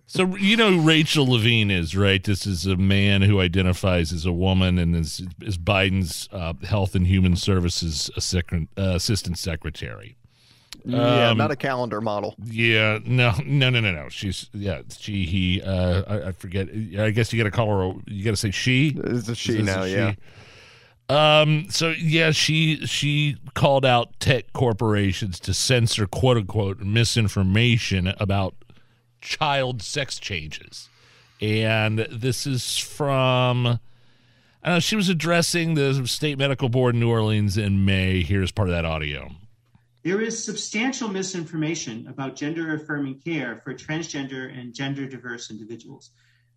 So 0.07 0.37
you 0.37 0.57
know 0.57 0.73
who 0.73 0.81
Rachel 0.81 1.27
Levine 1.27 1.71
is, 1.71 1.97
right? 1.97 2.23
This 2.23 2.47
is 2.47 2.67
a 2.67 2.77
man 2.77 3.23
who 3.23 3.41
identifies 3.41 4.13
as 4.13 4.27
a 4.27 4.33
woman 4.33 4.79
and 4.79 4.95
is, 4.97 5.23
is 5.43 5.57
Biden's 5.59 6.29
uh, 6.33 6.55
Health 6.65 6.95
and 6.95 7.07
Human 7.07 7.37
Services 7.37 8.11
assistant, 8.17 8.69
uh, 8.79 8.95
assistant 8.97 9.39
secretary. 9.39 10.17
Yeah, 10.85 11.31
Um, 11.31 11.39
not 11.39 11.51
a 11.51 11.57
calendar 11.57 12.01
model. 12.01 12.35
Yeah, 12.45 12.99
no, 13.05 13.33
no, 13.45 13.69
no, 13.71 13.81
no, 13.81 13.93
no. 13.93 14.09
She's 14.09 14.49
yeah, 14.53 14.83
she, 14.97 15.25
he. 15.27 15.61
Uh, 15.61 16.03
I, 16.07 16.29
I 16.29 16.33
forget. 16.33 16.69
I 16.99 17.11
guess 17.11 17.33
you 17.33 17.39
got 17.43 17.51
to 17.51 17.55
call 17.55 17.69
her. 17.69 17.83
a- 17.83 18.11
You 18.11 18.25
got 18.25 18.31
to 18.31 18.37
say 18.37 18.51
she. 18.53 18.95
It's 18.97 19.29
a 19.29 19.35
she 19.35 19.61
now, 19.63 19.83
a 19.83 19.89
yeah. 19.89 20.15
Um. 21.11 21.67
So 21.71 21.91
yeah, 21.91 22.31
she 22.31 22.87
she 22.87 23.37
called 23.55 23.85
out 23.85 24.19
tech 24.21 24.53
corporations 24.53 25.41
to 25.41 25.55
censor 25.55 26.07
quote 26.07 26.37
unquote 26.37 26.81
misinformation 26.81 28.13
about 28.21 28.55
child 29.21 29.83
sex 29.83 30.19
changes, 30.19 30.89
and 31.41 32.01
this 32.11 32.47
is 32.47 32.77
from. 32.77 33.79
I 34.61 34.71
don't 34.71 34.77
know. 34.77 34.81
She 34.81 34.97
was 34.97 35.09
addressing 35.09 35.75
the 35.75 36.07
state 36.07 36.37
medical 36.37 36.69
board 36.69 36.95
in 36.95 37.01
New 37.01 37.11
Orleans 37.11 37.57
in 37.57 37.85
May. 37.85 38.23
Here's 38.23 38.51
part 38.51 38.69
of 38.69 38.75
that 38.75 38.85
audio. 38.85 39.31
There 40.03 40.21
is 40.21 40.43
substantial 40.43 41.09
misinformation 41.09 42.07
about 42.09 42.35
gender 42.35 42.75
affirming 42.75 43.21
care 43.21 43.61
for 43.63 43.75
transgender 43.75 44.57
and 44.57 44.75
gender 44.75 45.07
diverse 45.07 45.51
individuals. 45.51 46.11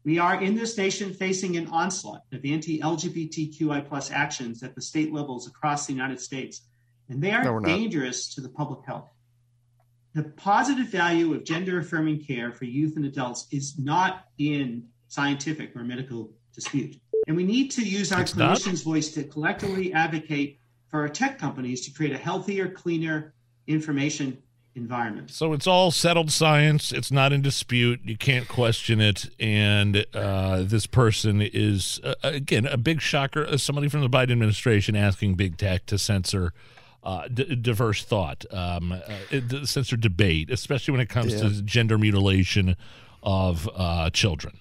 We 0.03 0.17
are 0.17 0.41
in 0.41 0.55
this 0.55 0.77
nation 0.77 1.13
facing 1.13 1.57
an 1.57 1.67
onslaught 1.67 2.23
of 2.31 2.45
anti 2.45 2.79
LGBTQI 2.79 3.87
plus 3.87 4.09
actions 4.09 4.63
at 4.63 4.73
the 4.73 4.81
state 4.81 5.13
levels 5.13 5.47
across 5.47 5.85
the 5.85 5.93
United 5.93 6.19
States, 6.19 6.61
and 7.09 7.21
they 7.21 7.31
are 7.31 7.53
we're 7.53 7.59
dangerous 7.61 8.33
to 8.35 8.41
the 8.41 8.49
public 8.49 8.85
health. 8.85 9.09
The 10.13 10.23
positive 10.23 10.87
value 10.87 11.33
of 11.33 11.43
gender 11.43 11.79
affirming 11.79 12.23
care 12.23 12.51
for 12.51 12.65
youth 12.65 12.95
and 12.95 13.05
adults 13.05 13.47
is 13.51 13.77
not 13.77 14.25
in 14.37 14.87
scientific 15.07 15.75
or 15.75 15.83
medical 15.83 16.31
dispute. 16.53 16.97
And 17.27 17.37
we 17.37 17.43
need 17.43 17.71
to 17.71 17.81
use 17.81 18.11
our 18.11 18.21
It's 18.21 18.35
not? 18.35 18.57
clinicians' 18.57 18.83
voice 18.83 19.11
to 19.13 19.23
collectively 19.23 19.93
advocate 19.93 20.59
for 20.89 21.01
our 21.01 21.09
tech 21.09 21.39
companies 21.39 21.85
to 21.85 21.91
create 21.91 22.13
a 22.13 22.17
healthier, 22.17 22.67
cleaner 22.69 23.33
information 23.67 24.37
environment. 24.75 25.29
So 25.31 25.53
it's 25.53 25.67
all 25.67 25.91
settled 25.91 26.31
science. 26.31 26.91
It's 26.91 27.11
not 27.11 27.33
in 27.33 27.41
dispute. 27.41 28.01
You 28.03 28.17
can't 28.17 28.47
question 28.47 28.99
it. 28.99 29.29
And 29.39 30.05
uh, 30.13 30.63
this 30.63 30.87
person 30.87 31.41
is, 31.41 31.99
uh, 32.03 32.15
again, 32.23 32.65
a 32.65 32.77
big 32.77 33.01
shocker. 33.01 33.57
Somebody 33.57 33.89
from 33.89 34.01
the 34.01 34.09
Biden 34.09 34.31
administration 34.31 34.95
asking 34.95 35.35
big 35.35 35.57
tech 35.57 35.85
to 35.87 35.97
censor 35.97 36.53
uh, 37.03 37.27
d- 37.27 37.55
diverse 37.55 38.03
thought, 38.03 38.45
um, 38.51 38.91
uh, 38.91 38.99
it- 39.31 39.67
censor 39.67 39.97
debate, 39.97 40.49
especially 40.51 40.91
when 40.91 41.01
it 41.01 41.09
comes 41.09 41.33
Yeah. 41.33 41.49
to 41.49 41.61
gender 41.63 41.97
mutilation 41.97 42.75
of 43.23 43.69
uh, 43.75 44.09
children. 44.11 44.57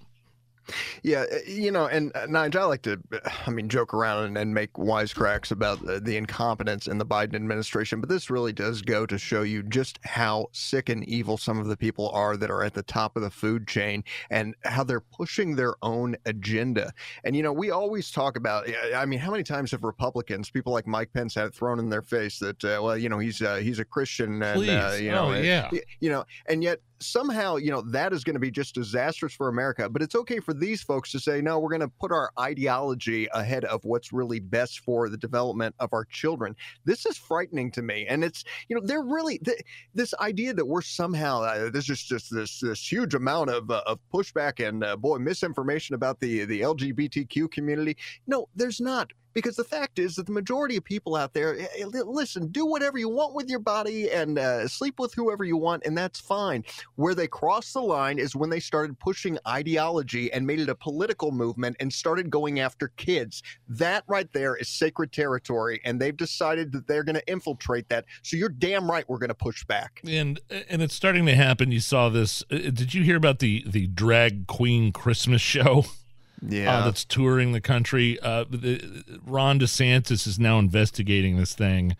Yeah, 1.03 1.25
uh, 1.33 1.37
you 1.47 1.71
know, 1.71 1.87
and 1.87 2.15
uh, 2.17 2.27
Nigel, 2.27 2.63
I 2.63 2.67
like 2.67 2.83
to, 2.83 3.01
I 3.47 3.51
mean, 3.51 3.69
joke 3.69 3.95
around 3.95 4.25
and, 4.25 4.39
and 4.39 4.55
make 4.55 4.73
wisecracks 4.75 5.51
about 5.51 5.85
the, 5.85 6.01
the 6.01 6.17
incompetence 6.17 6.87
in 6.87 6.99
the 6.99 7.07
Biden 7.07 7.35
administration, 7.35 8.01
but 8.01 8.09
this 8.09 8.31
really 8.31 8.53
does 8.53 8.83
go 8.83 9.07
to 9.07 9.19
show 9.19 9.43
you 9.43 9.63
just 9.63 9.99
how 10.05 10.47
sick 10.53 10.89
and 10.89 11.05
evil 11.09 11.37
some 11.37 11.59
of 11.59 11.67
the 11.67 11.77
people 11.77 12.11
are 12.11 12.37
that 12.37 12.51
are 12.51 12.63
at 12.63 12.75
the 12.75 12.83
top 12.83 13.17
of 13.17 13.23
the 13.23 13.31
food 13.31 13.67
chain 13.67 14.05
and 14.31 14.55
how 14.65 14.85
they're 14.85 15.01
pushing 15.01 15.57
their 15.57 15.75
own 15.83 16.17
agenda. 16.27 16.93
And, 17.25 17.35
you 17.37 17.43
know, 17.43 17.53
we 17.53 17.71
always 17.71 18.11
talk 18.11 18.37
about, 18.37 18.69
I 18.95 19.07
mean, 19.07 19.19
how 19.19 19.31
many 19.31 19.43
times 19.43 19.71
have 19.73 19.85
Republicans, 19.85 20.51
people 20.51 20.73
like 20.73 20.87
Mike 20.87 21.13
Pence, 21.13 21.35
had 21.35 21.47
it 21.47 21.55
thrown 21.55 21.79
in 21.79 21.89
their 21.89 22.03
face 22.03 22.39
that, 22.39 22.63
uh, 22.65 22.81
well, 22.83 22.97
you 22.97 23.09
know, 23.09 23.19
he's 23.19 23.41
uh, 23.43 23.57
he's 23.57 23.79
a 23.79 23.85
Christian 23.85 24.35
and, 24.35 24.45
uh, 24.45 24.55
Please. 24.55 25.01
you 25.01 25.11
know, 25.11 25.27
Oh, 25.27 25.31
and- 25.33 25.45
yeah. 25.45 25.71
you 26.01 26.09
know, 26.11 26.25
and 26.47 26.63
yet 26.63 26.81
somehow, 27.03 27.57
you 27.57 27.71
know, 27.71 27.81
that 27.81 28.13
is 28.13 28.25
going 28.25 28.35
to 28.35 28.41
be 28.41 28.51
just 28.51 28.75
disastrous 28.75 29.33
for 29.33 29.49
America. 29.49 29.89
But 29.89 30.03
it's 30.03 30.15
okay 30.15 30.39
for 30.39 30.53
these 30.61 30.83
folks 30.83 31.11
to 31.13 31.21
say, 31.21 31.41
no, 31.41 31.59
we're 31.59 31.71
going 31.71 31.81
to 31.81 31.89
put 31.89 32.13
our 32.13 32.31
ideology 32.39 33.29
ahead 33.33 33.65
of 33.65 33.85
what's 33.85 34.13
really 34.13 34.41
best 34.41 34.81
for 34.81 35.09
the 35.09 35.17
development 35.17 35.75
of 35.81 35.91
our 35.93 36.05
children. 36.05 36.55
This 36.85 37.07
is 37.07 37.17
frightening 37.17 37.71
to 37.73 37.83
me. 37.83 38.07
And 38.07 38.23
it's, 38.23 38.45
you 38.69 38.77
know, 38.77 38.83
they're 38.85 39.03
really, 39.03 39.39
th- 39.39 39.61
this 39.95 40.15
idea 40.21 40.55
that 40.55 40.67
we're 40.67 40.83
somehow, 40.83 41.43
uh, 41.43 41.71
this 41.71 41.89
is 41.89 42.03
just 42.03 42.33
this, 42.33 42.61
this 42.61 42.93
huge 42.93 43.15
amount 43.15 43.51
of, 43.51 43.71
uh, 43.71 43.83
of 43.87 43.99
pushback 44.13 44.67
and, 44.67 44.85
uh, 44.85 44.97
boy, 44.97 45.19
misinformation 45.19 45.95
about 45.95 46.21
the, 46.21 46.45
the 46.45 46.61
LGBTQ 46.61 47.51
community. 47.51 47.97
No, 48.27 48.49
there's 48.55 48.81
not. 48.81 49.13
Because 49.33 49.57
the 49.57 49.65
fact 49.65 49.99
is 49.99 50.17
that 50.17 50.27
the 50.27 50.33
majority 50.33 50.77
of 50.77 50.85
people 50.85 51.17
out 51.17 51.33
there, 51.33 51.59
eh, 51.59 51.67
eh, 51.79 51.87
li- 51.87 52.03
listen, 52.05 52.49
do 52.49 52.67
whatever 52.67 52.99
you 52.99 53.09
want 53.09 53.35
with 53.35 53.49
your 53.49 53.61
body 53.61 54.11
and 54.11 54.39
uh, 54.39 54.67
sleep 54.69 54.99
with 54.99 55.15
whoever 55.15 55.45
you 55.45 55.57
want, 55.57 55.85
and 55.87 55.97
that's 55.97 56.21
fine. 56.21 56.65
Where 56.97 57.15
they 57.15 57.29
crossed 57.29 57.75
the 57.75 57.83
line 57.83 58.19
is 58.19 58.35
when 58.35 58.51
they 58.51 58.61
started 58.61 58.99
pushing 58.99 59.39
ideology 59.47 60.33
and 60.33 60.47
made 60.47 60.61
it 60.61 60.69
a 60.69 60.75
political 60.75 61.31
movement 61.31 61.77
and 61.81 61.93
started 61.93 62.31
going 62.31 62.61
after 62.61 62.89
kids. 62.97 63.43
That 63.69 64.05
right 64.07 64.31
there 64.33 64.57
is 64.57 64.69
sacred 64.69 65.13
territory, 65.13 65.81
and 65.85 66.01
they've 66.01 66.17
decided 66.17 66.73
that 66.73 66.87
they're 66.87 67.05
going 67.05 67.15
to 67.17 67.31
infiltrate 67.31 67.89
that. 67.89 68.05
So 68.23 68.37
you're 68.37 68.49
damn 68.49 68.91
right 68.91 69.09
we're 69.09 69.19
going 69.19 69.29
to 69.29 69.35
push 69.35 69.65
back. 69.65 70.01
and 70.07 70.41
and 70.69 70.83
it's 70.83 70.95
starting 70.95 71.27
to 71.27 71.35
happen. 71.35 71.71
You 71.71 71.81
saw 71.81 72.09
this. 72.09 72.43
uh, 72.51 72.57
Did 72.57 72.95
you 72.95 73.03
hear 73.03 73.17
about 73.17 73.39
the 73.39 73.65
the 73.67 73.87
drag 73.87 74.47
queen 74.47 74.93
Christmas 74.93 75.41
show? 75.41 75.85
Yeah. 76.43 76.79
uh, 76.79 76.85
that's 76.87 77.05
touring 77.05 77.53
the 77.53 77.61
country. 77.61 78.19
Uh, 78.21 78.45
the, 78.49 79.05
Ron 79.25 79.61
DeSantis 79.61 80.27
is 80.27 80.39
now 80.39 80.59
investigating 80.59 81.37
this 81.37 81.55
thing 81.55 81.97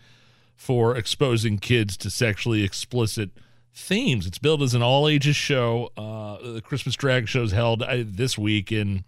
for 0.55 0.95
exposing 0.95 1.57
kids 1.57 1.97
to 1.97 2.09
sexually 2.09 2.63
explicit 2.63 3.31
themes. 3.73 4.27
It's 4.27 4.37
billed 4.37 4.61
as 4.61 4.73
an 4.73 4.81
all 4.81 5.07
ages 5.07 5.35
show. 5.35 5.91
Uh, 5.97 6.53
the 6.53 6.61
Christmas 6.61 6.95
drag 6.95 7.27
show 7.27 7.43
is 7.43 7.51
held 7.51 7.83
uh, 7.83 8.03
this 8.05 8.37
week 8.37 8.71
in. 8.71 9.03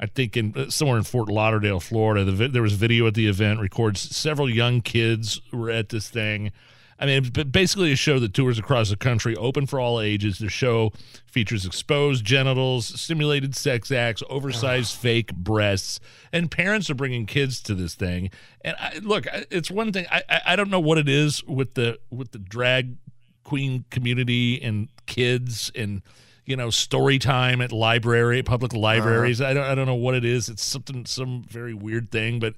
I 0.00 0.06
think 0.06 0.36
in 0.36 0.54
uh, 0.56 0.70
somewhere 0.70 0.96
in 0.96 1.02
Fort 1.02 1.28
Lauderdale, 1.28 1.80
Florida. 1.80 2.24
The, 2.24 2.46
there 2.46 2.62
was 2.62 2.74
video 2.74 3.08
at 3.08 3.14
the 3.14 3.26
event. 3.26 3.58
Records 3.58 4.00
several 4.16 4.48
young 4.48 4.80
kids 4.80 5.40
were 5.52 5.70
at 5.70 5.88
this 5.88 6.08
thing. 6.08 6.52
I 6.98 7.06
mean, 7.06 7.24
it's 7.24 7.44
basically 7.44 7.92
a 7.92 7.96
show 7.96 8.18
that 8.18 8.34
tours 8.34 8.58
across 8.58 8.90
the 8.90 8.96
country, 8.96 9.36
open 9.36 9.66
for 9.66 9.78
all 9.78 10.00
ages. 10.00 10.38
The 10.38 10.48
show 10.48 10.92
features 11.26 11.64
exposed 11.64 12.24
genitals, 12.24 12.86
simulated 13.00 13.54
sex 13.54 13.92
acts, 13.92 14.22
oversized 14.28 14.96
fake 14.96 15.32
breasts, 15.32 16.00
and 16.32 16.50
parents 16.50 16.90
are 16.90 16.94
bringing 16.94 17.26
kids 17.26 17.60
to 17.62 17.74
this 17.74 17.94
thing. 17.94 18.30
And 18.62 18.76
I, 18.80 18.98
look, 19.00 19.26
it's 19.50 19.70
one 19.70 19.92
thing. 19.92 20.06
I, 20.10 20.22
I 20.28 20.40
I 20.46 20.56
don't 20.56 20.70
know 20.70 20.80
what 20.80 20.98
it 20.98 21.08
is 21.08 21.44
with 21.44 21.74
the 21.74 21.98
with 22.10 22.32
the 22.32 22.38
drag 22.38 22.96
queen 23.44 23.84
community 23.90 24.60
and 24.60 24.88
kids 25.06 25.72
and 25.74 26.02
you 26.44 26.54
know 26.54 26.68
story 26.68 27.18
time 27.18 27.62
at 27.62 27.72
library 27.72 28.42
public 28.42 28.74
uh-huh. 28.74 28.80
libraries 28.80 29.40
i 29.40 29.54
don't 29.54 29.64
i 29.64 29.74
don't 29.74 29.86
know 29.86 29.94
what 29.94 30.14
it 30.14 30.22
is 30.22 30.50
it's 30.50 30.62
something 30.62 31.06
some 31.06 31.42
very 31.48 31.72
weird 31.72 32.10
thing 32.10 32.38
but 32.38 32.54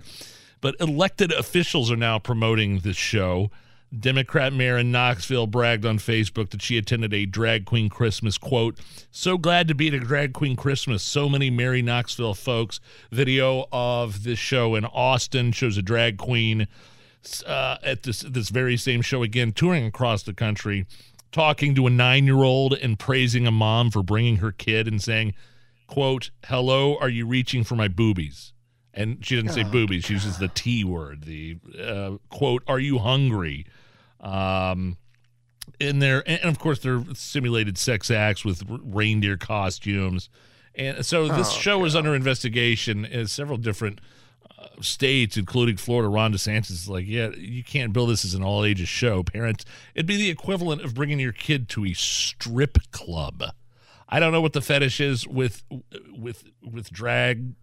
but 0.61 0.75
elected 0.81 1.31
officials 1.31 1.93
are 1.93 1.97
now 1.97 2.19
promoting 2.19 2.81
this 2.81 2.97
show 2.97 3.53
democrat 3.99 4.53
mayor 4.53 4.79
in 4.79 4.93
knoxville 4.93 5.49
bragged 5.49 5.85
on 5.85 5.99
facebook 5.99 6.51
that 6.51 6.63
she 6.63 6.79
attended 6.79 7.13
a 7.13 7.27
drag 7.27 7.65
queen 7.65 7.89
christmas 7.89 8.39
quote 8.39 8.79
so 9.11 9.37
glad 9.37 9.67
to 9.67 9.75
be 9.75 9.89
at 9.89 9.95
a 9.95 9.99
drag 9.99 10.33
queen 10.33 10.55
christmas 10.55 11.03
so 11.03 11.29
many 11.29 11.51
merry 11.51 11.83
knoxville 11.83 12.35
folks 12.35 12.79
video 13.11 13.67
of 13.73 14.23
this 14.23 14.39
show 14.39 14.77
in 14.77 14.85
austin 14.85 15.51
shows 15.51 15.77
a 15.77 15.83
drag 15.83 16.19
queen 16.19 16.69
uh, 17.47 17.77
at 17.83 18.03
this 18.03 18.21
this 18.21 18.49
very 18.49 18.77
same 18.77 19.03
show 19.03 19.23
again, 19.23 19.53
touring 19.53 19.87
across 19.87 20.23
the 20.23 20.33
country, 20.33 20.87
talking 21.33 21.75
to 21.75 21.87
a 21.87 21.91
nine 21.91 22.25
year 22.25 22.43
old 22.43 22.75
and 22.75 22.99
praising 22.99 23.47
a 23.47 23.51
mom 23.51 23.91
for 23.91 24.03
bringing 24.03 24.37
her 24.37 24.53
kid 24.53 24.89
and 24.89 25.03
saying, 25.03 25.35
"quote 25.87 26.31
Hello, 26.47 26.97
are 26.99 27.09
you 27.09 27.27
reaching 27.27 27.65
for 27.65 27.77
my 27.77 27.89
boobies?" 27.89 28.53
And 28.93 29.25
she 29.25 29.37
didn't 29.37 29.53
say 29.53 29.65
Oh, 29.65 29.71
boobies; 29.71 30.05
she 30.05 30.15
uses 30.15 30.39
the 30.39 30.49
T 30.49 30.85
word. 30.85 31.25
The 31.25 31.59
uh, 31.81 32.13
quote, 32.31 32.63
"Are 32.67 32.81
you 32.81 32.99
hungry?" 32.99 33.67
Um, 34.21 34.97
in 35.79 35.99
there, 35.99 36.23
and 36.27 36.45
of 36.45 36.59
course, 36.59 36.81
they're 36.81 37.03
simulated 37.15 37.79
sex 37.79 38.11
acts 38.11 38.45
with 38.45 38.63
reindeer 38.69 39.37
costumes. 39.37 40.29
And 40.75 41.05
so 41.05 41.27
this 41.29 41.49
Oh, 41.51 41.59
show 41.59 41.85
is 41.85 41.97
under 41.97 42.15
investigation 42.15 43.05
in 43.05 43.27
several 43.27 43.59
different 43.59 44.01
uh, 44.59 44.67
states, 44.81 45.37
including 45.37 45.77
Florida. 45.77 46.09
Ron 46.09 46.33
DeSantis 46.33 46.71
is 46.71 46.89
like, 46.89 47.07
yeah, 47.07 47.31
you 47.31 47.65
can't 47.65 47.93
bill 47.93 48.07
this 48.07 48.25
as 48.25 48.35
an 48.35 48.43
all 48.43 48.65
ages 48.65 48.89
show. 48.89 49.23
Parents, 49.23 49.65
it'd 49.95 50.07
be 50.07 50.17
the 50.17 50.31
equivalent 50.31 50.83
of 50.83 50.95
bringing 50.95 51.19
your 51.19 51.33
kid 51.33 51.69
to 51.71 51.85
a 51.87 51.93
strip 51.95 52.79
club. 52.93 53.43
I 54.09 54.21
don't 54.21 54.33
know 54.33 54.41
what 54.41 54.53
the 54.53 54.61
fetish 54.61 55.01
is 55.01 55.27
with 55.27 55.63
with 56.17 56.45
with 56.63 56.91
drag. 56.91 57.55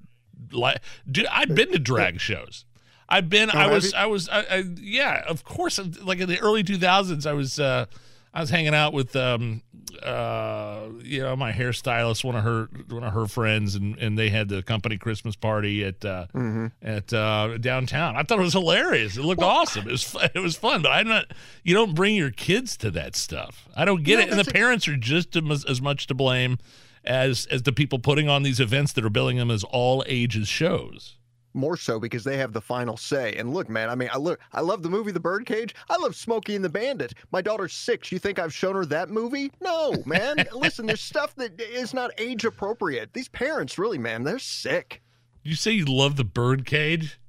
Like, 0.51 0.81
dude, 1.09 1.25
I've 1.27 1.53
been 1.53 1.71
to 1.71 1.79
drag 1.79 2.19
shows. 2.19 2.65
I've 3.09 3.29
been. 3.29 3.49
Oh, 3.53 3.57
I 3.57 3.67
was. 3.67 3.93
I 3.93 4.05
was. 4.07 4.27
I, 4.29 4.39
I, 4.41 4.63
yeah, 4.81 5.23
of 5.27 5.43
course. 5.43 5.79
Like 6.01 6.19
in 6.19 6.27
the 6.29 6.39
early 6.39 6.63
two 6.63 6.77
thousands, 6.77 7.25
I 7.25 7.33
was. 7.33 7.59
Uh, 7.59 7.85
I 8.33 8.41
was 8.41 8.51
hanging 8.51 8.75
out 8.75 8.93
with, 8.93 9.15
um, 9.15 9.63
uh, 10.03 10.89
you 11.01 11.21
know, 11.21 11.35
my 11.35 11.51
hairstylist, 11.51 12.23
one 12.23 12.35
of 12.35 12.43
her, 12.43 12.69
one 12.89 13.03
of 13.03 13.13
her 13.13 13.25
friends, 13.25 13.73
and, 13.73 13.97
and 13.97 14.15
they 14.17 14.29
had 14.29 14.47
the 14.47 14.61
company 14.61 14.97
Christmas 14.97 15.35
party 15.35 15.83
at 15.83 16.03
uh, 16.05 16.27
Mm-hmm. 16.35 16.67
at 16.81 17.11
uh, 17.13 17.57
downtown. 17.57 18.15
I 18.15 18.23
thought 18.23 18.37
it 18.37 18.43
was 18.43 18.53
hilarious. 18.53 19.17
It 19.17 19.23
looked 19.23 19.41
awesome. 19.41 19.87
It 19.87 19.91
was 19.91 20.15
it 20.35 20.39
was 20.39 20.55
fun. 20.55 20.81
But 20.83 20.91
I'm 20.91 21.07
not. 21.07 21.25
You 21.63 21.73
don't 21.73 21.95
bring 21.95 22.15
your 22.15 22.29
kids 22.31 22.77
to 22.77 22.91
that 22.91 23.15
stuff. 23.15 23.67
I 23.75 23.85
don't 23.85 24.03
get 24.03 24.19
it. 24.19 24.29
And 24.29 24.37
the 24.39 24.47
a- 24.49 24.53
parents 24.53 24.87
are 24.87 24.97
just 24.97 25.35
as, 25.35 25.65
as 25.65 25.81
much 25.81 26.05
to 26.07 26.13
blame 26.13 26.59
as 27.03 27.47
as 27.49 27.63
the 27.63 27.71
people 27.71 27.97
putting 27.99 28.29
on 28.29 28.43
these 28.43 28.59
events 28.59 28.93
that 28.93 29.05
are 29.05 29.09
billing 29.09 29.37
them 29.37 29.49
as 29.49 29.63
all 29.63 30.03
ages 30.07 30.47
shows. 30.47 31.15
More 31.57 31.75
so 31.75 31.99
because 31.99 32.23
they 32.23 32.37
have 32.37 32.53
the 32.53 32.61
final 32.61 32.95
say. 32.97 33.33
And 33.33 33.51
look, 33.51 33.67
man, 33.67 33.89
I 33.89 33.95
mean, 33.95 34.09
I 34.13 34.17
look, 34.17 34.39
I 34.53 34.61
love 34.61 34.83
the 34.83 34.91
movie 34.91 35.11
The 35.11 35.19
Birdcage. 35.19 35.73
I 35.89 35.97
love 35.97 36.15
Smokey 36.15 36.55
and 36.55 36.63
the 36.63 36.69
Bandit. 36.69 37.15
My 37.31 37.41
daughter's 37.41 37.73
six. 37.73 38.11
You 38.11 38.19
think 38.19 38.37
I've 38.37 38.53
shown 38.53 38.75
her 38.75 38.85
that 38.85 39.09
movie? 39.09 39.51
No, 39.59 39.95
man. 40.05 40.47
Listen, 40.53 40.85
there's 40.85 41.01
stuff 41.01 41.33
that 41.35 41.59
is 41.59 41.95
not 41.95 42.11
age 42.19 42.45
appropriate. 42.45 43.11
These 43.11 43.29
parents, 43.29 43.79
really, 43.79 43.97
man, 43.97 44.23
they're 44.23 44.37
sick. 44.37 45.01
You 45.41 45.55
say 45.55 45.71
you 45.71 45.85
love 45.85 46.15
the 46.15 46.23
Birdcage? 46.23 47.19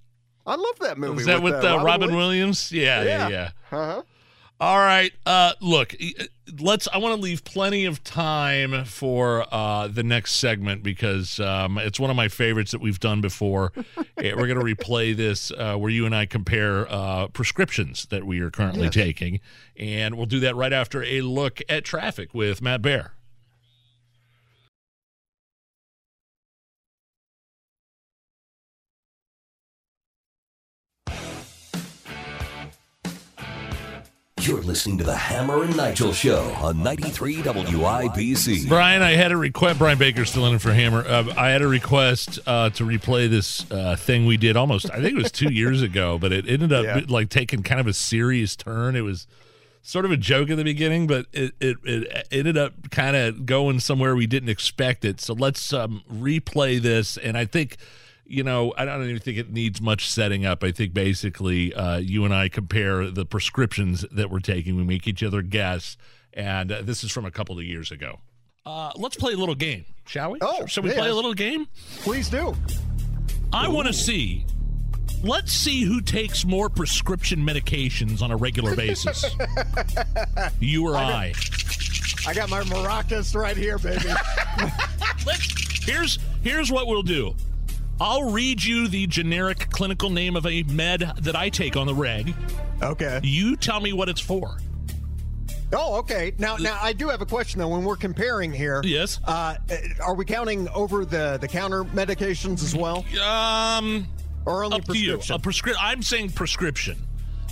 I 0.46 0.56
love 0.56 0.78
that 0.80 0.98
movie. 0.98 1.20
Is 1.20 1.26
that 1.26 1.42
with, 1.42 1.54
uh, 1.54 1.80
Robin, 1.82 2.14
Williams. 2.14 2.70
Williams? 2.70 2.72
Yeah, 2.72 3.02
yeah, 3.04 3.28
yeah. 3.28 3.50
Uh-huh. 3.72 4.02
All 4.60 4.78
right. 4.78 5.12
Uh, 5.24 5.52
look, 5.60 5.94
let's. 6.58 6.88
I 6.92 6.98
want 6.98 7.14
to 7.14 7.20
leave 7.20 7.44
plenty 7.44 7.84
of 7.84 8.02
time 8.02 8.84
for 8.86 9.46
uh, 9.54 9.86
the 9.86 10.02
next 10.02 10.32
segment 10.34 10.82
because 10.82 11.38
um, 11.38 11.78
it's 11.78 12.00
one 12.00 12.10
of 12.10 12.16
my 12.16 12.26
favorites 12.26 12.72
that 12.72 12.80
we've 12.80 12.98
done 13.00 13.20
before. 13.20 13.72
Eh, 14.18 14.32
We're 14.36 14.48
going 14.48 14.58
to 14.58 14.64
replay 14.74 15.16
this 15.16 15.52
uh, 15.52 15.76
where 15.76 15.90
you 15.92 16.04
and 16.04 16.12
I 16.12 16.26
compare 16.26 16.90
uh, 16.92 17.28
prescriptions 17.28 18.06
that 18.06 18.24
we 18.24 18.40
are 18.40 18.50
currently 18.50 18.84
Yes. 18.86 18.94
taking, 18.94 19.38
and 19.76 20.16
we'll 20.16 20.26
do 20.26 20.40
that 20.40 20.56
right 20.56 20.72
after 20.72 21.04
a 21.04 21.20
look 21.20 21.60
at 21.68 21.84
traffic 21.84 22.34
with 22.34 22.60
Matt 22.60 22.82
Bear. 22.82 23.12
You're 34.48 34.62
listening 34.62 34.96
to 34.96 35.04
the 35.04 35.14
Hammer 35.14 35.62
and 35.62 35.76
Nigel 35.76 36.10
Show 36.14 36.40
on 36.62 36.82
93 36.82 37.36
WIBC. 37.42 38.66
Brian, 38.66 39.02
I 39.02 39.10
had 39.10 39.30
a 39.30 39.36
request. 39.36 39.78
Brian 39.78 39.98
Baker's 39.98 40.30
still 40.30 40.46
in 40.46 40.54
it 40.54 40.62
for 40.62 40.72
Hammer. 40.72 41.04
Uh, 41.06 41.34
I 41.36 41.50
had 41.50 41.60
a 41.60 41.68
request 41.68 42.38
uh, 42.46 42.70
to 42.70 42.84
replay 42.84 43.28
this 43.28 43.70
uh, 43.70 43.94
thing 43.96 44.24
we 44.24 44.38
did 44.38 44.56
almost, 44.56 44.90
I 44.90 45.02
think 45.02 45.18
it 45.18 45.22
was 45.22 45.30
two 45.30 45.52
years 45.52 45.82
ago, 45.82 46.16
but 46.16 46.32
it 46.32 46.48
ended 46.48 46.72
up 46.72 46.86
Yeah. 46.86 47.00
like 47.08 47.28
taking 47.28 47.62
kind 47.62 47.78
of 47.78 47.86
a 47.86 47.92
serious 47.92 48.56
turn. 48.56 48.96
It 48.96 49.02
was 49.02 49.26
sort 49.82 50.06
of 50.06 50.12
a 50.12 50.16
joke 50.16 50.48
at 50.48 50.56
the 50.56 50.64
beginning, 50.64 51.06
but 51.06 51.26
it, 51.34 51.52
it, 51.60 51.76
it 51.84 52.26
ended 52.32 52.56
up 52.56 52.90
kind 52.90 53.16
of 53.16 53.44
going 53.44 53.80
somewhere 53.80 54.16
we 54.16 54.26
didn't 54.26 54.48
expect 54.48 55.04
it. 55.04 55.20
So 55.20 55.34
let's 55.34 55.74
um, 55.74 56.02
replay 56.10 56.80
this. 56.80 57.18
And 57.18 57.36
I 57.36 57.44
think, 57.44 57.76
you 58.28 58.44
know, 58.44 58.74
I 58.76 58.84
don't 58.84 59.02
even 59.04 59.18
think 59.18 59.38
it 59.38 59.50
needs 59.50 59.80
much 59.80 60.08
setting 60.08 60.44
up. 60.44 60.62
I 60.62 60.70
think 60.70 60.92
basically 60.92 61.74
uh, 61.74 61.96
you 61.96 62.26
and 62.26 62.34
I 62.34 62.50
compare 62.50 63.10
the 63.10 63.24
prescriptions 63.24 64.04
that 64.12 64.30
we're 64.30 64.40
taking. 64.40 64.76
We 64.76 64.84
make 64.84 65.08
each 65.08 65.22
other 65.22 65.40
guess. 65.40 65.96
And 66.34 66.70
uh, 66.70 66.82
this 66.82 67.02
is 67.02 67.10
from 67.10 67.24
a 67.24 67.30
couple 67.30 67.58
of 67.58 67.64
years 67.64 67.90
ago. 67.90 68.20
Uh, 68.66 68.92
let's 68.96 69.16
play 69.16 69.32
a 69.32 69.36
little 69.36 69.54
game, 69.54 69.86
shall 70.06 70.32
we? 70.32 70.38
Oh, 70.42 70.66
shall 70.66 70.82
we 70.82 70.90
yes. 70.90 70.98
play 70.98 71.08
a 71.08 71.14
little 71.14 71.32
game? 71.32 71.66
Please 72.00 72.28
do. 72.28 72.54
I 73.50 73.66
want 73.66 73.86
to 73.86 73.94
see. 73.94 74.44
Let's 75.22 75.52
see 75.52 75.82
who 75.82 76.02
takes 76.02 76.44
more 76.44 76.68
prescription 76.68 77.40
medications 77.40 78.20
on 78.20 78.30
a 78.30 78.36
regular 78.36 78.76
basis. 78.76 79.24
you 80.60 80.86
or 80.86 80.96
I. 80.96 81.32
I 82.26 82.34
got 82.34 82.50
my 82.50 82.60
maracas 82.64 83.34
right 83.34 83.56
here, 83.56 83.78
baby. 83.78 84.04
Let's. 85.26 85.84
Here's 85.86 86.18
here's 86.42 86.70
what 86.70 86.86
we'll 86.86 87.02
do. 87.02 87.34
I'll 88.00 88.30
read 88.30 88.62
you 88.62 88.88
the 88.88 89.06
generic 89.06 89.70
clinical 89.70 90.10
name 90.10 90.36
of 90.36 90.46
a 90.46 90.62
med 90.64 91.00
that 91.22 91.34
I 91.36 91.48
take 91.48 91.76
on 91.76 91.86
the 91.86 91.94
reg. 91.94 92.34
Okay. 92.82 93.20
You 93.24 93.56
tell 93.56 93.80
me 93.80 93.92
what 93.92 94.08
it's 94.08 94.20
for. 94.20 94.58
Oh, 95.72 95.96
okay. 95.98 96.32
Now, 96.38 96.56
now 96.56 96.78
I 96.80 96.92
do 96.92 97.08
have 97.08 97.20
a 97.20 97.26
question 97.26 97.58
though. 97.58 97.68
When 97.68 97.84
we're 97.84 97.96
comparing 97.96 98.52
here, 98.52 98.80
Yes. 98.84 99.20
uh, 99.24 99.56
are 100.00 100.14
we 100.14 100.24
counting 100.24 100.68
over 100.70 101.04
the 101.04 101.38
the 101.40 101.48
counter 101.48 101.84
medications 101.84 102.62
as 102.62 102.74
well, 102.74 103.04
Um, 103.22 104.06
or 104.46 104.64
only 104.64 104.78
up 104.78 104.84
to 104.86 104.96
you. 104.96 105.16
prescription? 105.18 105.34
A 105.34 105.38
prescri- 105.74 105.76
I'm 105.80 106.02
saying 106.02 106.30
prescription. 106.30 106.96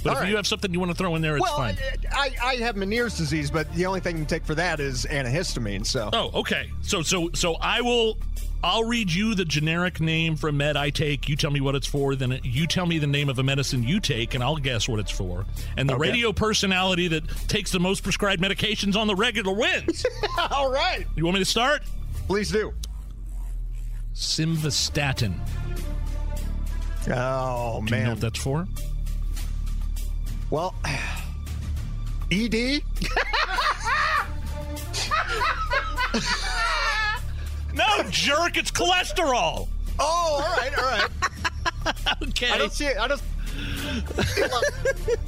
But 0.06 0.10
All 0.12 0.16
if 0.18 0.22
right. 0.22 0.30
you 0.30 0.36
have 0.36 0.46
something 0.46 0.72
you 0.72 0.78
want 0.78 0.92
to 0.92 0.96
throw 0.96 1.16
in 1.16 1.22
there, 1.22 1.36
it's 1.36 1.42
well, 1.42 1.56
fine. 1.56 1.76
I, 2.12 2.30
I 2.40 2.54
have 2.56 2.76
Meniere's 2.76 3.16
disease, 3.16 3.50
but 3.50 3.72
the 3.74 3.86
only 3.86 3.98
thing 3.98 4.16
you 4.18 4.24
take 4.24 4.44
for 4.44 4.54
that 4.54 4.78
is 4.78 5.04
antihistamine. 5.10 5.84
So, 5.84 6.10
Oh, 6.12 6.30
okay. 6.40 6.70
So 6.82 7.02
so 7.02 7.30
so 7.34 7.54
I 7.56 7.80
will 7.80 8.16
I'll 8.62 8.84
read 8.84 9.12
you 9.12 9.34
the 9.34 9.44
generic 9.44 9.98
name 10.00 10.36
for 10.36 10.46
a 10.48 10.52
med 10.52 10.76
I 10.76 10.90
take. 10.90 11.28
You 11.28 11.34
tell 11.34 11.50
me 11.50 11.60
what 11.60 11.74
it's 11.74 11.88
for. 11.88 12.14
Then 12.14 12.38
you 12.44 12.68
tell 12.68 12.86
me 12.86 12.98
the 12.98 13.06
name 13.08 13.28
of 13.28 13.38
a 13.40 13.42
medicine 13.42 13.82
you 13.82 13.98
take, 13.98 14.34
and 14.34 14.44
I'll 14.44 14.56
guess 14.56 14.88
what 14.88 15.00
it's 15.00 15.10
for. 15.10 15.44
And 15.76 15.88
the 15.88 15.94
Okay. 15.94 16.10
radio 16.10 16.32
personality 16.32 17.08
that 17.08 17.26
takes 17.48 17.72
the 17.72 17.80
most 17.80 18.04
prescribed 18.04 18.40
medications 18.40 18.94
on 18.94 19.08
the 19.08 19.14
regular 19.16 19.52
wins. 19.52 20.06
all 20.52 20.70
right, 20.70 21.04
you 21.16 21.24
want 21.24 21.34
me 21.34 21.40
to 21.40 21.44
start? 21.44 21.82
please 22.28 22.50
do. 22.52 22.72
Simvastatin. 24.14 25.34
Oh 27.08 27.82
Do 27.86 27.94
you 27.94 28.00
know 28.00 28.04
man. 28.04 28.08
what 28.10 28.20
that's 28.20 28.38
for? 28.38 28.66
Well, 30.50 30.74
E 32.30 32.46
ED. 32.46 32.82
No, 37.74 38.02
jerk. 38.08 38.56
It's 38.56 38.70
cholesterol. 38.70 39.68
Oh, 39.98 40.42
all 40.42 40.56
right, 40.56 40.78
all 40.78 40.84
right. 40.84 41.08
Okay. 42.22 42.50
I 42.50 42.58
don't 42.58 42.72
see 42.72 42.86
it. 42.86 42.96
I 42.98 43.06
don't. 43.06 43.22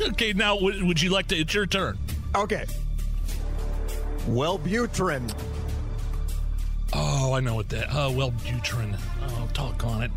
Okay. 0.12 0.32
Now, 0.32 0.56
w- 0.56 0.84
would 0.86 1.00
you 1.00 1.10
like 1.10 1.28
to? 1.28 1.36
It's 1.36 1.54
your 1.54 1.66
turn. 1.66 1.96
Okay. 2.34 2.64
Wellbutrin. 4.26 5.32
Oh, 6.92 7.32
I 7.32 7.40
know 7.40 7.54
what 7.54 7.68
that. 7.68 7.90
Uh, 7.94 8.06
oh, 8.08 8.12
well, 8.12 8.32
Butrin. 8.32 8.98
Oh, 9.28 9.48
talk 9.54 9.84
on 9.84 10.02
it. 10.02 10.10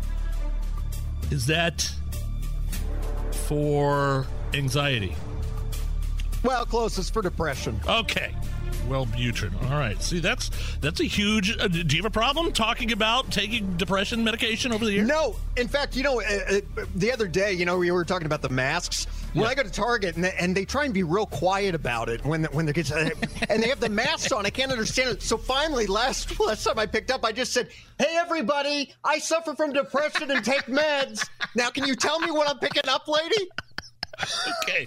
Is 1.30 1.46
that 1.46 1.88
for 3.46 4.26
anxiety? 4.54 5.14
Well, 6.42 6.66
closest 6.66 7.12
for 7.12 7.22
depression. 7.22 7.80
Okay. 7.86 8.34
Well, 8.88 9.06
Butrin. 9.06 9.52
All 9.70 9.78
right. 9.78 10.02
See, 10.02 10.18
that's 10.18 10.50
that's 10.80 10.98
a 10.98 11.04
huge. 11.04 11.56
Uh, 11.56 11.68
do 11.68 11.78
you 11.96 12.02
have 12.02 12.10
a 12.10 12.10
problem 12.10 12.50
talking 12.52 12.90
about 12.90 13.30
taking 13.30 13.76
depression 13.76 14.24
medication 14.24 14.72
over 14.72 14.84
the 14.84 14.92
years? 14.92 15.06
No, 15.06 15.36
in 15.56 15.68
fact, 15.68 15.94
you 15.94 16.02
know, 16.02 16.20
uh, 16.20 16.24
uh, 16.78 16.84
the 16.96 17.12
other 17.12 17.28
day, 17.28 17.52
you 17.52 17.64
know, 17.64 17.78
we 17.78 17.92
were 17.92 18.04
talking 18.04 18.26
about 18.26 18.42
the 18.42 18.48
masks. 18.48 19.06
When 19.34 19.44
Yeah. 19.44 19.50
I 19.50 19.54
go 19.54 19.62
to 19.62 19.70
Target 19.70 20.16
and 20.16 20.24
they, 20.24 20.34
and 20.38 20.54
they 20.54 20.64
try 20.64 20.84
and 20.84 20.92
be 20.92 21.04
real 21.04 21.26
quiet 21.26 21.76
about 21.76 22.08
it 22.08 22.24
when 22.24 22.42
when 22.46 22.66
they 22.66 22.72
get 22.72 22.90
and 22.90 23.62
they 23.62 23.68
have 23.68 23.78
the 23.78 23.88
masks 23.88 24.32
on, 24.32 24.44
I 24.46 24.50
can't 24.50 24.72
understand 24.72 25.10
it. 25.10 25.22
So 25.22 25.38
finally, 25.38 25.86
last 25.86 26.38
last 26.40 26.64
time 26.64 26.76
I 26.80 26.86
picked 26.86 27.12
up, 27.12 27.24
I 27.24 27.30
just 27.30 27.52
said, 27.52 27.68
"Hey, 28.00 28.16
everybody, 28.18 28.92
I 29.04 29.20
suffer 29.20 29.54
from 29.54 29.72
depression 29.72 30.28
and 30.32 30.44
take 30.44 30.62
meds. 30.66 31.28
Now, 31.54 31.70
can 31.70 31.86
you 31.86 31.94
tell 31.94 32.18
me 32.18 32.32
what 32.32 32.48
I'm 32.50 32.58
picking 32.58 32.88
up, 32.88 33.06
lady?" 33.06 33.48
Okay. 34.64 34.86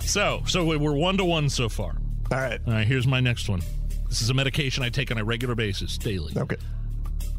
So, 0.00 0.42
so 0.46 0.64
we're 0.64 0.92
one 0.92 1.16
to 1.18 1.24
one 1.24 1.48
so 1.48 1.68
far. 1.68 1.96
All 2.32 2.38
right. 2.38 2.60
All 2.66 2.72
right. 2.72 2.86
Here's 2.86 3.06
my 3.06 3.20
next 3.20 3.48
one. 3.48 3.62
This 4.08 4.20
is 4.20 4.30
a 4.30 4.34
medication 4.34 4.82
I 4.82 4.88
take 4.88 5.10
on 5.10 5.18
a 5.18 5.24
regular 5.24 5.54
basis 5.54 5.96
daily. 5.96 6.32
Okay. 6.36 6.56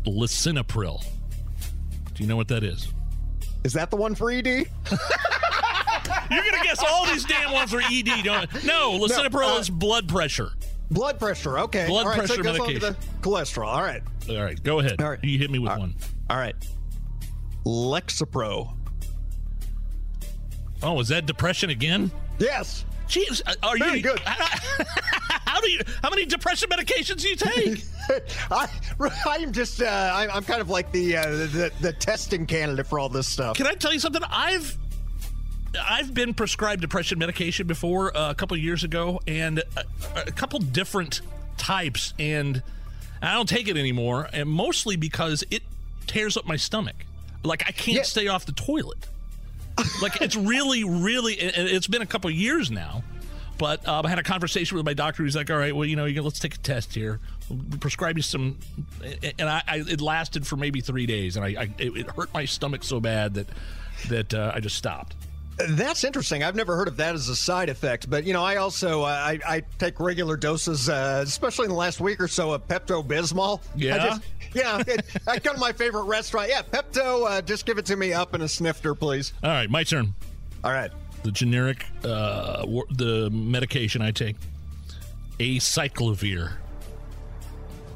Lisinopril. 0.06 1.04
Do 2.14 2.24
you 2.24 2.28
know 2.28 2.38
what 2.38 2.48
that 2.48 2.64
is? 2.64 2.88
Is 3.64 3.74
that 3.74 3.90
the 3.92 3.98
one 3.98 4.16
for 4.16 4.32
ED? 4.32 4.46
You're 6.32 6.44
gonna 6.44 6.64
guess 6.64 6.84
all 6.88 7.06
these 7.06 7.26
damn 7.26 7.52
ones 7.52 7.74
are 7.74 7.82
ED, 7.82 8.24
don't 8.24 8.64
No, 8.64 8.98
lisinopril 9.00 9.56
uh, 9.56 9.60
is 9.60 9.70
blood 9.70 10.08
pressure. 10.08 10.52
Blood 10.90 11.20
pressure. 11.20 11.60
Okay. 11.60 11.88
Blood 11.88 12.06
All 12.06 12.12
right, 12.12 12.28
so 12.28 12.36
pressure 12.36 12.42
it 12.42 12.44
goes 12.44 12.60
on 12.60 12.68
to 12.68 12.74
medication. 12.74 12.96
the 13.22 13.30
cholesterol. 13.30 13.68
All 13.68 13.82
right. 13.82 14.02
All 14.30 14.42
right, 14.44 14.62
go 14.64 14.80
ahead. 14.80 15.02
All 15.02 15.10
right. 15.10 15.24
You 15.24 15.38
hit 15.38 15.52
me 15.52 15.60
with 15.60 15.78
one. 15.78 15.96
All 16.30 16.38
right. 16.38 16.56
Lexapro. 17.66 18.77
Oh, 20.84 21.00
is 21.00 21.08
that 21.10 21.26
depression 21.26 21.70
again? 21.70 22.12
Yes. 22.40 22.86
Jeez, 23.08 23.42
uh, 23.46 23.54
are 23.64 23.78
Very 23.78 23.98
you 23.98 24.04
good. 24.04 24.20
How 24.26 25.62
do 25.62 25.72
you? 25.72 25.80
How 26.04 26.10
many 26.10 26.26
depression 26.26 26.70
medications 26.70 27.22
do 27.22 27.30
you 27.30 27.36
take? 27.38 27.84
I, 28.52 28.68
I'm 29.26 29.54
just, 29.54 29.82
uh, 29.82 29.86
I, 29.86 30.28
I'm 30.28 30.44
kind 30.44 30.60
of 30.62 30.70
like 30.70 30.92
the, 30.92 31.16
uh, 31.18 31.24
the 31.30 31.72
the 31.82 31.94
testing 31.94 32.46
candidate 32.46 32.86
for 32.86 33.00
all 33.00 33.08
this 33.10 33.28
stuff. 33.28 33.56
Can 33.56 33.66
I 33.66 33.74
tell 33.74 33.94
you 33.94 34.00
something? 34.00 34.22
I've 34.30 34.78
I've 35.82 36.14
been 36.14 36.34
prescribed 36.34 36.82
depression 36.82 37.18
medication 37.18 37.66
before 37.66 38.16
uh, 38.16 38.30
a 38.32 38.36
couple 38.36 38.58
years 38.58 38.84
ago, 38.84 39.22
and 39.26 39.60
a, 39.60 40.24
a 40.28 40.32
couple 40.32 40.60
different 40.60 41.22
types, 41.58 42.14
and 42.20 42.62
I 43.22 43.34
don't 43.34 43.48
take 43.50 43.68
it 43.70 43.78
anymore, 43.78 44.28
and 44.34 44.50
mostly 44.50 44.98
because 44.98 45.46
it 45.50 45.64
tears 46.08 46.36
up 46.36 46.46
my 46.46 46.58
stomach. 46.58 46.96
Like 47.44 47.64
I 47.68 47.72
can't 47.72 47.98
Yeah. 47.98 48.04
stay 48.04 48.28
off 48.28 48.46
the 48.46 48.52
toilet. 48.52 49.08
Like 50.02 50.22
it's 50.22 50.36
really, 50.36 50.84
really. 50.84 51.40
and 51.40 51.68
It's 51.68 51.88
been 51.88 52.02
a 52.02 52.06
couple 52.06 52.30
of 52.30 52.36
years 52.36 52.72
now. 52.72 53.04
But 53.58 53.88
um, 53.88 54.06
I 54.06 54.10
had 54.10 54.20
a 54.20 54.24
conversation 54.24 54.78
with 54.78 54.86
my 54.86 54.94
doctor. 54.94 55.24
He's 55.24 55.36
like, 55.36 55.50
"All 55.50 55.58
right, 55.58 55.76
well, 55.76 55.86
you 55.86 55.96
know, 55.96 56.06
you 56.06 56.14
can, 56.14 56.24
let's 56.24 56.40
take 56.40 56.56
a 56.56 56.60
test 56.60 56.94
here. 56.94 57.20
We'll 57.50 57.80
prescribe 57.80 58.16
you 58.16 58.22
some." 58.22 58.60
And 59.40 59.50
I, 59.50 59.64
I, 59.68 59.78
it 59.78 60.00
lasted 60.00 60.46
for 60.46 60.58
maybe 60.58 60.80
three 60.80 61.08
days, 61.08 61.38
and 61.38 61.46
I, 61.46 61.50
I 61.62 61.70
it, 61.80 61.98
it 61.98 62.12
hurt 62.12 62.32
my 62.34 62.46
stomach 62.46 62.84
so 62.84 63.00
bad 63.00 63.34
that 63.34 63.48
that 64.10 64.34
uh, 64.34 64.52
I 64.54 64.60
just 64.60 64.76
stopped. 64.76 65.16
That's 65.58 66.04
interesting. 66.04 66.44
I've 66.44 66.56
never 66.56 66.76
heard 66.76 66.88
of 66.88 66.98
that 66.98 67.16
as 67.16 67.30
a 67.30 67.36
side 67.36 67.70
effect, 67.70 68.10
but 68.10 68.26
you 68.26 68.34
know, 68.34 68.44
I 68.44 68.58
also 68.58 69.02
uh, 69.02 69.08
I, 69.08 69.40
I 69.48 69.64
take 69.80 70.00
regular 70.00 70.38
doses, 70.38 70.88
uh, 70.88 71.24
especially 71.26 71.66
in 71.66 71.72
the 71.72 71.78
last 71.78 72.00
week 72.00 72.22
or 72.22 72.28
so, 72.28 72.52
of 72.52 72.68
Pepto 72.68 73.04
Bismol. 73.04 73.62
Yeah? 73.76 73.98
just, 73.98 74.22
yeah. 74.54 74.84
It, 74.88 75.06
I 75.28 75.40
go 75.40 75.54
to 75.54 75.60
my 75.60 75.72
favorite 75.72 76.04
restaurant. 76.04 76.50
Yeah, 76.50 76.62
Pepto. 76.62 77.28
Uh, 77.28 77.42
just 77.42 77.66
give 77.66 77.80
it 77.80 77.86
to 77.88 77.96
me 77.96 78.14
up 78.14 78.36
in 78.36 78.42
a 78.42 78.48
snifter, 78.48 78.94
please. 78.94 79.34
All 79.44 79.50
right, 79.50 79.70
my 79.70 79.84
turn. 79.84 80.14
All 80.64 80.72
right. 80.72 80.92
The 81.24 81.32
generic, 81.32 81.86
uh, 82.04 82.64
the 82.92 83.30
medication 83.32 84.02
I 84.02 84.12
take, 84.12 84.36
acyclovir. 85.40 86.54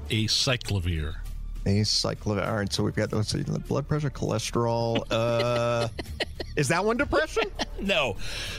Acyclovir. 0.10 1.20
Acyclovir. 1.66 2.48
All 2.48 2.56
right, 2.58 2.72
so 2.72 2.84
we've 2.84 2.96
got 2.96 3.12
so 3.26 3.38
the 3.38 3.60
blood 3.60 3.88
pressure, 3.88 4.10
cholesterol. 4.10 5.06
Uh, 5.12 5.88
is 6.56 6.68
that 6.70 6.84
one 6.84 6.98
depression? 6.98 7.44
No, 7.80 8.16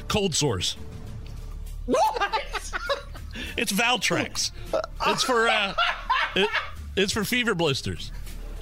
cold 0.08 0.34
sores. 0.34 0.76
What? 1.86 2.32
It's 3.56 3.72
Valtrex. 3.72 4.50
It's 5.06 5.24
for 5.24 5.48
uh, 5.48 5.74
it, 6.36 6.48
it's 6.96 7.12
for 7.12 7.24
fever 7.24 7.54
blisters. 7.54 8.12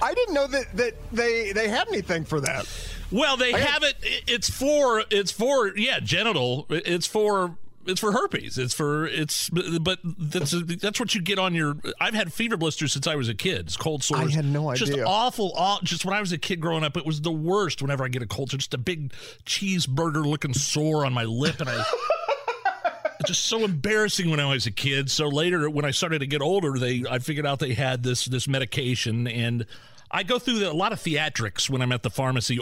I 0.01 0.13
didn't 0.15 0.33
know 0.33 0.47
that, 0.47 0.65
that 0.75 0.95
they 1.11 1.51
they 1.51 1.67
had 1.69 1.87
anything 1.89 2.25
for 2.25 2.39
that. 2.41 2.67
Well, 3.11 3.37
they 3.37 3.53
I 3.53 3.59
have 3.59 3.83
it. 3.83 3.95
it- 4.01 4.23
It's 4.27 4.49
for 4.49 5.03
it's 5.11 5.31
for 5.31 5.77
yeah 5.77 5.99
genital. 5.99 6.65
It's 6.69 7.05
for 7.05 7.55
it's 7.85 7.99
for 7.99 8.11
herpes. 8.11 8.57
It's 8.57 8.73
for 8.73 9.05
it's 9.07 9.49
but 9.49 9.99
that's 10.03 10.51
that's 10.81 10.99
what 10.99 11.15
you 11.15 11.21
get 11.21 11.39
on 11.39 11.53
your. 11.55 11.75
I've 11.99 12.13
had 12.13 12.31
fever 12.33 12.57
blisters 12.57 12.93
since 12.93 13.07
I 13.07 13.15
was 13.15 13.29
a 13.29 13.33
kid. 13.35 13.61
It's 13.67 13.77
cold 13.77 14.03
sores. 14.03 14.27
I 14.31 14.31
had 14.31 14.45
no 14.45 14.69
idea. 14.69 14.85
Just 14.87 14.99
awful. 14.99 15.53
aw- 15.55 15.79
Just 15.83 16.05
when 16.05 16.13
I 16.13 16.19
was 16.19 16.31
a 16.31 16.37
kid 16.37 16.59
growing 16.61 16.83
up, 16.83 16.95
it 16.97 17.05
was 17.05 17.21
the 17.21 17.31
worst. 17.31 17.81
Whenever 17.81 18.03
I 18.03 18.07
get 18.07 18.21
a 18.21 18.27
cold, 18.27 18.49
just 18.51 18.73
a 18.73 18.77
big 18.77 19.13
cheeseburger 19.45 20.25
looking 20.25 20.53
sore 20.53 21.05
on 21.05 21.13
my 21.13 21.23
lip, 21.23 21.59
and 21.59 21.69
I. 21.69 21.85
It's 23.19 23.27
just 23.27 23.45
so 23.45 23.63
embarrassing 23.63 24.31
when 24.31 24.39
I 24.39 24.51
was 24.51 24.65
a 24.65 24.71
kid. 24.71 25.11
So 25.11 25.27
later, 25.27 25.69
when 25.69 25.85
I 25.85 25.91
started 25.91 26.19
to 26.21 26.25
get 26.25 26.41
older, 26.41 26.79
they 26.79 27.03
I 27.07 27.19
figured 27.19 27.45
out 27.45 27.59
they 27.59 27.75
had 27.75 28.01
this 28.01 28.25
this 28.25 28.47
medication, 28.47 29.27
and 29.27 29.67
I 30.11 30.23
go 30.23 30.39
through 30.39 30.69
a 30.69 30.73
lot 30.73 30.91
of 30.91 30.99
theatrics 30.99 31.69
when 31.69 31.81
I'm 31.81 31.91
at 31.91 32.03
the 32.03 32.09
pharmacy 32.09 32.57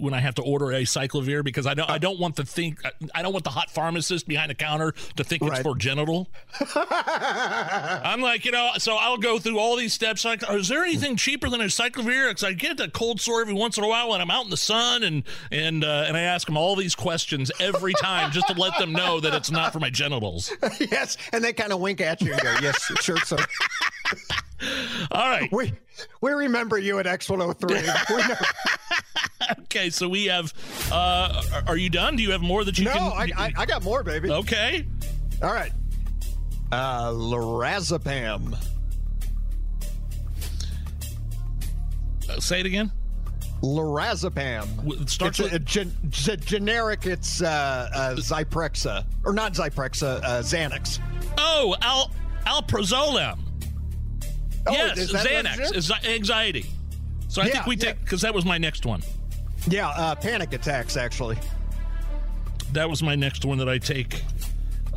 when 0.00 0.14
I 0.14 0.20
have 0.20 0.34
to 0.36 0.42
order 0.42 0.66
acyclovir 0.66 1.44
because 1.44 1.66
I 1.66 1.74
don't 1.74 1.90
I 1.90 1.98
don't 1.98 2.18
want 2.18 2.36
to 2.36 2.44
think 2.44 2.80
I 3.14 3.22
don't 3.22 3.32
want 3.32 3.44
the 3.44 3.50
hot 3.50 3.70
pharmacist 3.70 4.26
behind 4.26 4.50
the 4.50 4.54
counter 4.54 4.92
to 5.16 5.24
think 5.24 5.42
it's 5.42 5.60
for 5.60 5.76
genital. 5.76 6.28
I'm 6.74 8.20
like, 8.20 8.44
you 8.44 8.52
know, 8.52 8.70
so 8.78 8.96
I'll 8.96 9.18
go 9.18 9.38
through 9.38 9.58
all 9.58 9.76
these 9.76 9.92
steps. 9.92 10.24
Like, 10.24 10.42
is 10.50 10.68
there 10.68 10.84
anything 10.84 11.16
cheaper 11.16 11.48
than 11.48 11.60
acyclovir? 11.60 12.30
Because 12.30 12.44
I 12.44 12.52
get 12.52 12.80
a 12.80 12.88
cold 12.88 13.20
sore 13.20 13.40
every 13.40 13.54
once 13.54 13.76
in 13.76 13.84
a 13.84 13.88
while 13.88 14.10
when 14.10 14.20
I'm 14.20 14.30
out 14.30 14.44
in 14.44 14.50
the 14.50 14.56
sun, 14.56 15.02
and 15.02 15.22
and 15.50 15.84
uh, 15.84 16.04
and 16.06 16.16
I 16.16 16.22
ask 16.22 16.46
them 16.46 16.56
all 16.56 16.76
these 16.76 16.94
questions 16.94 17.52
every 17.60 17.94
time 17.94 18.32
just 18.32 18.48
to 18.48 18.54
let 18.54 18.78
them 18.78 18.92
know 18.92 19.20
that 19.20 19.34
it's 19.34 19.50
not 19.50 19.72
for 19.72 19.80
my 19.80 19.90
genitals. 19.90 20.52
yes, 20.80 21.16
and 21.32 21.44
they 21.44 21.52
kind 21.52 21.72
of 21.72 21.80
wink 21.80 22.00
at 22.00 22.22
you 22.22 22.32
and 22.32 22.40
go, 22.40 22.54
"Yes, 22.62 22.80
sure, 23.00 23.18
sir." 23.18 23.36
All 25.10 25.28
right. 25.28 25.50
We 25.52 25.72
we 26.20 26.32
remember 26.32 26.78
you 26.78 26.98
at 26.98 27.06
X103. 27.06 28.46
Okay, 29.60 29.90
so 29.90 30.08
we 30.08 30.24
have. 30.26 30.52
Uh, 30.90 31.40
are- 31.68 31.76
you 31.76 31.88
done? 31.90 32.16
Do 32.16 32.22
you 32.22 32.32
have 32.32 32.40
more 32.40 32.64
that 32.64 32.78
you 32.78 32.84
need? 32.86 32.94
no, 32.94 33.12
can? 33.16 33.32
I, 33.36 33.44
I 33.46 33.52
I 33.58 33.66
got 33.66 33.84
more, 33.84 34.02
baby. 34.02 34.28
Okay. 34.30 34.86
All 35.42 35.52
right. 35.52 35.70
Uh, 36.72 37.10
lorazepam. 37.10 38.56
Uh, 42.28 42.40
say 42.40 42.60
it 42.60 42.66
again. 42.66 42.90
Lorazepam. 43.62 45.00
It 45.00 45.10
starts 45.10 45.38
it's 45.38 45.52
a, 45.52 45.56
a 45.56 45.58
gen- 45.60 45.92
g- 46.10 46.36
generic. 46.36 47.06
It's 47.06 47.40
uh, 47.42 47.88
uh, 47.94 48.14
Zyprexa, 48.16 49.04
or 49.24 49.32
not 49.32 49.52
Zyprexa, 49.52 50.20
uh, 50.24 50.42
Xanax. 50.42 50.98
Oh, 51.38 51.76
al 51.82 52.10
alprazolam. 52.46 53.38
Oh, 54.66 54.72
yes, 54.72 54.98
is 54.98 55.12
that 55.12 55.24
what 55.24 55.32
it 55.32 55.46
Xanax. 55.46 56.08
anxiety. 56.08 56.66
So 57.28 57.42
I 57.42 57.46
Yeah, 57.46 57.52
think 57.52 57.66
we 57.66 57.76
take 57.76 58.00
because 58.00 58.20
that 58.22 58.34
was 58.34 58.44
my 58.44 58.58
next 58.58 58.86
one. 58.86 59.02
Yeah, 59.68 59.88
uh, 59.88 60.14
panic 60.14 60.52
attacks 60.52 60.96
actually. 60.96 61.36
That 62.72 62.88
was 62.90 63.02
my 63.02 63.14
next 63.14 63.44
one 63.44 63.58
that 63.58 63.68
I 63.68 63.78
take. 63.78 64.22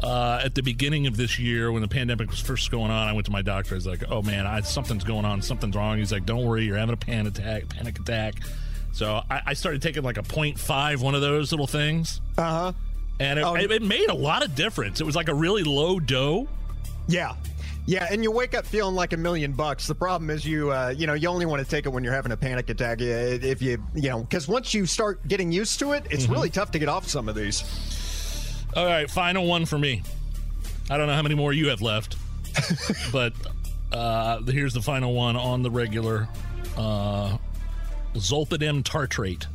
Uh, 0.01 0.39
at 0.43 0.55
the 0.55 0.63
beginning 0.63 1.07
of 1.07 1.17
this 1.17 1.37
year, 1.37 1.71
when 1.73 1.81
the 1.81 1.87
pandemic 1.87 2.29
was 2.29 2.39
first 2.39 2.71
going 2.71 2.89
on, 2.89 3.07
I 3.09 3.13
went 3.13 3.25
to 3.25 3.31
my 3.33 3.41
doctor. 3.41 3.75
I 3.75 3.77
was 3.77 3.85
like, 3.87 4.03
"Oh 4.09 4.21
man, 4.21 4.47
I, 4.47 4.61
something's 4.61 5.03
going 5.03 5.25
on. 5.25 5.41
Something's 5.41 5.75
wrong." 5.75 5.97
He's 5.97 6.11
like, 6.11 6.25
"Don't 6.25 6.45
worry, 6.45 6.63
you're 6.63 6.77
having 6.77 6.93
a 6.93 6.97
panic 6.97 7.37
attack. 7.37 7.67
Panic 7.69 7.99
attack." 7.99 8.35
So 8.93 9.21
I, 9.29 9.41
I 9.47 9.53
started 9.53 9.81
taking 9.81 10.03
like 10.03 10.17
a 10.17 10.23
0.5, 10.23 11.01
one 11.01 11.15
of 11.15 11.21
those 11.21 11.51
little 11.51 11.67
things, 11.67 12.21
Uh 12.37 12.41
huh. 12.43 12.71
and 13.19 13.39
it, 13.39 13.45
it, 13.63 13.71
it 13.71 13.81
made 13.83 14.09
a 14.09 14.13
lot 14.15 14.43
of 14.43 14.55
difference. 14.55 14.99
It 15.01 15.03
was 15.03 15.15
like 15.15 15.27
a 15.27 15.33
really 15.35 15.63
low 15.63 15.99
dough. 15.99 16.47
Yeah. 17.07 17.35
Yeah, 17.89 18.07
and 18.11 18.21
you 18.23 18.29
wake 18.29 18.53
up 18.53 18.67
feeling 18.67 18.93
like 18.93 19.13
a 19.13 19.17
million 19.17 19.51
bucks. 19.51 19.87
The 19.87 19.95
problem 19.95 20.29
is 20.29 20.45
you, 20.45 20.71
uh, 20.71 20.93
you 20.95 21.07
know, 21.07 21.15
you 21.15 21.27
only 21.27 21.47
want 21.47 21.63
to 21.63 21.67
take 21.67 21.87
it 21.87 21.89
when 21.89 22.03
you're 22.03 22.13
having 22.13 22.31
a 22.31 22.37
panic 22.37 22.69
attack. 22.69 23.01
If 23.01 23.63
you, 23.63 23.83
you 23.95 24.09
know, 24.09 24.19
because 24.19 24.47
once 24.47 24.75
you 24.75 24.85
start 24.85 25.27
getting 25.27 25.51
used 25.51 25.79
to 25.79 25.93
it, 25.93 26.05
it's 26.11 26.27
Mhm. 26.27 26.33
really 26.33 26.49
tough 26.51 26.69
to 26.73 26.77
get 26.79 26.87
off 26.87 27.07
some 27.07 27.27
of 27.27 27.33
these. 27.33 27.63
All 28.75 28.85
right, 28.85 29.09
final 29.09 29.47
one 29.47 29.65
for 29.65 29.79
me. 29.79 30.03
I 30.91 30.97
don't 30.97 31.07
know 31.07 31.15
how 31.15 31.23
many 31.23 31.33
more 31.33 31.51
you 31.51 31.69
have 31.69 31.81
left, 31.81 32.15
but 33.11 33.33
uh, 33.91 34.43
here's 34.43 34.75
the 34.75 34.83
final 34.83 35.15
one 35.15 35.35
on 35.35 35.63
the 35.63 35.71
regular 35.71 36.29
uh, 36.77 37.37
zolpidem 38.13 38.83
tartrate. 38.83 39.47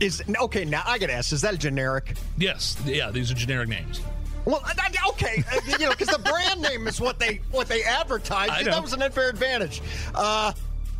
Is 0.00 0.22
okay. 0.40 0.64
Now 0.64 0.84
I 0.86 0.96
get 0.96 1.10
asked: 1.10 1.34
Is 1.34 1.42
that 1.42 1.52
a 1.52 1.58
generic? 1.58 2.16
Yes, 2.38 2.78
yeah, 2.86 3.10
these 3.10 3.30
are 3.30 3.34
generic 3.34 3.68
names. 3.68 4.00
Well, 4.44 4.62
I- 4.64 4.74
okay, 5.10 5.44
uh, 5.52 5.60
you 5.66 5.78
know, 5.78 5.90
because 5.90 6.08
the 6.08 6.18
brand 6.18 6.60
name 6.62 6.86
is 6.86 7.00
what 7.00 7.18
they 7.18 7.40
what 7.50 7.68
they 7.68 7.82
advertise. 7.82 8.50
I 8.50 8.62
know. 8.62 8.70
That 8.72 8.82
was 8.82 8.92
an 8.92 9.02
unfair 9.02 9.28
advantage. 9.28 9.82
Uh, 10.14 10.52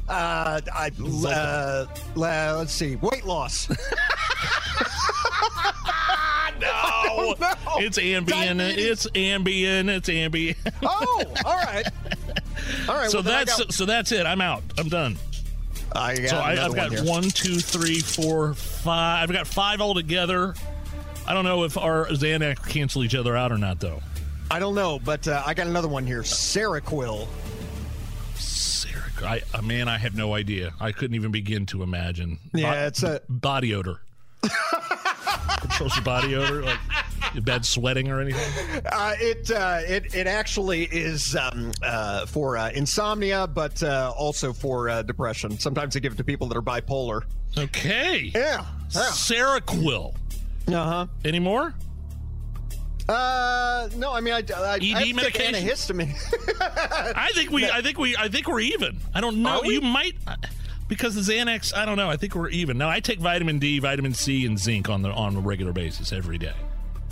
uh, 0.09 0.61
I, 0.75 0.91
uh, 1.01 1.29
uh, 1.31 1.87
let's 2.17 2.73
see, 2.73 2.97
weight 2.97 3.25
loss. 3.25 3.69
no, 6.61 7.35
no, 7.39 7.55
It's 7.79 7.99
Ambien. 7.99 8.61
It's 8.77 9.07
Ambien. 9.11 9.89
It's 9.89 10.09
Ambien. 10.11 10.57
oh, 10.83 11.25
all 11.45 11.57
right, 11.57 11.87
all 12.89 12.95
right. 12.97 13.11
so 13.11 13.19
well, 13.19 13.23
that's 13.23 13.59
got- 13.59 13.73
so 13.73 13.87
that's 13.87 14.13
it. 14.13 14.27
I'm 14.27 14.41
out. 14.41 14.63
I'm 14.79 14.89
done. 14.89 15.17
I 15.93 16.17
got 16.19 16.29
so 16.29 16.37
I, 16.39 16.65
I've 16.65 16.75
got 16.75 16.93
here. 16.93 17.05
one, 17.05 17.25
two, 17.25 17.59
three, 17.59 17.99
four, 18.01 18.55
five. 18.55 19.29
I've 19.29 19.35
got 19.35 19.47
five 19.47 19.81
altogether. 19.81 20.55
I 21.31 21.33
don't 21.33 21.45
know 21.45 21.63
if 21.63 21.79
our 21.79 22.07
Xanax 22.07 22.69
cancel 22.69 23.05
each 23.05 23.15
other 23.15 23.37
out 23.37 23.53
or 23.53 23.57
not, 23.57 23.79
though. 23.79 24.03
I 24.51 24.59
don't 24.59 24.75
know, 24.75 24.99
but 24.99 25.29
uh, 25.29 25.41
I 25.47 25.55
got 25.55 25.69
another 25.69 25.87
one 25.87 26.05
here. 26.05 26.23
Seroquel. 26.23 27.29
Seroquel. 28.35 29.23
I, 29.23 29.43
uh, 29.55 29.63
man, 29.63 29.87
I 29.87 29.97
have 29.97 30.17
no 30.17 30.35
idea. 30.35 30.73
I 30.81 30.91
couldn't 30.91 31.15
even 31.15 31.31
begin 31.31 31.67
to 31.67 31.85
imagine. 31.85 32.41
Yeah, 32.53 32.73
Bo- 32.73 32.87
it's 32.89 33.03
a- 33.05 33.21
body 33.29 33.77
odor. 33.77 34.01
Controls 35.61 35.95
your 35.95 36.05
body 36.05 36.35
odor, 36.35 36.63
like 36.65 36.81
your 37.33 37.45
bad 37.45 37.65
sweating 37.65 38.11
or 38.11 38.21
anything. 38.21 38.83
Uh, 38.91 39.15
it 39.21 39.53
uh, 39.53 39.83
it 39.87 40.13
it 40.13 40.27
actually 40.27 40.83
is 40.87 41.37
um, 41.37 41.71
uh, 41.85 42.27
for 42.27 42.57
uh, 42.57 42.71
insomnia, 42.71 43.47
but 43.47 43.81
uh, 43.85 44.13
also 44.19 44.53
for 44.53 44.89
uh, 44.89 45.03
depression. 45.03 45.61
Sometimes 45.61 45.95
they 45.95 46.01
give 46.01 46.15
it 46.15 46.17
to 46.17 46.25
people 46.25 46.49
that 46.49 46.57
are 46.57 46.63
bipolar. 46.63 47.23
Okay. 47.57 48.33
Yeah. 48.35 48.65
yeah. 48.91 49.01
Seroquel. 49.13 50.17
Uh 50.73 50.85
huh. 50.85 51.07
Any 51.25 51.39
more? 51.39 51.75
Uh, 53.09 53.89
no, 53.97 54.13
I 54.13 54.21
mean, 54.21 54.35
I, 54.35 54.37
I, 54.37 54.41
ED 54.41 54.55
I 54.55 54.67
have 54.69 54.81
to 54.81 55.05
take 55.05 55.17
medication? 55.17 55.55
antihistamine. 55.55 56.15
I 57.17 57.31
think 57.35 57.51
we. 57.51 57.69
I 57.69 57.83
think 57.83 57.99
we. 57.99 58.17
I 58.17 58.29
think 58.29 58.47
we're 58.47 58.61
even. 58.61 58.99
I 59.15 59.21
don't 59.21 59.43
know. 59.43 59.63
You 59.65 59.81
might 59.81 60.15
because 60.87 61.15
the 61.15 61.33
Xanax. 61.33 61.75
I 61.77 61.85
don't 61.85 61.97
know. 61.97 62.09
I 62.09 62.17
think 62.17 62.35
we're 62.37 62.51
even. 62.51 62.79
Now 62.79 62.89
I 62.89 63.01
take 63.01 63.19
vitamin 63.19 63.59
D, 63.59 63.81
vitamin 63.81 64.15
C, 64.15 64.47
and 64.47 64.57
zinc 64.59 64.89
on 64.89 65.03
the 65.03 65.11
on 65.11 65.35
a 65.37 65.41
regular 65.41 65.73
basis 65.73 66.13
every 66.13 66.39
day. 66.39 66.55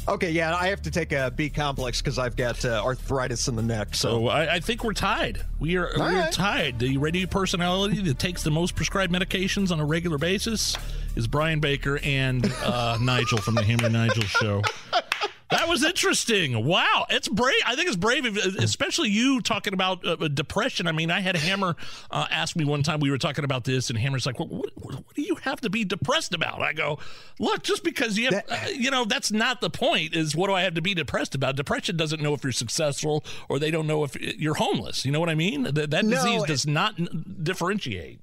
okay, 0.06 0.30
yeah, 0.30 0.55
I 0.55 0.68
have 0.68 0.82
to 0.82 0.90
take 0.90 1.10
a 1.10 1.32
B 1.35 1.51
complex 1.51 2.01
because 2.01 2.16
I've 2.16 2.36
got 2.36 2.64
uh, 2.64 2.80
arthritis 2.85 3.48
in 3.48 3.56
the 3.56 3.62
neck. 3.62 3.97
So, 3.97 4.09
So 4.10 4.28
I, 4.28 4.55
I 4.55 4.60
think 4.60 4.85
we're 4.85 4.93
tied. 4.93 5.43
We 5.59 5.76
are 5.78 5.89
All 5.98 6.06
we 6.06 6.14
are 6.14 6.20
right. 6.20 6.32
tied. 6.32 6.78
The 6.78 6.97
radio 6.98 7.26
personality 7.26 8.01
that 8.02 8.20
takes 8.20 8.44
the 8.44 8.52
most 8.52 8.76
prescribed 8.76 9.12
medications 9.12 9.72
on 9.72 9.80
a 9.80 9.85
regular 9.85 10.18
basis 10.18 10.76
is 11.16 11.26
Brian 11.26 11.60
Baker 11.60 11.98
and 12.02 12.51
uh, 12.64 12.98
Nigel 13.02 13.39
from 13.39 13.55
the 13.55 13.62
Hammer 13.62 13.89
Nigel 13.89 14.22
Show. 14.24 14.62
That 15.51 15.66
was 15.66 15.82
interesting. 15.82 16.62
Wow, 16.66 17.06
it's 17.09 17.26
brave. 17.26 17.55
I 17.64 17.74
think 17.74 17.86
it's 17.89 17.97
brave, 17.97 18.26
especially 18.59 19.09
you 19.09 19.40
talking 19.40 19.72
about 19.72 20.06
uh, 20.06 20.16
depression. 20.28 20.86
I 20.86 20.93
mean, 20.93 21.10
I 21.10 21.20
had 21.20 21.36
Hammer 21.36 21.74
uh, 22.10 22.26
ask 22.30 22.55
me 22.55 22.66
one 22.66 22.82
time 22.82 23.01
we 23.01 23.10
were 23.10 23.16
talking 23.16 23.44
about 23.47 23.64
this, 23.64 23.89
and 23.89 23.98
Hammer's 23.98 24.26
like, 24.26 24.39
well, 24.39 24.48
what, 24.48 24.70
what, 24.74 24.94
what 24.97 25.14
do 25.14 25.22
you 25.22 25.36
have 25.36 25.59
to 25.62 25.70
be 25.70 25.86
depressed 25.86 26.35
about?" 26.35 26.60
I 26.60 26.74
go, 26.74 26.98
"Look, 27.39 27.62
just 27.62 27.82
because 27.82 28.18
you 28.18 28.26
have, 28.30 28.44
uh, 28.47 28.59
you 28.74 28.90
know, 28.90 29.06
that's 29.06 29.32
not 29.32 29.62
the 29.62 29.70
point. 29.70 30.14
Is 30.14 30.36
what 30.36 30.48
do 30.48 30.52
I 30.52 30.60
have 30.64 30.74
to 30.74 30.82
be 30.82 30.93
depressed 30.93 31.35
about? 31.35 31.56
Depression 31.56 31.97
doesn't 31.97 32.20
know 32.20 32.35
if 32.35 32.44
you're 32.44 32.52
successful 32.52 33.24
or 33.48 33.59
they 33.59 33.70
don't 33.70 33.86
know 33.86 34.05
if 34.05 34.16
you're 34.20 34.56
homeless. 34.56 35.06
You 35.06 35.12
know 35.12 35.20
what 35.20 35.30
I 35.30 35.35
mean? 35.35 35.62
That, 35.62 35.90
that 35.93 36.05
No, 36.05 36.10
disease 36.10 36.43
it- 36.43 36.47
does 36.48 36.66
not 36.66 36.94
differentiate." 37.43 38.20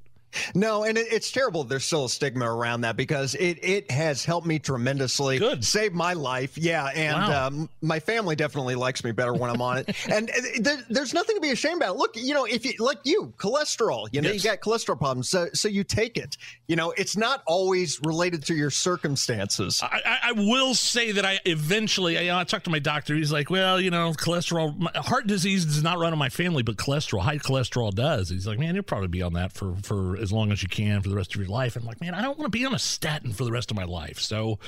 No, 0.54 0.84
and 0.84 0.98
it, 0.98 1.08
it's 1.12 1.32
terrible. 1.32 1.64
There's 1.64 1.86
still 1.86 2.06
a 2.06 2.10
stigma 2.10 2.46
around 2.54 2.82
that 2.82 2.96
because 2.98 3.36
it 3.36 3.60
it 3.64 3.90
has 3.92 4.24
helped 4.26 4.48
me 4.48 4.60
tremendously. 4.60 5.40
Good. 5.40 5.64
saved 5.64 5.96
my 5.96 6.14
life. 6.14 6.58
Yeah, 6.58 6.86
and 6.88 7.16
Wow. 7.16 7.48
um, 7.48 7.70
my 7.82 8.00
family 8.00 8.36
definitely 8.36 8.76
likes 8.76 9.04
me 9.04 9.12
better 9.12 9.34
when 9.34 9.50
I'm 9.50 9.62
on 9.62 9.78
it. 9.80 9.96
and 10.12 10.30
uh, 10.30 10.34
there, 10.60 10.78
there's 10.90 11.14
nothing 11.14 11.36
to 11.36 11.42
be 11.42 11.52
ashamed 11.52 11.82
about. 11.82 11.98
Look, 11.98 12.16
you 12.16 12.34
know, 12.34 12.46
if 12.46 12.66
you 12.66 12.74
like 12.80 13.00
you 13.04 13.34
cholesterol, 13.38 14.08
you 14.12 14.22
know, 14.22 14.30
Yes. 14.32 14.44
you 14.44 14.50
got 14.50 14.60
cholesterol 14.60 14.98
problems, 14.98 15.30
so 15.30 15.48
so 15.54 15.68
you 15.68 15.84
take 15.84 16.18
it. 16.18 16.38
You 16.68 16.76
know, 16.76 16.92
it's 16.98 17.16
not 17.16 17.44
always 17.48 18.00
related 18.04 18.44
to 18.46 18.56
your 18.56 18.70
circumstances. 18.72 19.82
I, 19.84 20.02
I, 20.06 20.18
I 20.30 20.32
will 20.34 20.74
say 20.74 21.12
that 21.14 21.26
I 21.26 21.40
eventually, 21.46 22.18
I, 22.30 22.42
I 22.42 22.44
talked 22.44 22.66
to 22.66 22.70
my 22.72 22.80
doctor. 22.80 23.16
He's 23.16 23.32
like, 23.32 23.50
well, 23.50 23.80
you 23.80 23.92
know, 23.92 24.12
cholesterol, 24.12 24.78
my, 24.78 24.92
heart 24.96 25.28
disease 25.28 25.66
does 25.66 25.84
not 25.84 25.98
run 26.00 26.12
in 26.14 26.20
my 26.20 26.30
family, 26.30 26.64
but 26.64 26.76
cholesterol, 26.78 27.22
high 27.22 27.38
cholesterol 27.38 27.94
does. 27.94 28.30
He's 28.30 28.48
like, 28.48 28.60
man, 28.60 28.74
you'll 28.76 28.84
probably 28.84 29.08
be 29.08 29.22
on 29.22 29.34
that 29.34 29.52
for, 29.54 29.76
for 29.84 30.18
as 30.26 30.34
long 30.34 30.52
as 30.52 30.62
you 30.64 30.68
can 30.68 31.02
for 31.02 31.10
the 31.10 31.16
rest 31.16 31.36
of 31.36 31.40
your 31.40 31.50
life. 31.50 31.76
I'm 31.76 31.86
like, 31.86 32.02
man, 32.02 32.16
I 32.16 32.22
don't 32.22 32.38
want 32.38 32.52
to 32.52 32.58
be 32.58 32.66
on 32.66 32.74
a 32.74 32.80
statin 32.80 33.32
for 33.32 33.46
the 33.46 33.52
rest 33.52 33.70
of 33.70 33.78
my 33.78 33.86
life. 33.86 34.20
So 34.20 34.60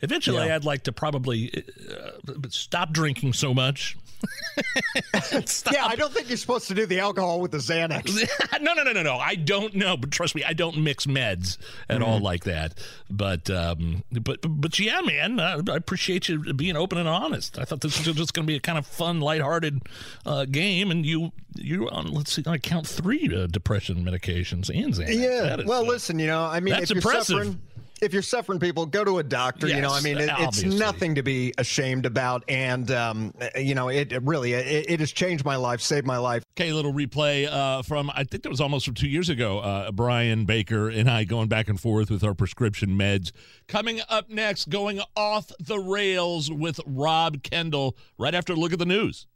eventually 0.00 0.46
Yeah. 0.46 0.56
I'd 0.56 0.64
like 0.64 0.84
to 0.84 0.92
probably 0.92 1.64
uh, 1.90 2.32
stop 2.48 2.92
drinking 2.92 3.32
so 3.32 3.54
much. 3.54 3.96
Stop. 5.44 5.74
Yeah, 5.74 5.86
I 5.86 5.96
don't 5.96 6.12
think 6.12 6.28
you're 6.28 6.38
supposed 6.38 6.68
to 6.68 6.74
do 6.74 6.86
the 6.86 7.00
alcohol 7.00 7.40
with 7.40 7.50
the 7.50 7.58
Xanax. 7.58 8.26
no, 8.60 8.72
no, 8.74 8.82
no, 8.82 8.92
no, 8.92 9.02
no. 9.02 9.16
I 9.16 9.34
don't 9.34 9.74
know, 9.74 9.96
but 9.96 10.10
trust 10.10 10.34
me, 10.34 10.42
I 10.44 10.52
don't 10.52 10.78
mix 10.78 11.06
meds 11.06 11.58
at 11.88 12.02
all 12.02 12.18
like 12.18 12.44
that. 12.44 12.78
But, 13.10 13.50
um, 13.50 14.04
but, 14.10 14.38
but 14.48 14.78
yeah, 14.78 15.00
man, 15.02 15.38
uh, 15.38 15.62
I 15.70 15.76
appreciate 15.76 16.28
you 16.28 16.54
being 16.54 16.76
open 16.76 16.98
and 16.98 17.08
honest. 17.08 17.58
I 17.58 17.64
thought 17.64 17.80
this 17.80 18.06
was 18.06 18.16
just 18.16 18.32
going 18.32 18.46
to 18.46 18.50
be 18.50 18.56
a 18.56 18.60
kind 18.60 18.78
of 18.78 18.86
fun, 18.86 19.20
lighthearted 19.20 19.82
uh, 20.24 20.46
game, 20.46 20.90
and 20.90 21.04
you, 21.04 21.32
you 21.54 21.88
on. 21.90 22.06
Let's 22.12 22.32
see, 22.32 22.42
I 22.46 22.58
count 22.58 22.86
three 22.86 23.30
uh, 23.34 23.46
depression 23.46 24.04
medications 24.04 24.70
and 24.70 24.94
Xanax. 24.94 25.14
Yeah. 25.14 25.60
Is, 25.60 25.66
well, 25.66 25.82
uh, 25.84 25.88
listen, 25.88 26.18
you 26.18 26.26
know, 26.26 26.42
I 26.42 26.60
mean, 26.60 26.72
that's 26.72 26.90
if 26.90 26.96
you're 26.96 26.98
impressive. 26.98 27.56
If 28.02 28.12
you're 28.12 28.22
suffering 28.22 28.58
people 28.58 28.86
go 28.86 29.04
to 29.04 29.18
a 29.18 29.22
doctor 29.22 29.66
you 29.66 29.80
know 29.80 29.92
i 29.92 30.00
mean 30.00 30.18
it, 30.18 30.30
it's 30.38 30.62
nothing 30.62 31.14
to 31.14 31.22
be 31.22 31.52
ashamed 31.58 32.06
about 32.06 32.44
and 32.48 32.90
um, 32.90 33.32
you 33.56 33.74
know 33.74 33.88
it, 33.88 34.12
it 34.12 34.22
really 34.22 34.52
it, 34.52 34.90
it 34.90 35.00
has 35.00 35.12
changed 35.12 35.44
my 35.44 35.56
life 35.56 35.80
saved 35.80 36.06
my 36.06 36.18
life 36.18 36.42
Okay, 36.58 36.70
a 36.70 36.74
little 36.74 36.94
replay 36.94 37.46
uh, 37.46 37.82
from 37.82 38.10
I 38.14 38.24
think 38.24 38.42
that 38.44 38.48
was 38.48 38.62
almost 38.62 38.86
from 38.86 38.94
two 38.94 39.08
years 39.08 39.28
ago. 39.28 39.58
Uh, 39.58 39.92
Brian 39.92 40.46
Baker 40.46 40.88
and 40.88 41.10
I 41.10 41.24
going 41.24 41.48
back 41.48 41.68
and 41.68 41.78
forth 41.78 42.10
with 42.10 42.24
our 42.24 42.32
prescription 42.32 42.96
meds. 42.96 43.30
Coming 43.68 44.00
up 44.08 44.30
next, 44.30 44.70
going 44.70 45.02
off 45.14 45.52
the 45.60 45.78
rails 45.78 46.50
with 46.50 46.80
Rob 46.86 47.42
Kendall 47.42 47.94
right 48.16 48.34
after 48.34 48.54
a 48.54 48.56
look 48.56 48.72
at 48.72 48.78
the 48.78 48.86
news. 48.86 49.26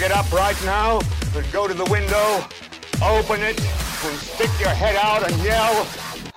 I 0.00 0.02
want 0.02 0.12
you 0.12 0.16
to 0.16 0.24
get 0.24 0.26
up 0.26 0.32
right 0.32 0.64
now 0.64 1.00
and 1.36 1.52
go 1.52 1.68
to 1.68 1.74
the 1.74 1.84
window, 1.90 2.44
open 3.04 3.42
it, 3.42 3.60
and 3.60 4.18
stick 4.18 4.50
your 4.58 4.70
head 4.70 4.96
out 4.96 5.30
and 5.30 5.42
yell, 5.42 5.86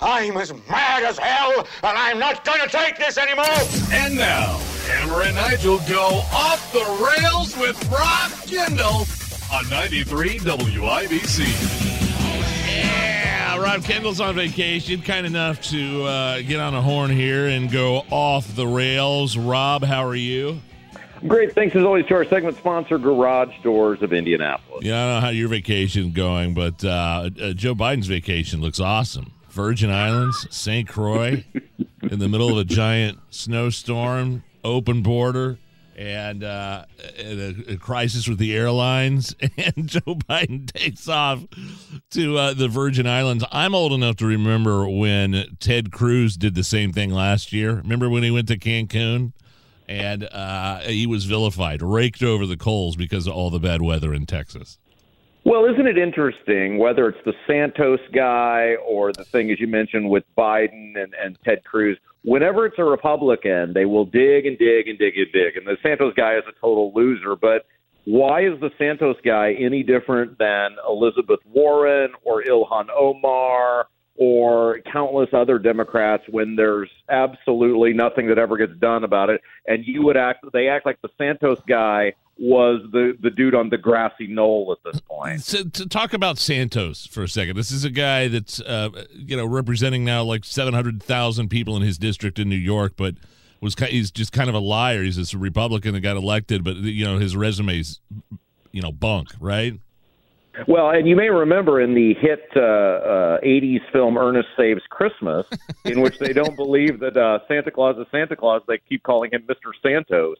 I'm 0.02 0.36
as 0.38 0.54
mad 0.70 1.04
as 1.04 1.18
hell, 1.18 1.60
and 1.60 1.98
I'm 1.98 2.20
not 2.20 2.44
going 2.44 2.62
to 2.62 2.68
take 2.68 2.98
this 2.98 3.18
anymore! 3.18 3.46
And 3.92 4.16
now, 4.16 4.58
Hammer 4.88 5.22
and 5.22 5.36
Nigel 5.36 5.80
go 5.88 6.22
off 6.34 6.72
the 6.74 6.84
rails 7.22 7.56
with 7.58 7.78
Rob 7.90 8.32
Kendall 8.48 9.06
on 9.54 9.70
93 9.70 10.40
WIBC. 10.40 11.46
Yeah, 12.68 13.58
Rob 13.58 13.84
Kendall's 13.84 14.20
on 14.20 14.36
vacation, 14.36 15.02
kind 15.02 15.26
enough 15.26 15.62
to 15.70 16.04
uh, 16.04 16.42
get 16.42 16.60
on 16.60 16.74
a 16.74 16.82
horn 16.82 17.12
here 17.12 17.48
and 17.48 17.72
go 17.72 18.04
off 18.10 18.56
the 18.56 18.68
rails. 18.68 19.38
Rob, 19.38 19.84
how 19.84 20.06
are 20.06 20.16
you? 20.16 20.60
Great. 21.28 21.54
Thanks 21.54 21.76
as 21.76 21.84
always 21.84 22.06
to 22.08 22.16
our 22.16 22.26
segment 22.26 22.58
sponsor, 22.58 22.98
Garage 22.98 23.54
Doors 23.64 24.02
of 24.02 24.12
Indianapolis. 24.12 24.84
Yeah, 24.84 24.96
I 24.96 25.06
don't 25.06 25.14
know 25.16 25.26
how 25.28 25.30
your 25.30 25.48
vacation's 25.48 26.14
going, 26.14 26.54
but 26.54 26.84
uh, 26.84 27.30
uh, 27.42 27.54
Joe 27.54 27.76
Biden's 27.76 28.08
vacation 28.08 28.60
looks 28.60 28.80
awesome. 28.80 29.32
Virgin 29.50 29.90
Islands, 29.90 30.48
St. 30.50 30.88
Croix, 30.88 31.46
in 32.04 32.20
the 32.20 32.28
middle 32.28 32.50
of 32.50 32.58
a 32.58 32.66
giant 32.66 33.20
snowstorm, 33.30 34.44
open 34.64 35.02
border, 35.02 35.60
and, 35.96 36.44
uh, 36.44 36.86
and 37.18 37.40
a, 37.40 37.74
a 37.74 37.78
crisis 37.78 38.28
with 38.28 38.40
the 38.40 38.56
airlines. 38.56 39.36
And 39.58 39.88
Joe 39.88 40.16
Biden 40.16 40.70
takes 40.72 41.08
off 41.08 41.44
to 42.12 42.38
uh, 42.38 42.54
the 42.54 42.68
Virgin 42.68 43.08
Islands. 43.08 43.46
I'm 43.52 43.74
old 43.74 43.94
enough 43.94 44.18
to 44.18 44.26
remember 44.26 44.90
when 44.90 45.56
Ted 45.60 45.92
Cruz 45.92 46.36
did 46.36 46.56
the 46.56 46.64
same 46.64 46.92
thing 46.92 47.12
last 47.12 47.54
year. 47.54 47.76
Remember 47.76 48.10
when 48.10 48.24
he 48.24 48.32
went 48.32 48.48
to 48.50 48.58
Cancun? 48.58 49.32
And 49.94 50.24
uh, 50.24 50.80
he 50.80 51.06
was 51.06 51.26
vilified, 51.26 51.82
raked 51.82 52.24
over 52.24 52.46
the 52.46 52.58
coals 52.58 52.96
because 52.96 53.28
of 53.28 53.34
all 53.34 53.50
the 53.50 53.60
bad 53.60 53.82
weather 53.82 54.14
in 54.14 54.26
Texas. 54.26 54.80
Well, 55.46 55.66
isn't 55.66 55.86
it 55.86 55.98
interesting 55.98 56.78
whether 56.78 57.10
it's 57.10 57.24
the 57.26 57.34
Santos 57.46 58.00
guy 58.14 58.76
or 58.88 59.12
the 59.12 59.26
thing, 59.26 59.52
as 59.52 59.60
you 59.60 59.68
mentioned, 59.68 60.10
with 60.10 60.24
Biden 60.38 60.98
and, 60.98 61.14
and 61.22 61.38
Ted 61.44 61.64
Cruz? 61.64 61.98
Whenever 62.24 62.66
it's 62.66 62.80
a 62.80 62.84
Republican, 62.84 63.74
they 63.74 63.86
will 63.86 64.06
dig 64.06 64.46
and 64.46 64.58
dig 64.58 64.88
and 64.88 64.98
dig 64.98 65.18
and 65.18 65.32
dig. 65.34 65.58
And 65.58 65.68
the 65.68 65.78
Santos 65.84 66.14
guy 66.16 66.38
is 66.38 66.44
a 66.48 66.60
total 66.60 66.92
loser. 66.96 67.36
But 67.36 67.66
why 68.06 68.46
is 68.46 68.60
the 68.62 68.72
Santos 68.78 69.18
guy 69.24 69.54
any 69.60 69.84
different 69.84 70.38
than 70.40 70.72
Elizabeth 70.88 71.42
Warren 71.46 72.14
or 72.24 72.42
Ilhan 72.44 72.88
Omar 72.98 73.88
or 74.16 74.80
countless 74.92 75.30
other 75.34 75.58
Democrats 75.58 76.24
when 76.30 76.56
there's 76.56 76.90
absolutely 77.10 77.94
nothing 77.94 78.28
that 78.28 78.38
ever 78.38 78.58
gets 78.58 78.78
done 78.80 79.04
about 79.04 79.30
it? 79.30 79.42
And 79.68 79.86
you 79.86 80.04
would 80.04 80.18
act, 80.18 80.46
they 80.54 80.68
act 80.68 80.86
like 80.86 81.02
the 81.02 81.10
Santos 81.18 81.60
guy 81.68 82.14
was 82.40 82.82
the 82.92 83.16
the 83.22 83.30
dude 83.30 83.54
on 83.54 83.70
the 83.70 83.78
grassy 83.78 84.28
knoll 84.28 84.76
at 84.76 84.92
this 84.92 85.00
point. 85.02 85.42
So 85.44 85.64
to 85.64 85.88
talk 85.88 86.14
about 86.14 86.40
Santos 86.40 87.06
for 87.06 87.24
a 87.24 87.28
second, 87.28 87.56
this 87.56 87.72
is 87.72 87.84
a 87.84 87.90
guy 87.90 88.28
that's 88.28 88.60
uh, 88.60 88.90
you 89.14 89.38
know 89.38 89.46
representing 89.46 90.04
now 90.04 90.24
like 90.24 90.44
seven 90.44 90.74
hundred 90.74 91.02
thousand 91.02 91.50
people 91.50 91.78
in 91.78 91.84
his 91.84 91.98
district 91.98 92.40
in 92.40 92.50
New 92.50 92.56
York, 92.56 92.94
but 92.98 93.16
was 93.62 93.76
he's 93.76 94.12
just 94.12 94.32
kind 94.32 94.50
of 94.50 94.56
a 94.56 94.60
liar. 94.60 95.04
He's 95.04 95.16
this 95.16 95.34
Republican 95.34 95.94
that 95.94 96.02
got 96.02 96.18
elected, 96.18 96.64
but 96.64 96.78
you 96.78 97.06
know 97.06 97.18
his 97.20 97.36
resume's 97.36 98.02
you 98.72 98.82
know 98.82 98.92
bunk, 98.92 99.30
right? 99.40 99.80
Well, 100.68 100.92
and 100.92 101.08
you 101.08 101.16
may 101.16 101.30
remember 101.30 101.82
in 101.82 101.94
the 101.96 102.14
hit 102.14 102.48
uh, 102.56 102.60
uh, 102.60 103.42
80s 103.42 103.82
film 103.92 104.18
Ernest 104.18 104.50
Saves 104.56 104.84
Christmas, 104.90 105.46
in 105.86 106.02
which 106.02 106.20
they 106.20 106.34
don't 106.34 106.56
believe 106.56 107.00
that 107.00 107.18
uh, 107.18 107.40
Santa 107.48 107.72
Claus 107.72 107.98
is 107.98 108.06
Santa 108.12 108.36
Claus, 108.36 108.62
they 108.68 108.78
keep 108.78 109.04
calling 109.04 109.32
him 109.32 109.44
Mr. 109.44 109.72
Santos. 109.82 110.38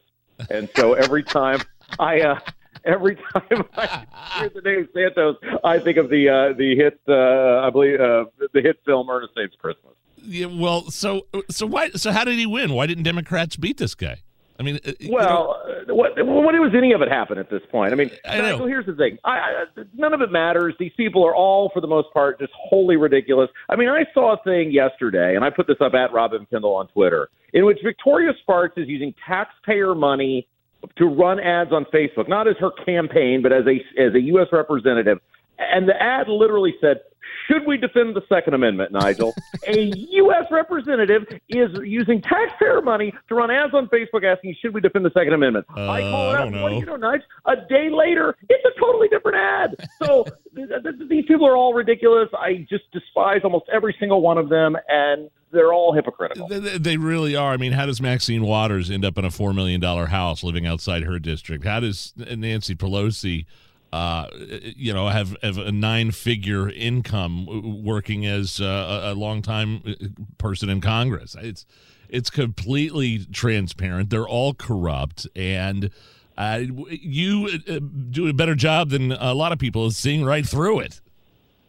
And 0.50 0.68
so 0.76 0.94
every 0.94 1.22
time 1.22 1.60
I. 1.98 2.20
Uh, 2.20 2.40
Every 2.84 3.16
time 3.16 3.64
I 3.76 4.04
hear 4.40 4.50
the 4.50 4.60
name 4.60 4.88
Santos, 4.92 5.36
I 5.62 5.78
think 5.78 5.96
of 5.96 6.10
the 6.10 6.28
uh, 6.28 6.52
the 6.52 6.76
hit, 6.76 7.00
uh, 7.08 7.66
I 7.66 7.70
believe, 7.70 7.98
uh, 7.98 8.26
the 8.52 8.60
hit 8.60 8.78
film 8.84 9.08
Ernest 9.08 9.32
Saves 9.34 9.54
Christmas. 9.56 9.94
Yeah, 10.22 10.46
well, 10.46 10.90
so 10.90 11.26
so 11.48 11.66
why 11.66 11.90
so 11.90 12.12
how 12.12 12.24
did 12.24 12.36
he 12.36 12.44
win? 12.44 12.74
Why 12.74 12.86
didn't 12.86 13.04
Democrats 13.04 13.56
beat 13.56 13.78
this 13.78 13.94
guy? 13.94 14.22
I 14.58 14.62
mean, 14.62 14.78
uh, 14.86 14.92
you 15.00 15.08
know- 15.10 15.14
Well, 15.16 15.62
uh, 15.88 15.94
what, 15.94 16.12
what 16.24 16.54
was 16.54 16.72
any 16.76 16.92
of 16.92 17.02
it 17.02 17.08
happen 17.08 17.38
at 17.38 17.50
this 17.50 17.62
point? 17.70 17.92
I 17.92 17.96
mean, 17.96 18.10
I. 18.24 18.38
Nigel, 18.38 18.66
here's 18.66 18.86
the 18.86 18.94
thing. 18.94 19.18
I, 19.24 19.30
I, 19.30 19.64
none 19.94 20.14
of 20.14 20.20
it 20.20 20.30
matters. 20.30 20.74
These 20.78 20.92
people 20.96 21.24
are 21.26 21.34
all, 21.34 21.70
for 21.74 21.80
the 21.80 21.86
most 21.88 22.12
part, 22.12 22.38
just 22.38 22.52
wholly 22.56 22.96
ridiculous. 22.96 23.50
I 23.68 23.76
mean, 23.76 23.88
I 23.88 24.04
saw 24.14 24.34
a 24.34 24.42
thing 24.44 24.70
yesterday, 24.70 25.34
and 25.34 25.44
I 25.44 25.50
put 25.50 25.66
this 25.66 25.78
up 25.80 25.94
at 25.94 26.12
Robin 26.12 26.46
Kendall 26.50 26.74
on 26.76 26.86
Twitter, 26.88 27.28
in 27.52 27.64
which 27.64 27.78
Victoria 27.84 28.32
Spartz 28.42 28.74
is 28.76 28.88
using 28.88 29.12
taxpayer 29.26 29.94
money 29.94 30.46
to 30.96 31.06
run 31.06 31.40
ads 31.40 31.72
on 31.72 31.84
Facebook, 31.86 32.28
not 32.28 32.46
as 32.46 32.56
her 32.60 32.70
campaign, 32.84 33.42
but 33.42 33.52
as 33.52 33.64
a 33.66 33.76
as 34.00 34.14
a 34.14 34.20
U.S. 34.20 34.48
representative. 34.52 35.18
And 35.58 35.88
the 35.88 36.00
ad 36.00 36.28
literally 36.28 36.74
said, 36.80 37.00
"Should 37.48 37.66
we 37.66 37.76
defend 37.76 38.16
the 38.16 38.22
Second 38.28 38.54
Amendment, 38.54 38.92
Nigel?" 38.92 39.34
a 39.66 39.92
U.S. 39.94 40.44
representative 40.50 41.22
is 41.48 41.70
using 41.84 42.20
taxpayer 42.22 42.80
money 42.82 43.12
to 43.28 43.34
run 43.34 43.50
ads 43.50 43.74
on 43.74 43.88
Facebook 43.88 44.24
asking, 44.24 44.56
"Should 44.60 44.74
we 44.74 44.80
defend 44.80 45.04
the 45.04 45.10
Second 45.10 45.32
Amendment?" 45.34 45.66
Uh, 45.76 45.88
I 45.90 46.00
call 46.00 46.30
it 46.32 46.36
out. 46.36 46.62
What 46.62 46.68
do 46.70 46.76
you 46.76 46.86
know, 46.86 46.96
Nigel? 46.96 47.26
A 47.46 47.56
day 47.68 47.88
later, 47.90 48.36
it's 48.48 48.64
a 48.64 48.80
totally 48.80 49.08
different 49.08 49.36
ad. 49.38 49.88
So 50.02 50.24
th- 50.56 50.68
th- 50.68 51.08
these 51.08 51.24
people 51.26 51.46
are 51.46 51.56
all 51.56 51.74
ridiculous. 51.74 52.28
I 52.38 52.66
just 52.68 52.84
despise 52.92 53.40
almost 53.44 53.66
every 53.72 53.94
single 53.98 54.20
one 54.22 54.38
of 54.38 54.48
them, 54.48 54.76
and 54.88 55.30
they're 55.52 55.72
all 55.72 55.92
hypocritical. 55.92 56.48
They- 56.48 56.58
They, 56.58 56.78
they 56.78 56.96
really 56.96 57.36
are. 57.36 57.52
I 57.52 57.56
mean, 57.56 57.72
how 57.72 57.86
does 57.86 58.00
Maxine 58.00 58.42
Waters 58.44 58.90
end 58.90 59.04
up 59.04 59.18
in 59.18 59.24
a 59.24 59.30
four 59.30 59.52
million 59.52 59.80
dollar 59.80 60.06
house 60.06 60.42
living 60.42 60.66
outside 60.66 61.04
her 61.04 61.18
district? 61.18 61.64
How 61.64 61.80
does 61.80 62.12
Nancy 62.16 62.74
Pelosi, 62.74 63.44
uh, 63.94 64.26
you 64.76 64.92
know, 64.92 65.06
have 65.06 65.36
have 65.40 65.56
a 65.56 65.70
nine 65.70 66.10
figure 66.10 66.68
income 66.68 67.84
working 67.84 68.26
as 68.26 68.60
uh, 68.60 68.64
a, 69.04 69.12
a 69.12 69.14
longtime 69.14 69.82
uh, 69.86 70.06
person 70.36 70.68
in 70.68 70.80
Congress? 70.80 71.36
It's 71.40 71.64
it's 72.08 72.28
completely 72.28 73.24
transparent. 73.32 74.10
They're 74.10 74.26
all 74.26 74.52
corrupt, 74.52 75.28
and 75.36 75.90
uh, 76.36 76.62
you 76.90 77.56
do 77.58 78.26
a 78.26 78.32
better 78.32 78.56
job 78.56 78.90
than 78.90 79.12
a 79.12 79.32
lot 79.32 79.52
of 79.52 79.60
people 79.60 79.88
seeing 79.92 80.24
right 80.24 80.44
through 80.44 80.80
it. 80.80 81.00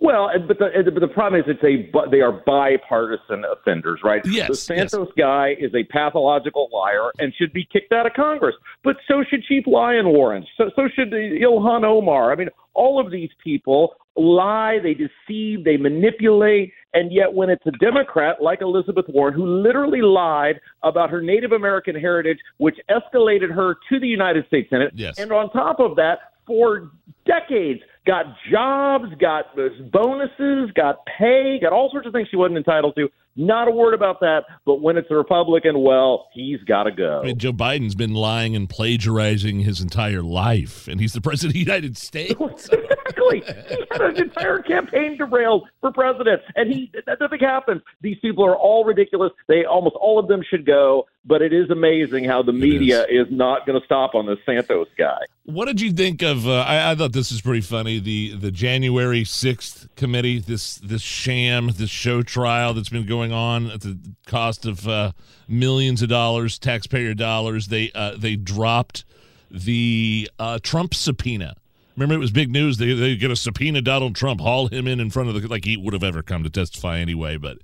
Well, 0.06 0.30
but 0.48 0.60
the 0.60 0.92
but 0.92 1.00
the 1.00 1.08
problem 1.08 1.42
is 1.42 1.48
it's 1.48 1.64
a 1.64 1.90
but 1.92 2.12
they 2.12 2.22
are 2.22 2.32
bipartisan 2.32 3.44
offenders, 3.52 4.02
right? 4.04 4.22
Yes, 4.26 4.48
The 4.50 4.56
Santos 4.56 5.10
guy 5.18 5.56
is 5.60 5.74
a 5.74 5.84
pathological 5.86 6.70
liar 6.72 7.12
and 7.20 7.34
should 7.36 7.52
be 7.54 7.66
kicked 7.72 7.92
out 7.92 8.06
of 8.06 8.14
Congress. 8.14 8.56
But 8.84 8.98
so 9.08 9.24
should 9.30 9.44
Chief 9.44 9.66
Lion 9.68 10.08
Warren. 10.10 10.46
So 10.58 10.70
so 10.76 10.88
should 10.96 11.12
uh, 11.14 11.18
Ilhan 11.18 11.84
Omar. 11.84 12.32
I 12.32 12.36
mean, 12.36 12.50
all 12.74 13.00
of 13.00 13.12
these 13.12 13.32
people 13.44 13.96
lie, 14.18 14.80
they 14.82 14.94
deceive, 14.94 15.66
they 15.66 15.76
manipulate, 15.76 16.72
and 16.94 17.12
yet 17.12 17.34
when 17.34 17.50
it's 17.50 17.66
a 17.66 17.72
Democrat 17.72 18.42
like 18.42 18.62
Elizabeth 18.62 19.06
Warren 19.10 19.34
who 19.34 19.46
literally 19.46 20.02
lied 20.02 20.60
about 20.84 21.10
her 21.10 21.22
Native 21.22 21.52
American 21.52 21.96
heritage, 21.96 22.38
which 22.58 22.78
escalated 22.90 23.52
her 23.54 23.76
to 23.90 24.00
the 24.00 24.08
United 24.08 24.46
States 24.48 24.70
Senate, 24.70 24.92
Yes. 24.96 25.20
and 25.20 25.32
on 25.34 25.50
top 25.52 25.80
of 25.80 25.96
that, 25.98 26.20
for 26.48 26.92
decades 27.26 27.82
got 28.06 28.26
jobs, 28.52 29.14
got 29.20 29.56
bonuses, 29.92 30.72
got 30.76 31.06
pay, 31.06 31.60
got 31.62 31.74
all 31.74 31.90
sorts 31.92 32.08
of 32.08 32.14
things 32.14 32.28
she 32.30 32.38
wasn't 32.38 32.58
entitled 32.58 32.96
to. 32.96 33.10
Not 33.38 33.68
a 33.68 33.72
word 33.72 33.94
about 33.94 34.22
that. 34.22 34.44
But 34.66 34.82
when 34.82 34.98
it's 34.98 35.10
a 35.12 35.16
Republican, 35.16 35.82
well, 35.82 36.28
he's 36.34 36.62
got 36.64 36.84
to 36.84 36.92
go. 36.92 37.22
I 37.22 37.26
mean, 37.26 37.38
Joe 37.38 37.52
Biden's 37.52 37.96
been 37.96 38.14
lying 38.14 38.56
and 38.56 38.70
plagiarizing 38.70 39.60
his 39.60 39.82
entire 39.82 40.22
life, 40.22 40.88
and 40.88 41.02
he's 41.02 41.14
the 41.14 41.22
president 41.22 41.50
of 41.50 41.54
the 41.54 41.60
United 41.60 41.98
States. 41.98 42.34
exactly. 42.70 43.44
He 43.68 43.86
had 43.92 44.02
an 44.02 44.18
entire 44.18 44.60
campaign 44.60 45.18
derailed 45.18 45.68
for 45.82 45.92
president, 45.92 46.42
and 46.56 46.72
he 46.72 46.92
nothing 47.20 47.40
happens. 47.40 47.82
These 48.02 48.18
people 48.22 48.46
are 48.46 48.56
all 48.56 48.86
ridiculous. 48.86 49.32
They 49.48 49.66
almost 49.66 49.96
all 49.96 50.18
of 50.18 50.28
them 50.28 50.42
should 50.50 50.66
go. 50.66 51.06
But 51.28 51.42
it 51.42 51.54
is 51.54 51.72
amazing 51.72 52.26
how 52.26 52.44
the 52.44 52.54
media 52.54 53.06
is. 53.10 53.28
not 53.32 53.66
going 53.66 53.80
to 53.80 53.86
stop 53.86 54.14
on 54.14 54.28
this 54.28 54.38
Santos 54.46 54.88
guy. 54.96 55.18
What 55.46 55.66
did 55.66 55.82
you 55.82 55.92
think 55.92 56.22
of? 56.22 56.48
Uh, 56.48 56.60
I, 56.60 56.92
I 56.92 56.96
thought 56.96 57.14
this 57.14 57.32
was 57.32 57.42
pretty 57.42 57.62
funny. 57.62 58.00
The 58.00 58.36
the 58.36 58.52
January 58.52 59.24
sixth 59.24 59.88
committee, 59.96 60.40
this 60.40 60.76
this 60.76 61.02
sham, 61.02 61.72
this 61.76 61.90
show 61.90 62.22
trial 62.22 62.76
that's 62.76 62.90
been 62.90 63.08
going 63.08 63.32
on 63.32 63.72
at 63.72 63.82
the 63.82 63.98
cost 64.28 64.66
of 64.66 64.88
uh, 64.88 65.14
millions 65.48 66.04
of 66.04 66.10
dollars, 66.10 66.60
taxpayer 66.60 67.16
dollars. 67.16 67.68
They 67.70 67.92
uh, 67.96 68.18
they 68.18 68.36
dropped 68.36 69.04
the 69.50 70.30
uh, 70.38 70.60
Trump 70.62 70.94
subpoena. 70.94 71.56
Remember, 71.96 72.16
it 72.16 72.20
was 72.20 72.32
big 72.32 72.52
news. 72.52 72.78
They 72.78 72.94
they 72.94 73.16
get 73.16 73.32
a 73.32 73.36
subpoena 73.36 73.82
Donald 73.82 74.16
Trump, 74.16 74.42
haul 74.42 74.68
him 74.68 74.88
in 74.88 75.00
in 75.00 75.10
front 75.10 75.30
of 75.30 75.42
the 75.42 75.48
like 75.48 75.66
he 75.66 75.78
would 75.78 75.94
have 75.94 76.04
ever 76.04 76.22
come 76.22 76.44
to 76.44 76.50
testify 76.50 77.00
anyway. 77.00 77.38
But 77.38 77.60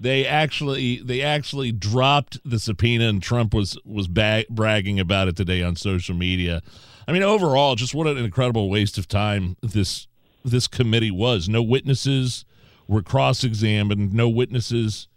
they 0.00 0.26
actually 0.26 0.98
they 0.98 1.22
actually 1.22 1.72
dropped 1.72 2.38
the 2.44 2.58
subpoena, 2.58 3.08
and 3.08 3.22
Trump 3.22 3.54
was 3.54 3.78
was 3.84 4.08
bragging 4.08 5.00
about 5.00 5.28
it 5.28 5.36
today 5.36 5.62
on 5.62 5.76
social 5.76 6.14
media. 6.14 6.62
I 7.08 7.12
mean, 7.12 7.22
overall, 7.22 7.76
just 7.76 7.94
what 7.94 8.06
an 8.06 8.18
incredible 8.18 8.68
waste 8.68 8.98
of 8.98 9.08
time 9.08 9.56
this 9.62 10.06
this 10.44 10.66
committee 10.66 11.10
was. 11.10 11.48
No 11.48 11.62
witnesses 11.62 12.44
were 12.88 13.02
cross 13.02 13.44
examined. 13.44 14.12
No 14.12 14.28
witnesses 14.28 15.08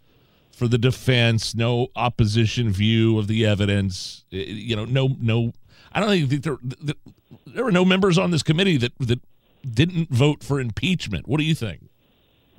for 0.50 0.68
the 0.68 0.78
defense. 0.78 1.54
No 1.54 1.88
opposition 1.96 2.70
view 2.70 3.18
of 3.18 3.26
the 3.26 3.44
evidence. 3.44 4.24
You 4.30 4.76
know, 4.76 4.84
no 4.84 5.16
no. 5.20 5.52
I 5.92 6.00
don't 6.00 6.28
think 6.28 6.42
there 6.42 6.58
there, 6.62 6.94
there 7.46 7.64
were 7.64 7.72
no 7.72 7.84
members 7.84 8.18
on 8.18 8.30
this 8.30 8.42
committee 8.42 8.76
that 8.78 8.92
that 8.98 9.20
didn't 9.68 10.10
vote 10.10 10.42
for 10.42 10.60
impeachment. 10.60 11.28
What 11.28 11.38
do 11.38 11.44
you 11.44 11.54
think? 11.54 11.89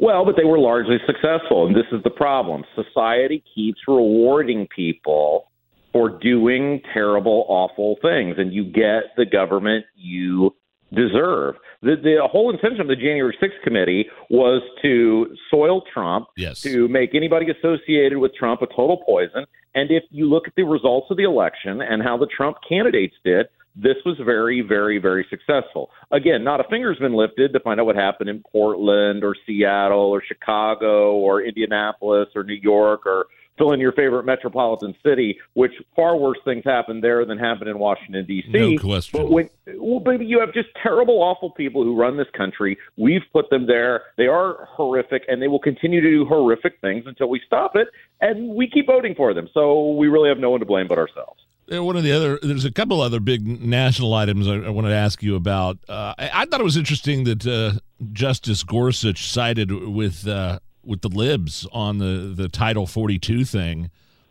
Well, 0.02 0.26
but 0.26 0.36
they 0.36 0.44
were 0.44 0.58
largely 0.58 0.98
successful, 1.06 1.68
and 1.68 1.76
this 1.76 1.86
is 1.92 2.02
the 2.04 2.10
problem. 2.10 2.64
Society 2.76 3.44
keeps 3.54 3.80
rewarding 3.88 4.68
people 4.76 5.52
for 5.94 6.10
doing 6.10 6.82
terrible, 6.92 7.46
awful 7.48 7.98
things, 8.02 8.36
and 8.40 8.52
you 8.52 8.66
get 8.66 9.16
the 9.16 9.28
government 9.28 9.86
you 9.96 10.56
deserve. 10.92 11.56
The, 11.84 11.96
the 12.02 12.28
whole 12.30 12.50
intention 12.50 12.82
of 12.82 12.88
the 12.88 12.96
January 12.96 13.38
6th 13.42 13.62
committee 13.64 14.08
was 14.32 14.64
to 14.82 15.36
soil 15.52 15.84
Trump, 15.94 16.30
yes. 16.36 16.62
to 16.62 16.88
make 16.88 17.14
anybody 17.14 17.48
associated 17.52 18.18
with 18.18 18.34
Trump 18.34 18.64
a 18.64 18.68
total 18.68 19.04
poison. 19.06 19.46
And 19.76 19.92
if 19.92 20.04
you 20.10 20.28
look 20.28 20.48
at 20.48 20.56
the 20.56 20.64
results 20.64 21.12
of 21.12 21.18
the 21.18 21.24
election 21.24 21.80
and 21.82 22.02
how 22.02 22.18
the 22.18 22.28
Trump 22.28 22.58
candidates 22.68 23.16
did, 23.24 23.48
this 23.76 23.98
was 24.06 24.18
very, 24.24 24.62
very, 24.62 24.98
very 24.98 25.26
successful. 25.30 25.90
Again, 26.12 26.44
not 26.44 26.60
a 26.60 26.64
finger's 26.70 26.98
been 26.98 27.14
lifted 27.14 27.54
to 27.54 27.60
find 27.60 27.80
out 27.80 27.86
what 27.86 27.96
happened 27.96 28.30
in 28.30 28.44
Portland 28.52 29.24
or 29.24 29.36
Seattle 29.46 30.00
or 30.00 30.22
Chicago 30.26 31.14
or 31.14 31.42
Indianapolis 31.42 32.30
or 32.36 32.44
New 32.44 32.54
York 32.54 33.06
or 33.06 33.28
fill 33.58 33.72
in 33.74 33.80
your 33.80 33.92
favorite 33.92 34.26
metropolitan 34.26 34.96
city, 35.04 35.38
which 35.54 35.72
far 35.96 36.18
worse 36.18 36.38
things 36.44 36.64
happened 36.66 37.04
there 37.04 37.26
than 37.26 37.38
happened 37.38 37.70
in 37.70 37.78
Washington 37.78 38.26
D.C. 38.26 38.52
No 38.52 38.78
question. 38.78 39.22
But 39.22 39.30
when 39.30 39.50
well, 39.78 40.00
baby, 40.00 40.26
you 40.26 40.40
have 40.40 40.54
just 40.54 40.70
terrible, 40.82 41.22
awful 41.22 41.52
people 41.52 41.84
who 41.84 41.96
run 41.96 42.18
this 42.18 42.30
country. 42.36 42.78
We've 42.98 43.24
put 43.32 43.50
them 43.50 43.68
there. 43.68 44.04
They 44.18 44.28
are 44.28 44.68
horrific, 44.72 45.24
and 45.28 45.42
they 45.42 45.48
will 45.48 45.60
continue 45.60 46.02
to 46.02 46.10
do 46.10 46.26
horrific 46.26 46.80
things 46.82 47.06
until 47.06 47.30
we 47.30 47.42
stop 47.46 47.76
it. 47.76 47.88
And 48.20 48.56
we 48.56 48.70
keep 48.70 48.88
voting 48.88 49.16
for 49.16 49.34
them. 49.34 49.48
So 49.54 49.92
we 49.92 50.08
really 50.08 50.30
have 50.30 50.40
no 50.40 50.50
one 50.50 50.60
to 50.60 50.66
blame 50.66 50.88
but 50.88 50.98
ourselves. 50.98 51.42
Uh, 51.72 51.84
One 51.84 51.96
of 51.96 52.04
the 52.04 52.12
other, 52.12 52.40
there's 52.42 52.66
a 52.66 52.72
couple 52.72 53.02
other 53.02 53.20
big 53.20 53.48
national 53.48 54.14
items 54.14 54.48
I, 54.48 54.56
I 54.56 54.70
wanted 54.70 54.90
to 54.90 54.96
ask 54.96 55.24
you 55.24 55.36
about. 55.36 55.78
Uh, 55.88 56.14
I, 56.18 56.30
I 56.34 56.46
thought 56.46 56.60
it 56.60 56.64
was 56.66 56.78
interesting 56.78 57.24
that 57.26 57.48
uh, 57.48 57.80
Justice 58.12 58.64
Gorsuch 58.64 59.30
sided 59.30 59.72
with 59.72 60.28
uh, 60.28 60.60
with 60.84 61.02
the 61.02 61.10
libs 61.10 61.68
on 61.72 62.00
the 62.00 62.34
the 62.36 62.50
Title 62.50 62.88
42 62.88 63.46
thing. 63.46 63.90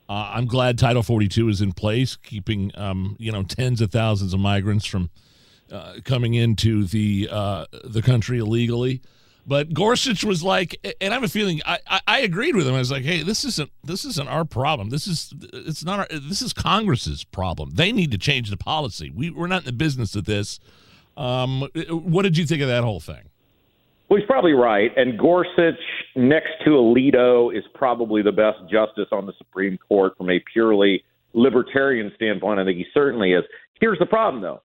Uh, 0.09 0.33
I'm 0.35 0.47
glad 0.47 0.77
Title 0.77 1.05
42 1.05 1.49
is 1.49 1.61
in 1.61 1.73
place, 1.73 2.17
keeping 2.17 2.73
um, 2.75 3.17
you 3.19 3.33
know 3.33 3.43
tens 3.43 3.81
of 3.81 3.91
thousands 3.91 4.35
of 4.35 4.41
migrants 4.41 4.85
from 4.85 5.09
uh, 5.73 5.95
coming 6.05 6.35
into 6.35 6.85
the 6.85 7.29
the 7.85 8.03
country 8.03 8.39
illegally. 8.39 9.01
But 9.47 9.73
Gorsuch 9.73 10.25
was 10.25 10.43
like, 10.43 10.79
and 11.01 11.13
I 11.13 11.17
have 11.17 11.25
a 11.25 11.29
feeling 11.29 11.61
I, 11.65 11.79
I, 11.87 12.01
I 12.07 12.19
agreed 12.21 12.55
with 12.55 12.67
him. 12.67 12.75
I 12.75 12.79
was 12.79 12.91
like, 12.91 13.05
hey, 13.05 13.23
this 13.23 13.45
isn't 13.45 13.71
this 13.83 14.05
isn't 14.05 14.29
our 14.29 14.45
problem. 14.45 14.91
This 14.91 15.07
is 15.07 15.33
it's 15.53 15.85
not 15.85 16.01
our, 16.01 16.07
this 16.11 16.43
is 16.43 16.53
Congress's 16.53 17.25
problem. 17.25 17.71
They 17.75 17.93
need 17.93 18.11
to 18.13 18.19
change 18.19 18.51
the 18.51 18.57
policy. 18.57 19.11
We 19.11 19.31
we're 19.31 19.47
not 19.47 19.63
in 19.63 19.67
the 19.67 19.73
business 19.73 20.15
of 20.15 20.25
this. 20.25 20.61
Um, 21.17 21.69
what 21.89 22.23
did 22.23 22.39
you 22.39 22.47
think 22.47 22.63
of 22.63 22.69
that 22.69 22.85
whole 22.85 23.01
thing? 23.01 23.31
Well, 24.09 24.19
he's 24.19 24.27
probably 24.27 24.53
right. 24.53 24.91
And 24.97 25.19
Gorsuch, 25.19 25.79
next 26.17 26.51
to 26.65 26.71
Alito, 26.71 27.57
is 27.57 27.65
probably 27.75 28.23
the 28.23 28.33
best 28.33 28.59
justice 28.71 29.07
on 29.13 29.27
the 29.27 29.33
Supreme 29.39 29.79
Court 29.89 30.17
from 30.17 30.31
a 30.31 30.43
purely 30.53 31.05
libertarian 31.33 32.11
standpoint. 32.17 32.59
I 32.59 32.65
think 32.65 32.79
he 32.79 32.87
certainly 32.93 33.33
is. 33.33 33.45
Here's 33.81 33.99
the 33.99 34.07
problem, 34.07 34.43
though 34.43 34.63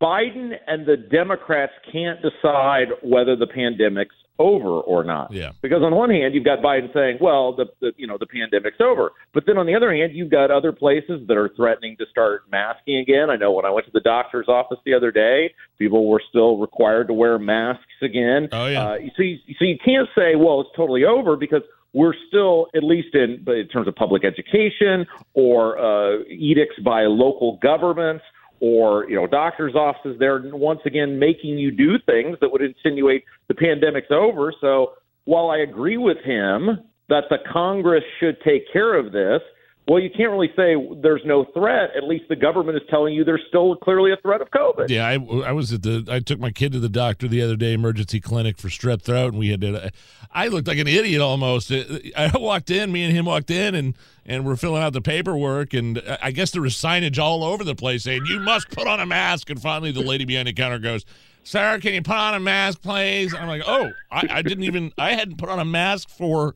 Biden 0.00 0.52
and 0.66 0.86
the 0.86 0.96
Democrats 0.96 1.72
can't 1.92 2.20
decide 2.22 2.88
whether 3.02 3.36
the 3.36 3.46
pandemic's 3.46 4.14
over 4.38 4.80
or 4.80 5.02
not. 5.02 5.32
Yeah. 5.32 5.50
Because 5.62 5.82
on 5.82 5.94
one 5.94 6.10
hand, 6.10 6.34
you've 6.34 6.44
got 6.44 6.60
Biden 6.60 6.92
saying, 6.94 7.18
"Well, 7.20 7.54
the, 7.54 7.66
the 7.80 7.92
you 7.96 8.06
know 8.06 8.16
the 8.18 8.26
pandemic's 8.26 8.80
over," 8.80 9.12
but 9.34 9.44
then 9.46 9.58
on 9.58 9.66
the 9.66 9.74
other 9.74 9.92
hand, 9.92 10.12
you've 10.14 10.30
got 10.30 10.50
other 10.50 10.72
places 10.72 11.26
that 11.26 11.36
are 11.36 11.50
threatening 11.56 11.96
to 11.96 12.06
start 12.10 12.42
masking 12.50 12.98
again. 12.98 13.30
I 13.30 13.36
know 13.36 13.52
when 13.52 13.64
I 13.64 13.70
went 13.70 13.86
to 13.86 13.92
the 13.92 14.00
doctor's 14.00 14.48
office 14.48 14.78
the 14.84 14.94
other 14.94 15.10
day, 15.10 15.52
people 15.78 16.08
were 16.08 16.22
still 16.28 16.58
required 16.58 17.08
to 17.08 17.14
wear 17.14 17.38
masks 17.38 17.84
again. 18.00 18.48
Oh 18.52 18.66
yeah. 18.66 18.84
Uh, 18.84 18.96
so 19.16 19.22
you, 19.22 19.38
so 19.58 19.64
you 19.64 19.76
can't 19.84 20.08
say, 20.16 20.36
"Well, 20.36 20.60
it's 20.60 20.70
totally 20.76 21.04
over," 21.04 21.36
because 21.36 21.62
we're 21.92 22.14
still, 22.28 22.68
at 22.76 22.84
least 22.84 23.14
in 23.14 23.44
in 23.48 23.68
terms 23.68 23.88
of 23.88 23.94
public 23.96 24.24
education 24.24 25.06
or 25.34 25.78
uh, 25.78 26.22
edicts 26.28 26.78
by 26.84 27.02
local 27.02 27.58
governments 27.60 28.24
or 28.60 29.08
you 29.08 29.16
know 29.16 29.26
doctors' 29.26 29.74
offices, 29.74 30.16
they're 30.18 30.42
once 30.44 30.80
again 30.84 31.18
making 31.18 31.58
you 31.58 31.70
do 31.70 31.96
things 32.06 32.36
that 32.40 32.50
would 32.50 32.62
insinuate 32.62 33.24
the 33.48 33.54
pandemic's 33.54 34.10
over. 34.10 34.52
So 34.60 34.92
while 35.24 35.50
I 35.50 35.58
agree 35.58 35.96
with 35.96 36.18
him 36.24 36.80
that 37.08 37.24
the 37.30 37.38
Congress 37.50 38.04
should 38.20 38.36
take 38.42 38.70
care 38.72 38.98
of 38.98 39.12
this, 39.12 39.40
well, 39.88 40.02
you 40.02 40.10
can't 40.10 40.30
really 40.30 40.52
say 40.54 40.74
there's 41.00 41.22
no 41.24 41.46
threat. 41.54 41.90
At 41.96 42.04
least 42.04 42.24
the 42.28 42.36
government 42.36 42.76
is 42.76 42.82
telling 42.90 43.14
you 43.14 43.24
there's 43.24 43.44
still 43.48 43.74
clearly 43.74 44.12
a 44.12 44.16
threat 44.18 44.42
of 44.42 44.50
COVID. 44.50 44.90
Yeah, 44.90 45.06
I, 45.06 45.14
I 45.48 45.52
was 45.52 45.72
at 45.72 45.82
the. 45.82 46.06
I 46.10 46.20
took 46.20 46.38
my 46.38 46.50
kid 46.50 46.72
to 46.72 46.78
the 46.78 46.90
doctor 46.90 47.26
the 47.26 47.40
other 47.40 47.56
day, 47.56 47.72
emergency 47.72 48.20
clinic 48.20 48.58
for 48.58 48.68
strep 48.68 49.00
throat, 49.00 49.28
and 49.28 49.38
we 49.38 49.48
had 49.48 49.62
to. 49.62 49.90
I 50.30 50.48
looked 50.48 50.68
like 50.68 50.76
an 50.76 50.88
idiot 50.88 51.22
almost. 51.22 51.72
I 51.72 52.30
walked 52.34 52.70
in, 52.70 52.92
me 52.92 53.04
and 53.04 53.16
him 53.16 53.24
walked 53.24 53.50
in, 53.50 53.74
and 53.74 53.94
and 54.26 54.44
we're 54.44 54.56
filling 54.56 54.82
out 54.82 54.92
the 54.92 55.00
paperwork, 55.00 55.72
and 55.72 56.02
I 56.20 56.32
guess 56.32 56.50
there 56.50 56.60
was 56.60 56.74
signage 56.74 57.18
all 57.18 57.42
over 57.42 57.64
the 57.64 57.74
place 57.74 58.04
saying 58.04 58.26
you 58.26 58.40
must 58.40 58.68
put 58.68 58.86
on 58.86 59.00
a 59.00 59.06
mask. 59.06 59.48
And 59.48 59.60
finally, 59.60 59.90
the 59.90 60.02
lady 60.02 60.26
behind 60.26 60.48
the 60.48 60.52
counter 60.52 60.78
goes, 60.78 61.06
"Sir, 61.44 61.78
can 61.80 61.94
you 61.94 62.02
put 62.02 62.14
on 62.14 62.34
a 62.34 62.40
mask, 62.40 62.82
please?" 62.82 63.34
I'm 63.34 63.48
like, 63.48 63.62
"Oh, 63.66 63.90
I, 64.10 64.26
I 64.30 64.42
didn't 64.42 64.64
even. 64.64 64.92
I 64.98 65.14
hadn't 65.14 65.38
put 65.38 65.48
on 65.48 65.58
a 65.58 65.64
mask 65.64 66.10
for 66.10 66.54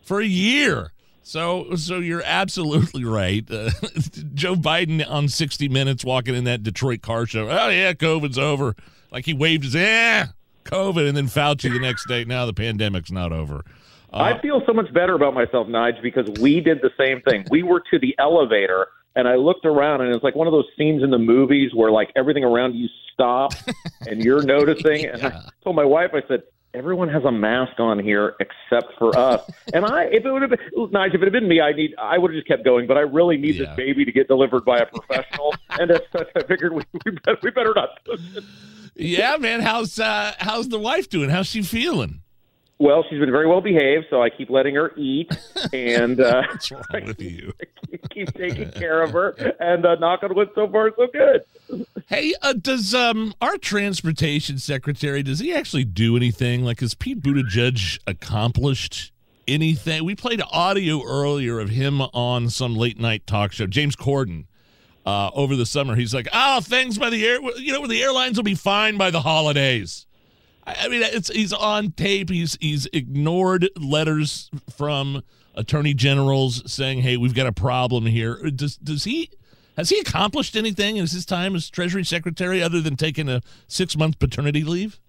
for 0.00 0.20
a 0.20 0.26
year." 0.26 0.92
So, 1.28 1.74
so 1.74 1.98
you're 1.98 2.22
absolutely 2.24 3.04
right. 3.04 3.44
Uh, 3.50 3.68
Joe 4.32 4.54
Biden 4.54 5.06
on 5.06 5.28
60 5.28 5.68
Minutes 5.68 6.02
walking 6.02 6.34
in 6.34 6.44
that 6.44 6.62
Detroit 6.62 7.02
car 7.02 7.26
show. 7.26 7.50
Oh 7.50 7.68
yeah, 7.68 7.92
COVID's 7.92 8.38
over. 8.38 8.74
Like 9.12 9.26
he 9.26 9.34
waved 9.34 9.64
his 9.64 9.74
yeah, 9.74 10.28
COVID, 10.64 11.06
and 11.06 11.14
then 11.14 11.26
Fauci 11.26 11.70
the 11.70 11.80
next 11.80 12.08
day. 12.08 12.24
Now 12.24 12.46
the 12.46 12.54
pandemic's 12.54 13.12
not 13.12 13.30
over. 13.30 13.56
Uh, 14.10 14.16
I 14.16 14.40
feel 14.40 14.62
so 14.64 14.72
much 14.72 14.90
better 14.94 15.14
about 15.14 15.34
myself, 15.34 15.66
Nige, 15.68 16.00
because 16.00 16.30
we 16.40 16.62
did 16.62 16.80
the 16.80 16.92
same 16.96 17.20
thing. 17.20 17.44
We 17.50 17.62
were 17.62 17.82
to 17.90 17.98
the 17.98 18.14
elevator, 18.18 18.86
and 19.14 19.28
I 19.28 19.34
looked 19.34 19.66
around, 19.66 20.00
and 20.00 20.14
it's 20.14 20.24
like 20.24 20.34
one 20.34 20.46
of 20.46 20.52
those 20.52 20.68
scenes 20.78 21.02
in 21.02 21.10
the 21.10 21.18
movies 21.18 21.74
where 21.74 21.90
like 21.90 22.10
everything 22.16 22.42
around 22.42 22.74
you 22.74 22.88
stops, 23.12 23.62
and 24.06 24.24
you're 24.24 24.42
noticing. 24.46 25.04
And 25.04 25.22
I 25.26 25.42
told 25.62 25.76
my 25.76 25.84
wife, 25.84 26.12
I 26.14 26.22
said, 26.26 26.44
"Everyone 26.74 27.08
has 27.08 27.24
a 27.24 27.32
mask 27.32 27.78
on 27.80 27.98
here 27.98 28.34
except 28.40 28.92
for 28.98 29.16
us." 29.16 29.42
and 29.74 29.84
I, 29.84 30.04
if 30.04 30.24
it 30.24 30.30
would 30.30 30.42
have 30.42 30.50
been 30.50 30.90
nice, 30.92 31.10
if 31.14 31.20
it 31.20 31.24
had 31.24 31.32
been 31.32 31.48
me, 31.48 31.60
I 31.60 31.72
need, 31.72 31.94
I 31.98 32.18
would 32.18 32.30
have 32.32 32.36
just 32.36 32.48
kept 32.48 32.64
going. 32.64 32.86
But 32.86 32.96
I 32.96 33.00
really 33.00 33.36
need 33.36 33.56
Yeah. 33.56 33.66
this 33.66 33.76
baby 33.76 34.04
to 34.04 34.12
get 34.12 34.28
delivered 34.28 34.64
by 34.64 34.78
a 34.78 34.86
professional, 34.86 35.54
and 35.70 35.90
as 35.90 36.00
such, 36.12 36.28
I 36.36 36.42
figured 36.44 36.72
we, 36.74 36.82
we, 37.04 37.12
better, 37.24 37.38
we 37.42 37.50
better 37.50 37.74
not. 37.74 37.90
yeah, 38.94 39.36
man. 39.38 39.60
How's 39.60 39.98
uh, 39.98 40.34
how's 40.38 40.68
the 40.68 40.78
wife 40.78 41.08
doing? 41.08 41.30
How's 41.30 41.46
she 41.46 41.62
feeling? 41.62 42.22
Well, 42.80 43.04
she's 43.10 43.18
been 43.18 43.32
very 43.32 43.48
well 43.48 43.60
behaved, 43.60 44.06
so 44.08 44.22
I 44.22 44.30
keep 44.30 44.50
letting 44.50 44.76
her 44.76 44.92
eat, 44.96 45.36
and 45.72 46.20
uh, 46.20 46.42
What's 46.48 46.70
wrong 46.70 47.06
with 47.06 47.20
you? 47.20 47.52
keep 48.10 48.32
taking 48.34 48.70
care 48.70 49.02
of 49.02 49.10
her. 49.12 49.30
And 49.58 49.84
uh, 49.84 49.96
knock 49.96 50.22
on 50.22 50.34
wood, 50.34 50.50
so 50.54 50.68
far 50.68 50.92
so 50.96 51.06
good. 51.12 51.44
Hey, 52.06 52.32
uh, 52.40 52.54
does 52.54 52.94
um 52.94 53.34
our 53.42 53.58
transportation 53.58 54.56
secretary 54.56 55.22
does 55.22 55.40
he 55.40 55.52
actually 55.52 55.84
do 55.84 56.16
anything? 56.16 56.64
Like, 56.64 56.80
has 56.80 56.94
Pete 56.94 57.20
Buttigieg 57.20 57.98
accomplished 58.06 59.12
anything? 59.46 60.06
We 60.06 60.14
played 60.14 60.40
audio 60.50 61.04
earlier 61.04 61.60
of 61.60 61.68
him 61.68 62.00
on 62.00 62.48
some 62.48 62.74
late 62.76 62.98
night 62.98 63.26
talk 63.26 63.52
show. 63.52 63.66
James 63.66 63.94
Corden. 63.94 64.46
Uh, 65.04 65.30
over 65.34 65.54
the 65.54 65.66
summer, 65.66 65.96
he's 65.96 66.14
like, 66.14 66.28
"Oh, 66.32 66.60
things 66.60 66.96
by 66.96 67.10
the 67.10 67.26
air, 67.26 67.40
you 67.58 67.74
know, 67.74 67.86
the 67.86 68.02
airlines 68.02 68.38
will 68.38 68.44
be 68.44 68.54
fine 68.54 68.96
by 68.96 69.10
the 69.10 69.20
holidays." 69.20 70.06
I, 70.78 70.88
mean, 70.88 71.02
it's 71.02 71.28
he's 71.28 71.52
on 71.52 71.92
tape. 71.92 72.30
He's 72.30 72.56
he's 72.60 72.86
ignored 72.92 73.68
letters 73.76 74.50
from 74.74 75.22
attorney 75.54 75.94
generals 75.94 76.70
saying, 76.70 77.00
"Hey, 77.00 77.16
we've 77.16 77.34
got 77.34 77.46
a 77.46 77.52
problem 77.52 78.06
here." 78.06 78.36
Does 78.50 78.76
does 78.76 79.04
he 79.04 79.30
has 79.76 79.90
he 79.90 79.98
accomplished 79.98 80.56
anything 80.56 80.96
in 80.96 81.02
his 81.02 81.24
time 81.24 81.54
as 81.54 81.70
Treasury 81.70 82.04
Secretary 82.04 82.62
other 82.62 82.80
than 82.80 82.96
taking 82.96 83.28
a 83.28 83.40
six 83.66 83.96
month 83.96 84.18
paternity 84.18 84.64
leave? 84.64 85.00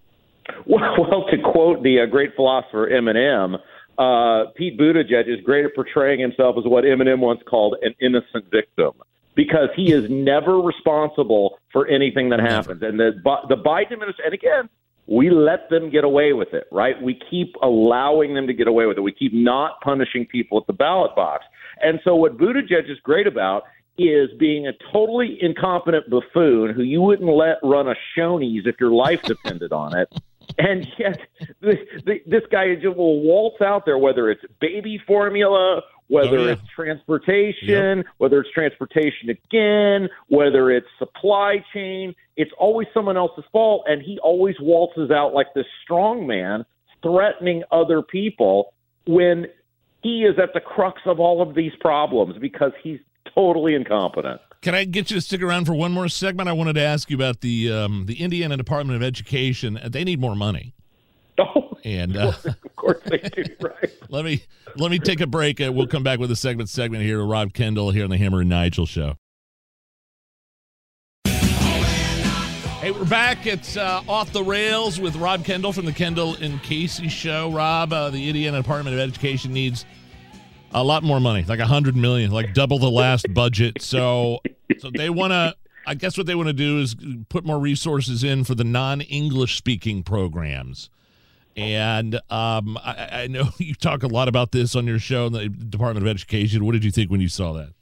Well, 0.66 0.94
well 0.98 1.26
to 1.30 1.36
quote 1.38 1.82
the 1.82 2.00
uh, 2.00 2.06
great 2.06 2.34
philosopher 2.36 2.88
Eminem, 2.88 3.58
uh, 3.98 4.50
Pete 4.56 4.78
Buttigieg 4.78 5.28
is 5.28 5.44
great 5.44 5.64
at 5.64 5.74
portraying 5.74 6.20
himself 6.20 6.56
as 6.58 6.64
what 6.64 6.84
Eminem 6.84 7.18
once 7.18 7.40
called 7.48 7.76
an 7.82 7.94
innocent 8.00 8.50
victim. 8.50 8.92
because 9.34 9.68
he 9.76 9.92
is 9.92 10.08
never 10.10 10.58
responsible 10.58 11.58
for 11.72 11.86
anything 11.86 12.28
that 12.30 12.40
happens. 12.40 12.82
And 12.82 12.98
the 12.98 13.12
the 13.48 13.56
Biden 13.56 13.92
administration, 13.92 14.24
and 14.26 14.34
again, 14.34 14.68
we 15.10 15.28
let 15.28 15.68
them 15.70 15.90
get 15.90 16.04
away 16.04 16.32
with 16.32 16.54
it, 16.54 16.68
right? 16.70 16.94
We 17.02 17.18
keep 17.28 17.56
allowing 17.62 18.34
them 18.34 18.46
to 18.46 18.54
get 18.54 18.68
away 18.68 18.86
with 18.86 18.96
it. 18.96 19.00
We 19.00 19.12
keep 19.12 19.34
not 19.34 19.80
punishing 19.82 20.24
people 20.24 20.56
at 20.58 20.68
the 20.68 20.72
ballot 20.72 21.16
box. 21.16 21.44
And 21.82 22.00
so, 22.04 22.14
what 22.14 22.38
Buttigieg 22.38 22.88
is 22.88 22.98
great 23.02 23.26
about 23.26 23.64
is 23.98 24.30
being 24.38 24.68
a 24.68 24.72
totally 24.92 25.36
incompetent 25.42 26.08
buffoon 26.08 26.72
who 26.74 26.82
you 26.82 27.02
wouldn't 27.02 27.28
let 27.28 27.56
run 27.62 27.88
a 27.88 27.94
Shoney's 28.16 28.66
if 28.66 28.76
your 28.78 28.92
life 28.92 29.20
depended 29.22 29.72
on 29.72 29.96
it. 29.98 30.08
And 30.58 30.84
yet, 30.98 31.20
the, 31.60 31.76
the, 32.04 32.20
this 32.26 32.42
guy 32.50 32.74
just 32.74 32.96
will 32.96 33.20
waltz 33.20 33.62
out 33.62 33.86
there, 33.86 33.98
whether 33.98 34.28
it's 34.30 34.42
baby 34.60 35.00
formula, 35.06 35.80
whether 36.08 36.38
Oh, 36.38 36.44
yeah. 36.46 36.52
it's 36.52 36.62
transportation, 36.74 38.04
whether 38.18 38.40
it's 38.40 38.50
transportation 38.50 39.30
again, 39.30 40.08
whether 40.26 40.72
it's 40.72 40.88
supply 40.98 41.64
chain. 41.72 42.14
It's 42.40 42.52
always 42.56 42.88
someone 42.94 43.18
else's 43.18 43.44
fault, 43.52 43.84
and 43.86 44.00
he 44.00 44.18
always 44.20 44.54
waltzes 44.60 45.10
out 45.10 45.34
like 45.34 45.48
this 45.54 45.66
strong 45.84 46.26
man, 46.26 46.64
threatening 47.02 47.64
other 47.70 48.00
people 48.00 48.72
when 49.06 49.46
he 50.02 50.22
is 50.24 50.38
at 50.42 50.54
the 50.54 50.60
crux 50.60 51.02
of 51.04 51.20
all 51.20 51.42
of 51.42 51.54
these 51.54 51.72
problems 51.80 52.38
because 52.40 52.72
he's 52.82 52.98
totally 53.34 53.74
incompetent. 53.74 54.40
Can 54.62 54.74
I 54.74 54.84
get 54.84 55.10
you 55.10 55.16
to 55.16 55.20
stick 55.20 55.42
around 55.42 55.66
for 55.66 55.74
one 55.74 55.92
more 55.92 56.08
segment? 56.08 56.48
I 56.48 56.52
wanted 56.52 56.74
to 56.74 56.82
ask 56.82 57.10
you 57.10 57.16
about 57.16 57.42
the 57.42 57.70
um, 57.70 58.06
the 58.06 58.22
Indiana 58.22 58.56
Department 58.56 58.96
of 58.96 59.02
Education. 59.02 59.78
They 59.86 60.04
need 60.04 60.20
more 60.20 60.34
money. 60.34 60.74
Oh, 61.38 61.78
and 61.86 62.18
uh, 62.18 62.34
of 62.44 62.76
course 62.76 62.98
they 63.06 63.16
do, 63.16 63.44
right? 63.62 63.90
let 64.10 64.26
me 64.26 64.42
let 64.76 64.90
me 64.90 64.98
take 64.98 65.22
a 65.22 65.26
break. 65.26 65.58
Uh, 65.58 65.72
we'll 65.72 65.86
come 65.86 66.02
back 66.02 66.18
with 66.18 66.30
a 66.30 66.36
segment 66.36 66.68
segment 66.68 67.02
here 67.02 67.18
with 67.18 67.30
Rob 67.30 67.54
Kendall 67.54 67.92
here 67.92 68.04
on 68.04 68.10
the 68.10 68.18
Hammer 68.18 68.40
and 68.40 68.50
Nigel 68.50 68.84
show. 68.84 69.16
Hey, 72.90 72.98
we're 72.98 73.04
back. 73.04 73.46
It's 73.46 73.76
uh, 73.76 74.02
off 74.08 74.32
the 74.32 74.42
rails 74.42 74.98
with 74.98 75.14
Rob 75.14 75.44
Kendall 75.44 75.72
from 75.72 75.84
the 75.84 75.92
Kendall 75.92 76.34
and 76.34 76.60
Casey 76.60 77.08
show. 77.08 77.48
Rob, 77.52 77.92
uh, 77.92 78.10
the 78.10 78.28
Indiana 78.28 78.56
Department 78.56 78.94
of 78.94 79.00
Education 79.00 79.52
needs 79.52 79.84
a 80.72 80.82
lot 80.82 81.04
more 81.04 81.20
money, 81.20 81.44
like 81.44 81.60
a 81.60 81.66
hundred 81.66 81.94
million, 81.94 82.32
like 82.32 82.52
double 82.52 82.80
the 82.80 82.90
last 82.90 83.32
budget. 83.32 83.80
So, 83.80 84.40
so 84.80 84.90
they 84.92 85.08
want 85.08 85.30
to. 85.30 85.54
I 85.86 85.94
guess 85.94 86.18
what 86.18 86.26
they 86.26 86.34
want 86.34 86.48
to 86.48 86.52
do 86.52 86.80
is 86.80 86.96
put 87.28 87.44
more 87.44 87.60
resources 87.60 88.24
in 88.24 88.42
for 88.42 88.56
the 88.56 88.64
non-English 88.64 89.56
speaking 89.56 90.02
programs. 90.02 90.90
And 91.56 92.16
um, 92.28 92.76
I, 92.78 93.08
I 93.12 93.26
know 93.28 93.50
you 93.58 93.74
talk 93.74 94.02
a 94.02 94.08
lot 94.08 94.26
about 94.26 94.50
this 94.50 94.74
on 94.74 94.88
your 94.88 94.98
show, 94.98 95.26
in 95.26 95.32
the 95.32 95.48
Department 95.48 96.04
of 96.04 96.10
Education. 96.10 96.64
What 96.64 96.72
did 96.72 96.84
you 96.84 96.90
think 96.90 97.08
when 97.08 97.20
you 97.20 97.28
saw 97.28 97.52
that? 97.52 97.72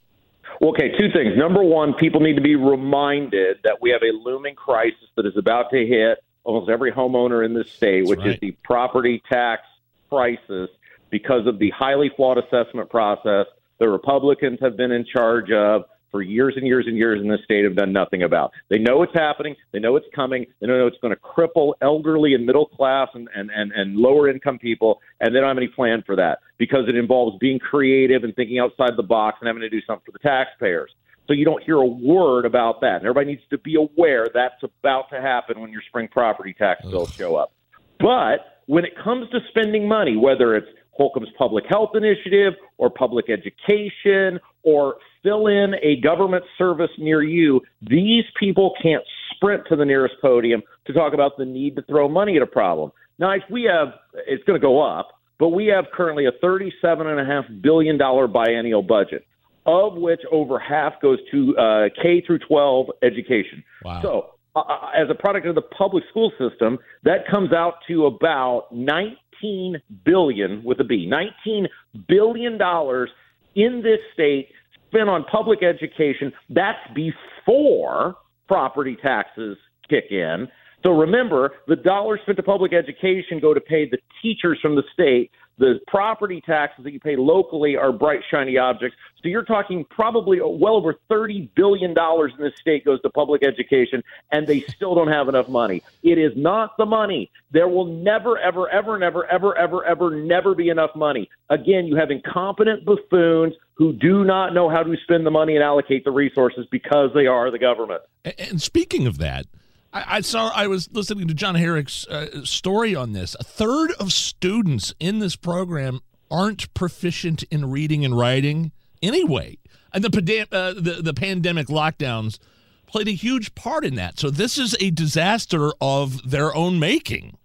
Well, 0.59 0.71
okay, 0.71 0.89
two 0.97 1.09
things. 1.11 1.37
Number 1.37 1.63
one, 1.63 1.93
people 1.93 2.19
need 2.21 2.35
to 2.35 2.41
be 2.41 2.55
reminded 2.55 3.59
that 3.63 3.81
we 3.81 3.91
have 3.91 4.01
a 4.01 4.11
looming 4.11 4.55
crisis 4.55 5.07
that 5.15 5.25
is 5.25 5.37
about 5.37 5.71
to 5.71 5.85
hit 5.85 6.23
almost 6.43 6.69
every 6.69 6.91
homeowner 6.91 7.45
in 7.45 7.53
this 7.53 7.71
state, 7.71 8.07
which 8.07 8.25
is 8.25 8.37
the 8.39 8.51
property 8.63 9.21
tax 9.29 9.63
crisis 10.09 10.69
because 11.09 11.47
of 11.47 11.59
the 11.59 11.69
highly 11.69 12.11
flawed 12.15 12.37
assessment 12.37 12.89
process 12.89 13.45
the 13.79 13.87
Republicans 13.87 14.59
have 14.61 14.77
been 14.77 14.91
in 14.91 15.05
charge 15.05 15.51
of 15.51 15.85
for 16.11 16.21
years 16.21 16.53
and 16.57 16.65
years 16.65 16.85
and 16.87 16.97
years 16.97 17.21
in 17.21 17.27
this 17.27 17.39
state 17.43 17.63
have 17.63 17.75
done 17.75 17.93
nothing 17.93 18.23
about. 18.23 18.51
They 18.69 18.77
know 18.77 19.03
it's 19.03 19.13
happening. 19.13 19.55
They 19.71 19.79
know 19.79 19.95
it's 19.95 20.07
coming. 20.15 20.45
They 20.59 20.67
know 20.67 20.87
it's 20.87 20.97
going 21.01 21.13
to 21.13 21.19
cripple 21.19 21.73
elderly 21.81 22.33
and 22.33 22.45
middle 22.45 22.65
class 22.65 23.09
and, 23.13 23.27
and, 23.35 23.49
and, 23.53 23.71
and 23.71 23.95
lower 23.95 24.29
income 24.29 24.59
people, 24.59 25.01
and 25.19 25.35
they 25.35 25.39
don't 25.39 25.49
have 25.49 25.57
any 25.57 25.67
plan 25.67 26.03
for 26.05 26.15
that 26.15 26.39
because 26.57 26.85
it 26.87 26.95
involves 26.95 27.37
being 27.39 27.59
creative 27.59 28.23
and 28.23 28.35
thinking 28.35 28.59
outside 28.59 28.91
the 28.97 29.03
box 29.03 29.37
and 29.41 29.47
having 29.47 29.61
to 29.61 29.69
do 29.69 29.81
something 29.85 30.03
for 30.05 30.11
the 30.11 30.19
taxpayers. 30.19 30.91
So 31.27 31.33
you 31.33 31.45
don't 31.45 31.63
hear 31.63 31.77
a 31.77 31.85
word 31.85 32.45
about 32.45 32.81
that. 32.81 32.95
And 32.95 33.03
everybody 33.03 33.27
needs 33.27 33.43
to 33.51 33.59
be 33.59 33.75
aware 33.75 34.27
that's 34.33 34.63
about 34.63 35.11
to 35.11 35.21
happen 35.21 35.61
when 35.61 35.71
your 35.71 35.83
spring 35.87 36.07
property 36.11 36.55
tax 36.57 36.81
bills 36.89 37.09
show 37.19 37.35
up. 37.35 37.53
But 37.99 38.63
when 38.65 38.83
it 38.83 38.93
comes 39.03 39.29
to 39.29 39.39
spending 39.49 39.87
money, 39.87 40.15
whether 40.15 40.55
it's 40.55 40.67
Holcomb's 40.91 41.29
public 41.37 41.65
health 41.69 41.91
initiative 41.93 42.53
or 42.77 42.89
public 42.89 43.27
education 43.29 44.39
or 44.63 44.95
fill 45.23 45.47
in 45.47 45.73
a 45.81 45.99
government 46.01 46.43
service 46.57 46.91
near 46.97 47.21
you, 47.21 47.61
these 47.81 48.23
people 48.39 48.73
can't 48.81 49.03
sprint 49.33 49.63
to 49.69 49.75
the 49.75 49.85
nearest 49.85 50.15
podium 50.21 50.61
to 50.85 50.93
talk 50.93 51.13
about 51.13 51.37
the 51.37 51.45
need 51.45 51.75
to 51.75 51.81
throw 51.83 52.07
money 52.07 52.35
at 52.37 52.41
a 52.41 52.47
problem. 52.47 52.91
Now, 53.17 53.31
if 53.31 53.43
we 53.49 53.63
have, 53.63 53.93
it's 54.27 54.43
going 54.45 54.59
to 54.59 54.65
go 54.65 54.81
up, 54.81 55.09
but 55.39 55.49
we 55.49 55.67
have 55.67 55.85
currently 55.93 56.25
a 56.25 56.31
$37.5 56.43 57.61
billion 57.61 57.97
biennial 57.97 58.81
budget, 58.81 59.25
of 59.65 59.95
which 59.95 60.21
over 60.31 60.59
half 60.59 61.01
goes 61.01 61.19
to 61.31 61.57
uh, 61.57 61.89
K 62.01 62.21
through 62.25 62.39
12 62.39 62.87
education. 63.03 63.63
Wow. 63.83 64.01
So, 64.01 64.29
uh, 64.55 64.89
as 64.95 65.07
a 65.09 65.15
product 65.15 65.45
of 65.45 65.55
the 65.55 65.61
public 65.61 66.03
school 66.09 66.31
system, 66.37 66.79
that 67.03 67.27
comes 67.29 67.53
out 67.53 67.75
to 67.87 68.05
about 68.05 68.67
19 68.71 69.77
billion 70.03 70.63
with 70.63 70.79
a 70.79 70.83
B, 70.83 71.05
19 71.05 71.67
billion 72.07 72.57
dollars 72.57 73.09
in 73.55 73.81
this 73.83 73.99
state 74.13 74.49
spent 74.89 75.09
on 75.09 75.23
public 75.25 75.63
education. 75.63 76.31
That's 76.49 76.79
before 76.95 78.15
property 78.47 78.97
taxes 79.01 79.57
kick 79.89 80.05
in. 80.11 80.47
So 80.83 80.91
remember, 80.91 81.53
the 81.67 81.75
dollars 81.75 82.19
spent 82.23 82.37
to 82.37 82.43
public 82.43 82.73
education 82.73 83.39
go 83.39 83.53
to 83.53 83.61
pay 83.61 83.89
the 83.89 83.97
teachers 84.21 84.59
from 84.61 84.75
the 84.75 84.83
state. 84.93 85.31
The 85.57 85.81
property 85.87 86.41
taxes 86.45 86.85
that 86.85 86.93
you 86.93 87.01
pay 87.01 87.17
locally 87.17 87.75
are 87.75 87.91
bright, 87.91 88.21
shiny 88.31 88.57
objects. 88.57 88.95
So 89.21 89.27
you're 89.27 89.43
talking 89.43 89.83
probably 89.89 90.39
well 90.41 90.75
over 90.75 90.95
$30 91.11 91.49
billion 91.53 91.91
in 91.91 92.31
this 92.39 92.53
state 92.61 92.85
goes 92.85 93.01
to 93.01 93.09
public 93.09 93.43
education, 93.43 94.01
and 94.31 94.47
they 94.47 94.61
still 94.61 94.95
don't 94.95 95.09
have 95.09 95.27
enough 95.27 95.49
money. 95.49 95.83
It 96.01 96.17
is 96.17 96.31
not 96.37 96.77
the 96.77 96.85
money. 96.85 97.29
There 97.51 97.67
will 97.67 97.87
never, 97.87 98.37
ever, 98.37 98.69
ever, 98.69 98.97
never, 98.97 99.25
ever, 99.25 99.57
ever, 99.57 99.85
ever, 99.85 100.15
never 100.15 100.55
be 100.55 100.69
enough 100.69 100.95
money. 100.95 101.29
Again, 101.49 101.87
you 101.87 101.97
have 101.97 102.09
incompetent 102.09 102.85
buffoons 102.85 103.53
who 103.73 103.91
do 103.91 104.23
not 104.23 104.53
know 104.53 104.69
how 104.69 104.83
to 104.83 104.95
spend 105.03 105.25
the 105.25 105.31
money 105.31 105.55
and 105.55 105.63
allocate 105.63 106.05
the 106.05 106.11
resources 106.11 106.65
because 106.71 107.09
they 107.13 107.25
are 107.25 107.51
the 107.51 107.59
government. 107.59 108.01
And 108.37 108.61
speaking 108.61 109.07
of 109.07 109.17
that, 109.17 109.45
I, 109.93 110.17
I 110.17 110.21
saw 110.21 110.51
I 110.53 110.67
was 110.67 110.89
listening 110.91 111.27
to 111.27 111.33
John 111.33 111.55
Herrick's 111.55 112.07
uh, 112.07 112.43
story 112.43 112.95
on 112.95 113.13
this. 113.13 113.35
A 113.39 113.43
third 113.43 113.91
of 113.99 114.13
students 114.13 114.93
in 114.99 115.19
this 115.19 115.35
program 115.35 116.01
aren't 116.31 116.73
proficient 116.73 117.43
in 117.43 117.71
reading 117.71 118.05
and 118.05 118.17
writing 118.17 118.71
anyway, 119.01 119.57
and 119.93 120.03
the 120.03 120.47
uh, 120.51 120.73
the, 120.73 121.01
the 121.01 121.13
pandemic 121.13 121.67
lockdowns 121.67 122.39
played 122.85 123.07
a 123.07 123.11
huge 123.11 123.55
part 123.55 123.85
in 123.85 123.95
that. 123.95 124.19
So 124.19 124.29
this 124.29 124.57
is 124.57 124.75
a 124.79 124.91
disaster 124.91 125.71
of 125.79 126.29
their 126.29 126.55
own 126.55 126.79
making. 126.79 127.37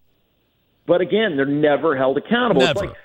But 0.87 1.01
again, 1.01 1.37
they're 1.37 1.47
never 1.47 1.97
held 1.97 2.19
accountable. 2.19 2.63
It's 2.63 2.81
Never. 2.81 2.93
like 2.93 2.97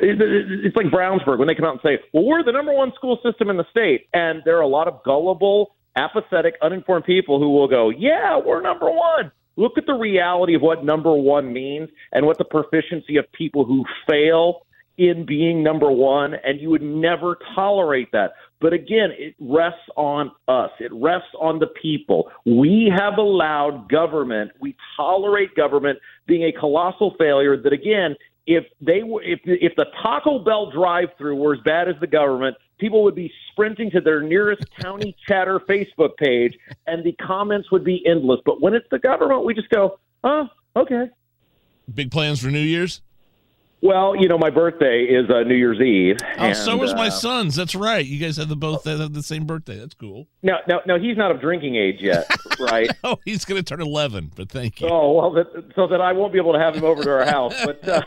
it's 0.00 0.76
like 0.76 0.86
Brownsburg 0.86 1.38
when 1.38 1.48
they 1.48 1.54
come 1.54 1.66
out 1.66 1.72
and 1.72 1.80
say, 1.82 1.98
"Well, 2.12 2.24
we're 2.24 2.42
the 2.42 2.52
number 2.52 2.72
one 2.72 2.92
school 2.94 3.18
system 3.22 3.50
in 3.50 3.56
the 3.56 3.66
state," 3.70 4.06
and 4.14 4.40
there 4.44 4.56
are 4.56 4.62
a 4.62 4.68
lot 4.68 4.88
of 4.88 5.02
gullible, 5.04 5.74
apathetic, 5.96 6.54
uninformed 6.62 7.04
people 7.04 7.38
who 7.38 7.50
will 7.50 7.68
go, 7.68 7.90
"Yeah, 7.90 8.38
we're 8.38 8.60
number 8.60 8.90
one." 8.90 9.30
Look 9.56 9.76
at 9.76 9.86
the 9.86 9.94
reality 9.94 10.54
of 10.54 10.62
what 10.62 10.84
number 10.84 11.12
one 11.12 11.52
means 11.52 11.88
and 12.12 12.24
what 12.24 12.38
the 12.38 12.44
proficiency 12.44 13.16
of 13.16 13.30
people 13.32 13.64
who 13.64 13.84
fail 14.08 14.62
in 14.98 15.24
being 15.24 15.62
number 15.62 15.90
one, 15.90 16.34
and 16.34 16.60
you 16.60 16.70
would 16.70 16.82
never 16.82 17.38
tolerate 17.54 18.10
that. 18.12 18.34
But 18.60 18.72
again, 18.72 19.10
it 19.16 19.36
rests 19.38 19.88
on 19.96 20.32
us. 20.48 20.70
It 20.80 20.92
rests 20.92 21.30
on 21.40 21.60
the 21.60 21.68
people. 21.68 22.30
We 22.44 22.92
have 22.96 23.16
allowed 23.16 23.88
government, 23.88 24.50
we 24.60 24.76
tolerate 24.96 25.54
government 25.54 26.00
being 26.26 26.42
a 26.42 26.52
colossal 26.52 27.14
failure 27.16 27.56
that 27.56 27.72
again, 27.72 28.16
if 28.48 28.64
they 28.80 29.02
were 29.02 29.22
if 29.22 29.40
if 29.44 29.76
the 29.76 29.84
Taco 30.02 30.38
Bell 30.38 30.70
drive-through 30.70 31.36
were 31.36 31.54
as 31.54 31.60
bad 31.60 31.86
as 31.86 31.96
the 32.00 32.06
government, 32.06 32.56
people 32.78 33.04
would 33.04 33.14
be 33.14 33.30
sprinting 33.52 33.90
to 33.90 34.00
their 34.00 34.22
nearest 34.22 34.64
county 34.80 35.14
chatter 35.28 35.60
Facebook 35.60 36.16
page 36.16 36.58
and 36.86 37.04
the 37.04 37.12
comments 37.12 37.70
would 37.70 37.84
be 37.84 38.02
endless. 38.06 38.40
But 38.46 38.62
when 38.62 38.74
it's 38.74 38.86
the 38.90 38.98
government, 38.98 39.44
we 39.44 39.52
just 39.52 39.68
go, 39.68 40.00
"Oh, 40.24 40.48
okay." 40.74 41.10
Big 41.94 42.10
plans 42.10 42.40
for 42.40 42.48
New 42.48 42.58
Year's? 42.58 43.02
Well, 43.80 44.16
you 44.16 44.26
know, 44.28 44.38
my 44.38 44.50
birthday 44.50 45.04
is 45.04 45.30
uh, 45.30 45.44
New 45.44 45.54
Year's 45.54 45.80
Eve. 45.80 46.16
Oh, 46.38 46.52
so 46.52 46.72
and, 46.72 46.80
was 46.80 46.94
my 46.94 47.06
uh, 47.08 47.10
son's. 47.10 47.54
That's 47.54 47.76
right. 47.76 48.04
You 48.04 48.18
guys 48.18 48.36
have 48.36 48.48
the 48.48 48.56
both 48.56 48.84
have 48.84 49.12
the 49.12 49.22
same 49.22 49.44
birthday. 49.46 49.78
That's 49.78 49.94
cool. 49.94 50.26
No, 50.42 50.56
now, 50.66 50.80
now, 50.84 50.98
he's 50.98 51.16
not 51.16 51.30
of 51.30 51.40
drinking 51.40 51.76
age 51.76 51.98
yet, 52.00 52.28
right? 52.60 52.90
oh, 53.04 53.18
he's 53.24 53.44
going 53.44 53.62
to 53.62 53.64
turn 53.64 53.80
eleven. 53.80 54.32
But 54.34 54.50
thank 54.50 54.80
you. 54.80 54.88
Oh 54.88 55.12
well, 55.12 55.30
that, 55.32 55.46
so 55.76 55.86
that 55.86 56.00
I 56.00 56.12
won't 56.12 56.32
be 56.32 56.40
able 56.40 56.54
to 56.54 56.58
have 56.58 56.74
him 56.74 56.84
over 56.84 57.04
to 57.04 57.10
our 57.10 57.24
house. 57.24 57.54
But 57.64 57.88
uh, 57.88 58.02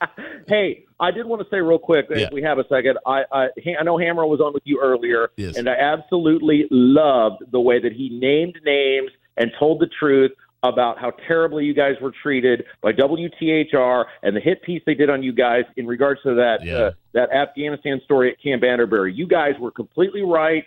hey, 0.46 0.84
I 1.00 1.10
did 1.10 1.26
want 1.26 1.42
to 1.42 1.48
say 1.50 1.60
real 1.60 1.78
quick, 1.78 2.06
Yeah. 2.10 2.26
if 2.26 2.32
we 2.32 2.42
have 2.42 2.58
a 2.58 2.64
second. 2.68 2.98
I 3.04 3.24
I, 3.32 3.48
I 3.80 3.82
know 3.82 3.98
Hammer 3.98 4.26
was 4.26 4.40
on 4.40 4.54
with 4.54 4.62
you 4.64 4.80
earlier, 4.80 5.30
Yes. 5.36 5.56
and 5.56 5.68
I 5.68 5.74
absolutely 5.74 6.66
loved 6.70 7.42
the 7.50 7.60
way 7.60 7.80
that 7.80 7.92
he 7.92 8.10
named 8.10 8.58
names 8.64 9.10
and 9.36 9.50
told 9.58 9.80
the 9.80 9.88
truth 9.98 10.32
about 10.62 10.98
how 10.98 11.10
terribly 11.26 11.64
you 11.64 11.72
guys 11.74 11.94
were 12.02 12.12
treated 12.22 12.64
by 12.82 12.92
WTHR 12.92 14.04
and 14.22 14.36
the 14.36 14.40
hit 14.40 14.62
piece 14.62 14.82
they 14.84 14.94
did 14.94 15.08
on 15.08 15.22
you 15.22 15.32
guys 15.32 15.64
in 15.76 15.86
regards 15.86 16.20
to 16.22 16.34
that 16.34 16.64
Yeah. 16.64 16.74
uh, 16.76 16.90
that 17.12 17.32
Afghanistan 17.32 18.00
story 18.04 18.30
at 18.30 18.40
Camp 18.42 18.62
Atterbury. 18.62 19.12
You 19.14 19.26
guys 19.26 19.54
were 19.58 19.70
completely 19.70 20.22
right. 20.22 20.64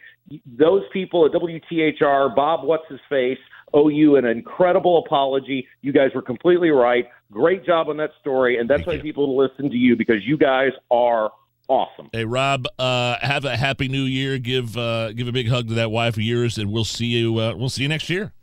Those 0.58 0.84
people 0.92 1.26
at 1.26 1.32
WTHR, 1.32 2.36
Bob, 2.36 2.66
what's 2.66 2.88
his 2.90 3.00
face, 3.08 3.38
owe 3.74 3.90
you 3.90 4.16
an 4.16 4.26
incredible 4.26 4.98
apology. 5.06 5.68
You 5.82 5.92
guys 5.94 6.10
were 6.16 6.22
completely 6.22 6.70
right. 6.72 7.06
Great 7.32 7.66
job 7.66 7.88
on 7.90 7.98
that 7.98 8.12
story, 8.20 8.58
and 8.58 8.70
that's 8.70 8.86
why 8.86 8.98
people 9.00 9.38
listen 9.38 9.70
to 9.70 9.78
you 9.78 9.96
because 9.96 10.26
you 10.26 10.38
guys 10.38 10.72
are 10.92 11.32
awesome. 11.68 12.10
Hey 12.12 12.26
Rob, 12.26 12.66
uh, 12.80 13.18
have 13.22 13.46
a 13.46 13.56
happy 13.56 13.88
new 13.88 14.04
year. 14.04 14.38
Give 14.40 14.76
uh, 14.78 15.14
give 15.14 15.28
a 15.28 15.32
big 15.32 15.50
hug 15.50 15.68
to 15.70 15.74
that 15.76 15.92
wife 15.92 16.16
of 16.18 16.24
yours, 16.24 16.58
and 16.58 16.72
we'll 16.72 16.84
see 16.84 17.06
you. 17.08 17.38
Uh, 17.40 17.54
we'll 17.56 17.70
see 17.70 17.84
you 17.84 17.90
next 17.90 18.10
year. 18.10 18.34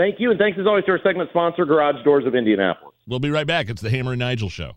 Thank 0.00 0.18
you, 0.18 0.30
and 0.30 0.38
thanks 0.40 0.58
as 0.58 0.66
always 0.66 0.86
to 0.86 0.92
our 0.92 1.00
segment 1.02 1.28
sponsor, 1.28 1.66
Garage 1.66 2.02
Doors 2.04 2.24
of 2.24 2.34
Indianapolis. 2.34 2.94
We'll 3.06 3.18
be 3.18 3.28
right 3.28 3.46
back. 3.46 3.68
It's 3.68 3.82
the 3.82 3.90
Hammer 3.90 4.12
and 4.12 4.18
Nigel 4.18 4.48
show. 4.48 4.72